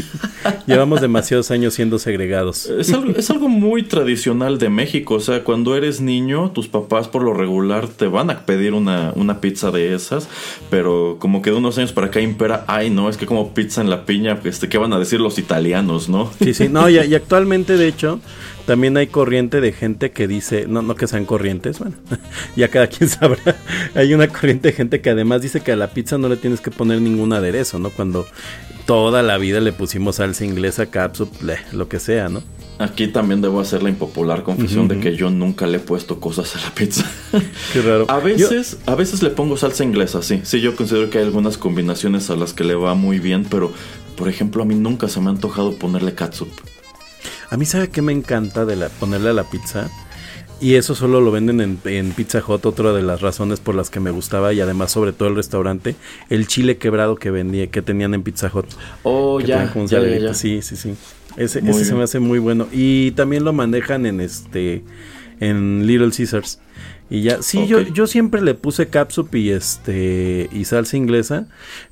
llevamos 0.67 1.01
demasiados 1.01 1.51
años 1.51 1.75
siendo 1.75 1.99
segregados 1.99 2.67
Es 2.67 2.93
algo, 2.93 3.13
es 3.17 3.31
algo 3.31 3.49
muy 3.49 3.83
tradicional 3.83 4.59
de 4.59 4.69
México. 4.69 5.15
O 5.15 5.21
sea, 5.21 5.45
cuando 5.45 5.77
eres 5.77 6.01
niño, 6.01 6.51
tus 6.53 6.69
papás 6.69 7.09
por 7.09 7.23
lo 7.23 7.35
regular 7.35 7.89
te 7.89 8.07
van 8.07 8.31
a 8.31 8.47
pedir 8.47 8.75
una, 8.75 9.13
una 9.15 9.41
pizza 9.41 9.71
de 9.71 9.95
esas. 9.95 10.29
Pero 10.71 11.17
como 11.19 11.43
que 11.43 11.51
de 11.51 11.57
unos 11.57 11.79
años 11.79 11.93
para 11.93 12.09
acá 12.09 12.21
impera, 12.21 12.65
ay, 12.67 12.91
no, 12.91 13.09
es 13.09 13.17
que 13.17 13.27
como 13.27 13.55
pizza 13.55 13.81
en 13.81 13.91
la 13.91 14.05
piña, 14.05 14.39
este, 14.45 14.69
¿qué 14.69 14.79
van 14.79 14.93
a 14.93 14.99
decir 14.99 15.21
los 15.21 15.39
italianos, 15.39 16.09
no? 16.09 16.31
Sí, 16.39 16.55
sí, 16.55 16.69
no, 16.69 16.89
y, 16.89 16.99
y 16.99 17.15
actualmente 17.15 17.77
de 17.77 17.89
hecho 17.89 18.21
también 18.69 18.97
hay 18.99 19.07
corriente 19.09 19.61
de 19.61 19.73
gente 19.73 20.11
que 20.11 20.29
dice, 20.29 20.67
no, 20.69 20.83
no 20.83 20.95
que 20.95 21.07
sean 21.09 21.25
corrientes, 21.25 21.79
bueno, 21.79 21.97
ya 22.57 22.69
cada 22.69 22.87
quien 22.87 23.09
sabrá, 23.09 23.57
hay 23.95 24.13
una 24.13 24.29
corriente 24.29 24.69
de 24.69 24.75
gente 24.75 25.01
que 25.01 25.09
además 25.11 25.41
dice 25.43 25.61
que 25.63 25.73
a 25.73 25.77
la 25.77 25.89
pizza 25.91 26.19
no 26.19 26.29
le 26.29 26.37
tienes 26.37 26.61
que 26.61 26.71
poner 26.71 27.01
ningún 27.01 27.33
aderezo, 27.33 27.79
¿no? 27.79 27.89
Cuando 27.91 28.27
toda 28.87 29.23
la 29.23 29.39
vida 29.39 29.61
le 29.61 29.73
pusimos 29.73 30.17
salsa 30.17 30.45
inglesa, 30.45 30.87
catsup, 30.87 31.43
le- 31.43 31.59
lo 31.73 31.89
que 31.89 31.99
sea, 31.99 32.29
¿no? 32.29 32.43
Aquí 32.79 33.09
también 33.09 33.41
debo 33.41 33.59
hacer 33.61 33.83
la 33.83 33.89
impopular 33.89 34.43
confesión 34.45 34.87
de 34.87 35.01
que 35.01 35.17
yo 35.17 35.31
nunca 35.31 35.67
le 35.67 35.79
he 35.79 35.81
puesto 35.81 36.21
cosas 36.21 36.55
a 36.55 36.61
la 36.61 36.75
pizza. 36.75 37.11
Qué 37.73 37.83
raro. 37.83 38.05
A 38.09 38.19
Yo- 38.19 38.25
veces, 38.25 38.77
a 38.87 38.95
veces 38.95 39.21
le 39.23 39.31
pongo 39.31 39.57
salsa 39.57 39.83
inglesa, 39.83 40.23
sí. 40.23 40.43
Sí, 40.45 40.61
yo 40.61 40.77
considero 40.77 41.11
que 41.11 41.19
hay 41.19 41.25
algunas 41.25 41.59
combinaciones 41.59 42.31
a 42.31 42.37
las 42.37 42.53
que 42.53 42.63
le 42.65 42.75
va 42.77 42.95
muy 42.95 43.19
bien, 43.19 43.45
pero 43.51 43.73
por 44.17 44.29
ejemplo, 44.29 44.63
a 44.63 44.67
mí 44.67 44.75
nunca 44.77 45.09
se 45.09 45.21
me 45.21 45.27
ha 45.27 45.31
antojado 45.31 45.75
ponerle 45.77 46.15
catsup. 46.15 46.49
A 47.51 47.57
mí 47.57 47.65
sabe 47.65 47.89
que 47.89 48.03
me 48.03 48.13
encanta 48.13 48.65
de 48.65 48.77
la, 48.77 48.89
ponerle 48.89 49.31
a 49.31 49.33
la 49.33 49.45
pizza 49.45 49.91
Y 50.61 50.75
eso 50.75 50.95
solo 50.95 51.21
lo 51.21 51.31
venden 51.31 51.61
en, 51.61 51.79
en 51.85 52.13
Pizza 52.13 52.43
Hut, 52.47 52.67
otra 52.67 52.93
de 52.93 53.03
las 53.03 53.21
razones 53.21 53.61
por 53.61 53.75
las 53.75 53.91
que 53.91 54.01
me 54.01 54.11
gustaba 54.11 54.53
y 54.53 54.61
además 54.61 54.91
sobre 54.91 55.13
todo 55.13 55.29
el 55.29 55.37
restaurante, 55.37 55.95
el 56.31 56.47
chile 56.47 56.79
quebrado 56.79 57.17
que 57.17 57.31
vendía, 57.31 57.69
que 57.69 57.81
tenían 57.81 58.13
en 58.15 58.23
Pizza 58.23 58.51
Hut. 58.53 58.67
Oh, 59.03 59.41
ya, 59.41 59.73
ya, 59.75 60.01
ya, 60.03 60.19
ya. 60.19 60.35
Sí, 60.35 60.61
sí, 60.63 60.77
sí. 60.77 60.95
Ese, 61.37 61.61
ese 61.61 61.85
se 61.85 61.95
me 61.95 62.03
hace 62.03 62.19
muy 62.19 62.41
bueno. 62.41 62.67
Y 62.73 63.13
también 63.13 63.45
lo 63.45 63.53
manejan 63.53 64.07
en 64.07 64.21
este 64.21 64.83
en 65.41 65.87
Little 65.87 66.11
Caesars. 66.11 66.59
Y 67.11 67.23
ya, 67.23 67.41
sí, 67.43 67.67
yo, 67.67 67.81
yo 67.81 68.07
siempre 68.07 68.43
le 68.43 68.55
puse 68.55 68.89
catsup 68.89 69.35
y 69.35 69.51
este 69.51 70.51
y 70.53 70.67
salsa 70.67 70.99
inglesa, 70.99 71.47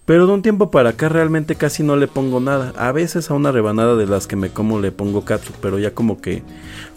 pero 0.04 0.26
de 0.26 0.32
un 0.34 0.42
tiempo 0.42 0.70
para 0.70 0.90
acá 0.90 1.08
realmente 1.08 1.54
casi 1.54 1.82
no 1.82 1.96
le 1.96 2.06
pongo 2.06 2.38
nada. 2.38 2.74
A 2.76 2.92
veces 2.92 3.30
a 3.30 3.34
una 3.34 3.50
rebanada 3.50 3.96
de 3.96 4.06
las 4.06 4.26
que 4.26 4.36
me 4.36 4.50
como 4.50 4.78
le 4.78 4.92
pongo 4.92 5.24
catsup, 5.24 5.54
pero 5.62 5.78
ya 5.78 5.92
como 5.92 6.20
que 6.20 6.42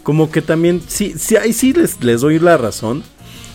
como 0.02 0.30
que 0.30 0.42
también 0.42 0.82
sí, 0.86 1.14
sí 1.16 1.36
ahí 1.36 1.54
sí 1.54 1.72
les, 1.72 2.04
les 2.04 2.20
doy 2.20 2.38
la 2.38 2.58
razón 2.58 3.02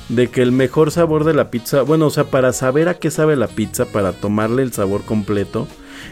de 0.10 0.30
que 0.30 0.42
el 0.42 0.52
mejor 0.52 0.92
sabor 0.92 1.24
de 1.26 1.34
la 1.34 1.52
pizza, 1.52 1.82
bueno, 1.82 2.08
o 2.08 2.12
sea, 2.12 2.26
para 2.26 2.54
saber 2.54 2.90
a 2.90 2.96
qué 2.96 3.12
sabe 3.12 3.36
la 3.36 3.48
pizza, 3.48 3.86
para 3.86 4.14
tomarle 4.14 4.64
el 4.64 4.74
sabor 4.74 5.04
completo, 5.04 5.68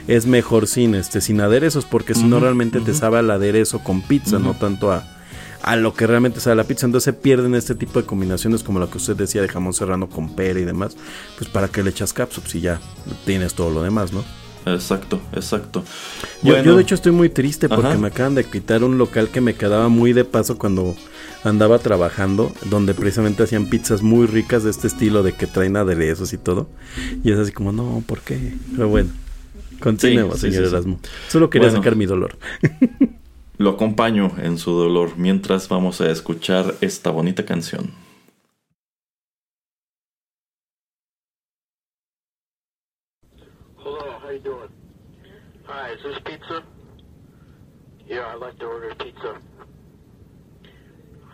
es 0.08 0.26
mejor 0.26 0.68
sin 0.68 0.96
este 0.96 1.22
sin 1.22 1.42
aderezos, 1.42 1.86
porque 1.86 2.14
si 2.14 2.24
no 2.24 2.40
realmente 2.40 2.82
te 2.82 2.94
sabe 2.94 3.20
al 3.20 3.32
aderezo 3.32 3.80
con 3.80 4.02
pizza, 4.02 4.40
no 4.40 4.54
tanto 4.54 4.92
a 4.92 5.04
a 5.64 5.76
lo 5.76 5.94
que 5.94 6.06
realmente 6.08 6.40
sabe 6.40 6.56
la 6.58 6.66
pizza, 6.66 6.86
entonces 6.86 7.06
se 7.06 7.14
pierden 7.14 7.56
este 7.56 7.74
tipo 7.76 8.00
de 8.00 8.06
combinaciones 8.06 8.64
como 8.64 8.80
lo 8.80 8.90
que 8.90 8.98
usted 8.98 9.16
decía 9.16 9.42
de 9.42 9.48
jamón 9.48 9.74
serrano 9.74 10.10
con 10.10 10.36
pera 10.36 10.60
y 10.60 10.66
demás, 10.66 10.96
pues 11.38 11.50
para 11.50 11.68
que 11.70 11.82
le 11.84 11.90
echas 11.90 12.14
capsup 12.14 12.46
si 12.48 12.62
ya 12.62 12.80
tienes 13.26 13.54
todo 13.54 13.70
lo 13.70 13.82
demás, 13.82 14.12
¿no? 14.14 14.24
Exacto, 14.66 15.20
exacto. 15.34 15.84
Yo, 16.42 16.54
Bueno, 16.54 16.64
yo, 16.64 16.76
de 16.78 16.84
hecho 16.84 16.96
estoy 16.96 17.12
muy 17.12 17.28
triste 17.30 17.68
porque 17.68 17.88
Ajá. 17.88 17.98
me 17.98 18.08
acaban 18.08 18.34
de 18.36 18.46
quitar 18.46 18.84
un 18.84 18.98
local 18.98 19.28
que 19.30 19.42
me 19.42 19.56
quedaba 19.56 19.90
muy 19.90 20.14
de 20.14 20.24
paso 20.24 20.58
cuando 20.58 20.96
andaba 21.44 21.80
trabajando, 21.80 22.54
donde 22.70 22.94
precisamente 22.94 23.44
hacían 23.44 23.66
pizzas 23.70 24.02
muy 24.02 24.26
ricas 24.26 24.64
de 24.64 24.70
este 24.72 24.88
estilo 24.88 25.22
de 25.22 25.34
que 25.34 25.48
traen 25.48 25.76
aderezos 25.76 26.32
y 26.32 26.38
todo. 26.38 26.70
Y 27.26 27.32
es 27.34 27.40
así 27.40 27.52
como, 27.52 27.74
no, 27.74 28.02
¿por 28.08 28.22
qué? 28.22 28.54
Pero 28.74 28.88
bueno, 28.88 29.10
continuemos, 29.82 30.40
Sí, 30.40 30.48
sí, 30.48 30.54
señor 30.54 30.64
sí, 30.66 30.70
sí. 30.70 30.76
Erasmo. 30.76 31.00
Solo 31.28 31.50
quería 31.50 31.68
Bueno. 31.68 31.80
sacar 31.82 31.96
mi 31.98 32.06
dolor. 32.06 32.38
lo 33.58 33.72
acompaño 33.72 34.32
en 34.40 34.58
su 34.58 34.72
dolor 34.72 35.18
mientras 35.18 35.70
vamos 35.70 36.02
a 36.02 36.10
escuchar 36.10 36.76
esta 36.82 37.12
bonita 37.12 37.46
canción. 37.46 37.94
Hello, 43.78 44.20
how 44.22 44.30
you 44.32 44.40
doing? 44.40 44.70
Hi, 45.66 45.92
is 45.92 46.04
this 46.04 46.20
pizza? 46.26 46.64
Yeah, 48.08 48.34
I'd 48.34 48.40
like 48.40 48.58
to 48.60 48.66
order 48.66 48.96
pizza. 48.96 49.40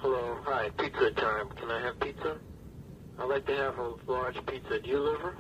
Hello, 0.02 0.38
hi, 0.44 0.70
pizza 0.78 1.12
time. 1.12 1.50
Can 1.60 1.72
I 1.72 1.82
have 1.82 2.00
pizza? 2.00 2.38
I'd 3.20 3.30
like 3.30 3.46
to 3.48 3.56
have 3.56 3.78
a 3.80 3.94
large 4.08 4.36
pizza. 4.46 4.80
Do 4.80 4.90
you 4.90 4.98
deliver? 4.98 5.38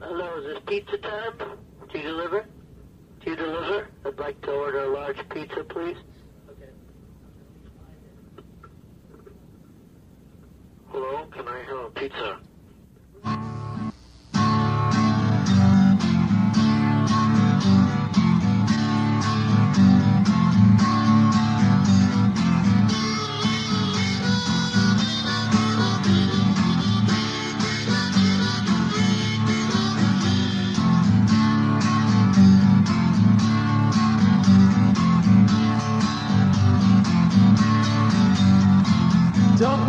Hello, 0.00 0.38
is 0.38 0.44
this 0.44 0.62
pizza 0.66 0.98
time? 0.98 1.58
Do 1.92 1.98
you 1.98 2.04
deliver? 2.04 2.44
Do 3.24 3.30
you 3.30 3.36
deliver? 3.36 3.88
I'd 4.06 4.18
like 4.18 4.40
to 4.42 4.50
order 4.52 4.84
a 4.84 4.94
large 4.94 5.16
pizza, 5.32 5.64
please. 5.70 5.96
Okay. 6.50 6.72
Hello, 10.88 11.26
can 11.32 11.48
I 11.48 11.64
have 11.68 11.86
a 11.86 11.90
pizza? 12.00 12.38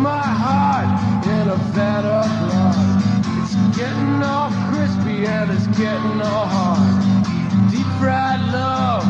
My 0.00 0.22
heart 0.22 1.26
in 1.26 1.48
a 1.48 1.56
vat 1.76 2.04
of 2.04 2.26
blood. 2.40 2.76
It's 3.42 3.54
getting 3.76 4.22
all 4.22 4.50
crispy 4.70 5.26
and 5.26 5.50
it's 5.50 5.66
getting 5.78 6.20
all 6.22 6.46
hard. 6.46 7.70
Deep 7.70 7.86
fried 8.00 8.40
love, 8.50 9.04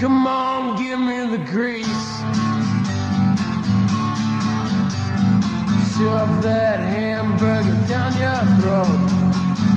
come 0.00 0.26
on, 0.26 0.76
give 0.82 0.98
me 0.98 1.36
the 1.36 1.42
grease. 1.52 2.10
Shove 5.92 6.42
that 6.42 6.80
hamburger 6.80 7.76
down 7.86 8.12
your 8.24 8.42
throat. 8.56 9.00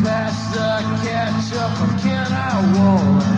Pass 0.04 0.38
the 0.56 0.72
ketchup, 1.04 1.74
or 1.84 1.92
can 2.00 2.32
I 2.32 2.56
won't, 2.76 3.33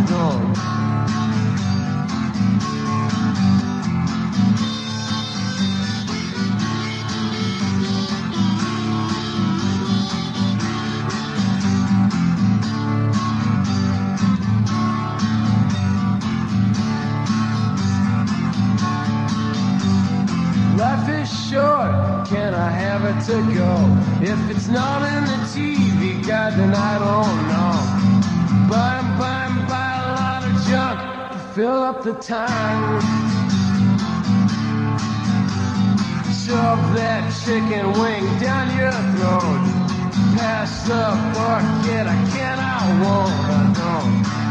short, 21.56 22.28
can 22.28 22.54
I 22.54 22.70
have 22.84 23.02
it 23.12 23.20
to 23.30 23.38
go? 23.60 23.72
If 24.32 24.40
it's 24.52 24.68
not 24.68 25.00
in 25.14 25.24
the 25.32 25.40
TV 25.54 26.02
guide, 26.28 26.54
then 26.60 26.74
I 26.92 26.94
don't 27.06 27.38
know. 27.52 27.76
Buy 28.70 28.92
and 29.02 29.12
buy 29.20 29.40
and 29.50 29.62
buy 29.72 29.92
a 30.04 30.08
lot 30.20 30.42
of 30.50 30.54
junk 30.68 30.98
to 31.32 31.40
fill 31.56 31.82
up 31.90 32.04
the 32.04 32.16
time. 32.16 33.00
Shove 36.44 36.84
that 37.00 37.24
chicken 37.44 37.86
wing 38.00 38.26
down 38.46 38.66
your 38.80 38.96
throat. 39.16 39.64
Pass 40.38 40.72
the 40.90 41.06
bucket, 41.36 42.06
I 42.16 42.20
can, 42.34 42.58
I 42.60 42.84
won't, 43.02 43.34
I 43.60 43.64
don't. 43.80 44.45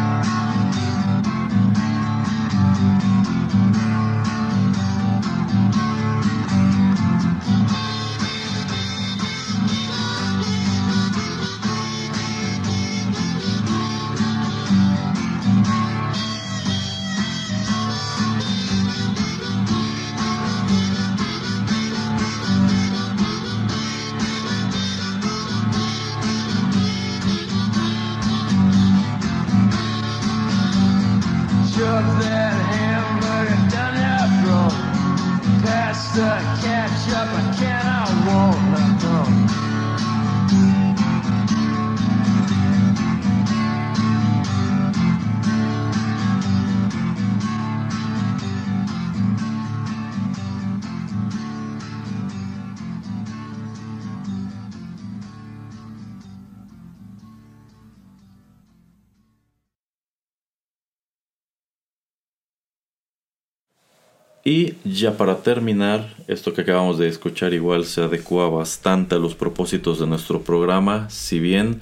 Y 64.46 64.74
ya 64.84 65.16
para 65.16 65.38
terminar, 65.38 66.14
esto 66.28 66.52
que 66.52 66.60
acabamos 66.60 66.98
de 66.98 67.08
escuchar 67.08 67.54
igual 67.54 67.86
se 67.86 68.02
adecua 68.02 68.50
bastante 68.50 69.14
a 69.14 69.18
los 69.18 69.34
propósitos 69.34 69.98
de 69.98 70.06
nuestro 70.06 70.42
programa, 70.42 71.08
si 71.08 71.38
bien 71.40 71.80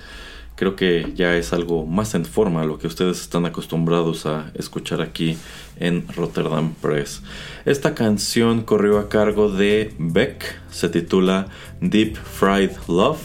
creo 0.55 0.77
que 0.77 1.13
ya 1.17 1.35
es 1.35 1.53
algo 1.53 1.87
más 1.87 2.15
en 2.15 2.25
forma 2.25 2.65
lo 2.65 2.79
que 2.79 2.87
ustedes 2.87 3.21
están 3.21 3.47
acostumbrados 3.47 4.27
a 4.27 4.53
escuchar 4.55 5.03
aquí 5.03 5.37
en 5.81 6.07
Rotterdam 6.15 6.73
Press. 6.81 7.23
Esta 7.65 7.97
canción 7.97 8.63
corrió 8.63 9.01
a 9.01 9.09
cargo 9.09 9.51
de 9.51 9.93
Beck, 9.99 10.61
se 10.71 10.89
titula 10.89 11.49
Deep 11.81 12.17
Fried 12.17 12.71
Love 12.87 13.19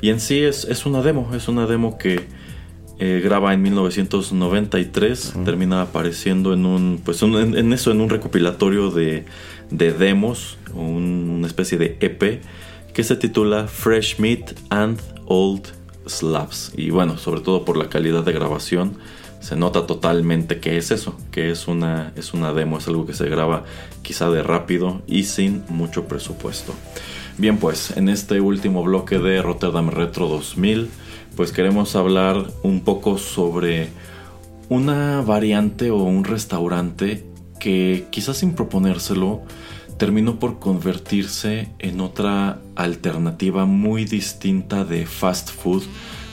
y 0.00 0.10
en 0.10 0.20
sí 0.20 0.38
es, 0.38 0.64
es 0.66 0.86
una 0.86 1.02
demo, 1.02 1.34
es 1.34 1.48
una 1.48 1.66
demo 1.66 1.98
que 1.98 2.28
eh, 2.98 3.20
graba 3.22 3.54
en 3.54 3.62
1993, 3.62 5.34
termina 5.44 5.82
apareciendo 5.82 6.52
en 6.52 6.66
un, 6.66 7.00
pues 7.04 7.22
un- 7.22 7.36
en, 7.36 7.56
en 7.56 7.72
eso, 7.72 7.90
en 7.90 8.00
un 8.00 8.08
recopilatorio 8.10 8.90
de, 8.90 9.24
de 9.70 9.92
demos, 9.92 10.58
un- 10.74 11.30
una 11.38 11.46
especie 11.46 11.78
de 11.78 11.96
EP 12.00 12.40
que 12.92 13.04
se 13.04 13.16
titula 13.16 13.68
Fresh 13.68 14.18
Meat 14.18 14.54
and 14.70 14.98
Old 15.26 15.62
Slabs. 16.06 16.72
Y 16.76 16.90
bueno, 16.90 17.18
sobre 17.18 17.40
todo 17.42 17.64
por 17.64 17.76
la 17.76 17.88
calidad 17.88 18.24
de 18.24 18.32
grabación, 18.32 18.96
se 19.40 19.54
nota 19.54 19.86
totalmente 19.86 20.58
que 20.58 20.76
es 20.78 20.90
eso, 20.90 21.16
que 21.30 21.50
es 21.52 21.68
una, 21.68 22.12
es 22.16 22.34
una 22.34 22.52
demo, 22.52 22.78
es 22.78 22.88
algo 22.88 23.06
que 23.06 23.14
se 23.14 23.28
graba 23.28 23.64
quizá 24.02 24.30
de 24.30 24.42
rápido 24.42 25.02
y 25.06 25.24
sin 25.24 25.62
mucho 25.68 26.08
presupuesto. 26.08 26.74
Bien, 27.36 27.58
pues 27.58 27.96
en 27.96 28.08
este 28.08 28.40
último 28.40 28.82
bloque 28.82 29.18
de 29.20 29.40
Rotterdam 29.40 29.90
Retro 29.90 30.26
2000, 30.26 30.88
pues 31.38 31.52
queremos 31.52 31.94
hablar 31.94 32.50
un 32.64 32.80
poco 32.80 33.16
sobre 33.16 33.90
una 34.68 35.20
variante 35.20 35.92
o 35.92 36.02
un 36.02 36.24
restaurante 36.24 37.28
que 37.60 38.08
quizás 38.10 38.38
sin 38.38 38.56
proponérselo 38.56 39.42
terminó 39.98 40.40
por 40.40 40.58
convertirse 40.58 41.68
en 41.78 42.00
otra 42.00 42.58
alternativa 42.74 43.66
muy 43.66 44.04
distinta 44.04 44.84
de 44.84 45.06
fast 45.06 45.50
food, 45.50 45.84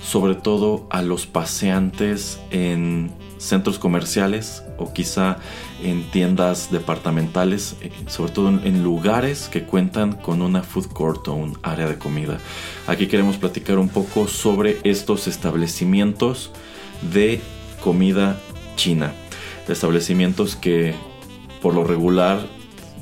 sobre 0.03 0.33
todo 0.33 0.87
a 0.89 1.03
los 1.03 1.27
paseantes 1.27 2.39
en 2.49 3.11
centros 3.37 3.77
comerciales 3.77 4.63
o 4.79 4.91
quizá 4.91 5.37
en 5.83 6.03
tiendas 6.11 6.71
departamentales, 6.71 7.75
eh, 7.81 7.91
sobre 8.07 8.31
todo 8.31 8.49
en, 8.49 8.83
lugares 8.83 9.49
que 9.49 9.63
cuentan 9.63 10.13
con 10.13 10.41
una 10.41 10.63
food 10.63 10.87
court 10.87 11.27
o 11.27 11.33
un 11.33 11.57
área 11.63 11.87
de 11.87 11.97
comida. 11.97 12.39
Aquí 12.87 13.07
queremos 13.07 13.37
platicar 13.37 13.77
un 13.77 13.89
poco 13.89 14.27
sobre 14.27 14.77
estos 14.83 15.27
establecimientos 15.27 16.51
de 17.11 17.41
comida 17.83 18.39
china. 18.75 19.13
Establecimientos 19.67 20.55
que 20.55 20.93
por 21.61 21.73
lo 21.73 21.83
regular 21.83 22.45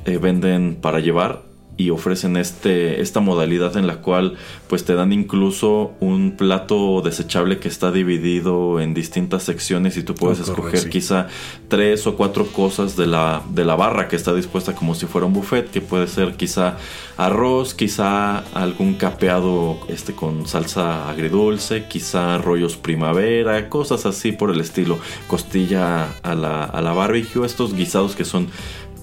eh, 0.06 0.18
venden 0.18 0.78
para 0.82 1.00
llevar 1.00 1.53
y 1.76 1.90
ofrecen 1.90 2.38
este, 2.38 3.02
esta 3.02 3.20
modalidad 3.20 3.78
en 3.78 3.88
la 3.88 3.96
cual 3.98 4.36
pues 4.68 4.86
te 4.86 4.94
dan 4.94 5.12
incluso 5.12 5.94
un 6.00 6.36
plato 6.38 7.02
desechable 7.02 7.58
que 7.60 7.68
está 7.68 7.92
dividido 7.92 8.80
en 8.80 8.94
distintas 8.94 9.44
secciones 9.44 9.98
y 9.98 10.04
tú 10.04 10.14
puedes 10.14 10.40
Ah, 10.42 10.44
correcto, 10.44 10.62
escoger 10.68 10.80
sí. 10.82 10.90
quizá 10.90 11.28
tres 11.70 12.06
o 12.06 12.16
cuatro 12.16 12.46
cosas 12.48 12.96
de 12.96 13.08
la, 13.08 13.42
de 13.50 13.66
la 13.66 13.76
barra 13.76 14.08
que 14.08 14.16
está 14.16 14.34
dispuesta 14.34 14.76
como 14.76 14.94
si 14.94 15.08
fuera 15.08 15.26
un 15.26 15.34
buffet 15.34 15.70
que 15.72 15.82
puede 15.82 16.08
ser 16.08 16.36
quizá 16.36 16.78
arroz, 17.18 17.74
quizá 17.74 18.40
algún 18.54 18.94
capeado 18.96 19.80
este 19.88 20.14
con 20.14 20.48
salsa 20.48 21.10
agridulce, 21.10 21.86
quizá 21.88 22.38
rollos 22.38 22.78
primavera, 22.78 23.70
cosas 23.70 24.06
así 24.06 24.32
por 24.32 24.52
el 24.52 24.60
estilo, 24.62 25.00
costilla 25.28 26.08
a 26.22 26.36
la, 26.36 26.64
a 26.66 26.82
la 26.82 26.94
barbecue, 26.94 27.46
estos 27.46 27.74
guisados 27.74 28.16
que 28.16 28.26
son 28.26 28.48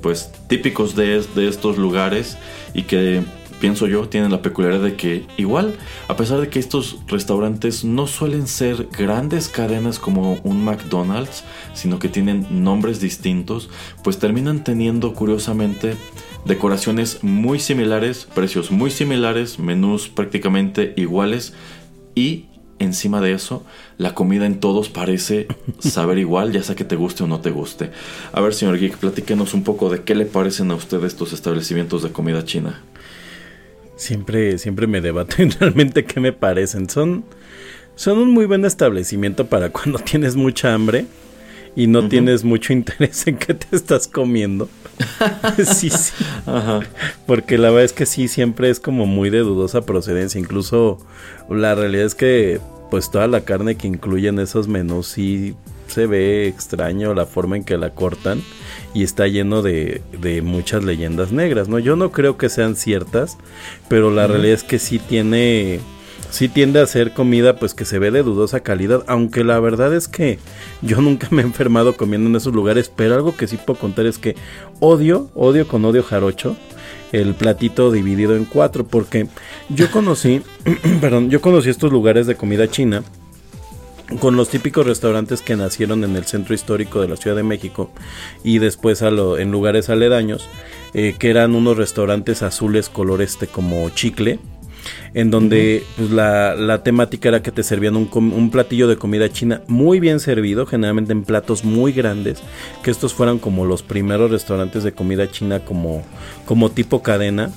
pues 0.03 0.33
típicos 0.49 0.95
de, 0.97 1.23
de 1.35 1.49
estos 1.49 1.79
lugares 1.79 2.37
y 2.75 2.83
que 2.83 3.23
pienso 3.61 3.87
yo 3.87 4.09
tienen 4.09 4.33
la 4.33 4.43
peculiaridad 4.43 4.83
de 4.83 4.97
que 4.97 5.27
igual 5.37 5.77
a 6.09 6.17
pesar 6.17 6.41
de 6.41 6.49
que 6.49 6.59
estos 6.59 6.99
restaurantes 7.07 7.85
no 7.85 8.07
suelen 8.07 8.49
ser 8.49 8.89
grandes 8.97 9.49
cadenas 9.49 9.99
como 9.99 10.39
un 10.43 10.65
McDonald's 10.65 11.45
sino 11.75 11.99
que 11.99 12.09
tienen 12.09 12.47
nombres 12.65 13.01
distintos 13.01 13.69
pues 14.03 14.19
terminan 14.19 14.65
teniendo 14.65 15.13
curiosamente 15.13 15.95
decoraciones 16.47 17.23
muy 17.23 17.61
similares 17.61 18.27
precios 18.35 18.71
muy 18.71 18.91
similares 18.91 19.59
menús 19.59 20.09
prácticamente 20.09 20.95
iguales 20.97 21.53
y 22.15 22.47
encima 22.81 23.21
de 23.21 23.33
eso, 23.33 23.65
la 23.99 24.15
comida 24.15 24.47
en 24.47 24.59
todos 24.59 24.89
parece 24.89 25.47
saber 25.79 26.19
igual, 26.19 26.53
ya 26.53 26.63
sea 26.65 26.75
que 26.75 26.85
te 26.85 26.97
guste 26.97 27.23
o 27.23 27.27
no 27.29 27.41
te 27.41 27.51
guste. 27.51 27.91
A 28.33 28.41
ver, 28.41 28.55
señor 28.55 28.79
Geek, 28.79 28.97
platíquenos 28.97 29.55
un 29.55 29.63
poco 29.63 29.89
de 29.91 30.03
qué 30.03 30.17
le 30.17 30.27
parecen 30.27 30.71
a 30.73 30.75
usted 30.75 31.05
estos 31.05 31.33
establecimientos 31.33 32.03
de 32.03 32.11
comida 32.11 32.45
china. 32.45 32.83
Siempre, 33.97 34.59
siempre 34.59 34.87
me 34.87 35.01
debaten 35.01 35.53
realmente 35.61 36.05
qué 36.05 36.19
me 36.19 36.33
parecen. 36.33 36.91
Son, 36.91 37.25
son 37.95 38.19
un 38.19 38.31
muy 38.31 38.47
buen 38.47 38.65
establecimiento 38.65 39.47
para 39.47 39.71
cuando 39.71 39.99
tienes 40.05 40.35
mucha 40.35 40.75
hambre 40.75 41.07
y 41.77 41.87
no 41.87 42.09
tienes 42.09 42.45
mucho 42.45 42.73
interés 42.75 43.27
en 43.27 43.37
qué 43.37 43.55
te 43.55 43.75
estás 43.75 44.09
comiendo. 44.09 44.69
sí, 45.65 45.91
sí. 45.91 46.13
Ajá. 46.47 46.81
Porque 47.27 47.59
la 47.59 47.71
verdad 47.71 47.85
es 47.85 47.93
que 47.93 48.07
sí, 48.07 48.29
siempre 48.29 48.71
es 48.71 48.81
como 48.81 49.07
muy 49.07 49.31
de 49.31 49.39
dudosa 49.39 49.87
procedencia. 49.87 50.39
Incluso 50.39 50.99
la 51.49 51.75
realidad 51.75 52.07
es 52.07 52.15
que 52.15 52.61
pues 52.91 53.11
toda 53.11 53.29
la 53.29 53.43
carne 53.43 53.77
que 53.77 53.87
incluyen 53.87 54.41
esos 54.41 54.67
menús 54.67 55.07
sí 55.07 55.55
se 55.87 56.07
ve 56.07 56.49
extraño 56.49 57.15
la 57.15 57.27
forma 57.27 57.57
en 57.57 57.65
que 57.65 57.77
la 57.77 57.91
cortan 57.91 58.43
y 58.95 59.03
está 59.03 59.27
lleno 59.29 59.63
de, 59.63 60.03
de 60.21 60.43
muchas 60.43 60.85
leyendas 60.85 61.33
negras, 61.33 61.69
¿no? 61.69 61.79
Yo 61.79 61.97
no 61.97 62.11
creo 62.11 62.37
que 62.37 62.49
sean 62.49 62.77
ciertas, 62.77 63.39
pero 63.89 64.11
la 64.11 64.27
realidad 64.27 64.55
es 64.55 64.65
que 64.65 64.79
sí 64.79 64.99
tiene... 64.99 65.81
Sí 66.31 66.49
tiende 66.49 66.81
a 66.81 66.87
ser 66.87 67.13
comida 67.13 67.57
pues 67.57 67.75
que 67.75 67.85
se 67.85 67.99
ve 67.99 68.11
de 68.11 68.23
dudosa 68.23 68.61
calidad, 68.61 69.03
aunque 69.09 69.43
la 69.45 69.59
verdad 69.61 69.95
es 69.95 70.07
que 70.09 70.39
yo 70.81 71.01
nunca 71.01 71.27
me 71.31 71.43
he 71.43 71.45
enfermado 71.45 71.97
comiendo 71.97 72.31
en 72.31 72.37
esos 72.37 72.55
lugares, 72.55 72.91
pero 72.95 73.15
algo 73.17 73.37
que 73.37 73.47
sí 73.49 73.57
puedo 73.59 73.79
contar 73.81 74.07
es 74.07 74.17
que 74.19 74.37
odio, 74.79 75.31
odio 75.35 75.67
con 75.67 75.85
odio 75.85 76.03
jarocho 76.03 76.57
el 77.13 77.35
platito 77.35 77.91
dividido 77.91 78.37
en 78.37 78.45
cuatro, 78.45 78.87
porque 78.87 79.27
yo 79.69 79.91
conocí, 79.91 80.43
perdón, 81.01 81.29
yo 81.31 81.41
conocí 81.41 81.69
estos 81.69 81.91
lugares 81.91 82.27
de 82.29 82.37
comida 82.37 82.69
china 82.71 83.03
con 84.21 84.37
los 84.37 84.49
típicos 84.49 84.87
restaurantes 84.87 85.41
que 85.43 85.57
nacieron 85.57 86.03
en 86.05 86.15
el 86.17 86.25
centro 86.25 86.55
histórico 86.55 87.01
de 87.01 87.09
la 87.09 87.17
Ciudad 87.17 87.37
de 87.37 87.43
México 87.45 87.91
y 88.45 88.59
después 88.59 89.03
a 89.03 89.11
lo- 89.11 89.39
en 89.39 89.51
lugares 89.53 89.89
aledaños, 89.91 90.49
eh, 90.95 91.15
que 91.19 91.31
eran 91.31 91.55
unos 91.57 91.77
restaurantes 91.77 92.43
azules 92.43 92.89
color 92.89 93.23
este 93.23 93.47
como 93.49 93.89
chicle, 93.91 94.39
en 95.15 95.31
donde 95.31 95.85
pues, 95.97 96.11
la, 96.11 96.55
la 96.55 96.83
temática 96.83 97.29
era 97.29 97.43
que 97.43 97.53
te 97.53 97.63
servían 97.63 97.97
un, 97.97 98.51
platillo 98.51 98.89
de 98.89 98.97
comida 98.97 99.31
china 99.31 99.63
muy 99.67 100.01
bien 100.01 100.21
servido, 100.21 100.67
generalmente 100.67 101.13
en 101.13 101.25
platos 101.25 101.65
muy 101.65 101.93
grandes, 101.93 102.43
que 102.83 102.91
estos 102.91 103.15
fueran 103.15 103.39
como 103.39 103.65
los 103.65 103.83
primeros 103.83 104.31
restaurantes 104.31 104.85
de 104.85 104.93
comida 104.93 105.31
china 105.31 105.61
como, 105.61 106.03
como 106.45 106.71
tipo 106.71 107.03
cadena 107.03 107.51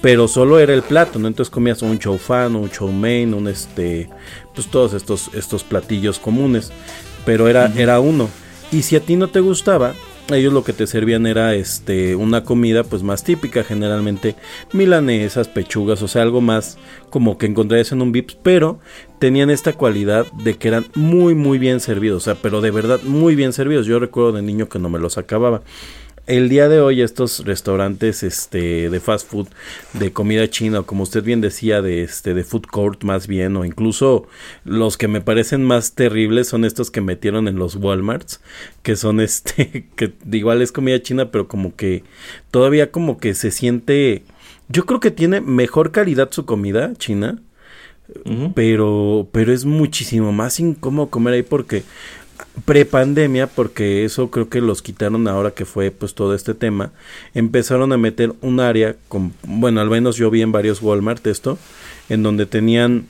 pero 0.00 0.26
solo 0.26 0.58
era 0.58 0.74
el 0.74 0.82
plato, 0.82 1.20
¿no? 1.20 1.28
Entonces 1.28 1.48
comías 1.48 1.80
un 1.80 1.96
chow 1.96 2.18
fan, 2.18 2.56
un 2.56 2.68
chow 2.68 2.90
mein, 2.90 3.32
un 3.34 3.46
este, 3.46 4.10
pues 4.52 4.66
todos 4.66 4.94
estos, 4.94 5.30
estos 5.32 5.62
platillos 5.62 6.18
comunes, 6.18 6.72
pero 7.24 7.48
era, 7.48 7.72
era 7.76 8.00
uno. 8.00 8.28
Y 8.72 8.82
si 8.82 8.96
a 8.96 9.00
ti 9.00 9.14
no 9.14 9.28
te 9.28 9.38
gustaba, 9.38 9.94
ellos 10.30 10.52
lo 10.52 10.64
que 10.64 10.72
te 10.72 10.86
servían 10.86 11.26
era 11.26 11.54
este, 11.54 12.14
una 12.16 12.44
comida 12.44 12.84
pues 12.84 13.02
más 13.02 13.24
típica, 13.24 13.64
generalmente 13.64 14.36
milanesas, 14.72 15.48
pechugas, 15.48 16.02
o 16.02 16.08
sea, 16.08 16.22
algo 16.22 16.40
más 16.40 16.78
como 17.10 17.38
que 17.38 17.46
encontrarías 17.46 17.92
en 17.92 18.02
un 18.02 18.12
Vips, 18.12 18.36
pero 18.42 18.78
tenían 19.18 19.50
esta 19.50 19.72
cualidad 19.72 20.26
de 20.32 20.54
que 20.54 20.68
eran 20.68 20.86
muy, 20.94 21.34
muy 21.34 21.58
bien 21.58 21.80
servidos, 21.80 22.22
o 22.22 22.24
sea, 22.24 22.34
pero 22.40 22.60
de 22.60 22.70
verdad 22.70 23.00
muy 23.02 23.34
bien 23.34 23.52
servidos. 23.52 23.86
Yo 23.86 23.98
recuerdo 23.98 24.32
de 24.32 24.42
niño 24.42 24.68
que 24.68 24.78
no 24.78 24.88
me 24.88 24.98
los 24.98 25.18
acababa 25.18 25.62
el 26.26 26.48
día 26.48 26.68
de 26.68 26.80
hoy 26.80 27.02
estos 27.02 27.44
restaurantes 27.44 28.22
este 28.22 28.88
de 28.88 29.00
fast 29.00 29.28
food 29.28 29.48
de 29.92 30.12
comida 30.12 30.48
china 30.48 30.80
o 30.80 30.86
como 30.86 31.02
usted 31.02 31.24
bien 31.24 31.40
decía 31.40 31.82
de 31.82 32.02
este 32.02 32.32
de 32.32 32.44
food 32.44 32.66
court 32.70 33.02
más 33.02 33.26
bien 33.26 33.56
o 33.56 33.64
incluso 33.64 34.28
los 34.64 34.96
que 34.96 35.08
me 35.08 35.20
parecen 35.20 35.64
más 35.64 35.94
terribles 35.94 36.46
son 36.46 36.64
estos 36.64 36.92
que 36.92 37.00
metieron 37.00 37.48
en 37.48 37.56
los 37.56 37.74
Walmarts 37.74 38.40
que 38.82 38.94
son 38.94 39.20
este 39.20 39.88
que 39.96 40.12
igual 40.30 40.62
es 40.62 40.70
comida 40.70 41.02
china 41.02 41.32
pero 41.32 41.48
como 41.48 41.74
que 41.74 42.04
todavía 42.52 42.92
como 42.92 43.18
que 43.18 43.34
se 43.34 43.50
siente 43.50 44.22
yo 44.68 44.86
creo 44.86 45.00
que 45.00 45.10
tiene 45.10 45.40
mejor 45.40 45.90
calidad 45.90 46.30
su 46.30 46.46
comida 46.46 46.92
china 46.94 47.40
pero 48.54 49.28
pero 49.32 49.52
es 49.52 49.64
muchísimo 49.64 50.32
más 50.32 50.60
incómodo 50.60 51.08
comer 51.08 51.34
ahí 51.34 51.42
porque 51.42 51.82
prepandemia 52.64 53.46
porque 53.46 54.04
eso 54.04 54.30
creo 54.30 54.48
que 54.48 54.60
los 54.60 54.82
quitaron 54.82 55.26
ahora 55.28 55.52
que 55.52 55.64
fue 55.64 55.90
pues 55.90 56.14
todo 56.14 56.34
este 56.34 56.54
tema 56.54 56.92
empezaron 57.34 57.92
a 57.92 57.96
meter 57.96 58.34
un 58.40 58.60
área 58.60 58.96
con 59.08 59.32
bueno 59.42 59.80
al 59.80 59.88
menos 59.88 60.16
yo 60.16 60.30
vi 60.30 60.42
en 60.42 60.52
varios 60.52 60.82
Walmart 60.82 61.26
esto 61.26 61.58
en 62.08 62.22
donde 62.22 62.46
tenían 62.46 63.06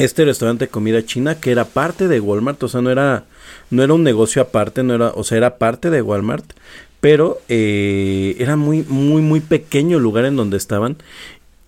este 0.00 0.24
restaurante 0.24 0.64
de 0.64 0.70
comida 0.70 1.04
china 1.04 1.34
que 1.34 1.52
era 1.52 1.66
parte 1.66 2.08
de 2.08 2.20
Walmart, 2.20 2.62
o 2.62 2.68
sea, 2.68 2.80
no 2.80 2.90
era 2.90 3.26
no 3.68 3.82
era 3.82 3.92
un 3.92 4.02
negocio 4.02 4.40
aparte, 4.40 4.82
no 4.82 4.94
era, 4.94 5.08
o 5.08 5.24
sea, 5.24 5.36
era 5.36 5.58
parte 5.58 5.90
de 5.90 6.00
Walmart, 6.00 6.54
pero 7.02 7.38
eh, 7.48 8.34
era 8.38 8.56
muy 8.56 8.82
muy 8.88 9.20
muy 9.20 9.40
pequeño 9.40 9.98
el 9.98 10.02
lugar 10.02 10.24
en 10.24 10.36
donde 10.36 10.56
estaban. 10.56 10.96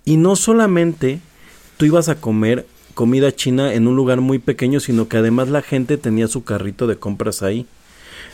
Y 0.07 0.17
no 0.17 0.35
solamente 0.35 1.21
tú 1.77 1.85
ibas 1.85 2.09
a 2.09 2.17
comer 2.17 2.67
comida 2.95 3.35
china 3.35 3.75
en 3.75 3.87
un 3.87 3.97
lugar 3.97 4.21
muy 4.21 4.39
pequeño, 4.39 4.81
sino 4.81 5.09
que 5.09 5.19
además 5.19 5.49
la 5.49 5.63
gente 5.63 5.99
tenía 5.99 6.29
su 6.29 6.45
carrito 6.45 6.87
de 6.87 6.97
compras 6.97 7.43
ahí. 7.43 7.67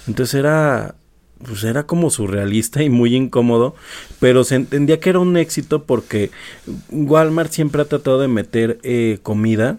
Entonces 0.06 0.34
era 0.34 0.94
pues 1.46 1.62
era 1.64 1.84
como 1.84 2.10
surrealista 2.10 2.82
y 2.82 2.90
muy 2.90 3.14
incómodo, 3.14 3.76
pero 4.18 4.42
se 4.44 4.56
entendía 4.56 4.98
que 4.98 5.10
era 5.10 5.20
un 5.20 5.36
éxito 5.36 5.84
porque 5.84 6.30
Walmart 6.90 7.52
siempre 7.52 7.82
ha 7.82 7.84
tratado 7.84 8.20
de 8.20 8.28
meter 8.28 8.80
eh, 8.82 9.18
comida 9.22 9.78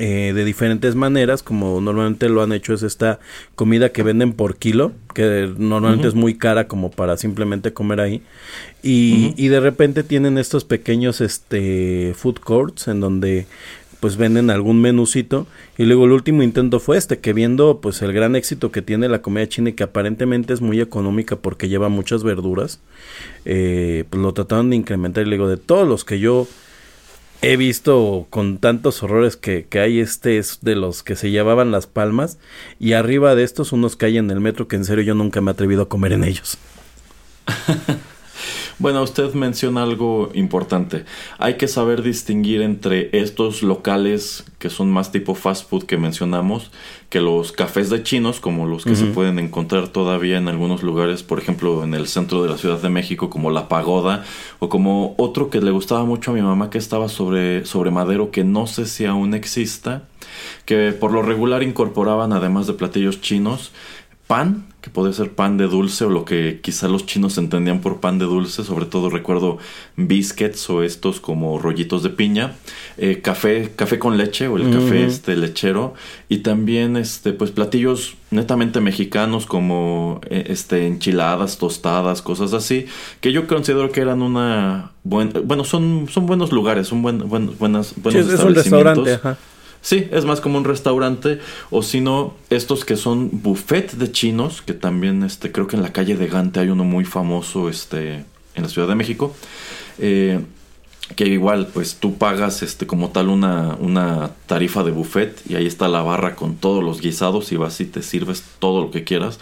eh, 0.00 0.32
de 0.32 0.44
diferentes 0.44 0.94
maneras, 0.94 1.42
como 1.42 1.80
normalmente 1.80 2.28
lo 2.28 2.40
han 2.40 2.52
hecho, 2.52 2.72
es 2.72 2.84
esta 2.84 3.18
comida 3.56 3.90
que 3.90 4.04
venden 4.04 4.32
por 4.32 4.56
kilo, 4.56 4.92
que 5.12 5.52
normalmente 5.58 6.06
es 6.06 6.14
muy 6.14 6.38
cara 6.38 6.68
como 6.68 6.92
para 6.92 7.16
simplemente 7.16 7.72
comer 7.72 8.00
ahí. 8.00 8.22
Y, 8.80 9.34
y 9.36 9.48
de 9.48 9.58
repente 9.58 10.04
tienen 10.04 10.38
estos 10.38 10.64
pequeños 10.64 11.20
este, 11.20 12.14
food 12.16 12.36
courts 12.36 12.86
en 12.86 13.00
donde 13.00 13.48
pues 14.00 14.16
venden 14.16 14.50
algún 14.50 14.80
menucito. 14.80 15.46
Y 15.76 15.84
luego 15.84 16.04
el 16.04 16.12
último 16.12 16.42
intento 16.42 16.80
fue 16.80 16.96
este 16.96 17.18
que 17.18 17.32
viendo 17.32 17.80
pues 17.80 18.02
el 18.02 18.12
gran 18.12 18.36
éxito 18.36 18.70
que 18.70 18.82
tiene 18.82 19.08
la 19.08 19.22
comida 19.22 19.48
china 19.48 19.70
y 19.70 19.72
que 19.72 19.84
aparentemente 19.84 20.52
es 20.52 20.60
muy 20.60 20.80
económica 20.80 21.36
porque 21.36 21.68
lleva 21.68 21.88
muchas 21.88 22.22
verduras 22.22 22.80
eh, 23.44 24.04
pues 24.10 24.22
lo 24.22 24.32
trataron 24.32 24.70
de 24.70 24.76
incrementar. 24.76 25.26
Y 25.26 25.30
le 25.30 25.36
digo 25.36 25.48
de 25.48 25.56
todos 25.56 25.86
los 25.86 26.04
que 26.04 26.18
yo 26.18 26.46
he 27.40 27.56
visto 27.56 28.26
con 28.30 28.58
tantos 28.58 29.02
horrores 29.02 29.36
que, 29.36 29.66
que 29.68 29.78
hay 29.78 30.00
este 30.00 30.38
es 30.38 30.58
de 30.62 30.74
los 30.74 31.02
que 31.02 31.16
se 31.16 31.30
llevaban 31.30 31.70
las 31.70 31.86
palmas. 31.86 32.38
Y 32.78 32.92
arriba 32.92 33.34
de 33.34 33.44
estos 33.44 33.72
unos 33.72 33.96
que 33.96 34.06
hay 34.06 34.18
en 34.18 34.30
el 34.30 34.40
metro 34.40 34.68
que 34.68 34.76
en 34.76 34.84
serio 34.84 35.04
yo 35.04 35.14
nunca 35.14 35.40
me 35.40 35.50
he 35.50 35.52
atrevido 35.52 35.82
a 35.82 35.88
comer 35.88 36.12
en 36.12 36.24
ellos 36.24 36.58
Bueno, 38.80 39.02
usted 39.02 39.34
menciona 39.34 39.82
algo 39.82 40.30
importante. 40.34 41.04
Hay 41.38 41.54
que 41.54 41.66
saber 41.66 42.02
distinguir 42.02 42.62
entre 42.62 43.10
estos 43.12 43.64
locales 43.64 44.44
que 44.60 44.70
son 44.70 44.88
más 44.90 45.10
tipo 45.10 45.34
fast 45.34 45.68
food 45.68 45.82
que 45.84 45.96
mencionamos, 45.96 46.70
que 47.10 47.20
los 47.20 47.50
cafés 47.50 47.90
de 47.90 48.04
chinos, 48.04 48.38
como 48.38 48.66
los 48.66 48.84
que 48.84 48.94
se 48.94 49.06
pueden 49.06 49.40
encontrar 49.40 49.88
todavía 49.88 50.38
en 50.38 50.46
algunos 50.46 50.84
lugares, 50.84 51.24
por 51.24 51.40
ejemplo, 51.40 51.82
en 51.82 51.94
el 51.94 52.06
centro 52.06 52.42
de 52.42 52.50
la 52.50 52.56
Ciudad 52.56 52.80
de 52.80 52.88
México, 52.88 53.30
como 53.30 53.50
La 53.50 53.68
Pagoda, 53.68 54.24
o 54.60 54.68
como 54.68 55.14
otro 55.16 55.50
que 55.50 55.60
le 55.60 55.72
gustaba 55.72 56.04
mucho 56.04 56.30
a 56.30 56.34
mi 56.34 56.42
mamá 56.42 56.70
que 56.70 56.78
estaba 56.78 57.08
sobre, 57.08 57.64
sobre 57.64 57.90
Madero, 57.90 58.30
que 58.30 58.44
no 58.44 58.68
sé 58.68 58.86
si 58.86 59.06
aún 59.06 59.34
exista, 59.34 60.04
que 60.66 60.92
por 60.92 61.12
lo 61.12 61.22
regular 61.22 61.64
incorporaban, 61.64 62.32
además 62.32 62.66
de 62.68 62.74
platillos 62.74 63.20
chinos, 63.20 63.72
pan, 64.28 64.66
que 64.88 64.94
puede 64.94 65.12
ser 65.12 65.32
pan 65.32 65.56
de 65.58 65.66
dulce 65.66 66.04
o 66.04 66.08
lo 66.10 66.24
que 66.24 66.60
quizá 66.62 66.88
los 66.88 67.04
chinos 67.06 67.36
entendían 67.38 67.80
por 67.80 68.00
pan 68.00 68.18
de 68.18 68.24
dulce, 68.24 68.64
sobre 68.64 68.86
todo 68.86 69.10
recuerdo 69.10 69.58
biscuits 69.96 70.68
o 70.70 70.82
estos 70.82 71.20
como 71.20 71.58
rollitos 71.58 72.02
de 72.02 72.10
piña, 72.10 72.54
eh, 72.96 73.20
café, 73.22 73.70
café 73.76 73.98
con 73.98 74.16
leche 74.16 74.48
o 74.48 74.56
el 74.56 74.70
café 74.70 75.04
este 75.04 75.36
lechero 75.36 75.94
y 76.28 76.38
también 76.38 76.96
este 76.96 77.32
pues 77.32 77.50
platillos 77.50 78.14
netamente 78.30 78.80
mexicanos 78.80 79.46
como 79.46 80.20
eh, 80.30 80.44
este 80.48 80.86
enchiladas, 80.86 81.58
tostadas, 81.58 82.22
cosas 82.22 82.52
así, 82.52 82.86
que 83.20 83.32
yo 83.32 83.46
considero 83.46 83.90
que 83.92 84.00
eran 84.00 84.22
una 84.22 84.92
buen, 85.04 85.32
bueno, 85.44 85.64
son 85.64 86.06
son 86.10 86.26
buenos 86.26 86.52
lugares, 86.52 86.88
son 86.88 87.02
buen, 87.02 87.28
buen- 87.28 87.56
buenas 87.58 87.88
Sí, 87.88 87.94
buenos 88.02 88.20
es, 88.20 88.26
es 88.26 88.40
un 88.40 88.48
establecimientos. 88.56 89.04
restaurante 89.06 89.12
ajá. 89.28 89.38
Sí, 89.88 90.06
es 90.12 90.26
más 90.26 90.42
como 90.42 90.58
un 90.58 90.64
restaurante. 90.64 91.40
O 91.70 91.82
si 91.82 92.02
no, 92.02 92.34
estos 92.50 92.84
que 92.84 92.94
son 92.94 93.30
buffet 93.32 93.92
de 93.92 94.12
chinos, 94.12 94.60
que 94.60 94.74
también 94.74 95.22
este, 95.22 95.50
creo 95.50 95.66
que 95.66 95.76
en 95.76 95.82
la 95.82 95.94
calle 95.94 96.14
de 96.14 96.26
Gante 96.26 96.60
hay 96.60 96.68
uno 96.68 96.84
muy 96.84 97.06
famoso 97.06 97.70
este, 97.70 98.16
en 98.54 98.62
la 98.62 98.68
Ciudad 98.68 98.86
de 98.86 98.94
México. 98.96 99.34
eh, 99.98 100.40
que 101.16 101.24
igual, 101.24 101.68
pues 101.72 101.96
tú 101.96 102.18
pagas 102.18 102.62
este, 102.62 102.86
como 102.86 103.08
tal 103.08 103.30
una, 103.30 103.78
una 103.80 104.32
tarifa 104.44 104.84
de 104.84 104.90
buffet 104.90 105.40
y 105.48 105.54
ahí 105.54 105.66
está 105.66 105.88
la 105.88 106.02
barra 106.02 106.36
con 106.36 106.56
todos 106.56 106.84
los 106.84 107.00
guisados 107.00 107.50
y 107.50 107.56
vas 107.56 107.80
y 107.80 107.86
te 107.86 108.02
sirves 108.02 108.44
todo 108.58 108.82
lo 108.82 108.90
que 108.90 109.04
quieras. 109.04 109.40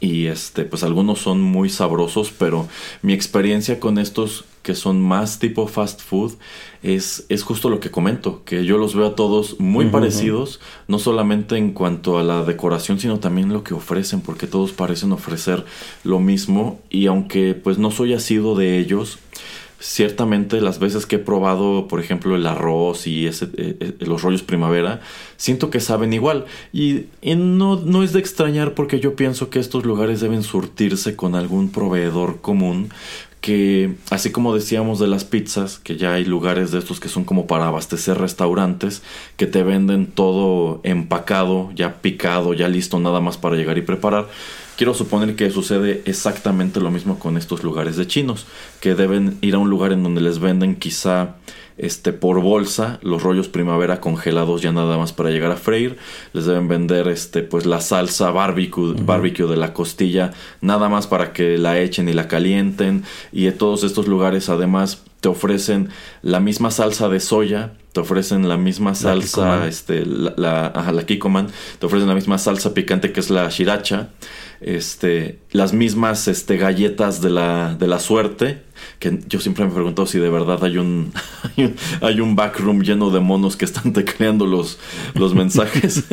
Y 0.00 0.26
este, 0.26 0.64
pues 0.64 0.82
algunos 0.82 1.20
son 1.20 1.40
muy 1.40 1.70
sabrosos, 1.70 2.32
pero 2.36 2.68
mi 3.02 3.12
experiencia 3.12 3.80
con 3.80 3.98
estos 3.98 4.44
que 4.64 4.74
son 4.74 5.00
más 5.00 5.38
tipo 5.38 5.66
fast 5.66 6.00
food 6.00 6.32
es, 6.82 7.26
es 7.28 7.42
justo 7.42 7.68
lo 7.68 7.80
que 7.80 7.90
comento, 7.90 8.42
que 8.44 8.64
yo 8.64 8.78
los 8.78 8.94
veo 8.94 9.06
a 9.06 9.14
todos 9.14 9.60
muy 9.60 9.86
parecidos, 9.86 10.58
no 10.88 10.98
solamente 10.98 11.58
en 11.58 11.72
cuanto 11.72 12.18
a 12.18 12.22
la 12.22 12.44
decoración, 12.44 12.98
sino 12.98 13.20
también 13.20 13.52
lo 13.52 13.62
que 13.62 13.74
ofrecen, 13.74 14.22
porque 14.22 14.46
todos 14.46 14.72
parecen 14.72 15.12
ofrecer 15.12 15.66
lo 16.02 16.18
mismo 16.18 16.80
y 16.88 17.06
aunque 17.06 17.54
pues 17.54 17.76
no 17.76 17.90
soy 17.90 18.14
asido 18.14 18.54
de 18.56 18.78
ellos, 18.78 19.18
ciertamente 19.84 20.62
las 20.62 20.78
veces 20.78 21.04
que 21.04 21.16
he 21.16 21.18
probado, 21.18 21.88
por 21.88 22.00
ejemplo, 22.00 22.34
el 22.36 22.46
arroz 22.46 23.06
y 23.06 23.26
eh, 23.26 23.32
eh, 23.42 23.94
los 24.00 24.22
rollos 24.22 24.42
primavera, 24.42 25.02
siento 25.36 25.68
que 25.68 25.78
saben 25.78 26.14
igual. 26.14 26.46
Y, 26.72 27.04
y 27.20 27.34
no, 27.36 27.76
no 27.76 28.02
es 28.02 28.14
de 28.14 28.20
extrañar 28.20 28.72
porque 28.72 28.98
yo 28.98 29.14
pienso 29.14 29.50
que 29.50 29.58
estos 29.58 29.84
lugares 29.84 30.22
deben 30.22 30.42
surtirse 30.42 31.16
con 31.16 31.34
algún 31.34 31.70
proveedor 31.70 32.40
común 32.40 32.88
que 33.42 33.96
así 34.08 34.32
como 34.32 34.54
decíamos 34.54 34.98
de 34.98 35.06
las 35.06 35.24
pizzas, 35.24 35.78
que 35.78 35.98
ya 35.98 36.14
hay 36.14 36.24
lugares 36.24 36.70
de 36.70 36.78
estos 36.78 36.98
que 36.98 37.10
son 37.10 37.24
como 37.24 37.46
para 37.46 37.66
abastecer 37.66 38.16
restaurantes, 38.16 39.02
que 39.36 39.46
te 39.46 39.62
venden 39.62 40.06
todo 40.06 40.80
empacado, 40.82 41.70
ya 41.74 42.00
picado, 42.00 42.54
ya 42.54 42.68
listo 42.68 42.98
nada 43.00 43.20
más 43.20 43.36
para 43.36 43.56
llegar 43.56 43.76
y 43.76 43.82
preparar. 43.82 44.28
Quiero 44.76 44.92
suponer 44.94 45.36
que 45.36 45.50
sucede 45.50 46.02
exactamente 46.04 46.80
lo 46.80 46.90
mismo 46.90 47.18
con 47.18 47.36
estos 47.36 47.62
lugares 47.62 47.96
de 47.96 48.06
chinos, 48.06 48.46
que 48.80 48.94
deben 48.94 49.38
ir 49.40 49.54
a 49.54 49.58
un 49.58 49.70
lugar 49.70 49.92
en 49.92 50.02
donde 50.02 50.20
les 50.20 50.40
venden 50.40 50.76
quizá 50.76 51.36
este 51.76 52.12
por 52.12 52.40
bolsa 52.40 53.00
los 53.02 53.22
rollos 53.22 53.48
primavera 53.48 54.00
congelados 54.00 54.62
ya 54.62 54.70
nada 54.70 54.96
más 54.96 55.12
para 55.12 55.30
llegar 55.30 55.50
a 55.50 55.56
freír, 55.56 55.96
les 56.32 56.46
deben 56.46 56.68
vender 56.68 57.08
este 57.08 57.42
pues 57.42 57.66
la 57.66 57.80
salsa 57.80 58.30
barbecue, 58.30 58.94
barbecue 58.94 59.46
de 59.46 59.56
la 59.56 59.72
costilla 59.72 60.32
nada 60.60 60.88
más 60.88 61.06
para 61.06 61.32
que 61.32 61.58
la 61.58 61.78
echen 61.80 62.08
y 62.08 62.12
la 62.12 62.28
calienten. 62.28 63.04
Y 63.32 63.46
en 63.46 63.58
todos 63.58 63.84
estos 63.84 64.06
lugares 64.08 64.48
además 64.48 65.02
te 65.20 65.28
ofrecen 65.28 65.88
la 66.22 66.38
misma 66.38 66.70
salsa 66.70 67.08
de 67.08 67.18
soya, 67.18 67.72
te 67.92 68.00
ofrecen 68.00 68.48
la 68.48 68.58
misma 68.58 68.94
salsa, 68.94 69.66
este, 69.66 70.04
la, 70.04 70.34
la, 70.36 70.66
ajá, 70.66 70.92
la 70.92 71.06
Kikkoman, 71.06 71.48
te 71.78 71.86
ofrecen 71.86 72.08
la 72.08 72.14
misma 72.14 72.38
salsa 72.38 72.74
picante 72.74 73.10
que 73.10 73.20
es 73.20 73.30
la 73.30 73.48
shiracha, 73.48 74.10
este, 74.64 75.38
las 75.50 75.74
mismas 75.74 76.26
este, 76.26 76.56
galletas 76.56 77.20
de 77.20 77.28
la, 77.28 77.74
de 77.74 77.86
la 77.86 77.98
suerte, 77.98 78.62
que 78.98 79.20
yo 79.28 79.38
siempre 79.38 79.64
me 79.64 79.70
he 79.70 79.74
preguntado 79.74 80.06
si 80.06 80.18
de 80.18 80.30
verdad 80.30 80.64
hay 80.64 80.78
un, 80.78 81.12
hay 81.56 81.64
un, 81.64 81.76
hay 82.00 82.20
un 82.20 82.34
backroom 82.34 82.80
lleno 82.80 83.10
de 83.10 83.20
monos 83.20 83.56
que 83.56 83.66
están 83.66 83.92
tecleando 83.92 84.46
los, 84.46 84.78
los 85.14 85.34
mensajes. 85.36 86.04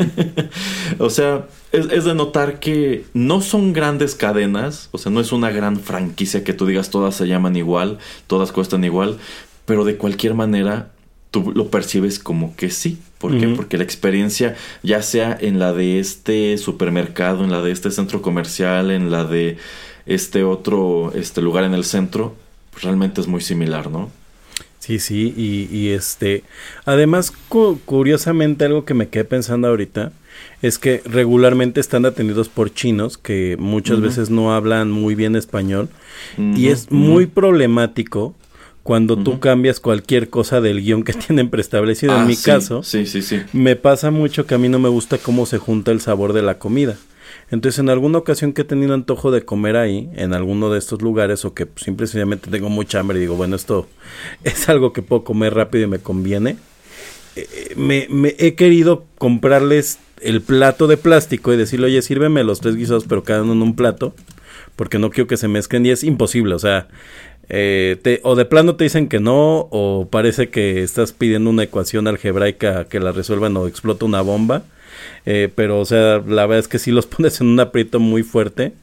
o 0.99 1.09
sea, 1.09 1.47
es, 1.71 1.85
es 1.91 2.03
de 2.03 2.13
notar 2.13 2.59
que 2.59 3.05
no 3.13 3.41
son 3.41 3.71
grandes 3.71 4.15
cadenas, 4.15 4.89
o 4.91 4.97
sea, 4.97 5.11
no 5.11 5.21
es 5.21 5.31
una 5.31 5.49
gran 5.51 5.79
franquicia 5.79 6.43
que 6.43 6.53
tú 6.53 6.65
digas 6.65 6.89
todas 6.89 7.15
se 7.15 7.27
llaman 7.27 7.55
igual, 7.55 7.99
todas 8.27 8.51
cuestan 8.51 8.83
igual, 8.83 9.17
pero 9.65 9.85
de 9.85 9.95
cualquier 9.95 10.33
manera 10.33 10.91
tú 11.31 11.53
lo 11.55 11.69
percibes 11.69 12.19
como 12.19 12.55
que 12.55 12.69
sí. 12.69 12.99
¿Por 13.21 13.37
qué? 13.37 13.47
Porque 13.55 13.77
la 13.77 13.83
experiencia, 13.83 14.55
ya 14.83 15.01
sea 15.03 15.37
en 15.39 15.59
la 15.59 15.71
de 15.73 15.99
este 15.99 16.57
supermercado, 16.57 17.43
en 17.43 17.51
la 17.51 17.61
de 17.61 17.71
este 17.71 17.91
centro 17.91 18.21
comercial, 18.21 18.89
en 18.91 19.11
la 19.11 19.23
de 19.23 19.57
este 20.07 20.43
otro 20.43 21.13
este 21.15 21.41
lugar 21.41 21.63
en 21.63 21.73
el 21.75 21.83
centro, 21.83 22.35
pues 22.71 22.83
realmente 22.83 23.21
es 23.21 23.27
muy 23.27 23.41
similar, 23.41 23.89
¿no? 23.91 24.09
Sí, 24.79 24.97
sí, 24.97 25.31
y, 25.37 25.69
y 25.71 25.89
este, 25.89 26.43
además, 26.85 27.31
cu- 27.49 27.79
curiosamente, 27.85 28.65
algo 28.65 28.83
que 28.83 28.95
me 28.95 29.09
quedé 29.09 29.25
pensando 29.25 29.67
ahorita 29.67 30.11
es 30.63 30.79
que 30.79 31.03
regularmente 31.05 31.79
están 31.79 32.03
atendidos 32.05 32.49
por 32.49 32.73
chinos 32.73 33.19
que 33.19 33.57
muchas 33.59 34.01
veces 34.01 34.31
no 34.31 34.55
hablan 34.55 34.89
muy 34.89 35.13
bien 35.13 35.35
español 35.35 35.89
y 36.55 36.69
es 36.69 36.91
muy 36.91 37.27
problemático 37.27 38.33
cuando 38.83 39.15
tú 39.17 39.39
cambias 39.39 39.79
cualquier 39.79 40.29
cosa 40.29 40.59
del 40.61 40.81
guion 40.81 41.03
que 41.03 41.13
tienen 41.27 41.49
preestablecido. 41.49 42.15
en 42.15 42.21
Ah, 42.21 42.25
mi 42.25 42.35
sí, 42.35 42.43
caso, 42.45 42.83
Sí, 42.83 43.05
sí, 43.05 43.21
sí. 43.21 43.41
me 43.53 43.75
pasa 43.75 44.09
mucho 44.11 44.45
que 44.47 44.55
a 44.55 44.57
mí 44.57 44.69
no 44.69 44.79
me 44.79 44.89
gusta 44.89 45.17
cómo 45.17 45.45
se 45.45 45.57
junta 45.59 45.91
el 45.91 46.01
sabor 46.01 46.33
de 46.33 46.41
la 46.41 46.57
comida. 46.57 46.97
Entonces, 47.49 47.79
en 47.79 47.89
alguna 47.89 48.17
ocasión 48.17 48.53
que 48.53 48.61
he 48.61 48.65
tenido 48.65 48.93
antojo 48.93 49.29
de 49.31 49.43
comer 49.45 49.75
ahí, 49.77 50.09
en 50.15 50.33
alguno 50.33 50.69
de 50.69 50.79
estos 50.79 51.01
lugares, 51.01 51.45
o 51.45 51.53
que 51.53 51.67
simple 51.75 52.05
y 52.05 52.07
sencillamente 52.07 52.49
tengo 52.49 52.69
mucha 52.69 52.99
hambre 52.99 53.17
y 53.17 53.21
digo, 53.21 53.35
bueno, 53.35 53.55
esto 53.55 53.87
es 54.43 54.67
algo 54.69 54.93
que 54.93 55.01
puedo 55.01 55.23
comer 55.23 55.53
rápido 55.53 55.85
y 55.85 55.87
me 55.87 55.99
conviene, 55.99 56.57
eh, 57.35 57.73
me, 57.77 58.07
me 58.09 58.35
he 58.39 58.55
querido 58.55 59.05
comprarles 59.17 59.99
el 60.21 60.41
plato 60.41 60.87
de 60.87 60.97
plástico 60.97 61.53
y 61.53 61.57
decirle, 61.57 61.87
oye, 61.87 62.01
sírveme 62.01 62.43
los 62.43 62.59
tres 62.61 62.75
guisados, 62.75 63.05
pero 63.07 63.23
cada 63.23 63.43
uno 63.43 63.53
en 63.53 63.61
un 63.61 63.75
plato, 63.75 64.13
porque 64.75 64.99
no 64.99 65.09
quiero 65.09 65.27
que 65.27 65.37
se 65.37 65.47
mezclen 65.47 65.85
y 65.85 65.89
es 65.89 66.03
imposible, 66.03 66.53
o 66.55 66.59
sea, 66.59 66.87
eh, 67.49 67.97
te- 68.01 68.19
o 68.23 68.35
de 68.35 68.45
plano 68.45 68.75
te 68.75 68.85
dicen 68.85 69.07
que 69.07 69.19
no, 69.19 69.67
o 69.71 70.07
parece 70.09 70.49
que 70.49 70.83
estás 70.83 71.11
pidiendo 71.13 71.49
una 71.49 71.63
ecuación 71.63 72.07
algebraica 72.07 72.85
que 72.85 72.99
la 72.99 73.11
resuelvan 73.11 73.55
o 73.57 73.67
explota 73.67 74.05
una 74.05 74.21
bomba. 74.21 74.63
Eh, 75.25 75.49
pero, 75.55 75.79
o 75.79 75.85
sea, 75.85 76.19
la 76.25 76.45
verdad 76.45 76.59
es 76.59 76.67
que 76.67 76.79
sí 76.79 76.91
los 76.91 77.05
pones 77.07 77.41
en 77.41 77.47
un 77.47 77.59
aprieto 77.59 77.99
muy 77.99 78.23
fuerte. 78.23 78.73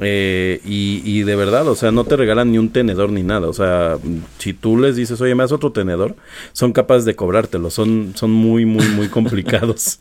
eh, 0.00 0.60
y, 0.64 1.02
y 1.04 1.22
de 1.22 1.36
verdad, 1.36 1.68
o 1.68 1.76
sea, 1.76 1.92
no 1.92 2.04
te 2.04 2.16
regalan 2.16 2.50
ni 2.52 2.58
un 2.58 2.70
tenedor 2.70 3.10
ni 3.10 3.22
nada. 3.22 3.48
O 3.48 3.52
sea, 3.52 3.98
si 4.38 4.52
tú 4.52 4.78
les 4.78 4.96
dices, 4.96 5.20
oye, 5.20 5.34
me 5.36 5.44
das 5.44 5.52
otro 5.52 5.72
tenedor, 5.72 6.16
son 6.52 6.72
capaces 6.72 7.04
de 7.04 7.14
cobrártelo. 7.16 7.70
Son, 7.70 8.12
son 8.16 8.30
muy, 8.32 8.66
muy, 8.66 8.86
muy 8.88 9.08
complicados. 9.10 10.00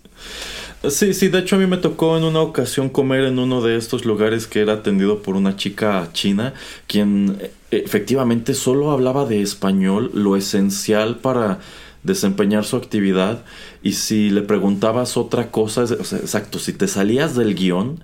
Sí, 0.89 1.14
sí, 1.14 1.30
de 1.30 1.39
hecho 1.39 1.55
a 1.55 1.60
mí 1.60 1.65
me 1.65 1.77
tocó 1.77 2.18
en 2.18 2.26
una 2.26 2.41
ocasión 2.41 2.89
comer 2.89 3.23
en 3.23 3.39
uno 3.39 3.61
de 3.61 3.77
estos 3.77 4.03
lugares 4.03 4.47
que 4.47 4.60
era 4.60 4.73
atendido 4.73 5.22
por 5.22 5.38
una 5.38 5.55
chica 5.55 6.10
china, 6.11 6.53
quien 6.88 7.38
eh, 7.39 7.51
efectivamente 7.72 8.53
solo 8.53 8.91
hablaba 8.91 9.26
de 9.26 9.41
español, 9.41 10.11
lo 10.14 10.35
esencial 10.35 11.19
para 11.19 11.60
desempeñar 12.03 12.65
su 12.65 12.76
actividad 12.76 13.45
y 13.81 13.93
si 13.93 14.30
le 14.30 14.41
preguntabas 14.41 15.15
otra 15.15 15.51
cosa, 15.51 15.84
es- 15.84 15.91
o 15.91 16.03
sea, 16.03 16.19
exacto, 16.19 16.60
si 16.60 16.73
te 16.73 16.89
salías 16.89 17.34
del 17.34 17.55
guion, 17.55 18.03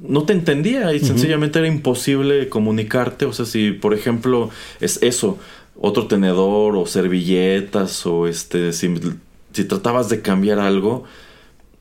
no 0.00 0.24
te 0.24 0.32
entendía 0.32 0.94
y 0.94 1.00
sencillamente 1.00 1.58
era 1.58 1.68
imposible 1.68 2.48
comunicarte. 2.48 3.24
O 3.26 3.32
sea, 3.32 3.44
si 3.46 3.72
por 3.72 3.94
ejemplo 3.94 4.50
es 4.80 4.98
eso, 5.02 5.38
otro 5.76 6.06
tenedor 6.06 6.76
o 6.76 6.86
servilletas 6.86 8.06
o 8.06 8.26
este, 8.28 8.72
si, 8.72 8.94
si 9.52 9.64
tratabas 9.64 10.08
de 10.08 10.22
cambiar 10.22 10.60
algo, 10.60 11.04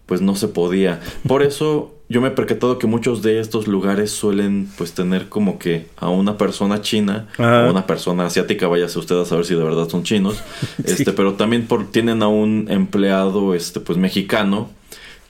pues 0.07 0.21
no 0.21 0.35
se 0.35 0.47
podía. 0.47 0.99
Por 1.27 1.43
eso 1.43 1.93
yo 2.09 2.21
me 2.21 2.29
he 2.29 2.31
percatado 2.31 2.79
que 2.79 2.87
muchos 2.87 3.21
de 3.21 3.39
estos 3.41 3.67
lugares 3.67 4.11
suelen 4.11 4.69
pues 4.77 4.93
tener 4.93 5.27
como 5.29 5.59
que 5.59 5.87
a 5.97 6.09
una 6.09 6.37
persona 6.37 6.81
china 6.81 7.27
Ajá. 7.33 7.67
o 7.67 7.71
una 7.71 7.85
persona 7.85 8.25
asiática, 8.25 8.67
váyase 8.67 8.97
usted 8.97 9.19
a 9.19 9.25
saber 9.25 9.45
si 9.45 9.53
de 9.55 9.63
verdad 9.63 9.89
son 9.89 10.03
chinos, 10.03 10.41
este, 10.85 11.11
pero 11.11 11.33
también 11.33 11.67
por, 11.67 11.91
tienen 11.91 12.23
a 12.23 12.27
un 12.29 12.67
empleado 12.69 13.53
este 13.53 13.79
pues 13.81 13.97
mexicano 13.97 14.69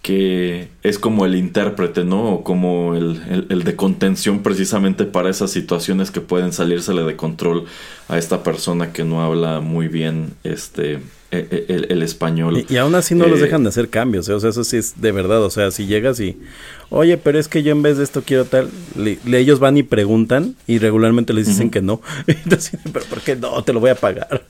que 0.03 0.69
es 0.83 0.99
como 0.99 1.25
el 1.25 1.35
intérprete, 1.35 2.05
¿no? 2.05 2.35
O 2.35 2.43
como 2.43 2.95
el, 2.95 3.21
el- 3.29 3.45
el 3.49 3.63
de 3.63 3.75
contención 3.75 4.39
precisamente 4.43 5.03
para 5.05 5.29
esas 5.29 5.51
situaciones 5.51 6.11
que 6.11 6.21
pueden 6.21 6.53
salírsele 6.53 7.03
de 7.03 7.15
control 7.17 7.65
a 8.07 8.17
esta 8.17 8.43
persona 8.43 8.93
que 8.93 9.03
no 9.03 9.21
habla 9.23 9.59
muy 9.59 9.87
bien 9.87 10.33
este 10.43 10.99
e- 11.31 11.47
e- 11.51 11.73
el, 11.73 11.87
el 11.91 12.03
español. 12.03 12.65
Y, 12.69 12.73
y 12.73 12.77
aún 12.77 12.95
así 12.95 13.15
no 13.15 13.27
los 13.27 13.39
Eh, 13.39 13.43
dejan 13.43 13.63
de 13.63 13.69
hacer 13.69 13.89
cambios, 13.89 14.29
¿eh? 14.29 14.33
o 14.33 14.39
sea, 14.39 14.49
eso 14.49 14.63
sí 14.63 14.77
es 14.77 14.99
de 15.01 15.11
verdad, 15.11 15.43
o 15.43 15.49
sea, 15.49 15.71
si 15.71 15.85
llegas 15.85 16.19
y, 16.19 16.37
oye, 16.89 17.17
pero 17.17 17.37
es 17.39 17.47
que 17.47 17.63
yo 17.63 17.71
en 17.71 17.81
vez 17.81 17.97
de 17.97 18.03
esto 18.03 18.23
quiero 18.25 18.45
tal, 18.45 18.69
le- 18.95 19.19
le- 19.25 19.39
ellos 19.39 19.59
van 19.59 19.77
y 19.77 19.83
preguntan 19.83 20.55
y 20.67 20.77
regularmente 20.79 21.33
les 21.33 21.47
dicen 21.47 21.69
que 21.69 21.81
no. 21.81 22.01
Entonces, 22.27 22.79
pero 22.93 23.05
¿por 23.05 23.21
qué 23.21 23.35
no? 23.35 23.61
Te 23.63 23.73
lo 23.73 23.79
voy 23.79 23.89
a 23.89 23.95
pagar. 23.95 24.45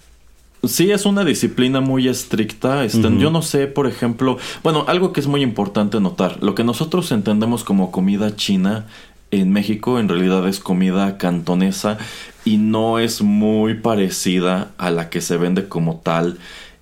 Sí, 0.63 0.91
es 0.91 1.05
una 1.05 1.23
disciplina 1.23 1.81
muy 1.81 2.07
estricta. 2.07 2.83
Este, 2.83 3.01
Yo 3.19 3.29
no 3.29 3.41
sé, 3.43 3.67
por 3.67 3.87
ejemplo, 3.87 4.37
bueno, 4.63 4.85
algo 4.87 5.13
que 5.13 5.19
es 5.19 5.27
muy 5.27 5.41
importante 5.43 5.99
notar, 5.99 6.43
lo 6.43 6.55
que 6.55 6.63
nosotros 6.63 7.11
entendemos 7.11 7.63
como 7.63 7.91
comida 7.91 8.35
china 8.35 8.85
en 9.29 9.51
México 9.51 9.99
en 9.99 10.09
realidad 10.09 10.47
es 10.47 10.59
comida 10.59 11.17
cantonesa 11.17 11.97
y 12.43 12.57
no 12.57 12.97
es 12.97 13.21
muy 13.21 13.75
parecida 13.75 14.71
a 14.77 14.89
la 14.89 15.09
que 15.09 15.21
se 15.21 15.37
vende 15.37 15.67
como 15.67 15.97
tal 16.03 16.37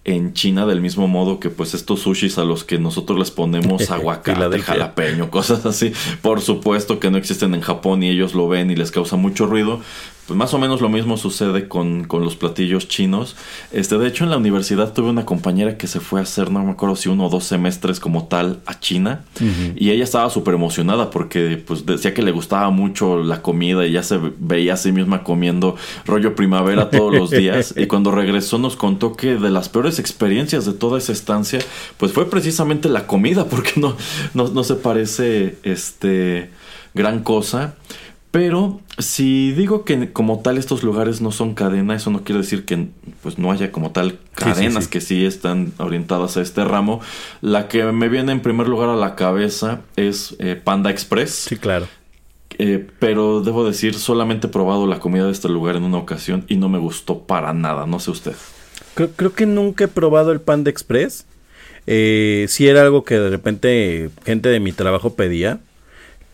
en 0.06 0.34
China 0.34 0.68
del 0.68 0.82
mismo 0.82 1.08
modo 1.08 1.40
que 1.40 1.50
pues 1.50 1.74
estos 1.74 2.02
sushis 2.02 2.38
a 2.38 2.46
los 2.46 2.64
que 2.64 2.78
nosotros 2.78 3.18
les 3.18 3.32
ponemos 3.32 3.90
aguacate, 3.92 4.60
jalapeño, 4.60 5.32
cosas 5.32 5.66
así, 5.66 5.92
por 6.22 6.42
supuesto 6.42 7.00
que 7.00 7.10
no 7.10 7.18
existen 7.18 7.56
en 7.56 7.62
Japón 7.62 8.04
y 8.04 8.10
ellos 8.10 8.36
lo 8.36 8.48
ven 8.48 8.70
y 8.70 8.76
les 8.76 8.92
causa 8.92 9.16
mucho 9.16 9.48
ruido. 9.48 9.82
Pues 10.28 10.38
más 10.38 10.54
o 10.56 10.58
menos 10.58 10.82
lo 10.82 10.90
mismo 10.90 11.18
sucede 11.18 11.68
con, 11.68 12.06
con 12.06 12.24
los 12.24 12.36
platillos 12.36 12.88
chinos. 12.88 13.36
Este, 13.72 13.98
de 13.98 14.08
hecho, 14.08 14.24
en 14.24 14.32
la 14.32 14.38
universidad 14.38 14.92
tuve 14.92 15.10
una 15.10 15.26
compañera 15.26 15.78
que 15.78 15.86
se 15.86 16.00
fue 16.00 16.20
a 16.20 16.24
hacer, 16.24 16.50
no 16.50 16.64
me 16.64 16.72
acuerdo 16.72 16.96
si 16.96 17.10
uno 17.10 17.28
o 17.28 17.30
dos 17.30 17.44
semestres 17.44 18.00
como 18.00 18.26
tal 18.26 18.60
a 18.66 18.80
China. 18.80 19.24
Y 19.76 19.92
ella 19.92 20.04
estaba 20.04 20.30
súper 20.30 20.56
emocionada 20.56 21.12
porque 21.12 21.62
pues 21.66 21.86
decía 21.86 22.14
que 22.14 22.24
le 22.24 22.32
gustaba 22.32 22.72
mucho 22.72 23.22
la 23.24 23.42
comida 23.42 23.86
y 23.86 23.92
ya 23.92 24.02
se 24.02 24.20
veía 24.40 24.74
a 24.74 24.78
sí 24.78 24.92
misma 24.92 25.24
comiendo 25.24 25.76
rollo 26.06 26.36
primavera 26.36 26.90
todos 26.90 27.14
los 27.14 27.30
días. 27.32 27.76
y 27.78 27.86
cuando 27.86 28.12
regresó 28.12 28.58
nos 28.58 28.76
contó 28.76 29.16
que 29.16 29.36
de 29.36 29.50
las 29.50 29.70
peores 29.70 30.00
experiencias 30.00 30.66
de 30.66 30.74
toda 30.74 30.98
esa 30.98 31.12
estancia, 31.12 31.60
pues 31.98 32.14
fue 32.14 32.30
precisamente 32.30 32.90
la 32.90 33.06
comida, 33.06 33.46
porque 33.50 33.74
no, 33.78 33.96
no, 34.34 34.48
no 34.48 34.64
se 34.64 34.76
parece 34.76 35.58
este 35.64 36.50
gran 36.96 37.22
cosa. 37.22 37.76
Pero 38.36 38.82
si 38.98 39.54
digo 39.54 39.86
que 39.86 40.12
como 40.12 40.42
tal 40.42 40.58
estos 40.58 40.84
lugares 40.84 41.22
no 41.22 41.32
son 41.32 41.54
cadena, 41.54 41.96
eso 41.96 42.10
no 42.10 42.26
quiere 42.26 42.42
decir 42.42 42.66
que 42.66 42.90
pues 43.24 43.38
no 43.38 43.50
haya 43.50 43.72
como 43.72 43.92
tal 43.92 44.20
cadenas 44.34 44.84
sí. 44.84 44.90
que 44.90 45.00
sí 45.00 45.26
están 45.26 45.72
orientadas 45.78 46.36
a 46.36 46.42
este 46.42 46.66
ramo. 46.66 47.00
La 47.40 47.70
que 47.70 47.86
me 47.86 48.10
viene 48.10 48.34
en 48.34 48.42
primer 48.42 48.68
lugar 48.68 48.90
a 48.90 48.98
la 48.98 49.16
cabeza 49.16 49.84
es 49.96 50.36
eh, 50.40 50.60
Panda 50.62 50.90
Express. 50.90 51.32
Sí, 51.32 51.56
claro. 51.56 51.88
Eh, 52.58 52.86
pero 53.00 53.40
debo 53.40 53.66
decir, 53.66 53.94
solamente 53.94 54.48
he 54.48 54.50
probado 54.50 54.86
la 54.86 55.00
comida 55.00 55.28
de 55.28 55.32
este 55.32 55.48
lugar 55.48 55.78
en 55.78 55.84
una 55.84 56.00
ocasión 56.00 56.44
y 56.50 56.58
no 56.58 56.68
me 56.68 56.78
gustó 56.78 57.20
para 57.20 57.54
nada, 57.54 57.86
no 57.86 58.02
sé 58.02 58.12
usted. 58.12 58.36
Creo, 58.96 59.12
creo 59.16 59.34
que 59.34 59.46
nunca 59.46 59.86
he 59.86 59.88
probado 59.88 60.34
el 60.34 60.42
Panda 60.42 60.70
Express. 60.70 61.26
Eh, 61.88 62.48
sí 62.50 62.68
era 62.68 62.82
algo 62.82 63.06
que 63.06 63.18
de 63.18 63.30
repente 63.30 64.10
gente 64.26 64.50
de 64.50 64.60
mi 64.60 64.74
trabajo 64.74 65.14
pedía. 65.14 65.62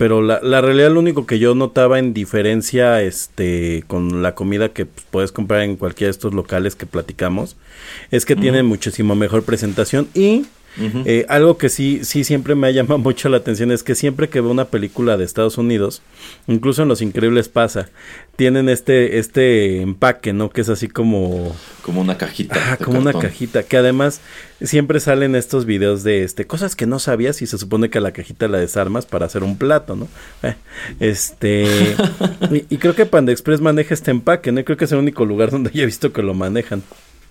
Pero 0.01 0.23
la, 0.23 0.39
la 0.41 0.61
realidad 0.61 0.89
lo 0.89 0.99
único 0.99 1.27
que 1.27 1.37
yo 1.37 1.53
notaba 1.53 1.99
en 1.99 2.11
diferencia 2.11 3.03
este, 3.03 3.83
con 3.85 4.23
la 4.23 4.33
comida 4.33 4.69
que 4.69 4.87
pues, 4.87 5.05
puedes 5.11 5.31
comprar 5.31 5.61
en 5.61 5.75
cualquiera 5.75 6.07
de 6.07 6.13
estos 6.13 6.33
locales 6.33 6.75
que 6.75 6.87
platicamos 6.87 7.55
es 8.09 8.25
que 8.25 8.35
tienen 8.35 8.65
muchísimo 8.65 9.13
mejor 9.13 9.43
presentación 9.43 10.07
y 10.15 10.47
Eh, 10.79 11.25
algo 11.27 11.57
que 11.57 11.69
sí, 11.69 12.01
sí 12.03 12.23
siempre 12.23 12.55
me 12.55 12.67
ha 12.67 12.71
llamado 12.71 12.97
mucho 12.99 13.29
la 13.29 13.37
atención 13.37 13.71
es 13.71 13.83
que 13.83 13.95
siempre 13.95 14.29
que 14.29 14.41
veo 14.41 14.51
una 14.51 14.65
película 14.65 15.17
de 15.17 15.25
Estados 15.25 15.57
Unidos, 15.57 16.01
incluso 16.47 16.81
en 16.81 16.87
Los 16.87 17.01
Increíbles 17.01 17.49
pasa, 17.49 17.89
tienen 18.35 18.69
este, 18.69 19.19
este 19.19 19.81
empaque, 19.81 20.33
¿no? 20.33 20.49
Que 20.49 20.61
es 20.61 20.69
así 20.69 20.87
como 20.87 21.55
Como 21.81 22.01
una 22.01 22.17
cajita. 22.17 22.55
Ah, 22.71 22.77
como 22.77 22.99
una 22.99 23.13
cajita, 23.13 23.63
que 23.63 23.77
además 23.77 24.21
siempre 24.61 24.99
salen 24.99 25.35
estos 25.35 25.65
videos 25.65 26.03
de 26.03 26.23
este 26.23 26.45
cosas 26.45 26.75
que 26.75 26.85
no 26.85 26.99
sabías 26.99 27.41
y 27.41 27.47
se 27.47 27.57
supone 27.57 27.89
que 27.89 27.99
la 27.99 28.11
cajita 28.11 28.47
la 28.47 28.59
desarmas 28.59 29.05
para 29.05 29.25
hacer 29.25 29.43
un 29.43 29.57
plato, 29.57 29.95
¿no? 29.95 30.07
Eh, 30.43 30.55
este 30.99 31.65
y, 32.51 32.65
y 32.69 32.77
creo 32.77 32.95
que 32.95 33.05
Panda 33.05 33.31
Express 33.31 33.61
maneja 33.61 33.93
este 33.93 34.11
empaque, 34.11 34.51
¿no? 34.51 34.61
Y 34.61 34.63
creo 34.63 34.77
que 34.77 34.85
es 34.85 34.91
el 34.91 34.99
único 34.99 35.25
lugar 35.25 35.49
donde 35.51 35.71
yo 35.71 35.83
he 35.83 35.85
visto 35.85 36.13
que 36.13 36.23
lo 36.23 36.33
manejan. 36.33 36.83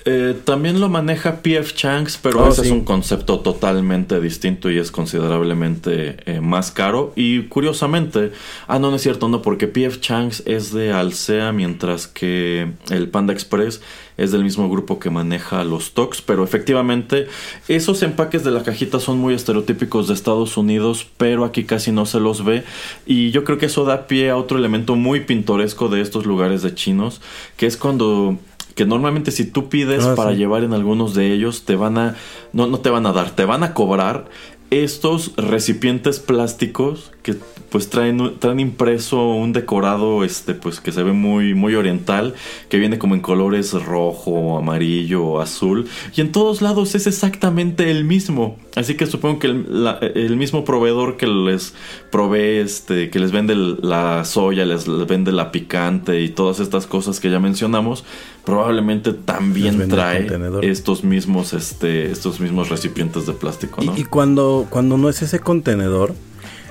Eh, 0.06 0.34
también 0.44 0.80
lo 0.80 0.88
maneja 0.88 1.42
PF 1.42 1.74
Chang's, 1.74 2.18
pero 2.22 2.44
Oh, 2.44 2.48
ese 2.48 2.62
es 2.62 2.70
un 2.70 2.84
concepto 2.84 3.40
totalmente 3.40 4.18
distinto 4.20 4.70
y 4.70 4.78
es 4.78 4.90
considerablemente 4.90 6.16
eh, 6.24 6.40
más 6.40 6.70
caro. 6.70 7.12
Y 7.16 7.44
curiosamente, 7.44 8.32
ah, 8.66 8.78
no, 8.78 8.90
no 8.90 8.96
es 8.96 9.02
cierto, 9.02 9.28
no, 9.28 9.42
porque 9.42 9.68
PF 9.68 10.00
Chang's 10.00 10.42
es 10.46 10.72
de 10.72 10.92
Alsea, 10.92 11.52
mientras 11.52 12.06
que 12.06 12.72
el 12.90 13.08
Panda 13.08 13.32
Express 13.32 13.82
es 14.16 14.32
del 14.32 14.44
mismo 14.44 14.68
grupo 14.68 14.98
que 14.98 15.10
maneja 15.10 15.64
los 15.64 15.92
Tox. 15.92 16.22
Pero 16.22 16.44
efectivamente, 16.44 17.26
esos 17.68 18.02
empaques 18.02 18.44
de 18.44 18.50
la 18.50 18.62
cajita 18.62 19.00
son 19.00 19.18
muy 19.18 19.34
estereotípicos 19.34 20.08
de 20.08 20.14
Estados 20.14 20.56
Unidos, 20.56 21.06
pero 21.16 21.44
aquí 21.44 21.64
casi 21.64 21.92
no 21.92 22.06
se 22.06 22.20
los 22.20 22.44
ve. 22.44 22.64
Y 23.06 23.30
yo 23.30 23.44
creo 23.44 23.58
que 23.58 23.66
eso 23.66 23.84
da 23.84 24.06
pie 24.06 24.30
a 24.30 24.36
otro 24.36 24.58
elemento 24.58 24.96
muy 24.96 25.20
pintoresco 25.20 25.88
de 25.88 26.00
estos 26.00 26.26
lugares 26.26 26.62
de 26.62 26.74
chinos, 26.74 27.20
que 27.56 27.66
es 27.66 27.76
cuando 27.76 28.38
que 28.74 28.84
normalmente 28.86 29.30
si 29.30 29.44
tú 29.44 29.68
pides 29.68 30.04
Ah, 30.04 30.14
para 30.16 30.30
sí. 30.32 30.36
llevar 30.38 30.64
en 30.64 30.72
algunos 30.72 31.14
de 31.14 31.32
ellos 31.32 31.64
te 31.64 31.76
van 31.76 31.98
a 31.98 32.16
no 32.52 32.66
no 32.66 32.78
te 32.80 32.90
van 32.90 33.06
a 33.06 33.12
dar, 33.12 33.30
te 33.30 33.44
van 33.44 33.62
a 33.62 33.74
cobrar 33.74 34.26
estos 34.70 35.32
recipientes 35.36 36.20
plásticos 36.20 37.10
que 37.22 37.34
pues 37.70 37.88
traen 37.88 38.38
traen 38.40 38.58
impreso 38.60 39.28
un 39.30 39.52
decorado 39.52 40.24
este 40.24 40.54
pues 40.54 40.80
que 40.80 40.90
se 40.90 41.02
ve 41.04 41.12
muy 41.12 41.54
muy 41.54 41.74
oriental 41.76 42.34
que 42.68 42.78
viene 42.78 42.98
como 42.98 43.14
en 43.14 43.20
colores 43.20 43.72
rojo, 43.72 44.58
amarillo, 44.58 45.40
azul 45.40 45.86
y 46.16 46.20
en 46.20 46.32
todos 46.32 46.62
lados 46.62 46.94
es 46.94 47.06
exactamente 47.06 47.90
el 47.90 48.04
mismo. 48.04 48.58
Así 48.74 48.94
que 48.96 49.06
supongo 49.06 49.38
que 49.40 49.48
el, 49.48 49.84
la- 49.84 49.98
el 49.98 50.36
mismo 50.36 50.64
proveedor 50.64 51.16
que 51.16 51.26
les 51.26 51.74
provee 52.10 52.58
este 52.58 53.10
que 53.10 53.18
les 53.18 53.32
vende 53.32 53.54
la 53.56 54.24
soya, 54.24 54.64
les, 54.64 54.88
les 54.88 55.06
vende 55.06 55.30
la 55.32 55.52
picante 55.52 56.20
y 56.22 56.28
todas 56.30 56.58
estas 56.60 56.86
cosas 56.86 57.20
que 57.20 57.30
ya 57.30 57.38
mencionamos, 57.38 58.04
probablemente 58.44 59.12
también 59.12 59.88
trae 59.88 60.26
estos 60.62 61.04
mismos 61.04 61.52
este 61.52 62.10
estos 62.10 62.40
mismos 62.40 62.68
recipientes 62.68 63.26
de 63.26 63.32
plástico, 63.32 63.82
¿no? 63.82 63.96
Y, 63.96 64.00
y 64.00 64.04
cuando, 64.04 64.59
cuando 64.68 64.98
no 64.98 65.08
es 65.08 65.22
ese 65.22 65.38
contenedor, 65.40 66.14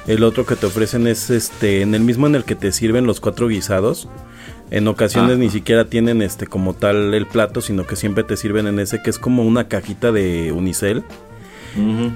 el 0.08 0.24
otro 0.24 0.46
que 0.46 0.56
te 0.56 0.66
ofrecen 0.66 1.08
es 1.08 1.30
este, 1.30 1.82
en 1.82 1.94
el 1.96 2.02
mismo 2.02 2.28
en 2.28 2.36
el 2.36 2.44
que 2.44 2.56
te 2.56 2.72
sirven 2.72 3.06
los 3.06 3.20
cuatro 3.20 3.48
guisados. 3.48 4.08
En 4.72 4.88
ocasiones 4.88 5.32
Ah. 5.36 5.40
ni 5.40 5.50
siquiera 5.50 5.86
tienen 5.86 6.22
este 6.22 6.46
como 6.46 6.74
tal 6.76 7.14
el 7.14 7.26
plato, 7.26 7.62
sino 7.62 7.88
que 7.88 7.96
siempre 7.96 8.24
te 8.24 8.38
sirven 8.38 8.68
en 8.68 8.80
ese 8.80 9.02
que 9.02 9.10
es 9.10 9.18
como 9.18 9.44
una 9.44 9.68
cajita 9.68 10.12
de 10.12 10.52
unicel. 10.52 11.04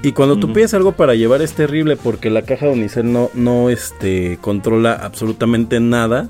Y 0.02 0.12
cuando 0.12 0.36
tú 0.36 0.52
pides 0.52 0.74
algo 0.74 0.92
para 0.92 1.14
llevar 1.14 1.40
es 1.40 1.52
terrible 1.52 1.96
porque 1.96 2.28
la 2.28 2.42
caja 2.42 2.66
de 2.66 2.72
unicel 2.72 3.12
no, 3.12 3.30
no 3.34 3.70
este, 3.70 4.36
controla 4.40 4.92
absolutamente 4.94 5.78
nada 5.78 6.28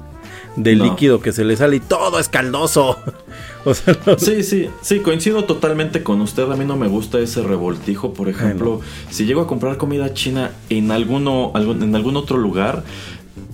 del 0.57 0.79
No. 0.79 0.85
líquido 0.85 1.21
que 1.21 1.33
se 1.33 1.43
le 1.45 1.57
sale 1.57 1.77
y 1.77 1.81
todo 1.81 2.19
es 2.21 2.29
caldoso. 2.29 2.99
o 3.70 3.74
sea, 3.74 3.97
no- 4.07 4.19
Sí, 4.19 4.43
sí, 4.43 4.69
sí, 4.82 5.01
coincido 5.01 5.45
totalmente 5.45 6.03
con 6.03 6.20
usted. 6.20 6.51
A 6.51 6.57
mí 6.57 6.65
no 6.65 6.77
me 6.77 6.89
gusta 6.89 7.19
ese 7.19 7.43
revoltijo. 7.43 8.12
Por 8.15 8.28
ejemplo, 8.28 8.81
si 9.11 9.24
llego 9.27 9.41
a 9.41 9.47
comprar 9.47 9.77
comida 9.77 10.12
china 10.15 10.53
en 10.70 10.91
alguno, 10.91 11.53
en 11.55 11.95
algún 11.95 12.16
otro 12.16 12.36
lugar, 12.39 12.85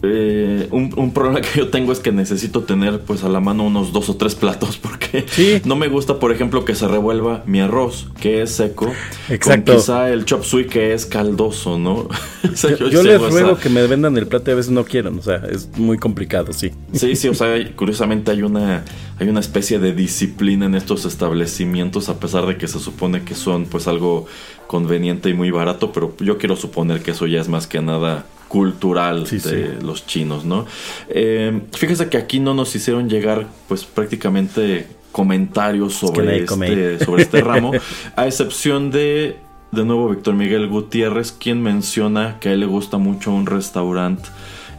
eh, 0.03 0.69
un, 0.71 0.93
un 0.97 1.13
problema 1.13 1.41
que 1.43 1.59
yo 1.59 1.69
tengo 1.69 1.93
es 1.93 2.01
que 2.01 2.11
necesito 2.13 2.63
tener 2.63 3.01
pues 3.01 3.23
a 3.25 3.29
la 3.29 3.41
mano 3.41 3.65
unos 3.65 3.93
dos 3.93 4.09
o 4.09 4.17
tres 4.17 4.35
platos 4.35 4.77
porque 4.83 5.27
Sí. 5.29 5.61
no 5.65 5.77
me 5.77 5.89
gusta, 5.89 6.19
por 6.19 6.33
ejemplo, 6.33 6.65
que 6.65 6.75
se 6.75 6.87
revuelva 6.89 7.43
mi 7.47 7.61
arroz, 7.61 8.09
que 8.21 8.43
es 8.43 8.51
seco, 8.53 8.91
Exacto. 9.29 9.73
con 9.73 9.81
quizá 9.81 10.11
el 10.11 10.25
chop 10.25 10.45
suey 10.45 10.67
que 10.67 10.95
es 10.95 11.07
caldoso, 11.07 11.79
¿no? 11.79 12.09
O 12.53 12.57
sea, 12.57 12.77
Yo, 12.77 13.03
les 13.03 13.21
ruego 13.21 13.53
esa- 13.53 13.61
que 13.61 13.69
me 13.69 13.87
vendan 13.87 14.17
el 14.17 14.27
plato 14.27 14.51
y 14.51 14.53
a 14.53 14.57
veces 14.57 14.73
no 14.73 14.85
quieren, 14.85 15.19
o 15.19 15.23
sea, 15.23 15.43
es 15.51 15.69
muy 15.77 15.99
complicado, 15.99 16.53
sí. 16.53 16.71
Sí, 16.93 17.15
sí, 17.17 17.29
o 17.29 17.35
sea, 17.35 17.55
curiosamente 17.77 18.31
hay 18.31 18.43
una, 18.43 18.85
hay 19.19 19.29
una 19.29 19.41
especie 19.41 19.79
de 19.79 19.93
disciplina 19.93 20.67
en 20.67 20.75
estos 20.75 21.05
establecimientos, 21.05 22.09
a 22.09 22.19
pesar 22.19 22.47
de 22.47 22.57
que 22.57 22.67
se 22.69 22.79
supone 22.79 23.23
que 23.25 23.35
son 23.35 23.67
pues 23.67 23.87
algo 23.89 24.27
conveniente 24.67 25.29
y 25.29 25.35
muy 25.35 25.51
barato, 25.51 25.93
pero 25.93 26.15
yo 26.21 26.39
quiero 26.39 26.57
suponer 26.57 27.03
que 27.03 27.11
eso 27.11 27.27
ya 27.27 27.41
es 27.41 27.49
más 27.49 27.67
que 27.67 27.81
nada 27.83 28.25
cultural 28.51 29.29
Sí, 29.29 29.39
de 29.39 29.81
los 29.81 30.07
chinos, 30.07 30.45
¿no? 30.45 30.67
Eh, 31.09 31.63
fíjese 31.73 32.09
que 32.09 32.19
aquí 32.19 32.41
no 32.41 32.53
nos 32.53 32.75
hicieron 32.75 33.09
llegar 33.09 33.47
pues 33.69 33.85
prácticamente 33.85 34.89
comentarios 35.13 35.95
sobre, 35.95 36.45
este, 36.45 37.05
sobre 37.05 37.23
este 37.23 37.41
ramo, 37.41 37.73
a 38.17 38.27
excepción 38.27 38.91
de, 38.91 39.37
de 39.71 39.85
nuevo, 39.85 40.09
Víctor 40.09 40.35
Miguel 40.35 40.67
Gutiérrez, 40.69 41.31
quien 41.31 41.63
menciona 41.63 42.39
que 42.41 42.49
a 42.49 42.53
él 42.53 42.61
le 42.61 42.67
gusta 42.67 42.99
mucho 42.99 43.33
un 43.33 43.47
restaurante 43.47 44.29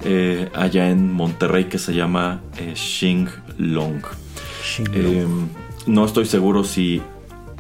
eh, 0.04 0.50
allá 0.54 0.90
en 0.90 1.14
Monterrey 1.14 1.66
que 1.66 1.80
se 1.80 1.94
llama 1.94 2.42
eh, 2.58 2.74
Xing 2.76 3.30
Long. 3.58 4.02
Eh, 4.94 5.26
no 5.88 6.06
estoy 6.06 6.26
seguro 6.26 6.66
si 6.66 7.02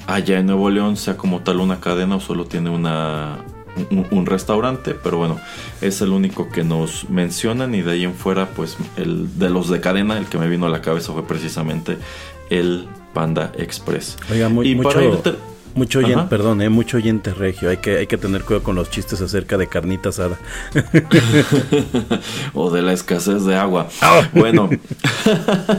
allá 0.07 0.39
en 0.39 0.47
Nuevo 0.47 0.69
León 0.69 0.97
sea 0.97 1.15
como 1.15 1.41
tal 1.41 1.61
una 1.61 1.79
cadena 1.79 2.17
o 2.17 2.19
solo 2.19 2.45
tiene 2.45 2.69
una, 2.69 3.39
un, 3.89 4.07
un 4.11 4.25
restaurante, 4.25 4.93
pero 4.93 5.17
bueno, 5.17 5.39
es 5.81 6.01
el 6.01 6.09
único 6.09 6.49
que 6.49 6.63
nos 6.63 7.09
mencionan 7.09 7.73
y 7.75 7.81
de 7.81 7.91
ahí 7.91 8.03
en 8.03 8.13
fuera, 8.13 8.47
pues 8.49 8.77
el 8.97 9.39
de 9.39 9.49
los 9.49 9.69
de 9.69 9.79
cadena, 9.81 10.17
el 10.17 10.25
que 10.25 10.37
me 10.37 10.47
vino 10.49 10.65
a 10.65 10.69
la 10.69 10.81
cabeza 10.81 11.13
fue 11.13 11.25
precisamente 11.25 11.97
el 12.49 12.87
Panda 13.13 13.51
Express. 13.57 14.17
Oiga, 14.31 14.49
muy, 14.49 14.69
Y 14.69 14.75
mucho, 14.75 14.89
para 14.89 15.03
irte- 15.05 15.35
mucho 15.75 15.99
oyente, 15.99 16.25
perdón, 16.29 16.61
eh, 16.61 16.69
mucho 16.69 16.97
oyente 16.97 17.33
regio. 17.33 17.69
Hay 17.69 17.77
que, 17.77 17.97
hay 17.97 18.07
que 18.07 18.17
tener 18.17 18.43
cuidado 18.43 18.63
con 18.63 18.75
los 18.75 18.89
chistes 18.89 19.21
acerca 19.21 19.57
de 19.57 19.67
carnita 19.67 20.09
asada. 20.09 20.37
o 22.53 22.69
de 22.69 22.81
la 22.81 22.93
escasez 22.93 23.45
de 23.45 23.55
agua. 23.55 23.87
Ah. 24.01 24.21
Bueno, 24.33 24.69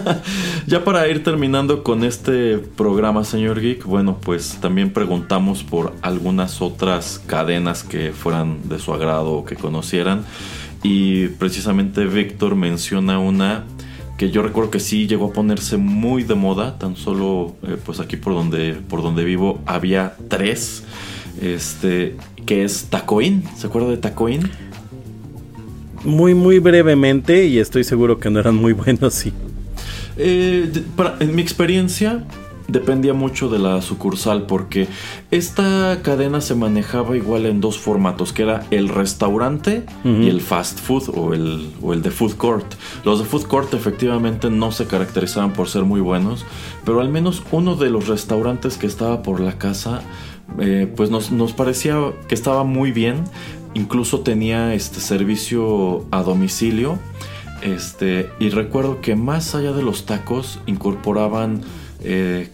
ya 0.67 0.85
para 0.85 1.09
ir 1.09 1.23
terminando 1.23 1.83
con 1.83 2.05
este 2.05 2.59
programa, 2.59 3.25
señor 3.25 3.61
Geek, 3.61 3.85
bueno, 3.85 4.19
pues 4.21 4.59
también 4.61 4.93
preguntamos 4.93 5.63
por 5.63 5.95
algunas 6.03 6.63
otras 6.63 7.21
cadenas 7.27 7.83
que 7.83 8.13
fueran 8.13 8.69
de 8.69 8.79
su 8.79 8.93
agrado 8.93 9.33
o 9.33 9.45
que 9.45 9.57
conocieran. 9.57 10.25
Y 10.83 11.29
precisamente 11.29 12.07
Víctor 12.07 12.57
menciona 12.57 13.19
una 13.19 13.65
que 14.17 14.31
yo 14.31 14.43
recuerdo 14.43 14.71
que 14.71 14.81
sí 14.81 15.07
llegó 15.07 15.27
a 15.27 15.33
ponerse 15.33 15.77
muy 15.77 16.23
de 16.23 16.35
moda, 16.35 16.79
tan 16.79 16.97
solo 16.97 17.57
eh, 17.67 17.77
pues 17.85 17.99
aquí 18.01 18.17
por 18.17 18.35
donde, 18.35 18.75
por 18.75 19.03
donde 19.03 19.25
vivo 19.25 19.61
había 19.67 20.15
tres, 20.29 20.85
este, 21.41 22.17
que 22.47 22.65
es 22.65 22.85
Tacoín, 22.91 23.43
¿se 23.57 23.67
acuerda 23.67 23.89
de 23.91 23.97
Tacoín? 23.97 24.49
Muy, 26.05 26.35
muy 26.35 26.59
brevemente, 26.59 27.47
y 27.47 27.59
estoy 27.59 27.85
seguro 27.85 28.19
que 28.19 28.29
no 28.31 28.41
eran 28.41 28.57
muy 28.57 28.73
buenos, 28.73 29.15
sí. 29.15 29.33
Eh, 30.17 30.71
para- 30.97 31.17
en 31.21 31.35
mi 31.35 31.41
experiencia 31.43 32.25
dependía 32.69 33.15
mucho 33.15 33.49
de 33.49 33.59
la 33.59 33.83
sucursal 33.83 34.47
porque 34.47 34.89
esta 35.31 36.01
cadena 36.03 36.41
se 36.41 36.55
manejaba 36.55 37.17
igual 37.17 37.47
en 37.47 37.61
dos 37.61 37.79
formatos, 37.79 38.33
que 38.33 38.43
era 38.43 38.67
el 38.71 38.89
restaurante 38.89 39.85
y 40.05 40.29
el 40.29 40.41
fast 40.41 40.79
food 40.79 41.11
o 41.15 41.35
el, 41.35 41.71
o 41.83 41.93
el 41.93 42.03
de 42.03 42.11
food 42.11 42.37
court. 42.37 42.75
Los 43.05 43.19
de 43.19 43.25
food 43.25 43.45
court 43.45 43.75
efectivamente 43.75 44.51
no 44.51 44.73
se 44.73 44.87
caracterizaban 44.87 45.53
por 45.53 45.69
ser 45.69 45.85
muy 45.85 46.01
buenos, 46.01 46.45
pero 46.85 47.01
al 47.01 47.09
menos 47.09 47.43
uno 47.53 47.77
de 47.77 47.91
los 47.91 48.09
restaurantes 48.09 48.77
que 48.77 48.87
estaba 48.87 49.23
por 49.23 49.41
la 49.41 49.59
casa 49.59 50.03
eh, 50.59 50.93
pues 50.97 51.11
nos, 51.11 51.31
nos 51.31 51.53
parecía 51.53 51.97
que 52.29 52.35
estaba 52.35 52.65
muy 52.65 52.93
bien. 52.93 53.25
Incluso 53.75 54.21
tenía 54.21 54.75
este 54.75 55.01
servicio 55.01 56.07
a 56.11 56.23
domicilio. 56.23 56.99
Este, 57.63 58.29
y 58.41 58.51
recuerdo 58.51 59.01
que 59.01 59.15
más 59.15 59.55
allá 59.55 59.73
de 59.73 59.83
los 59.83 60.05
tacos 60.05 60.59
incorporaban 60.67 61.63
eh, 62.05 62.49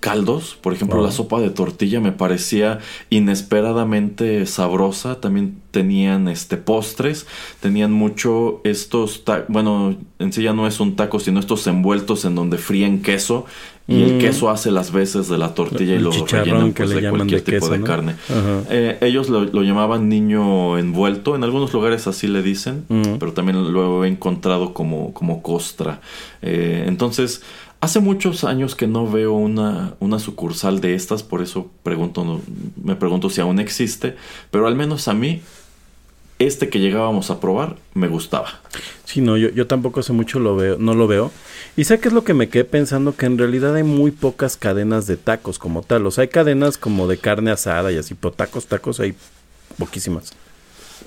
caldos. 0.00 0.56
Por 0.60 0.72
ejemplo, 0.74 0.98
Wow. 0.98 1.06
la 1.06 1.12
sopa 1.12 1.40
de 1.40 1.48
tortilla 1.50 1.98
me 2.00 2.12
parecía 2.12 2.78
inesperadamente 3.10 4.46
sabrosa. 4.46 5.20
También 5.20 5.60
tenían 5.70 6.28
este 6.28 6.56
postres. 6.56 7.26
Tenían 7.60 7.92
mucho 7.92 8.60
estos 8.64 9.22
bueno, 9.48 9.96
en 10.18 10.32
sí 10.32 10.42
ya 10.42 10.52
no 10.52 10.66
es 10.66 10.80
un 10.80 10.96
taco, 10.96 11.20
sino 11.20 11.40
estos 11.40 11.66
envueltos 11.66 12.24
en 12.24 12.34
donde 12.34 12.58
fríen 12.58 13.02
queso. 13.02 13.46
Y 13.86 14.02
el 14.02 14.14
Mm. 14.14 14.18
queso 14.18 14.48
hace 14.48 14.70
las 14.70 14.92
veces 14.92 15.28
de 15.28 15.36
la 15.36 15.52
tortilla 15.54 15.94
y 15.94 15.98
lo 15.98 16.10
rellenan 16.10 16.72
pues, 16.72 16.88
de 16.88 17.10
cualquier 17.10 17.44
de 17.44 17.52
tipo 17.52 17.66
queso, 17.66 17.72
de 17.72 17.78
¿no? 17.80 17.84
carne. 17.84 18.14
Eh, 18.70 18.96
ellos 19.02 19.28
lo, 19.28 19.44
lo 19.44 19.62
llamaban 19.62 20.08
niño 20.08 20.78
envuelto, 20.78 21.36
en 21.36 21.44
algunos 21.44 21.70
lugares 21.74 22.06
así 22.06 22.26
le 22.26 22.42
dicen, 22.42 22.86
Mm. 22.88 23.16
pero 23.20 23.34
también 23.34 23.72
lo 23.74 24.04
he 24.04 24.08
encontrado 24.08 24.72
como, 24.72 25.12
como 25.12 25.42
costra. 25.42 26.00
Eh, 26.40 26.84
entonces, 26.88 27.42
hace 27.84 28.00
muchos 28.00 28.44
años 28.44 28.74
que 28.74 28.86
no 28.86 29.10
veo 29.10 29.32
una, 29.32 29.94
una 30.00 30.18
sucursal 30.18 30.80
de 30.80 30.94
estas, 30.94 31.22
por 31.22 31.42
eso 31.42 31.70
pregunto, 31.82 32.24
no- 32.24 32.40
me 32.82 32.96
pregunto 32.96 33.30
si 33.30 33.40
aún 33.40 33.60
existe, 33.60 34.16
pero 34.50 34.66
al 34.66 34.74
menos 34.74 35.06
a 35.08 35.14
mí, 35.14 35.42
este 36.38 36.68
que 36.68 36.80
llegábamos 36.80 37.30
a 37.30 37.38
probar 37.40 37.76
me 37.94 38.08
gustaba. 38.08 38.48
Sí, 39.04 39.20
no, 39.20 39.36
yo, 39.36 39.66
tampoco 39.66 40.00
hace 40.00 40.12
mucho 40.12 40.40
lo 40.40 40.56
veo, 40.56 40.76
no 40.78 40.94
lo 40.94 41.06
veo. 41.06 41.30
Y 41.76 41.84
sé 41.84 42.00
que 42.00 42.08
es 42.08 42.14
lo 42.14 42.24
que 42.24 42.34
me 42.34 42.48
quedé 42.48 42.64
pensando, 42.64 43.14
que 43.16 43.26
en 43.26 43.38
realidad 43.38 43.74
hay 43.76 43.84
muy 43.84 44.10
pocas 44.10 44.56
cadenas 44.56 45.06
de 45.06 45.16
tacos 45.16 45.58
como 45.58 45.82
tal. 45.82 46.04
O 46.06 46.10
sea, 46.10 46.22
hay 46.22 46.28
cadenas 46.28 46.76
como 46.76 47.06
de 47.06 47.18
carne 47.18 47.50
asada 47.52 47.92
y 47.92 47.98
así, 47.98 48.14
pero 48.14 48.32
tacos, 48.32 48.66
tacos 48.66 48.98
hay 48.98 49.14
poquísimas. 49.78 50.32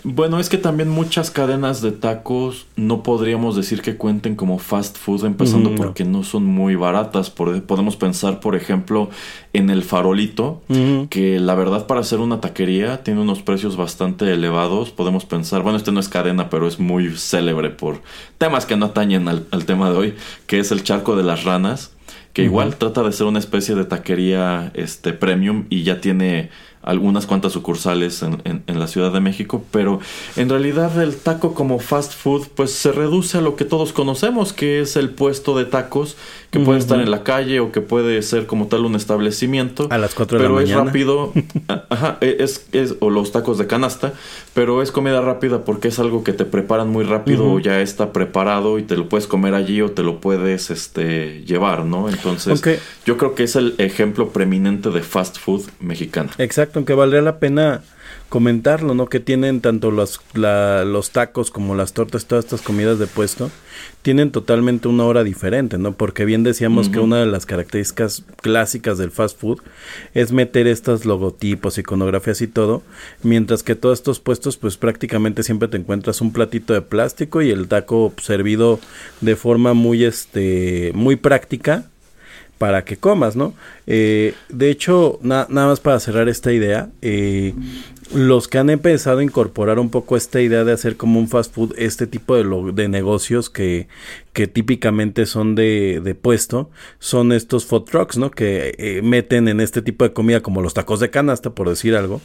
Bueno, 0.03 0.39
es 0.39 0.47
que 0.49 0.57
también 0.57 0.89
muchas 0.89 1.31
cadenas 1.31 1.81
de 1.81 1.91
tacos 1.91 2.65
no 2.75 3.03
podríamos 3.03 3.55
decir 3.55 3.81
que 3.81 3.97
cuenten 3.97 4.35
como 4.35 4.57
fast 4.59 4.97
food, 4.97 5.25
empezando 5.25 5.71
no. 5.71 5.75
porque 5.75 6.05
no 6.05 6.23
son 6.23 6.45
muy 6.45 6.75
baratas. 6.75 7.29
Por- 7.29 7.61
podemos 7.63 7.95
pensar, 7.97 8.39
por 8.39 8.55
ejemplo, 8.55 9.09
en 9.53 9.69
el 9.69 9.83
farolito, 9.83 10.61
Ujú. 10.69 11.07
que 11.09 11.39
la 11.39 11.55
verdad 11.55 11.87
para 11.87 11.99
hacer 12.01 12.19
una 12.19 12.39
taquería 12.39 13.03
tiene 13.03 13.21
unos 13.21 13.41
precios 13.41 13.75
bastante 13.75 14.31
elevados. 14.31 14.91
Podemos 14.91 15.25
pensar, 15.25 15.61
bueno, 15.63 15.77
este 15.77 15.91
no 15.91 15.99
es 15.99 16.09
cadena, 16.09 16.49
pero 16.49 16.67
es 16.67 16.79
muy 16.79 17.09
célebre 17.17 17.69
por 17.69 18.01
temas 18.37 18.65
que 18.65 18.77
no 18.77 18.85
atañen 18.87 19.27
al, 19.27 19.45
al 19.51 19.65
tema 19.65 19.89
de 19.89 19.97
hoy, 19.97 20.13
que 20.45 20.59
es 20.59 20.71
el 20.71 20.83
charco 20.83 21.15
de 21.15 21.23
las 21.23 21.43
ranas, 21.43 21.91
que 22.33 22.43
igual 22.43 22.75
trata 22.77 23.01
de 23.03 23.11
ser 23.11 23.25
una 23.25 23.39
especie 23.39 23.73
de 23.75 23.83
taquería 23.83 24.71
este, 24.75 25.11
premium 25.13 25.65
y 25.69 25.83
ya 25.83 25.99
tiene 26.01 26.49
algunas 26.88 27.26
cuantas 27.26 27.53
sucursales 27.53 28.23
en, 28.23 28.41
en- 28.45 28.64
en 28.68 28.80
la 28.80 28.88
Ciudad 28.88 29.11
de 29.11 29.19
México, 29.19 29.64
pero 29.72 29.99
en 30.35 30.49
realidad 30.49 31.01
el 31.01 31.15
taco 31.15 31.53
como 31.53 31.80
fast 31.80 32.14
food 32.14 32.47
pues 32.55 32.72
se 32.72 32.91
reduce 32.91 33.38
a 33.38 33.41
lo 33.41 33.55
que 33.55 33.65
todos 33.65 33.93
conocemos, 33.93 34.53
que 34.53 34.80
es 34.81 34.95
el 34.95 35.09
puesto 35.11 35.57
de 35.57 35.65
tacos, 35.65 36.15
que 36.51 36.59
puede 36.59 36.80
estar 36.80 36.99
en 37.01 37.11
la 37.11 37.23
calle 37.23 37.59
o 37.59 37.72
que 37.73 37.81
puede 37.81 38.22
ser 38.22 38.45
como 38.47 38.68
tal 38.68 38.85
un 38.85 38.95
establecimiento. 38.95 39.88
A 39.91 39.97
las 39.97 40.15
cuatro 40.15 40.38
de 40.38 40.43
la 40.45 40.49
pero 40.49 40.61
es 40.61 40.69
mañana. 40.69 40.85
rápido, 40.85 41.34
ajá, 41.89 42.18
e- 42.22 42.38
es, 42.39 42.68
es, 42.72 42.95
o 43.01 43.09
los 43.09 43.31
tacos 43.34 43.57
de 43.57 43.68
canasta, 43.68 44.14
pero 44.53 44.81
es 44.81 44.91
comida 44.91 45.19
rápida 45.22 45.65
porque 45.65 45.89
es 45.89 45.99
algo 45.99 46.23
que 46.23 46.31
te 46.34 46.45
preparan 46.45 46.89
muy 46.89 47.03
rápido 47.03 47.51
o 47.51 47.59
ya 47.59 47.81
está 47.81 48.14
preparado 48.14 48.80
y 48.80 48.84
te 48.84 48.95
lo 48.95 49.09
puedes 49.09 49.27
comer 49.27 49.53
allí 49.55 49.81
o 49.81 49.91
te 49.91 50.03
lo 50.03 50.22
puedes 50.22 50.69
este, 50.72 51.43
llevar, 51.45 51.84
¿no? 51.85 52.07
Entonces, 52.09 52.61
yo 53.05 53.18
creo 53.18 53.35
que 53.35 53.43
es 53.43 53.55
el 53.57 53.76
ejemplo 53.77 54.30
preeminente 54.30 54.89
de 54.89 55.01
fast 55.01 55.38
food 55.38 55.64
mexicana. 55.81 56.31
Exacto, 56.38 56.76
aunque 56.77 56.93
valdría 56.93 57.21
la 57.21 57.39
pena 57.39 57.81
comentarlo, 58.29 58.93
¿no? 58.93 59.07
Que 59.07 59.19
tienen 59.21 59.61
tanto 59.61 59.89
los, 59.91 60.19
la- 60.33 60.83
los 60.85 61.11
tacos 61.11 61.49
como 61.51 61.75
las 61.75 61.93
tortas, 61.93 62.25
todas 62.25 62.45
estas 62.45 62.61
comidas 62.61 62.99
de 62.99 63.07
puesto, 63.07 63.49
tienen 64.01 64.31
totalmente 64.31 64.87
una 64.87 65.05
hora 65.05 65.23
diferente, 65.23 65.77
¿no? 65.77 65.93
Porque 65.93 66.25
bien 66.25 66.43
decíamos 66.43 66.89
que 66.89 66.99
una 66.99 67.19
de 67.19 67.25
las 67.25 67.45
características 67.45 68.23
clásicas 68.41 68.97
del 68.97 69.11
fast 69.11 69.39
food 69.39 69.59
es 70.13 70.31
meter 70.33 70.67
estos 70.67 71.05
logotipos, 71.05 71.77
iconografías 71.77 72.41
y 72.41 72.47
todo, 72.47 72.81
mientras 73.23 73.63
que 73.63 73.75
todos 73.75 73.99
estos 73.99 74.19
puestos, 74.19 74.57
pues 74.57 74.77
prácticamente 74.77 75.43
siempre 75.43 75.67
te 75.69 75.77
encuentras 75.77 76.19
un 76.21 76.33
platito 76.33 76.73
de 76.73 76.81
plástico 76.81 77.41
y 77.41 77.49
el 77.51 77.67
taco 77.67 78.13
servido 78.21 78.79
de 79.21 79.35
forma 79.35 79.73
muy, 79.73 80.03
este, 80.03 80.91
muy 80.95 81.15
práctica 81.15 81.85
para 82.57 82.84
que 82.85 82.97
comas, 82.97 83.35
¿no? 83.35 83.53
Eh, 83.85 84.34
de 84.49 84.69
hecho, 84.69 85.19
na- 85.21 85.47
nada 85.49 85.67
más 85.67 85.79
para 85.79 85.99
cerrar 85.99 86.27
esta 86.29 86.51
idea, 86.51 86.89
eh, 87.01 87.53
los 88.13 88.47
que 88.47 88.57
han 88.57 88.69
empezado 88.69 89.19
a 89.19 89.23
incorporar 89.23 89.79
un 89.79 89.89
poco 89.89 90.15
esta 90.15 90.41
idea 90.41 90.63
de 90.63 90.71
hacer 90.71 90.95
como 90.95 91.19
un 91.19 91.27
fast 91.27 91.53
food, 91.53 91.73
este 91.77 92.07
tipo 92.07 92.35
de, 92.35 92.88
negocios 92.88 93.49
que, 93.49 93.88
que 94.34 94.47
típicamente 94.47 95.25
son 95.25 95.55
de, 95.55 96.01
de 96.03 96.15
puesto, 96.15 96.69
son 96.99 97.31
estos 97.34 97.65
food 97.65 97.84
trucks, 97.84 98.17
¿no? 98.17 98.31
Que 98.31 98.73
eh, 98.77 99.01
meten 99.03 99.47
en 99.47 99.59
este 99.59 99.81
tipo 99.81 100.05
de 100.05 100.13
comida 100.13 100.41
como 100.41 100.61
los 100.61 100.73
tacos 100.73 100.99
de 100.99 101.09
canasta, 101.09 101.49
por 101.49 101.67
decir 101.69 101.95
algo, 101.95 102.21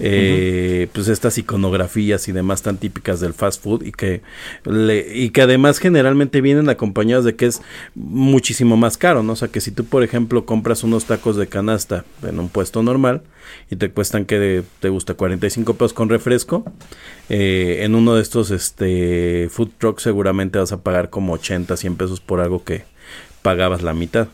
eh, 0.00 0.88
pues 0.92 1.08
estas 1.08 1.38
iconografías 1.38 2.28
y 2.28 2.32
demás 2.32 2.62
tan 2.62 2.76
típicas 2.76 3.20
del 3.20 3.34
fast 3.34 3.62
food 3.62 3.84
y 3.84 3.92
que, 3.92 4.22
y 5.14 5.30
que 5.30 5.42
además 5.42 5.78
generalmente 5.78 6.40
vienen 6.40 6.68
acompañados 6.68 7.24
de 7.24 7.36
que 7.36 7.46
es 7.46 7.62
muchísimo 7.94 8.76
más 8.76 8.96
caro, 8.96 9.22
¿no? 9.22 9.32
O 9.32 9.36
sea, 9.36 9.48
que 9.48 9.60
si 9.60 9.70
tú, 9.70 9.84
por 9.84 10.02
ejemplo, 10.02 10.44
compras 10.44 10.84
unos 10.84 11.04
tacos 11.04 11.36
de 11.36 11.46
canasta 11.46 12.04
en 12.22 12.38
un 12.38 12.48
puesto 12.48 12.82
normal 12.82 13.22
y 13.70 13.76
te 13.76 13.90
cuestan 13.90 14.24
que 14.24 14.62
te 14.80 14.88
gusta 14.88 15.14
45 15.14 15.74
pesos 15.74 15.92
con 15.92 16.08
refresco, 16.08 16.64
eh, 17.28 17.78
en 17.82 17.94
uno 17.94 18.14
de 18.14 18.22
estos 18.22 18.50
este 18.50 19.48
food 19.50 19.70
trucks 19.78 20.02
seguramente 20.02 20.58
vas 20.58 20.72
a 20.72 20.82
pagar 20.82 21.10
como 21.10 21.34
80, 21.34 21.76
100 21.76 21.96
pesos 21.96 22.20
por 22.20 22.40
algo 22.40 22.64
que 22.64 22.84
pagabas 23.42 23.82
la 23.82 23.94
mitad. 23.94 24.28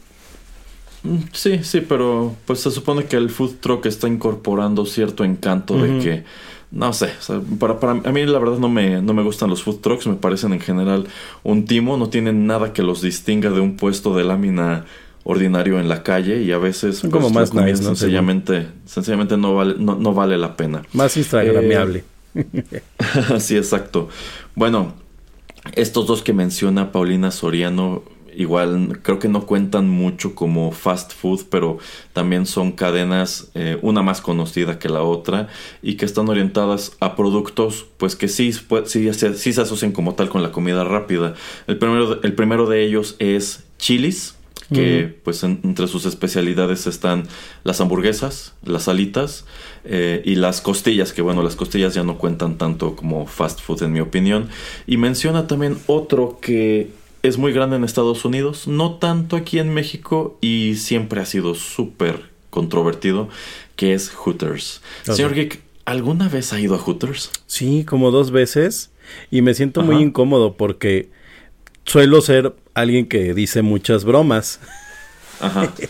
Mm, 1.03 1.19
Sí, 1.33 1.63
sí, 1.63 1.81
pero 1.81 2.35
pues 2.47 2.61
se 2.61 2.71
supone 2.71 3.05
que 3.05 3.17
el 3.17 3.31
food 3.31 3.57
truck 3.61 3.87
está 3.87 4.09
incorporando 4.09 4.87
cierto 4.87 5.25
encanto 5.25 5.77
de 5.81 5.99
que, 6.03 6.25
no 6.71 6.93
sé, 6.93 7.13
o 7.19 7.23
sea, 7.23 7.41
para, 7.59 7.79
para 7.81 7.93
a 7.93 8.13
mí 8.13 8.25
la 8.27 8.39
verdad 8.39 8.59
no 8.59 8.69
me, 8.69 9.01
no 9.03 9.15
me 9.15 9.23
gustan 9.23 9.51
los 9.51 9.63
food 9.63 9.81
trucks, 9.81 10.07
me 10.07 10.15
parecen 10.17 10.53
en 10.53 10.61
general 10.61 11.07
un 11.43 11.65
timo, 11.67 11.97
no 11.97 12.09
tienen 12.09 12.47
nada 12.47 12.73
que 12.73 12.83
los 12.83 13.03
distinga 13.03 13.51
de 13.51 13.61
un 13.61 13.77
puesto 13.77 14.17
de 14.17 14.25
lámina 14.25 14.85
ordinario 15.25 15.81
en 15.81 15.89
la 15.89 16.03
calle 16.05 16.43
y 16.43 16.53
a 16.53 16.59
veces 16.59 16.99
Son 16.99 17.11
pues, 17.11 17.23
como 17.23 17.35
más 17.35 17.53
nice, 17.53 17.83
¿no? 17.83 17.95
sencillamente, 17.97 18.69
sencillamente 18.85 19.37
no 19.37 19.55
vale, 19.57 19.75
no, 19.79 19.97
no 19.97 20.15
vale 20.15 20.39
la 20.39 20.57
pena. 20.57 20.83
Más 20.93 21.17
instagramiable. 21.17 22.05
sí, 23.39 23.57
exacto. 23.57 24.09
Bueno, 24.55 24.95
estos 25.75 26.07
dos 26.07 26.23
que 26.23 26.33
menciona 26.33 26.93
Paulina 26.93 27.31
Soriano, 27.31 28.05
igual 28.37 29.01
creo 29.03 29.19
que 29.19 29.29
no 29.29 29.47
cuentan 29.47 29.89
mucho 29.89 30.35
como 30.35 30.71
fast 30.73 31.13
food, 31.13 31.43
pero 31.51 31.79
también 32.13 32.47
son 32.47 32.73
cadenas, 32.73 33.51
eh, 33.55 33.79
una 33.83 34.03
más 34.03 34.21
conocida 34.21 34.79
que 34.79 34.89
la 34.89 35.03
otra, 35.03 35.49
y 35.83 35.95
que 35.97 36.05
están 36.05 36.29
orientadas 36.29 36.97
a 37.01 37.17
productos, 37.17 37.87
pues 37.97 38.17
que 38.17 38.29
sí, 38.29 38.53
sí, 38.53 39.13
se- 39.13 39.35
sí 39.35 39.53
se 39.53 39.61
asocian 39.61 39.93
como 39.93 40.15
tal 40.15 40.29
con 40.29 40.43
la 40.43 40.53
comida 40.53 40.85
rápida. 40.85 41.35
El 41.67 41.79
primero, 41.79 42.23
el 42.23 42.33
primero 42.35 42.67
de 42.69 42.85
ellos 42.85 43.17
es 43.19 43.65
Chili's 43.79 44.35
que 44.73 45.15
pues 45.23 45.45
en- 45.45 45.61
entre 45.63 45.87
sus 45.87 46.07
especialidades 46.07 46.89
están 46.89 47.23
las 47.63 47.81
hamburguesas, 47.81 48.53
las 48.65 48.89
alitas 48.89 49.45
eh, 49.85 50.23
y 50.25 50.35
las 50.35 50.61
costillas, 50.61 51.13
que 51.13 51.23
bueno, 51.23 51.45
las 51.45 51.55
costillas 51.55 51.95
ya 51.95 52.03
no 52.03 52.19
cuentan 52.19 52.59
tanto 52.59 52.97
como 52.97 53.27
fast 53.27 53.61
food 53.61 53.85
en 53.85 53.93
mi 53.93 54.01
opinión. 54.01 54.49
Y 54.89 54.97
menciona 54.97 55.47
también 55.47 55.79
otro 55.87 56.39
que 56.43 56.91
es 57.27 57.39
muy 57.39 57.53
grande 57.53 57.77
en 57.77 57.85
Estados 57.85 58.25
Unidos, 58.25 58.67
no 58.69 58.95
tanto 58.95 59.37
aquí 59.37 59.59
en 59.59 59.73
México 59.75 60.39
y 60.41 60.77
siempre 60.77 61.21
ha 61.21 61.27
sido 61.27 61.55
súper 61.55 62.31
controvertido, 62.51 63.29
que 63.75 63.95
es 63.95 64.11
Hooters. 64.11 64.81
Ok. 65.09 65.15
Señor 65.15 65.35
Geek, 65.35 65.61
¿alguna 65.85 66.29
vez 66.29 66.53
ha 66.53 66.61
ido 66.61 66.75
a 66.75 66.79
Hooters? 66.79 67.31
Sí, 67.47 67.85
como 67.85 68.11
dos 68.11 68.31
veces. 68.31 68.91
Y 69.31 69.43
me 69.43 69.55
siento 69.55 69.83
muy 69.83 70.03
incómodo 70.03 70.57
porque 70.57 71.11
suelo 71.85 72.21
ser 72.21 72.55
alguien 72.75 73.07
que 73.07 73.35
dice 73.35 73.63
muchas 73.63 74.05
bromas. 74.05 74.61
Ajá. 75.41 75.73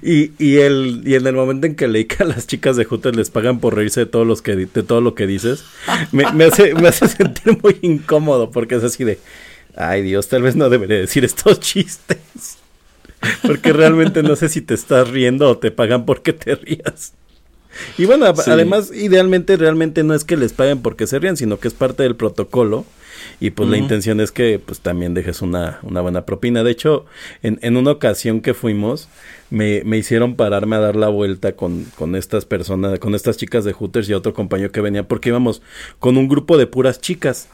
Y, 0.00 0.32
y, 0.38 0.60
el, 0.60 1.02
y 1.04 1.14
en 1.14 1.26
el 1.26 1.34
momento 1.34 1.66
en 1.66 1.74
que 1.74 1.88
leí 1.88 2.06
que 2.06 2.22
a 2.22 2.26
las 2.26 2.46
chicas 2.46 2.76
de 2.76 2.86
Hooters 2.86 3.14
les 3.14 3.28
pagan 3.28 3.60
por 3.60 3.76
reírse 3.76 4.00
de, 4.00 4.06
todos 4.06 4.26
los 4.26 4.40
que, 4.40 4.56
de 4.56 4.66
todo 4.66 5.02
lo 5.02 5.14
que 5.14 5.26
dices, 5.26 5.62
me, 6.10 6.32
me 6.32 6.44
hace, 6.44 6.72
me 6.74 6.88
hace 6.88 7.06
sentir 7.08 7.58
muy 7.62 7.76
incómodo 7.82 8.50
porque 8.50 8.76
es 8.76 8.84
así 8.84 9.04
de, 9.04 9.18
ay 9.78 10.02
Dios, 10.02 10.28
tal 10.28 10.42
vez 10.42 10.56
no 10.56 10.68
debería 10.68 10.98
decir 10.98 11.24
estos 11.24 11.60
chistes. 11.60 12.58
Porque 13.42 13.72
realmente 13.72 14.22
no 14.22 14.36
sé 14.36 14.48
si 14.48 14.60
te 14.60 14.74
estás 14.74 15.08
riendo 15.10 15.48
o 15.50 15.58
te 15.58 15.70
pagan 15.70 16.04
porque 16.06 16.32
te 16.32 16.54
rías. 16.54 17.14
Y 17.96 18.06
bueno, 18.06 18.32
Sí. 18.36 18.50
además, 18.50 18.90
idealmente, 18.92 19.56
realmente 19.56 20.02
no 20.04 20.14
es 20.14 20.24
que 20.24 20.36
les 20.36 20.52
paguen 20.52 20.82
porque 20.82 21.06
se 21.06 21.18
rían, 21.18 21.36
sino 21.36 21.58
que 21.58 21.68
es 21.68 21.74
parte 21.74 22.02
del 22.04 22.16
protocolo. 22.16 22.84
Y 23.40 23.50
pues 23.50 23.68
la 23.68 23.76
intención 23.76 24.20
es 24.20 24.30
que 24.30 24.60
pues 24.64 24.80
también 24.80 25.12
dejes 25.14 25.42
una, 25.42 25.80
una 25.82 26.00
buena 26.00 26.24
propina. 26.24 26.62
De 26.62 26.70
hecho, 26.70 27.04
en, 27.42 27.58
en 27.62 27.76
una 27.76 27.90
ocasión 27.90 28.40
que 28.40 28.54
fuimos, 28.54 29.08
me, 29.50 29.82
me 29.84 29.98
hicieron 29.98 30.36
pararme 30.36 30.76
a 30.76 30.80
dar 30.80 30.94
la 30.96 31.08
vuelta 31.08 31.52
con, 31.52 31.84
con 31.96 32.14
estas 32.14 32.44
personas, 32.44 32.98
con 33.00 33.14
estas 33.16 33.36
chicas 33.36 33.64
de 33.64 33.72
Hooters 33.72 34.08
y 34.08 34.14
otro 34.14 34.32
compañero 34.34 34.70
que 34.70 34.80
venía, 34.80 35.06
porque 35.06 35.30
íbamos 35.30 35.62
con 35.98 36.16
un 36.16 36.28
grupo 36.28 36.56
de 36.58 36.68
puras 36.68 37.00
chicas. 37.00 37.48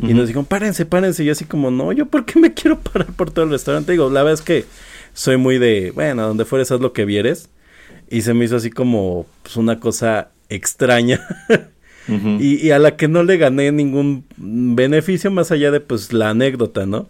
Y 0.00 0.14
nos 0.14 0.26
dijeron, 0.26 0.46
párense, 0.46 0.86
párense. 0.86 1.22
Y 1.22 1.26
yo 1.26 1.32
así 1.32 1.44
como, 1.44 1.70
no, 1.70 1.92
yo 1.92 2.06
por 2.06 2.24
qué 2.24 2.38
me 2.38 2.54
quiero 2.54 2.78
parar 2.80 3.12
por 3.12 3.30
todo 3.30 3.44
el 3.44 3.50
restaurante. 3.50 3.92
Digo, 3.92 4.10
la 4.10 4.22
verdad 4.22 4.40
es 4.40 4.42
que 4.42 4.64
soy 5.12 5.36
muy 5.36 5.58
de, 5.58 5.90
bueno, 5.90 6.26
donde 6.26 6.44
fueres 6.44 6.70
haz 6.70 6.80
lo 6.80 6.92
que 6.92 7.04
vieres. 7.04 7.50
Y 8.10 8.22
se 8.22 8.34
me 8.34 8.44
hizo 8.44 8.56
así 8.56 8.70
como 8.70 9.26
pues, 9.42 9.56
una 9.56 9.80
cosa 9.80 10.30
extraña. 10.48 11.20
Y 12.08 12.70
a 12.70 12.80
la 12.80 12.96
que 12.96 13.06
no 13.06 13.22
le 13.22 13.36
gané 13.36 13.70
ningún 13.70 14.24
beneficio 14.36 15.30
más 15.30 15.52
allá 15.52 15.70
de 15.70 15.80
pues 15.80 16.12
la 16.12 16.30
anécdota, 16.30 16.84
¿no? 16.84 17.08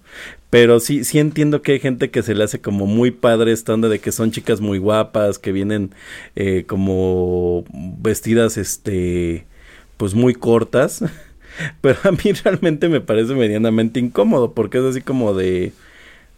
Pero 0.51 0.81
sí, 0.81 1.05
sí 1.05 1.19
entiendo 1.19 1.63
que 1.63 1.73
hay 1.73 1.81
gente 1.81 2.11
que 2.11 2.23
se 2.23 2.35
le 2.35 2.45
hace 2.45 2.61
como 2.61 2.85
muy 2.87 3.11
padre 3.11 3.53
esta 3.53 3.73
onda 3.73 3.89
de 3.89 4.01
que 4.01 4.13
son 4.13 4.33
chicas 4.33 4.61
muy 4.61 4.77
guapas, 4.77 5.39
que 5.39 5.51
vienen 5.51 5.95
eh, 6.37 6.65
como 6.67 7.65
vestidas, 7.73 8.59
este, 8.59 9.47
pues 9.97 10.15
muy 10.15 10.35
cortas. 10.35 11.03
Pero 11.81 11.99
a 12.05 12.13
mí 12.13 12.33
realmente 12.45 12.89
me 12.89 13.01
parece 13.01 13.35
medianamente 13.35 14.01
incómodo 14.01 14.53
porque 14.53 14.79
es 14.79 14.85
así 14.85 15.01
como 15.03 15.35
de, 15.35 15.73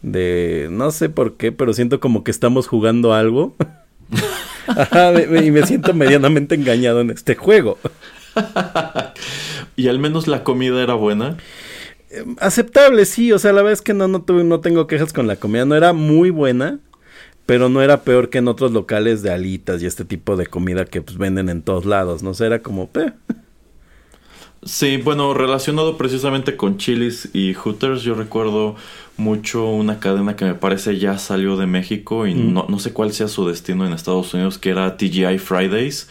de, 0.02 0.68
no 0.70 0.90
sé 0.90 1.08
por 1.08 1.36
qué, 1.36 1.52
pero 1.52 1.72
siento 1.72 2.00
como 2.00 2.24
que 2.24 2.30
estamos 2.30 2.66
jugando 2.66 3.12
algo. 3.14 3.54
Ajá, 4.66 5.12
me- 5.12 5.26
me- 5.26 5.44
y 5.44 5.50
me 5.50 5.66
siento 5.66 5.92
medianamente 5.94 6.54
engañado 6.54 7.00
en 7.00 7.10
este 7.10 7.34
juego. 7.34 7.78
y 9.76 9.88
al 9.88 9.98
menos 9.98 10.26
la 10.26 10.42
comida 10.44 10.82
era 10.82 10.94
buena. 10.94 11.36
Aceptable, 12.38 13.06
sí, 13.06 13.32
o 13.32 13.38
sea, 13.38 13.52
la 13.52 13.62
verdad 13.62 13.72
es 13.72 13.82
que 13.82 13.92
no, 13.94 14.06
no, 14.08 14.22
tuve- 14.24 14.44
no 14.44 14.60
tengo 14.60 14.86
quejas 14.86 15.12
con 15.12 15.26
la 15.26 15.36
comida, 15.36 15.64
no 15.64 15.74
era 15.74 15.92
muy 15.92 16.30
buena, 16.30 16.78
pero 17.46 17.68
no 17.68 17.82
era 17.82 18.02
peor 18.02 18.30
que 18.30 18.38
en 18.38 18.48
otros 18.48 18.72
locales 18.72 19.22
de 19.22 19.32
alitas 19.32 19.82
y 19.82 19.86
este 19.86 20.04
tipo 20.04 20.36
de 20.36 20.46
comida 20.46 20.84
que 20.84 21.02
pues 21.02 21.18
venden 21.18 21.48
en 21.48 21.62
todos 21.62 21.84
lados, 21.86 22.22
no 22.22 22.32
sé, 22.34 22.46
era 22.46 22.60
como, 22.60 22.88
eh, 22.94 23.12
Sí, 24.64 24.96
bueno, 24.96 25.34
relacionado 25.34 25.98
precisamente 25.98 26.56
con 26.56 26.78
Chili's 26.78 27.28
y 27.34 27.52
Hooters, 27.52 28.02
yo 28.02 28.14
recuerdo 28.14 28.76
mucho 29.18 29.68
una 29.68 30.00
cadena 30.00 30.36
que 30.36 30.46
me 30.46 30.54
parece 30.54 30.98
ya 30.98 31.18
salió 31.18 31.56
de 31.58 31.66
México 31.66 32.26
y 32.26 32.34
no, 32.34 32.64
no 32.68 32.78
sé 32.78 32.94
cuál 32.94 33.12
sea 33.12 33.28
su 33.28 33.46
destino 33.46 33.86
en 33.86 33.92
Estados 33.92 34.32
Unidos, 34.32 34.56
que 34.58 34.70
era 34.70 34.96
TGI 34.96 35.38
Fridays, 35.38 36.08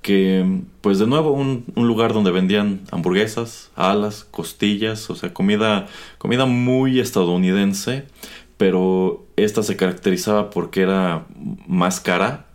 que 0.00 0.62
pues 0.80 0.98
de 0.98 1.06
nuevo 1.06 1.32
un, 1.32 1.66
un 1.74 1.86
lugar 1.86 2.14
donde 2.14 2.30
vendían 2.30 2.80
hamburguesas, 2.90 3.70
alas, 3.76 4.24
costillas, 4.30 5.10
o 5.10 5.14
sea, 5.14 5.34
comida, 5.34 5.86
comida 6.16 6.46
muy 6.46 7.00
estadounidense, 7.00 8.06
pero 8.56 9.26
esta 9.36 9.62
se 9.62 9.76
caracterizaba 9.76 10.48
porque 10.48 10.80
era 10.80 11.26
más 11.66 12.00
cara, 12.00 12.46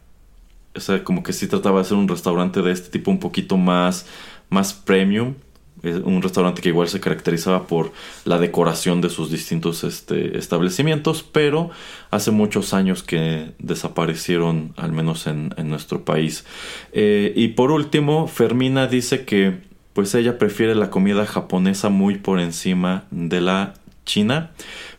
o 0.76 0.80
sea, 0.80 1.04
como 1.04 1.24
que 1.24 1.34
sí 1.34 1.48
trataba 1.48 1.80
de 1.80 1.86
ser 1.86 1.98
un 1.98 2.08
restaurante 2.08 2.62
de 2.62 2.72
este 2.72 2.90
tipo 2.90 3.12
un 3.12 3.20
poquito 3.20 3.58
más, 3.58 4.08
más 4.50 4.74
premium. 4.74 5.36
Es 5.84 5.98
un 5.98 6.22
restaurante 6.22 6.62
que 6.62 6.70
igual 6.70 6.88
se 6.88 7.00
caracterizaba 7.00 7.68
por 7.68 7.92
la 8.24 8.40
decoración 8.40 9.02
de 9.02 9.10
sus 9.10 9.30
distintos 9.30 9.84
este, 9.84 10.38
establecimientos, 10.38 11.22
pero 11.22 11.70
hace 12.10 12.32
muchos 12.32 12.74
años 12.74 13.04
que 13.04 13.52
desaparecieron, 13.60 14.74
al 14.78 14.94
menos 14.94 15.28
en, 15.28 15.54
nuestro 15.58 16.04
país. 16.04 16.44
Eh, 16.92 17.34
y 17.36 17.50
por 17.50 17.72
último, 17.72 18.28
Fermina 18.28 18.88
dice 18.88 19.26
que 19.26 19.60
pues 19.94 20.14
ella 20.14 20.38
prefiere 20.38 20.76
la 20.76 20.90
comida 20.90 21.26
japonesa 21.26 21.88
muy 21.88 22.18
por 22.18 22.42
encima 22.42 23.06
de 23.12 23.40
la 23.40 23.76
china. 24.06 24.52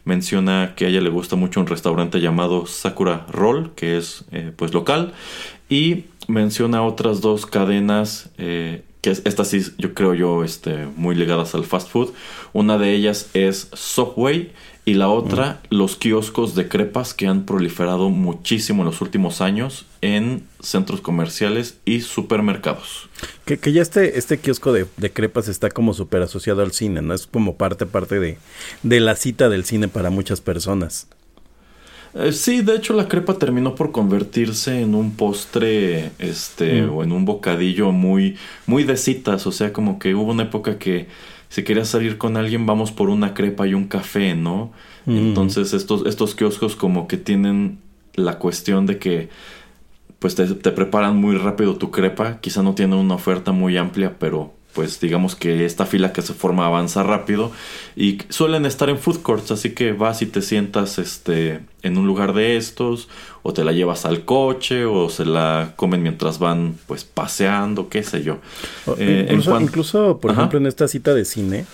Menciona 0.04 0.74
que 0.74 0.86
a 0.86 0.88
ella 0.88 1.00
le 1.00 1.10
gusta 1.10 1.36
mucho 1.36 1.60
un 1.60 1.66
restaurante 1.66 2.20
llamado 2.20 2.66
Sakura 2.66 3.26
Roll, 3.30 3.72
que 3.74 3.98
es 3.98 4.24
eh, 4.32 4.52
pues 4.56 4.72
local. 4.72 5.12
Y 5.68 6.04
menciona 6.28 6.82
otras 6.82 7.20
dos 7.20 7.44
cadenas, 7.44 8.30
eh, 8.38 8.84
que 9.06 9.28
estas 9.28 9.48
sí 9.48 9.62
yo 9.78 9.94
creo 9.94 10.14
yo 10.14 10.42
este, 10.42 10.86
muy 10.96 11.14
ligadas 11.14 11.54
al 11.54 11.64
fast 11.64 11.88
food. 11.88 12.10
Una 12.52 12.76
de 12.76 12.92
ellas 12.92 13.28
es 13.34 13.68
Subway 13.72 14.52
y 14.84 14.94
la 14.94 15.08
otra 15.08 15.60
los 15.70 15.96
kioscos 15.96 16.54
de 16.56 16.68
crepas 16.68 17.14
que 17.14 17.28
han 17.28 17.44
proliferado 17.44 18.10
muchísimo 18.10 18.82
en 18.82 18.86
los 18.86 19.00
últimos 19.00 19.40
años 19.40 19.86
en 20.00 20.44
centros 20.60 21.00
comerciales 21.00 21.78
y 21.84 22.00
supermercados. 22.00 23.08
que, 23.44 23.58
que 23.58 23.72
ya 23.72 23.82
este, 23.82 24.18
este 24.18 24.38
kiosco 24.38 24.72
de, 24.72 24.86
de 24.96 25.12
crepas 25.12 25.46
está 25.46 25.70
como 25.70 25.94
súper 25.94 26.22
asociado 26.22 26.62
al 26.62 26.72
cine, 26.72 27.00
¿no? 27.00 27.14
Es 27.14 27.28
como 27.28 27.56
parte, 27.56 27.86
parte 27.86 28.18
de, 28.18 28.38
de 28.82 29.00
la 29.00 29.14
cita 29.14 29.48
del 29.48 29.64
cine 29.64 29.86
para 29.86 30.10
muchas 30.10 30.40
personas. 30.40 31.06
Eh, 32.18 32.32
sí, 32.32 32.62
de 32.62 32.76
hecho 32.76 32.94
la 32.94 33.08
crepa 33.08 33.34
terminó 33.34 33.74
por 33.74 33.92
convertirse 33.92 34.80
en 34.80 34.94
un 34.94 35.12
postre, 35.16 36.12
este, 36.18 36.82
Mm. 36.82 36.94
o 36.96 37.02
en 37.04 37.12
un 37.12 37.24
bocadillo 37.24 37.92
muy, 37.92 38.36
muy 38.66 38.84
de 38.84 38.96
citas. 38.96 39.46
O 39.46 39.52
sea, 39.52 39.72
como 39.72 39.98
que 39.98 40.14
hubo 40.14 40.32
una 40.32 40.44
época 40.44 40.78
que 40.78 41.08
si 41.48 41.62
querías 41.62 41.88
salir 41.88 42.16
con 42.18 42.36
alguien, 42.36 42.64
vamos 42.66 42.90
por 42.90 43.10
una 43.10 43.34
crepa 43.34 43.66
y 43.66 43.74
un 43.74 43.86
café, 43.86 44.34
¿no? 44.34 44.72
Mm. 45.04 45.16
Entonces 45.18 45.72
estos, 45.74 46.06
estos 46.06 46.34
kioscos 46.34 46.74
como 46.74 47.06
que 47.06 47.16
tienen 47.18 47.78
la 48.14 48.38
cuestión 48.38 48.86
de 48.86 48.98
que 48.98 49.28
pues 50.18 50.34
te, 50.34 50.46
te 50.46 50.72
preparan 50.72 51.16
muy 51.18 51.36
rápido 51.36 51.76
tu 51.76 51.90
crepa. 51.90 52.40
Quizá 52.40 52.62
no 52.62 52.74
tienen 52.74 52.98
una 52.98 53.14
oferta 53.14 53.52
muy 53.52 53.76
amplia, 53.76 54.16
pero 54.18 54.54
pues 54.76 55.00
digamos 55.00 55.34
que 55.34 55.64
esta 55.64 55.86
fila 55.86 56.12
que 56.12 56.22
se 56.22 56.34
forma 56.34 56.66
avanza 56.66 57.02
rápido 57.02 57.50
y 57.96 58.18
suelen 58.28 58.64
estar 58.66 58.88
en 58.90 58.98
food 58.98 59.22
courts, 59.22 59.50
así 59.50 59.70
que 59.70 59.92
vas 59.92 60.22
y 60.22 60.26
te 60.26 60.42
sientas 60.42 60.98
este 60.98 61.60
en 61.82 61.96
un 61.98 62.06
lugar 62.06 62.32
de 62.34 62.56
estos 62.56 63.08
o 63.42 63.52
te 63.52 63.64
la 63.64 63.72
llevas 63.72 64.04
al 64.04 64.24
coche 64.24 64.84
o 64.84 65.08
se 65.08 65.24
la 65.24 65.72
comen 65.76 66.02
mientras 66.02 66.38
van 66.38 66.76
pues 66.86 67.04
paseando, 67.04 67.88
qué 67.88 68.02
sé 68.04 68.22
yo. 68.22 68.38
O- 68.86 68.94
Eh, 68.98 69.26
en 69.28 69.38
incluso, 69.38 69.60
incluso, 69.60 70.18
por 70.20 70.30
Ajá. 70.30 70.42
ejemplo, 70.42 70.58
en 70.58 70.66
esta 70.66 70.86
cita 70.86 71.14
de 71.14 71.24
cine, 71.24 71.64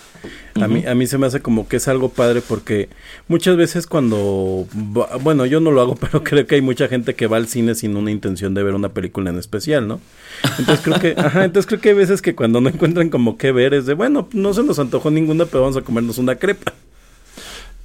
a, 0.61 0.69
mí, 0.69 0.85
a 0.86 0.94
mí 0.94 1.07
se 1.07 1.19
me 1.19 1.27
hace 1.27 1.40
como 1.40 1.69
que 1.69 1.77
es 1.77 1.89
algo 1.89 2.09
padre 2.11 2.43
porque 2.47 2.89
muchas 3.28 3.57
veces 3.57 3.86
cuando, 3.86 4.66
va- 4.97 5.16
bueno, 5.16 5.47
yo 5.47 5.61
no 5.61 5.70
lo 5.70 5.81
hago, 5.81 5.94
pero 6.01 6.23
creo 6.24 6.47
que 6.47 6.57
hay 6.57 6.61
mucha 6.62 6.89
gente 6.89 7.15
que 7.15 7.27
va 7.27 7.36
al 7.39 7.47
cine 7.49 7.74
sin 7.74 7.97
una 7.97 8.11
intención 8.11 8.55
de 8.55 8.62
ver 8.62 8.74
una 8.74 8.90
película 8.90 9.31
en 9.31 9.39
especial, 9.39 9.89
¿no? 9.89 10.01
Entonces 10.59 10.81
creo 10.85 10.99
que, 11.01 11.15
ajá, 11.20 11.44
entonces 11.44 11.66
creo 11.69 11.81
que 11.81 11.89
hay 11.90 11.94
veces 11.94 12.23
que 12.23 12.35
cuando 12.35 12.61
no 12.61 12.69
encuentran 12.69 13.09
como 13.11 13.36
qué 13.39 13.53
ver 13.53 13.74
es 13.74 13.86
de, 13.86 13.94
bueno, 13.94 14.28
no 14.32 14.55
se 14.55 14.62
nos 14.62 14.78
antojó 14.78 15.11
ninguna, 15.11 15.47
pero 15.47 15.62
vamos 15.62 15.77
a 15.77 15.82
comernos 15.82 16.19
una 16.19 16.36
crepa. 16.36 16.73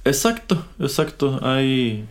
Exacto, 0.04 0.64
exacto. 0.80 1.38
Hay. 1.42 2.04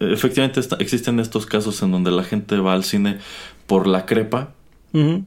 Efectivamente 0.00 0.60
existen 0.80 1.20
estos 1.20 1.46
casos 1.46 1.80
en 1.82 1.92
donde 1.92 2.10
la 2.10 2.24
gente 2.24 2.58
va 2.58 2.74
al 2.74 2.84
cine 2.84 3.18
por 3.66 3.86
la 3.86 4.06
crepa, 4.06 4.52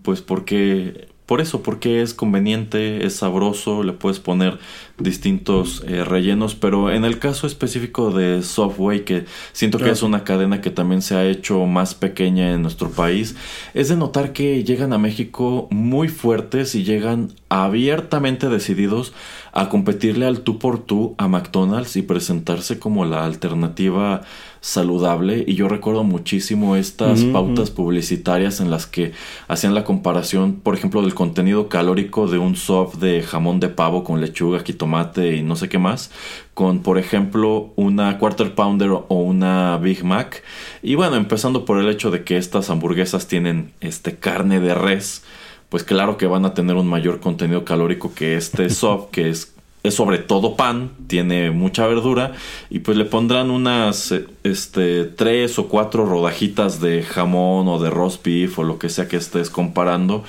pues 0.04 0.22
porque. 0.22 1.08
Por 1.28 1.42
eso, 1.42 1.62
porque 1.62 2.02
es 2.02 2.14
conveniente, 2.14 3.06
es 3.06 3.18
sabroso, 3.18 3.84
le 3.84 3.92
puedes 3.92 4.20
poner 4.20 4.60
distintos 4.98 5.84
eh, 5.86 6.06
rellenos, 6.06 6.56
pero 6.56 6.90
en 6.90 7.04
el 7.04 7.20
caso 7.20 7.48
específico 7.48 8.12
de 8.12 8.42
Subway, 8.42 9.04
que 9.04 9.26
siento 9.52 9.78
que 9.78 9.90
es 9.90 10.04
una 10.04 10.24
cadena 10.24 10.62
que 10.62 10.72
también 10.72 11.02
se 11.02 11.16
ha 11.16 11.26
hecho 11.26 11.66
más 11.66 11.96
pequeña 11.96 12.54
en 12.54 12.62
nuestro 12.62 12.90
país, 12.92 13.36
es 13.74 13.90
de 13.90 13.98
notar 13.98 14.32
que 14.32 14.64
llegan 14.64 14.94
a 14.94 14.98
México 14.98 15.68
muy 15.70 16.08
fuertes 16.08 16.76
y 16.76 16.86
llegan 16.86 17.34
abiertamente 17.50 18.48
decididos 18.48 19.12
a 19.52 19.68
competirle 19.68 20.28
al 20.28 20.42
tú 20.42 20.60
por 20.60 20.80
tú 20.80 21.14
a 21.18 21.28
McDonald's 21.28 21.98
y 21.98 22.04
presentarse 22.04 22.80
como 22.80 23.04
la 23.04 23.26
alternativa 23.26 24.22
saludable. 24.62 25.44
Y 25.48 25.56
yo 25.56 25.68
recuerdo 25.68 26.04
muchísimo 26.04 26.76
estas 26.76 27.24
pautas 27.24 27.72
publicitarias 27.72 28.60
en 28.60 28.72
las 28.72 28.86
que 28.86 29.14
hacían 29.48 29.74
la 29.74 29.84
comparación 29.84 30.54
por 30.56 30.76
ejemplo 30.76 31.02
del 31.02 31.14
contenido 31.14 31.70
calórico 31.70 32.28
de 32.28 32.38
un 32.38 32.56
sub 32.56 32.98
de 33.00 33.22
jamón 33.22 33.60
de 33.60 33.70
pavo 33.70 34.04
con 34.04 34.22
lechuga, 34.22 34.60
jitomate 34.60 35.36
y 35.36 35.44
no 35.44 35.56
sé 35.56 35.70
qué 35.70 35.78
más 35.78 36.12
con 36.54 36.80
por 36.80 36.98
ejemplo 36.98 37.72
una 37.76 38.18
quarter 38.18 38.56
pounder 38.56 38.90
o 38.90 39.06
una 39.10 39.78
Big 39.78 40.04
Mac. 40.04 40.44
Y 40.82 40.96
bueno 40.96 41.16
empezando 41.16 41.66
por 41.66 41.80
el 41.80 41.90
hecho 41.90 42.12
de 42.12 42.24
que 42.24 42.38
estas 42.38 42.70
hamburguesas 42.70 43.28
tienen 43.28 43.72
este 43.80 44.16
carne 44.16 44.60
de 44.60 44.74
res 44.74 45.24
pues 45.70 45.84
claro 45.84 46.18
que 46.18 46.28
van 46.28 46.46
a 46.46 46.54
tener 46.54 46.76
un 46.76 46.88
mayor 46.88 47.20
contenido 47.20 47.66
calórico 47.66 48.14
que 48.14 48.38
este 48.38 48.70
sub 48.72 49.10
que 49.12 49.30
es 49.30 49.54
sobre 49.92 50.18
todo 50.18 50.56
pan, 50.56 50.92
tiene 51.08 51.52
mucha 51.52 51.88
verdura 51.88 52.34
y 52.70 52.80
pues 52.80 52.98
le 52.98 53.06
pondrán 53.06 53.52
unas 53.52 54.12
eh, 54.12 54.26
este 54.44 55.06
tres 55.06 55.60
o 55.60 55.68
cuatro 55.68 56.06
rodajitas 56.06 56.82
de 56.82 57.04
jamón 57.04 57.68
o 57.68 57.80
de 57.80 57.90
roast 57.90 58.24
beef 58.26 58.60
o 58.60 58.64
lo 58.64 58.80
que 58.80 58.90
sea 58.90 59.08
que 59.08 59.18
estés 59.18 59.50
comparando, 59.50 60.24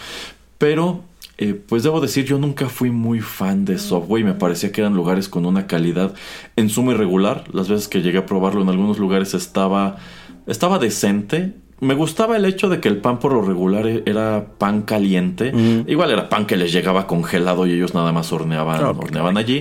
pero 0.59 1.03
eh, 1.39 1.55
pues 1.55 1.83
debo 1.83 2.01
decir 2.01 2.25
yo 2.25 2.39
nunca 2.39 2.69
fui 2.69 2.91
muy 2.91 3.21
fan 3.21 3.65
de 3.65 3.79
Subway, 3.79 4.25
me 4.25 4.35
parecía 4.35 4.73
que 4.73 4.81
eran 4.81 4.95
lugares 4.95 5.29
con 5.29 5.47
una 5.47 5.67
calidad 5.67 6.15
en 6.57 6.69
suma 6.69 6.93
irregular, 6.93 7.45
las 7.53 7.69
veces 7.69 7.89
que 7.89 8.03
llegué 8.03 8.19
a 8.19 8.27
probarlo 8.27 8.63
en 8.63 8.69
algunos 8.69 8.99
lugares 8.99 9.35
estaba 9.35 9.99
estaba 10.49 10.79
decente. 10.79 11.55
Me 11.81 11.95
gustaba 11.95 12.37
el 12.37 12.45
hecho 12.45 12.69
de 12.69 12.81
que 12.81 12.89
el 12.89 12.97
pan 12.99 13.19
por 13.19 13.33
lo 13.33 13.43
regular 13.43 13.87
e- 13.87 14.03
era 14.07 14.47
pan 14.59 14.83
caliente. 14.83 15.53
Igual 15.87 16.11
era 16.11 16.29
pan 16.29 16.47
que 16.47 16.57
les 16.57 16.73
llegaba 16.73 17.07
congelado 17.07 17.67
y 17.67 17.73
ellos 17.73 17.95
nada 17.95 18.13
más 18.13 18.33
horneaban, 18.33 18.83
horneaban 18.85 19.37
allí. 19.37 19.61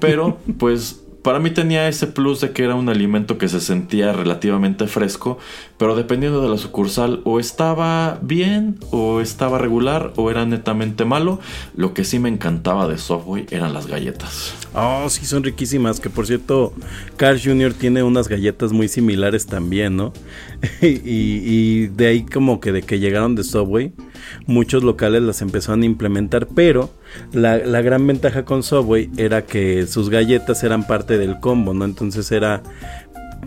Pero 0.00 0.38
pues 0.58 1.03
para 1.24 1.38
mí 1.38 1.50
tenía 1.50 1.88
ese 1.88 2.06
plus 2.06 2.42
de 2.42 2.50
que 2.52 2.64
era 2.64 2.74
un 2.74 2.90
alimento 2.90 3.38
que 3.38 3.48
se 3.48 3.58
sentía 3.58 4.12
relativamente 4.12 4.86
fresco. 4.86 5.38
Pero 5.78 5.96
dependiendo 5.96 6.42
de 6.42 6.50
la 6.50 6.58
sucursal 6.58 7.22
o 7.24 7.40
estaba 7.40 8.18
bien 8.20 8.78
o 8.90 9.22
estaba 9.22 9.56
regular 9.56 10.12
o 10.16 10.30
era 10.30 10.44
netamente 10.44 11.06
malo. 11.06 11.40
Lo 11.74 11.94
que 11.94 12.04
sí 12.04 12.18
me 12.18 12.28
encantaba 12.28 12.86
de 12.88 12.98
Subway 12.98 13.46
eran 13.50 13.72
las 13.72 13.86
galletas. 13.86 14.52
Oh, 14.74 15.08
sí, 15.08 15.24
son 15.24 15.42
riquísimas. 15.44 15.98
Que 15.98 16.10
por 16.10 16.26
cierto, 16.26 16.74
Carl 17.16 17.40
Jr. 17.42 17.72
tiene 17.72 18.02
unas 18.02 18.28
galletas 18.28 18.72
muy 18.72 18.88
similares 18.88 19.46
también, 19.46 19.96
¿no? 19.96 20.12
y, 20.82 21.00
y 21.06 21.86
de 21.86 22.06
ahí 22.06 22.26
como 22.26 22.60
que 22.60 22.70
de 22.70 22.82
que 22.82 22.98
llegaron 22.98 23.34
de 23.34 23.44
Subway, 23.44 23.94
muchos 24.46 24.82
locales 24.82 25.22
las 25.22 25.42
empezaron 25.42 25.82
a 25.82 25.86
implementar, 25.86 26.48
pero 26.54 26.90
la, 27.32 27.58
la 27.58 27.82
gran 27.82 28.06
ventaja 28.06 28.44
con 28.44 28.62
Subway 28.62 29.10
era 29.16 29.44
que 29.46 29.86
sus 29.86 30.10
galletas 30.10 30.62
eran 30.64 30.86
parte 30.86 31.18
del 31.18 31.40
combo, 31.40 31.74
¿no? 31.74 31.84
Entonces 31.84 32.30
era 32.32 32.62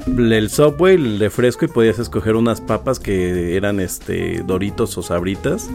el 0.06 0.50
Subway, 0.50 0.96
el 0.96 1.20
refresco 1.20 1.66
y 1.66 1.68
podías 1.68 2.00
escoger 2.00 2.36
unas 2.36 2.62
papas 2.62 3.00
que 3.00 3.56
eran 3.56 3.80
este 3.80 4.44
Doritos 4.46 4.98
o 4.98 5.02
Sabritas 5.02 5.70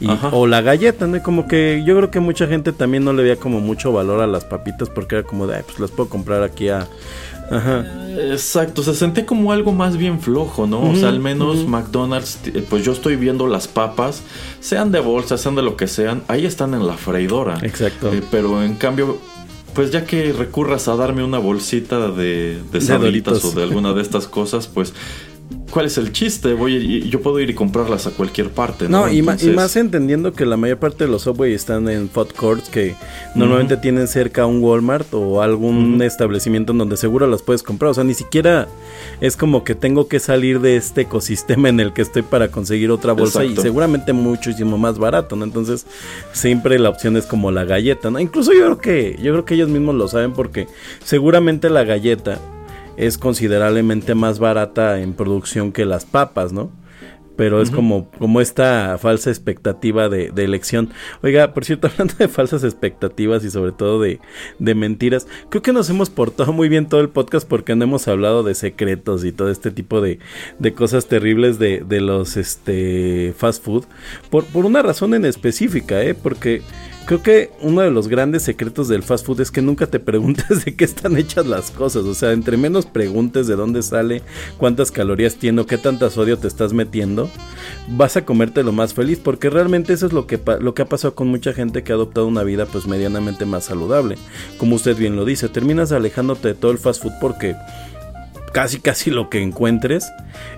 y, 0.00 0.06
o 0.32 0.46
la 0.46 0.60
galleta, 0.60 1.06
¿no? 1.06 1.16
Y 1.16 1.20
como 1.20 1.48
que 1.48 1.82
yo 1.84 1.96
creo 1.96 2.10
que 2.10 2.20
mucha 2.20 2.46
gente 2.46 2.72
también 2.72 3.04
no 3.04 3.12
le 3.12 3.22
veía 3.22 3.36
como 3.36 3.60
mucho 3.60 3.92
valor 3.92 4.20
a 4.20 4.26
las 4.26 4.44
papitas 4.44 4.90
porque 4.90 5.16
era 5.16 5.24
como 5.26 5.46
de, 5.46 5.56
"Ay, 5.56 5.62
pues 5.66 5.80
las 5.80 5.90
puedo 5.90 6.08
comprar 6.08 6.42
aquí 6.42 6.68
a 6.68 6.86
Ajá. 7.50 7.84
Exacto, 8.16 8.82
se 8.82 8.94
sentía 8.94 9.26
como 9.26 9.52
algo 9.52 9.72
más 9.72 9.96
bien 9.96 10.20
flojo, 10.20 10.66
¿no? 10.66 10.90
o 10.90 10.94
sea, 10.94 11.08
al 11.08 11.20
menos 11.20 11.66
McDonald's, 11.66 12.38
pues 12.70 12.84
yo 12.84 12.92
estoy 12.92 13.16
viendo 13.16 13.46
las 13.46 13.66
papas, 13.66 14.22
sean 14.60 14.92
de 14.92 15.00
bolsa, 15.00 15.36
sean 15.36 15.56
de 15.56 15.62
lo 15.62 15.76
que 15.76 15.88
sean, 15.88 16.22
ahí 16.28 16.46
están 16.46 16.74
en 16.74 16.86
la 16.86 16.94
freidora. 16.94 17.58
Exacto. 17.62 18.12
Eh, 18.12 18.22
pero 18.30 18.62
en 18.62 18.74
cambio, 18.74 19.18
pues 19.74 19.90
ya 19.90 20.06
que 20.06 20.32
recurras 20.32 20.86
a 20.88 20.96
darme 20.96 21.24
una 21.24 21.38
bolsita 21.38 22.10
de, 22.10 22.60
de 22.72 22.80
Doritos. 22.80 23.44
o 23.44 23.50
de 23.50 23.64
alguna 23.64 23.92
de 23.92 24.02
estas 24.02 24.28
cosas, 24.28 24.68
pues, 24.68 24.94
¿cuál 25.74 25.86
es 25.86 25.98
el 25.98 26.12
chiste? 26.12 26.54
Voy 26.54 27.08
yo 27.10 27.20
puedo 27.20 27.40
ir 27.40 27.50
y 27.50 27.54
comprarlas 27.54 28.06
a 28.06 28.10
cualquier 28.10 28.50
parte, 28.50 28.88
¿no? 28.88 29.06
No, 29.06 29.12
y, 29.12 29.18
y 29.18 29.50
más 29.50 29.74
entendiendo 29.74 30.32
que 30.32 30.46
la 30.46 30.56
mayor 30.56 30.78
parte 30.78 31.04
de 31.04 31.10
los 31.10 31.22
Subway 31.22 31.52
están 31.52 31.88
en 31.88 32.08
food 32.08 32.28
courts 32.36 32.68
que 32.68 32.94
normalmente 33.34 33.76
tienen 33.76 34.06
cerca 34.06 34.46
un 34.46 34.62
Walmart 34.62 35.12
o 35.12 35.42
algún 35.42 36.00
establecimiento 36.00 36.72
en 36.72 36.78
donde 36.78 36.96
seguro 36.96 37.26
las 37.26 37.42
puedes 37.42 37.64
comprar. 37.64 37.90
O 37.90 37.94
sea, 37.94 38.04
ni 38.04 38.14
siquiera 38.14 38.68
es 39.20 39.36
como 39.36 39.64
que 39.64 39.74
tengo 39.74 40.06
que 40.06 40.20
salir 40.20 40.60
de 40.60 40.76
este 40.76 41.02
ecosistema 41.02 41.68
en 41.68 41.80
el 41.80 41.92
que 41.92 42.02
estoy 42.02 42.22
para 42.22 42.48
conseguir 42.48 42.92
otra 42.92 43.12
bolsa 43.12 43.42
Exacto. 43.42 43.60
y 43.60 43.64
seguramente 43.64 44.12
muchísimo 44.12 44.78
más 44.78 44.98
barato, 44.98 45.34
¿no? 45.34 45.44
Entonces, 45.44 45.86
siempre 46.32 46.78
la 46.78 46.90
opción 46.90 47.16
es 47.16 47.26
como 47.26 47.50
la 47.50 47.64
galleta, 47.64 48.10
¿no? 48.10 48.20
Incluso 48.20 48.52
yo 48.52 48.64
creo 48.64 48.78
que 48.78 49.18
yo 49.20 49.32
creo 49.32 49.44
que 49.44 49.54
ellos 49.54 49.68
mismos 49.68 49.96
lo 49.96 50.06
saben 50.06 50.32
porque 50.32 50.68
seguramente 51.02 51.68
la 51.68 51.82
galleta 51.82 52.38
es 52.96 53.18
considerablemente 53.18 54.14
más 54.14 54.38
barata 54.38 55.00
en 55.00 55.14
producción 55.14 55.72
que 55.72 55.84
las 55.84 56.04
papas, 56.04 56.52
¿no? 56.52 56.70
Pero 57.36 57.60
es 57.60 57.72
como, 57.72 58.08
como 58.12 58.40
esta 58.40 58.96
falsa 58.96 59.28
expectativa 59.28 60.08
de, 60.08 60.30
de 60.30 60.44
elección. 60.44 60.90
Oiga, 61.20 61.52
por 61.52 61.64
cierto, 61.64 61.88
hablando 61.92 62.14
de 62.14 62.28
falsas 62.28 62.62
expectativas 62.62 63.44
y 63.44 63.50
sobre 63.50 63.72
todo 63.72 64.00
de, 64.00 64.20
de 64.60 64.74
mentiras, 64.76 65.26
creo 65.48 65.60
que 65.60 65.72
nos 65.72 65.90
hemos 65.90 66.10
portado 66.10 66.52
muy 66.52 66.68
bien 66.68 66.88
todo 66.88 67.00
el 67.00 67.08
podcast 67.08 67.48
porque 67.48 67.74
no 67.74 67.84
hemos 67.84 68.06
hablado 68.06 68.44
de 68.44 68.54
secretos 68.54 69.24
y 69.24 69.32
todo 69.32 69.50
este 69.50 69.72
tipo 69.72 70.00
de, 70.00 70.20
de 70.60 70.74
cosas 70.74 71.06
terribles 71.06 71.58
de, 71.58 71.80
de 71.80 72.00
los 72.00 72.36
este 72.36 73.34
fast 73.36 73.64
food. 73.64 73.84
Por, 74.30 74.44
por 74.44 74.64
una 74.64 74.82
razón 74.82 75.12
en 75.14 75.24
específica, 75.24 76.04
¿eh? 76.04 76.14
Porque 76.14 76.62
Creo 77.06 77.22
que 77.22 77.50
uno 77.60 77.82
de 77.82 77.90
los 77.90 78.08
grandes 78.08 78.44
secretos 78.44 78.88
del 78.88 79.02
fast 79.02 79.26
food 79.26 79.42
es 79.42 79.50
que 79.50 79.60
nunca 79.60 79.86
te 79.86 80.00
preguntes 80.00 80.46
de 80.64 80.74
qué 80.74 80.84
están 80.84 81.18
hechas 81.18 81.46
las 81.46 81.70
cosas. 81.70 82.04
O 82.04 82.14
sea, 82.14 82.32
entre 82.32 82.56
menos 82.56 82.86
preguntes 82.86 83.46
de 83.46 83.56
dónde 83.56 83.82
sale, 83.82 84.22
cuántas 84.56 84.90
calorías 84.90 85.36
tiene 85.36 85.60
o 85.60 85.66
qué 85.66 85.76
tanta 85.76 86.08
sodio 86.08 86.38
te 86.38 86.48
estás 86.48 86.72
metiendo, 86.72 87.28
vas 87.88 88.16
a 88.16 88.24
comerte 88.24 88.62
lo 88.62 88.72
más 88.72 88.94
feliz. 88.94 89.20
Porque 89.22 89.50
realmente 89.50 89.92
eso 89.92 90.06
es 90.06 90.14
lo 90.14 90.26
que, 90.26 90.40
lo 90.60 90.74
que 90.74 90.82
ha 90.82 90.88
pasado 90.88 91.14
con 91.14 91.28
mucha 91.28 91.52
gente 91.52 91.82
que 91.82 91.92
ha 91.92 91.96
adoptado 91.96 92.26
una 92.26 92.42
vida 92.42 92.64
pues 92.64 92.86
medianamente 92.86 93.44
más 93.44 93.64
saludable. 93.64 94.16
Como 94.56 94.76
usted 94.76 94.96
bien 94.96 95.14
lo 95.14 95.26
dice, 95.26 95.50
terminas 95.50 95.92
alejándote 95.92 96.48
de 96.48 96.54
todo 96.54 96.72
el 96.72 96.78
fast 96.78 97.02
food 97.02 97.12
porque 97.20 97.54
casi 98.54 98.78
casi 98.78 99.10
lo 99.10 99.28
que 99.28 99.42
encuentres 99.42 100.12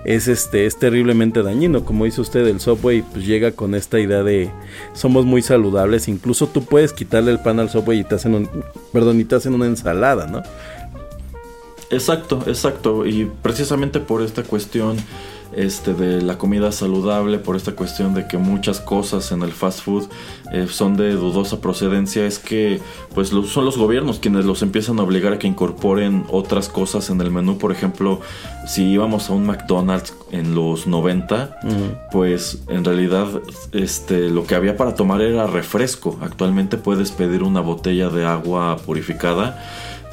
es 0.05 0.27
este 0.27 0.67
es 0.67 0.77
terriblemente 0.77 1.41
dañino. 1.41 1.83
Como 1.83 2.05
dice 2.05 2.21
usted 2.21 2.45
el 2.45 2.59
Subway 2.59 3.01
pues 3.01 3.25
llega 3.25 3.51
con 3.51 3.73
esta 3.73 3.99
idea 3.99 4.21
de 4.23 4.51
somos 4.93 5.25
muy 5.25 5.41
saludables. 5.41 6.07
Incluso 6.07 6.47
tú 6.47 6.63
puedes 6.63 6.93
quitarle 6.93 7.31
el 7.31 7.39
pan 7.39 7.59
al 7.59 7.71
Subway 7.71 8.01
y 8.01 8.03
te 8.03 8.15
hacen 8.15 8.35
un, 8.35 8.49
perdón 8.93 9.19
y 9.19 9.25
te 9.25 9.35
hacen 9.35 9.55
una 9.55 9.65
ensalada 9.65 10.27
no 10.27 10.43
Exacto, 11.89 12.43
exacto. 12.45 13.05
Y 13.05 13.31
precisamente 13.41 13.99
por 13.99 14.21
esta 14.21 14.43
cuestión 14.43 14.97
este, 15.57 15.93
de 15.93 16.21
la 16.21 16.37
comida 16.37 16.71
saludable, 16.71 17.39
por 17.39 17.55
esta 17.55 17.73
cuestión 17.73 18.13
de 18.13 18.27
que 18.27 18.37
muchas 18.37 18.79
cosas 18.79 19.31
en 19.31 19.41
el 19.41 19.51
fast 19.51 19.81
food 19.81 20.05
eh, 20.53 20.67
son 20.69 20.95
de 20.95 21.11
dudosa 21.13 21.59
procedencia, 21.59 22.25
es 22.25 22.39
que 22.39 22.79
pues 23.13 23.33
lo- 23.33 23.43
son 23.43 23.65
los 23.65 23.77
gobiernos 23.77 24.19
quienes 24.19 24.45
los 24.45 24.61
empiezan 24.61 24.99
a 24.99 25.03
obligar 25.03 25.33
a 25.33 25.39
que 25.39 25.47
incorporen 25.47 26.23
otras 26.29 26.69
cosas 26.69 27.09
en 27.09 27.19
el 27.21 27.31
menú. 27.31 27.57
Por 27.57 27.71
ejemplo, 27.71 28.21
si 28.65 28.83
íbamos 28.85 29.29
a 29.29 29.33
un 29.33 29.45
McDonald's 29.47 30.13
en 30.31 30.55
los 30.55 30.87
90, 30.87 31.57
pues 32.11 32.59
en 32.69 32.85
realidad 32.85 33.27
este, 33.71 34.29
lo 34.29 34.45
que 34.45 34.55
había 34.55 34.77
para 34.77 34.95
tomar 34.95 35.21
era 35.21 35.47
refresco. 35.47 36.17
Actualmente 36.21 36.77
puedes 36.77 37.11
pedir 37.11 37.43
una 37.43 37.61
botella 37.61 38.09
de 38.09 38.25
agua 38.25 38.77
purificada. 38.85 39.61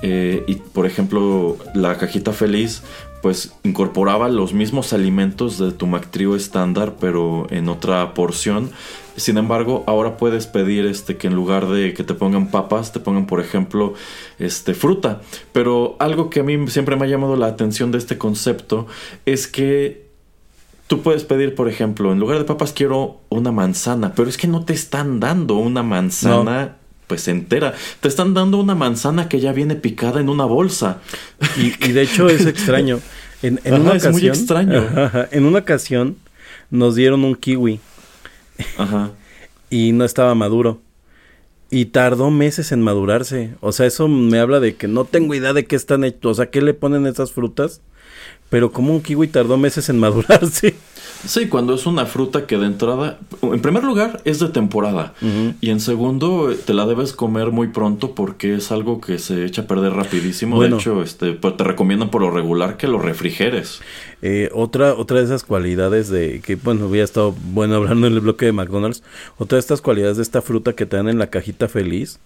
Eh, 0.03 0.45
y 0.47 0.57
por 0.57 0.85
ejemplo, 0.87 1.57
la 1.75 1.97
cajita 1.97 2.33
feliz, 2.33 2.83
pues 3.25 3.55
incorporaba 3.63 4.29
los 4.29 4.53
mismos 4.53 4.93
alimentos 4.93 5.57
de 5.57 5.73
tu 5.73 5.87
McTrio 5.87 6.37
estándar, 6.37 6.97
pero 7.01 7.47
en 7.49 7.71
otra 7.71 8.13
porción. 8.13 8.71
Sin 9.17 9.39
embargo, 9.39 9.83
ahora 9.87 10.19
puedes 10.19 10.47
pedir 10.47 10.85
este 10.85 11.17
que 11.17 11.29
en 11.29 11.35
lugar 11.35 11.67
de 11.69 11.95
que 11.95 12.05
te 12.05 12.13
pongan 12.13 12.51
papas, 12.51 12.93
te 12.93 13.01
pongan, 13.01 13.25
por 13.25 13.41
ejemplo, 13.41 13.95
este 14.39 14.75
fruta. 14.75 15.23
Pero 15.55 15.97
algo 16.01 16.29
que 16.29 16.41
a 16.41 16.43
mí 16.43 16.69
siempre 16.69 16.97
me 16.97 17.07
ha 17.07 17.09
llamado 17.09 17.35
la 17.37 17.47
atención 17.47 17.93
de 17.93 17.97
este 17.97 18.19
concepto 18.19 18.87
es 19.25 19.47
que 19.47 20.05
Tú 20.87 21.01
puedes 21.01 21.25
pedir, 21.25 21.55
por 21.55 21.67
ejemplo, 21.71 22.13
en 22.13 22.21
lugar 22.21 22.37
de 22.37 22.45
papas 22.45 22.75
quiero 22.75 23.23
una 23.31 23.51
manzana, 23.53 24.13
pero 24.15 24.29
es 24.29 24.37
que 24.37 24.47
no 24.47 24.67
te 24.67 24.75
están 24.75 25.19
dando 25.19 25.55
una 25.55 25.83
manzana 25.83 26.77
pues 27.07 27.29
entera. 27.29 27.75
Te 28.01 28.09
están 28.09 28.35
dando 28.35 28.59
una 28.59 28.75
manzana 28.75 29.29
que 29.29 29.41
ya 29.41 29.53
viene 29.53 29.75
picada 29.77 30.21
en 30.21 30.29
una 30.29 30.45
bolsa. 30.45 31.01
Y, 31.57 31.73
y 31.87 31.93
de 31.93 32.03
hecho 32.03 32.29
es 32.29 32.47
extraño. 32.47 33.01
En, 33.43 33.61
en 33.65 33.75
Ajá, 33.75 33.83
una 33.83 33.95
es 33.97 34.05
muy 34.05 34.27
ocasión, 34.27 34.35
extraño. 34.37 34.89
Ajá, 34.97 35.29
en 35.31 35.45
una 35.45 35.59
ocasión 35.59 36.17
nos 36.71 36.95
dieron 36.95 37.25
un 37.25 37.35
kiwi 37.35 37.79
Ajá. 38.79 39.11
y 39.71 39.93
no 39.93 40.07
estaba 40.07 40.35
maduro. 40.35 40.81
Y 41.69 41.87
tardó 41.87 42.31
meses 42.31 42.73
en 42.73 42.81
madurarse. 42.81 43.51
O 43.61 43.73
sea, 43.73 43.85
eso 43.85 44.09
me 44.09 44.39
habla 44.39 44.61
de 44.61 44.77
que 44.77 44.89
no 44.89 45.05
tengo 45.05 45.35
idea 45.35 45.53
de 45.53 45.67
qué 45.67 45.77
están 45.77 46.05
hechos. 46.05 46.31
O 46.31 46.35
sea, 46.35 46.51
qué 46.51 46.63
le 46.63 46.73
ponen 46.73 47.07
esas 47.07 47.33
frutas. 47.33 47.83
Pero 48.51 48.73
como 48.73 48.93
un 48.93 49.01
kiwi 49.01 49.29
tardó 49.29 49.57
meses 49.57 49.89
en 49.89 49.99
madurarse. 49.99 50.75
Sí, 51.27 51.49
cuando 51.49 51.75
es 51.75 51.87
una 51.87 52.05
fruta 52.05 52.47
que 52.47 52.59
de 52.59 52.67
entrada, 52.67 53.19
en 53.41 53.61
primer 53.61 53.83
lugar, 53.83 54.21
es 54.25 54.41
de 54.41 54.49
temporada. 54.49 55.15
Y 55.61 55.71
en 55.71 55.81
segundo, 55.81 56.55
te 56.67 56.75
la 56.75 56.87
debes 56.87 57.15
comer 57.15 57.51
muy 57.51 57.69
pronto 57.69 58.15
porque 58.15 58.55
es 58.55 58.71
algo 58.71 59.01
que 59.01 59.19
se 59.19 59.47
echa 59.47 59.63
a 59.63 59.67
perder 59.67 59.95
rapidísimo. 59.95 60.57
Bueno. 60.57 60.77
De 60.77 60.83
hecho, 60.83 61.03
este, 61.03 61.33
pues, 61.33 61.57
te 61.57 61.65
recomiendan 61.65 62.11
por 62.11 62.21
lo 62.21 62.31
regular 62.31 62.77
que 62.77 62.89
lo 62.89 62.99
refrigeres. 62.99 63.81
Eh, 64.21 64.51
otra, 64.53 64.95
otra 64.95 65.19
de 65.19 65.25
esas 65.25 65.45
cualidades 65.45 66.11
de 66.11 66.41
que, 66.45 66.57
bueno, 66.57 66.87
había 66.87 67.05
estado 67.05 67.35
bueno 67.53 67.77
hablando 67.77 68.07
en 68.07 68.13
el 68.13 68.21
bloque 68.21 68.45
de 68.45 68.53
McDonald's. 68.53 69.03
Otra 69.39 69.57
de 69.57 69.61
estas 69.61 69.81
cualidades 69.81 70.19
de 70.19 70.23
esta 70.23 70.43
fruta 70.43 70.75
que 70.75 70.85
te 70.85 70.97
dan 70.97 71.09
en 71.09 71.19
la 71.19 71.29
cajita 71.29 71.69
feliz 71.69 72.19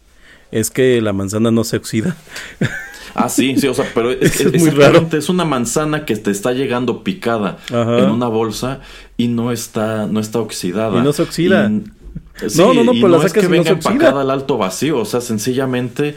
es 0.50 0.70
que 0.70 1.00
la 1.00 1.12
manzana 1.12 1.50
no 1.50 1.62
se 1.62 1.76
oxida. 1.76 2.16
Ah, 3.24 3.28
sí, 3.28 3.56
sí, 3.58 3.66
o 3.68 3.74
sea, 3.74 3.86
pero 3.94 4.10
es, 4.10 4.40
Eso 4.40 4.48
es 4.48 4.54
es- 4.54 4.60
muy 4.60 4.70
exactamente, 4.70 5.18
es 5.18 5.28
una 5.28 5.44
manzana 5.44 6.04
que 6.04 6.16
te 6.16 6.30
está 6.30 6.52
llegando 6.52 7.02
picada 7.04 7.58
Ajá. 7.72 7.98
en 7.98 8.10
una 8.10 8.28
bolsa 8.28 8.80
y 9.16 9.28
no 9.28 9.52
está, 9.52 10.06
no 10.06 10.20
está 10.20 10.38
oxidada. 10.40 10.98
Y 10.98 11.02
no 11.02 11.12
se 11.12 11.22
oxida. 11.22 11.68
Y- 11.70 12.48
sí, 12.50 12.58
No, 12.60 12.72
no, 12.74 12.84
no, 12.84 12.92
y 12.92 13.00
pero 13.02 13.18
la 13.18 13.24
es 13.26 13.32
que 13.32 13.42
no 13.42 13.48
venga 13.48 13.72
oxida. 13.72 13.90
empacada 13.92 14.20
al 14.22 14.30
alto 14.30 14.56
vacío, 14.58 14.98
o 14.98 15.04
sea, 15.04 15.20
sencillamente 15.20 16.16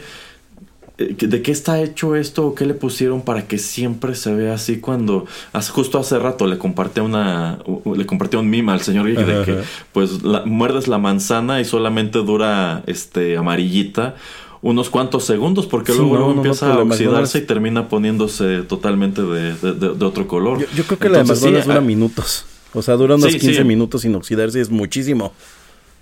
eh, 0.98 1.16
¿De 1.18 1.40
qué 1.40 1.52
está 1.52 1.80
hecho 1.80 2.14
esto 2.16 2.46
o 2.48 2.54
qué 2.54 2.66
le 2.66 2.74
pusieron 2.74 3.22
para 3.22 3.46
que 3.48 3.56
siempre 3.56 4.14
se 4.14 4.34
vea 4.34 4.52
así 4.54 4.76
cuando 4.78 5.24
justo 5.72 5.98
hace 5.98 6.18
rato 6.18 6.46
le 6.46 6.58
compartí 6.58 7.00
una 7.00 7.58
le 7.96 8.04
compartí 8.04 8.36
un 8.36 8.50
meme 8.50 8.72
al 8.72 8.82
señor 8.82 9.06
Geek 9.08 9.24
de 9.26 9.44
que 9.46 9.58
pues 9.94 10.22
la- 10.22 10.44
muerdes 10.44 10.88
la 10.88 10.98
manzana 10.98 11.62
y 11.62 11.64
solamente 11.64 12.18
dura 12.18 12.82
este 12.86 13.38
amarillita 13.38 14.16
unos 14.62 14.88
cuantos 14.90 15.24
segundos 15.24 15.66
porque 15.66 15.92
Sí, 15.92 15.98
luego, 15.98 16.12
no, 16.14 16.18
luego 16.18 16.30
no, 16.30 16.36
no, 16.36 16.42
empieza 16.42 16.72
a 16.72 16.76
la 16.76 16.82
oxidarse 16.84 17.38
y 17.38 17.42
termina 17.42 17.88
poniéndose 17.88 18.62
totalmente 18.62 19.20
de, 19.22 19.54
de- 19.54 19.72
de- 19.74 19.94
de 19.94 20.04
otro 20.04 20.26
color. 20.28 20.60
Yo, 20.60 20.66
yo 20.76 20.84
creo 20.84 20.98
que 20.98 21.08
la 21.08 21.16
de 21.16 21.20
Entonces, 21.22 21.38
sí, 21.40 21.44
McDonald's 21.46 21.66
dura 21.66 21.78
ah, 21.78 21.82
minutos. 21.82 22.44
O 22.74 22.80
sea, 22.80 22.94
dura 22.96 23.16
unos 23.16 23.30
Sí, 23.32 23.38
15 23.38 23.56
sí. 23.58 23.64
minutos 23.64 24.02
sin 24.02 24.14
oxidarse 24.14 24.58
y 24.58 24.62
es 24.62 24.70
muchísimo. 24.70 25.32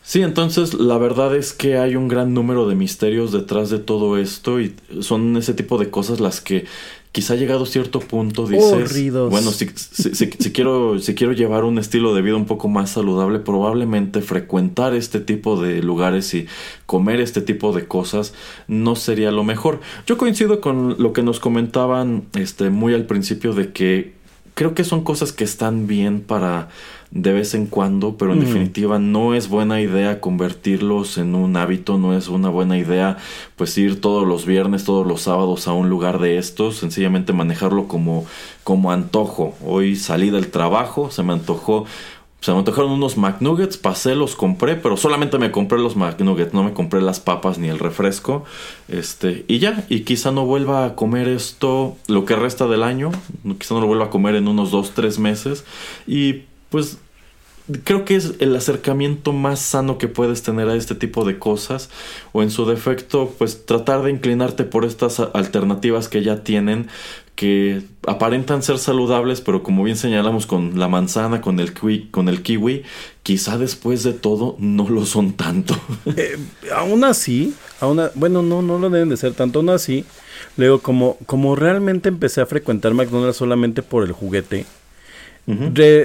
Sí, 0.02 0.22
entonces 0.22 0.74
la 0.74 0.98
verdad 0.98 1.34
es 1.36 1.52
que 1.52 1.78
hay 1.78 1.94
un 1.96 2.08
gran 2.08 2.32
número 2.32 2.68
de 2.68 2.74
misterios 2.74 3.32
detrás 3.32 3.70
de 3.70 3.78
todo 3.78 4.16
esto 4.18 4.60
y 4.60 4.74
son 5.00 5.36
ese 5.36 5.52
tipo 5.54 5.78
de 5.78 5.90
cosas 5.90 6.20
las 6.20 6.40
que 6.40 6.64
quizá 7.12 7.34
llegado 7.34 7.64
a 7.64 7.66
cierto 7.66 7.98
punto 7.98 8.46
dices, 8.46 8.72
Horridos. 8.72 9.30
bueno, 9.30 9.50
si, 9.50 9.68
si- 9.74 10.14
si- 10.14 10.30
si 10.38 10.52
quiero 10.52 10.98
si 11.00 11.14
quiero 11.14 11.32
llevar 11.32 11.64
un 11.64 11.78
estilo 11.78 12.14
de 12.14 12.22
vida 12.22 12.36
un 12.36 12.46
poco 12.46 12.68
más 12.68 12.90
saludable, 12.90 13.40
probablemente 13.40 14.20
frecuentar 14.22 14.94
este 14.94 15.18
tipo 15.20 15.60
de 15.60 15.82
lugares 15.82 16.32
y 16.34 16.46
comer 16.86 17.20
este 17.20 17.40
tipo 17.40 17.72
de 17.72 17.86
cosas 17.86 18.32
no 18.68 18.94
sería 18.96 19.32
lo 19.32 19.42
mejor. 19.42 19.80
Yo 20.06 20.16
coincido 20.18 20.60
con 20.60 20.96
lo 21.02 21.12
que 21.12 21.22
nos 21.22 21.40
comentaban 21.40 22.24
este 22.34 22.70
muy 22.70 22.94
al 22.94 23.06
principio 23.06 23.54
de 23.54 23.72
que 23.72 24.12
creo 24.54 24.74
que 24.74 24.84
son 24.84 25.02
cosas 25.02 25.32
que 25.32 25.42
están 25.44 25.86
bien 25.86 26.20
para 26.20 26.68
de 27.12 27.32
vez 27.32 27.54
en 27.54 27.66
cuando, 27.66 28.16
pero 28.16 28.32
en 28.32 28.38
Mm. 28.38 28.44
definitiva 28.44 28.98
no 28.98 29.34
es 29.34 29.48
buena 29.48 29.80
idea 29.80 30.20
convertirlos 30.20 31.18
en 31.18 31.34
un 31.34 31.56
hábito, 31.56 31.98
no 31.98 32.16
es 32.16 32.28
una 32.28 32.48
buena 32.50 32.78
idea 32.78 33.16
pues 33.56 33.76
ir 33.78 34.00
todos 34.00 34.26
los 34.26 34.46
viernes, 34.46 34.84
todos 34.84 35.06
los 35.06 35.22
sábados 35.22 35.66
a 35.66 35.72
un 35.72 35.88
lugar 35.90 36.20
de 36.20 36.38
estos, 36.38 36.76
sencillamente 36.76 37.32
manejarlo 37.32 37.88
como 37.88 38.26
como 38.62 38.92
antojo. 38.92 39.54
Hoy 39.66 39.96
salí 39.96 40.30
del 40.30 40.50
trabajo, 40.50 41.10
se 41.10 41.22
me 41.22 41.32
antojó 41.32 41.86
se 42.40 42.52
me 42.52 42.58
antojaron 42.58 42.92
unos 42.92 43.18
McNuggets, 43.18 43.76
pasé, 43.76 44.14
los 44.14 44.34
compré, 44.34 44.74
pero 44.74 44.96
solamente 44.96 45.38
me 45.38 45.50
compré 45.50 45.78
los 45.78 45.94
McNuggets, 45.96 46.54
no 46.54 46.62
me 46.62 46.72
compré 46.72 47.02
las 47.02 47.20
papas 47.20 47.58
ni 47.58 47.68
el 47.68 47.78
refresco. 47.78 48.44
Este, 48.88 49.44
y 49.46 49.58
ya, 49.58 49.84
y 49.90 50.00
quizá 50.00 50.30
no 50.32 50.46
vuelva 50.46 50.86
a 50.86 50.94
comer 50.94 51.28
esto 51.28 51.98
lo 52.06 52.24
que 52.24 52.36
resta 52.36 52.66
del 52.66 52.82
año, 52.82 53.10
quizá 53.58 53.74
no 53.74 53.82
lo 53.82 53.86
vuelva 53.88 54.06
a 54.06 54.10
comer 54.10 54.36
en 54.36 54.48
unos 54.48 54.70
dos, 54.70 54.92
tres 54.94 55.18
meses. 55.18 55.66
Y 56.06 56.44
pues 56.70 56.98
creo 57.84 58.04
que 58.04 58.16
es 58.16 58.34
el 58.40 58.56
acercamiento 58.56 59.32
más 59.32 59.60
sano 59.60 59.98
que 59.98 60.08
puedes 60.08 60.42
tener 60.42 60.68
a 60.68 60.74
este 60.74 60.94
tipo 60.94 61.24
de 61.24 61.38
cosas 61.38 61.90
o 62.32 62.42
en 62.42 62.50
su 62.50 62.66
defecto 62.66 63.32
pues 63.38 63.66
tratar 63.66 64.02
de 64.02 64.10
inclinarte 64.10 64.64
por 64.64 64.84
estas 64.84 65.20
alternativas 65.20 66.08
que 66.08 66.22
ya 66.22 66.42
tienen 66.42 66.88
que 67.36 67.82
aparentan 68.06 68.62
ser 68.62 68.78
saludables 68.78 69.40
pero 69.40 69.62
como 69.62 69.84
bien 69.84 69.96
señalamos 69.96 70.46
con 70.46 70.78
la 70.78 70.88
manzana 70.88 71.40
con 71.40 71.60
el 71.60 71.72
kiwi, 71.72 72.08
con 72.10 72.28
el 72.28 72.42
kiwi 72.42 72.82
quizá 73.22 73.56
después 73.56 74.02
de 74.02 74.12
todo 74.14 74.56
no 74.58 74.88
lo 74.88 75.06
son 75.06 75.32
tanto 75.34 75.78
Eh, 76.16 76.36
aún 76.74 77.04
así, 77.04 77.54
bueno, 78.14 78.42
no, 78.42 78.62
no 78.62 78.78
lo 78.78 78.90
deben 78.90 79.08
de 79.08 79.16
ser 79.16 79.32
tanto. 79.34 79.60
Aún 79.60 79.70
así, 79.70 80.04
luego, 80.56 80.80
como, 80.80 81.16
como 81.26 81.56
realmente 81.56 82.08
empecé 82.08 82.40
a 82.40 82.46
frecuentar 82.46 82.94
McDonald's 82.94 83.36
solamente 83.36 83.82
por 83.82 84.04
el 84.04 84.12
juguete, 84.12 84.66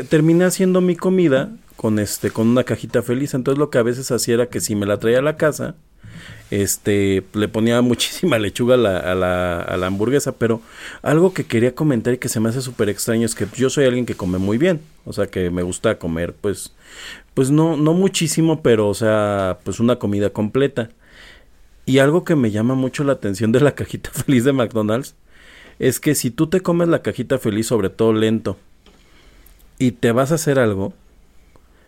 Terminé 0.10 0.46
haciendo 0.46 0.82
mi 0.82 0.96
comida 0.96 1.52
con 1.76 2.00
este 2.00 2.32
con 2.32 2.48
una 2.48 2.64
cajita 2.64 3.02
feliz. 3.02 3.34
Entonces 3.34 3.60
lo 3.60 3.70
que 3.70 3.78
a 3.78 3.84
veces 3.84 4.12
hacía 4.12 4.36
era 4.36 4.46
que 4.48 4.60
si 4.60 4.76
me 4.76 4.86
la 4.86 4.98
traía 4.98 5.20
a 5.20 5.22
la 5.22 5.38
casa 5.38 5.76
este 6.52 7.24
le 7.34 7.48
ponía 7.48 7.82
muchísima 7.82 8.38
lechuga 8.38 8.76
a 8.76 8.78
la, 8.78 8.98
a 8.98 9.16
la, 9.16 9.62
a 9.62 9.78
la 9.78 9.88
hamburguesa. 9.88 10.34
Pero 10.34 10.62
algo 11.02 11.34
que 11.34 11.46
quería 11.46 11.76
comentar 11.76 12.14
y 12.14 12.18
que 12.18 12.30
se 12.30 12.40
me 12.40 12.50
hace 12.50 12.62
súper 12.62 12.90
extraño 12.90 13.26
es 13.26 13.36
que 13.36 13.48
yo 13.56 13.70
soy 13.70 13.86
alguien 13.86 14.06
que 14.06 14.16
come 14.16 14.38
muy 14.38 14.58
bien. 14.58 14.82
O 15.06 15.14
sea 15.14 15.28
que 15.28 15.50
me 15.50 15.64
gusta 15.64 15.98
comer 15.98 16.34
pues 16.34 16.74
pues 17.34 17.52
no 17.52 17.78
no 17.78 17.94
muchísimo 17.94 18.62
pero 18.62 18.88
o 18.88 18.94
sea 18.94 19.60
pues 19.64 19.80
una 19.80 19.98
comida 19.98 20.30
completa. 20.32 20.90
Y 21.88 22.00
algo 22.00 22.24
que 22.24 22.36
me 22.36 22.50
llama 22.50 22.74
mucho 22.74 23.04
la 23.04 23.14
atención 23.14 23.52
de 23.52 23.60
la 23.60 23.72
cajita 23.76 24.10
feliz 24.12 24.44
de 24.44 24.54
McDonald's 24.54 25.16
es 25.78 26.00
que 26.00 26.16
si 26.16 26.32
tú 26.32 26.48
te 26.48 26.62
comes 26.62 26.88
la 26.88 27.02
cajita 27.02 27.38
feliz 27.38 27.68
sobre 27.68 27.90
todo 27.90 28.14
lento 28.14 28.58
y 29.78 29.92
te 29.92 30.12
vas 30.12 30.32
a 30.32 30.36
hacer 30.36 30.60
algo, 30.60 30.94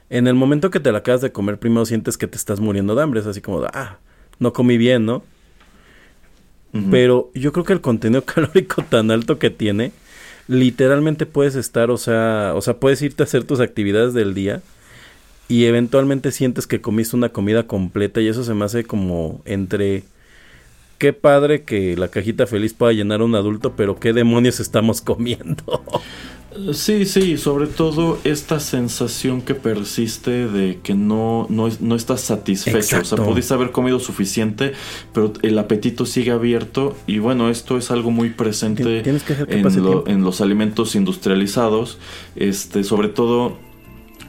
en 0.09 0.27
el 0.27 0.35
momento 0.35 0.69
que 0.69 0.79
te 0.79 0.91
la 0.91 0.99
acabas 0.99 1.21
de 1.21 1.31
comer, 1.31 1.57
primero 1.57 1.85
sientes 1.85 2.17
que 2.17 2.27
te 2.27 2.37
estás 2.37 2.59
muriendo 2.59 2.95
de 2.95 3.03
hambre. 3.03 3.19
Es 3.19 3.27
así 3.27 3.41
como, 3.41 3.65
ah, 3.73 3.97
no 4.39 4.53
comí 4.53 4.77
bien, 4.77 5.05
¿no? 5.05 5.23
Pero 6.91 7.31
yo 7.33 7.51
creo 7.53 7.65
que 7.65 7.73
el 7.73 7.81
contenido 7.81 8.23
calórico 8.25 8.83
tan 8.83 9.09
alto 9.09 9.39
que 9.39 9.49
tiene, 9.49 9.91
literalmente 10.47 11.25
puedes 11.25 11.55
estar, 11.55 11.89
o 11.89 11.97
sea, 11.97 12.53
o 12.55 12.61
sea, 12.61 12.77
puedes 12.77 13.01
irte 13.01 13.23
a 13.23 13.25
hacer 13.25 13.45
tus 13.45 13.59
actividades 13.59 14.13
del 14.13 14.35
día 14.35 14.61
y 15.47 15.65
eventualmente 15.65 16.31
sientes 16.31 16.67
que 16.67 16.79
comiste 16.79 17.15
una 17.15 17.29
comida 17.29 17.63
completa 17.63 18.21
y 18.21 18.27
eso 18.27 18.43
se 18.43 18.53
me 18.53 18.65
hace 18.65 18.83
como 18.83 19.41
entre 19.45 20.03
qué 20.97 21.13
padre 21.13 21.63
que 21.63 21.95
la 21.95 22.09
cajita 22.09 22.45
feliz 22.45 22.73
pueda 22.73 22.93
llenar 22.93 23.21
a 23.21 23.25
un 23.25 23.35
adulto, 23.35 23.75
pero 23.75 23.99
qué 23.99 24.13
demonios 24.13 24.59
estamos 24.59 25.01
comiendo. 25.01 25.83
Sí, 26.73 27.05
sí, 27.05 27.37
sobre 27.37 27.67
todo 27.67 28.19
esta 28.23 28.59
sensación 28.59 29.41
que 29.41 29.53
persiste 29.55 30.47
de 30.47 30.79
que 30.81 30.95
no, 30.95 31.45
no, 31.49 31.69
no 31.79 31.95
estás 31.95 32.21
satisfecho. 32.21 32.77
O 33.01 33.05
sea, 33.05 33.17
pudiste 33.25 33.53
haber 33.53 33.71
comido 33.71 33.99
suficiente, 33.99 34.73
pero 35.13 35.33
el 35.43 35.57
apetito 35.59 36.05
sigue 36.05 36.31
abierto. 36.31 36.95
Y 37.05 37.19
bueno, 37.19 37.49
esto 37.49 37.77
es 37.77 37.91
algo 37.91 38.11
muy 38.11 38.29
presente 38.31 38.83
que 39.03 39.53
en, 39.57 39.63
lo- 39.81 40.07
en 40.07 40.23
los 40.23 40.41
alimentos 40.41 40.95
industrializados. 40.95 41.99
Este, 42.35 42.83
sobre 42.83 43.09
todo 43.09 43.57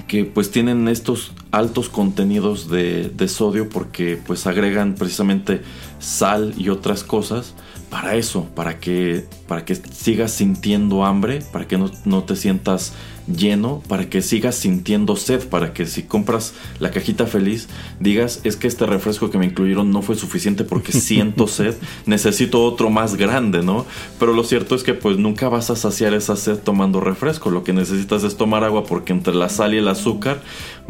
que 0.07 0.25
pues 0.25 0.51
tienen 0.51 0.89
estos 0.89 1.33
altos 1.51 1.89
contenidos 1.91 2.71
de, 2.71 3.11
de 3.11 3.29
sodio 3.29 3.69
porque 3.69 4.19
pues 4.27 4.47
agregan 4.47 4.95
precisamente 4.95 5.61
sal 5.99 6.55
y 6.57 6.71
otras 6.71 7.05
cosas 7.05 7.55
para 7.91 8.17
eso, 8.17 8.47
para 8.55 8.79
que, 8.79 9.25
para 9.47 9.65
que 9.65 9.75
sigas 9.75 10.33
sintiendo 10.33 11.05
hambre, 11.05 11.41
para 11.53 11.67
que 11.67 11.79
no, 11.79 11.91
no 12.05 12.25
te 12.25 12.37
sientas 12.37 12.93
lleno, 13.35 13.83
para 13.89 14.09
que 14.09 14.23
sigas 14.23 14.55
sintiendo 14.55 15.17
sed, 15.17 15.49
para 15.49 15.73
que 15.73 15.87
si 15.87 16.03
compras 16.03 16.55
la 16.81 16.91
cajita 16.91 17.27
feliz 17.27 17.69
digas 18.01 18.41
es 18.45 18.57
que 18.57 18.67
este 18.69 18.87
refresco 18.87 19.31
que 19.31 19.39
me 19.39 19.47
incluyeron 19.47 19.91
no 19.91 20.03
fue 20.03 20.15
suficiente 20.17 20.65
porque 20.65 20.93
siento 20.99 21.47
sed, 21.47 21.75
necesito 22.07 22.65
otro 22.65 22.91
más 22.91 23.17
grande, 23.17 23.63
¿no? 23.63 23.87
Pero 24.19 24.33
lo 24.33 24.45
cierto 24.45 24.75
es 24.75 24.83
que 24.83 24.95
pues 24.95 25.19
nunca 25.19 25.49
vas 25.49 25.71
a 25.71 25.77
saciar 25.77 26.15
esa 26.15 26.37
sed 26.37 26.59
tomando 26.59 27.01
refresco, 27.01 27.51
lo 27.51 27.65
que 27.65 27.73
necesitas 27.73 28.25
es 28.25 28.37
tomar 28.37 28.65
agua 28.65 28.85
porque 28.85 29.13
entre 29.13 29.35
la 29.35 29.49
sal 29.49 29.75
y 29.75 29.79
el 29.79 29.89
azúcar 29.89 30.41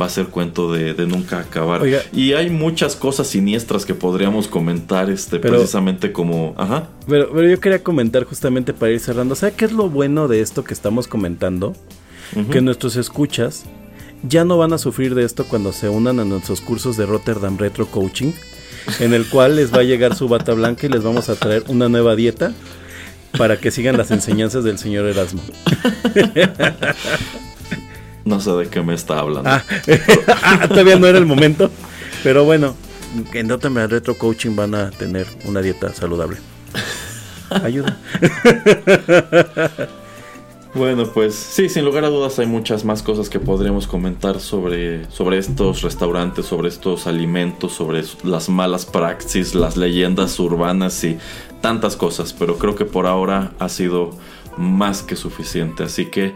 va 0.01 0.07
a 0.07 0.09
ser 0.09 0.27
cuento 0.27 0.73
de, 0.73 0.95
de 0.95 1.07
nunca 1.07 1.41
acabar. 1.41 1.83
Oiga. 1.83 2.03
Y 2.13 2.33
hay 2.35 2.51
muchas 2.51 2.95
cosas 2.95 3.27
siniestras 3.27 3.85
que 3.85 3.95
podríamos 3.95 4.47
comentar 4.49 5.11
este, 5.11 5.39
Pero- 5.39 5.55
precisamente 5.57 6.13
como... 6.13 6.55
Ajá. 6.57 6.89
Pero, 7.09 7.31
pero 7.33 7.49
yo 7.49 7.59
quería 7.59 7.83
comentar 7.83 8.25
justamente 8.25 8.73
para 8.73 8.93
ir 8.93 9.01
cerrando. 9.01 9.35
¿Sabe 9.35 9.55
qué 9.57 9.65
es 9.65 9.73
lo 9.73 9.89
bueno 9.89 10.29
de 10.29 10.41
esto 10.41 10.63
que 10.63 10.75
estamos 10.75 11.09
comentando? 11.09 11.75
Que 12.51 12.61
nuestros 12.61 12.97
escuchas 12.97 13.65
ya 14.23 14.45
no 14.45 14.59
van 14.59 14.73
a 14.73 14.79
sufrir 14.79 15.15
de 15.15 15.25
esto 15.25 15.45
cuando 15.45 15.73
se 15.73 15.89
unan 15.89 16.21
a 16.21 16.25
nuestros 16.25 16.61
cursos 16.61 16.97
de 16.97 17.07
Rotterdam 17.07 17.57
Retro 17.57 17.87
Coaching, 17.87 18.33
en 19.01 19.15
el 19.15 19.27
cual 19.27 19.57
les 19.57 19.73
va 19.73 19.81
a 19.81 19.85
llegar 19.85 20.15
su 20.15 20.29
bata 20.29 20.53
blanca 20.55 20.87
y 20.87 20.91
les 20.91 21.03
vamos 21.03 21.29
a 21.29 21.37
traer 21.37 21.65
una 21.69 21.89
nueva 21.89 22.17
dieta 22.17 22.53
para 23.37 23.59
que 23.59 23.71
sigan 23.71 23.97
las 23.97 24.11
enseñanzas 24.11 24.65
del 24.65 24.79
señor 24.79 25.07
Erasmo. 25.07 25.43
No 28.25 28.41
sé 28.41 28.51
de 28.53 28.69
qué 28.69 28.83
me 28.83 28.95
está 28.95 29.21
hablando. 29.21 29.49
Ah, 29.49 29.65
ah, 30.43 30.69
todavía 30.69 30.99
no 30.99 31.07
era 31.07 31.19
el 31.19 31.27
momento. 31.27 31.71
Pero 32.23 32.45
bueno, 32.45 32.75
en 33.33 33.49
Rotterdam 33.49 33.89
Retro 33.89 34.19
Coaching 34.19 34.55
van 34.55 34.75
a 34.75 34.91
tener 34.91 35.27
una 35.45 35.63
dieta 35.63 35.95
saludable. 35.95 36.37
Ayuda. 37.51 37.97
Bueno, 40.75 41.07
pues 41.07 41.35
sí, 41.35 41.69
sin 41.69 41.85
lugar 41.85 42.05
a 42.05 42.09
dudas 42.09 42.39
hay 42.39 42.47
muchas 42.47 42.85
más 42.85 43.03
cosas 43.03 43.31
que 43.31 43.41
podríamos 43.41 43.87
comentar 43.87 44.39
sobre, 44.39 45.11
sobre 45.11 45.39
estos 45.39 45.81
restaurantes, 45.83 46.45
sobre 46.45 46.69
estos 46.69 47.07
alimentos, 47.07 47.73
sobre 47.73 48.05
las 48.23 48.51
malas 48.51 48.85
praxis, 48.85 49.55
las 49.55 49.79
leyendas 49.79 50.39
urbanas 50.39 51.03
y 51.05 51.19
tantas 51.63 51.97
cosas, 51.97 52.35
pero 52.35 52.59
creo 52.59 52.77
que 52.77 52.85
por 52.85 53.07
ahora 53.07 53.53
ha 53.59 53.69
sido 53.71 54.11
más 54.59 55.03
que 55.03 55.17
suficiente. 55.17 55.85
Así 55.85 56.07
que 56.07 56.35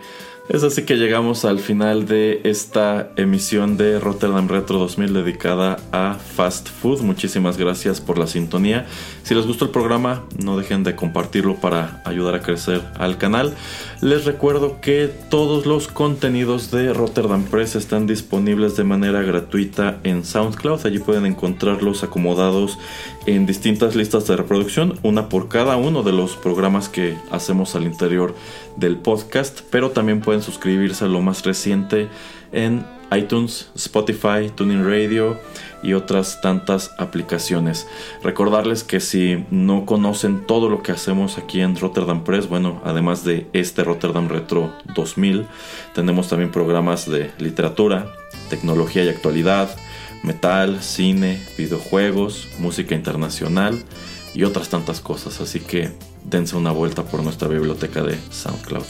es 0.48 0.64
así 0.64 0.82
que 0.82 0.96
llegamos 0.96 1.44
al 1.44 1.60
final 1.60 2.04
de 2.04 2.40
esta 2.42 3.10
emisión 3.16 3.76
de 3.76 4.00
Rotterdam 4.00 4.48
Retro 4.48 4.78
2000 4.80 5.14
dedicada 5.14 5.76
a 5.92 6.14
fast 6.14 6.68
food. 6.68 7.00
Muchísimas 7.00 7.56
gracias 7.56 8.00
por 8.00 8.18
la 8.18 8.26
sintonía. 8.26 8.86
Si 9.22 9.36
les 9.36 9.46
gustó 9.46 9.66
el 9.66 9.70
programa, 9.70 10.24
no 10.42 10.58
dejen 10.58 10.82
de 10.82 10.96
compartirlo 10.96 11.56
para 11.56 12.02
ayudar 12.04 12.34
a 12.34 12.42
crecer 12.42 12.82
al 12.98 13.18
canal. 13.18 13.54
Les 14.02 14.24
recuerdo 14.24 14.80
que 14.80 15.08
todos 15.30 15.64
los 15.64 15.86
contenidos 15.86 16.72
de 16.72 16.92
Rotterdam 16.92 17.44
Press 17.44 17.76
están 17.76 18.08
disponibles 18.08 18.76
de 18.76 18.82
manera 18.82 19.22
gratuita 19.22 20.00
en 20.02 20.24
SoundCloud. 20.24 20.84
Allí 20.84 20.98
pueden 20.98 21.24
encontrarlos 21.24 22.02
acomodados 22.02 22.80
en 23.26 23.46
distintas 23.46 23.94
listas 23.94 24.26
de 24.26 24.36
reproducción, 24.36 24.98
una 25.04 25.28
por 25.28 25.48
cada 25.48 25.76
uno 25.76 26.02
de 26.02 26.10
los 26.10 26.34
programas 26.34 26.88
que 26.88 27.16
hacemos 27.30 27.76
al 27.76 27.84
interior 27.84 28.34
del 28.74 28.96
podcast, 28.96 29.60
pero 29.70 29.92
también 29.92 30.20
pueden 30.20 30.42
suscribirse 30.42 31.04
a 31.04 31.08
lo 31.08 31.20
más 31.20 31.44
reciente 31.44 32.08
en 32.50 32.84
iTunes, 33.16 33.70
Spotify, 33.76 34.50
Tuning 34.52 34.84
Radio 34.84 35.38
y 35.82 35.94
otras 35.94 36.40
tantas 36.40 36.92
aplicaciones. 36.98 37.86
Recordarles 38.22 38.84
que 38.84 39.00
si 39.00 39.44
no 39.50 39.86
conocen 39.86 40.46
todo 40.46 40.68
lo 40.68 40.82
que 40.82 40.92
hacemos 40.92 41.38
aquí 41.38 41.60
en 41.60 41.76
Rotterdam 41.76 42.24
Press, 42.24 42.48
bueno, 42.48 42.80
además 42.84 43.24
de 43.24 43.48
este 43.52 43.84
Rotterdam 43.84 44.28
Retro 44.28 44.72
2000, 44.94 45.46
tenemos 45.94 46.28
también 46.28 46.50
programas 46.50 47.10
de 47.10 47.30
literatura, 47.38 48.06
tecnología 48.48 49.04
y 49.04 49.08
actualidad, 49.08 49.70
metal, 50.22 50.82
cine, 50.82 51.42
videojuegos, 51.58 52.48
música 52.58 52.94
internacional 52.94 53.82
y 54.34 54.44
otras 54.44 54.68
tantas 54.68 55.00
cosas. 55.00 55.40
Así 55.40 55.60
que 55.60 55.90
dense 56.24 56.56
una 56.56 56.72
vuelta 56.72 57.04
por 57.04 57.22
nuestra 57.22 57.48
biblioteca 57.48 58.02
de 58.02 58.18
SoundCloud. 58.30 58.84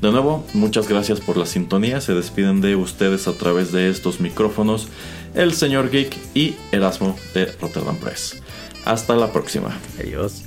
De 0.00 0.10
nuevo, 0.12 0.44
muchas 0.52 0.88
gracias 0.88 1.20
por 1.20 1.36
la 1.36 1.46
sintonía. 1.46 2.00
Se 2.00 2.14
despiden 2.14 2.60
de 2.60 2.76
ustedes 2.76 3.26
a 3.26 3.32
través 3.32 3.72
de 3.72 3.88
estos 3.88 4.20
micrófonos 4.20 4.88
el 5.34 5.52
señor 5.54 5.90
Geek 5.90 6.16
y 6.34 6.56
Erasmo 6.72 7.16
de 7.34 7.46
Rotterdam 7.60 7.96
Press. 7.96 8.36
Hasta 8.84 9.14
la 9.14 9.32
próxima. 9.32 9.76
Adiós. 9.98 10.44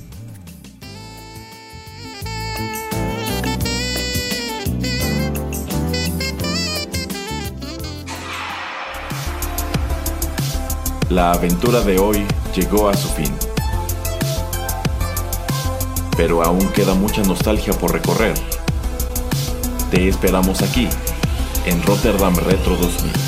La 11.10 11.32
aventura 11.32 11.80
de 11.80 11.98
hoy 11.98 12.26
llegó 12.54 12.88
a 12.88 12.94
su 12.94 13.08
fin. 13.08 13.32
Pero 16.16 16.42
aún 16.42 16.68
queda 16.68 16.94
mucha 16.94 17.22
nostalgia 17.22 17.72
por 17.72 17.92
recorrer. 17.92 18.34
Te 19.90 20.06
esperamos 20.08 20.60
aquí, 20.60 20.86
en 21.64 21.82
Rotterdam 21.82 22.34
Retro 22.36 22.76
2000. 22.76 23.27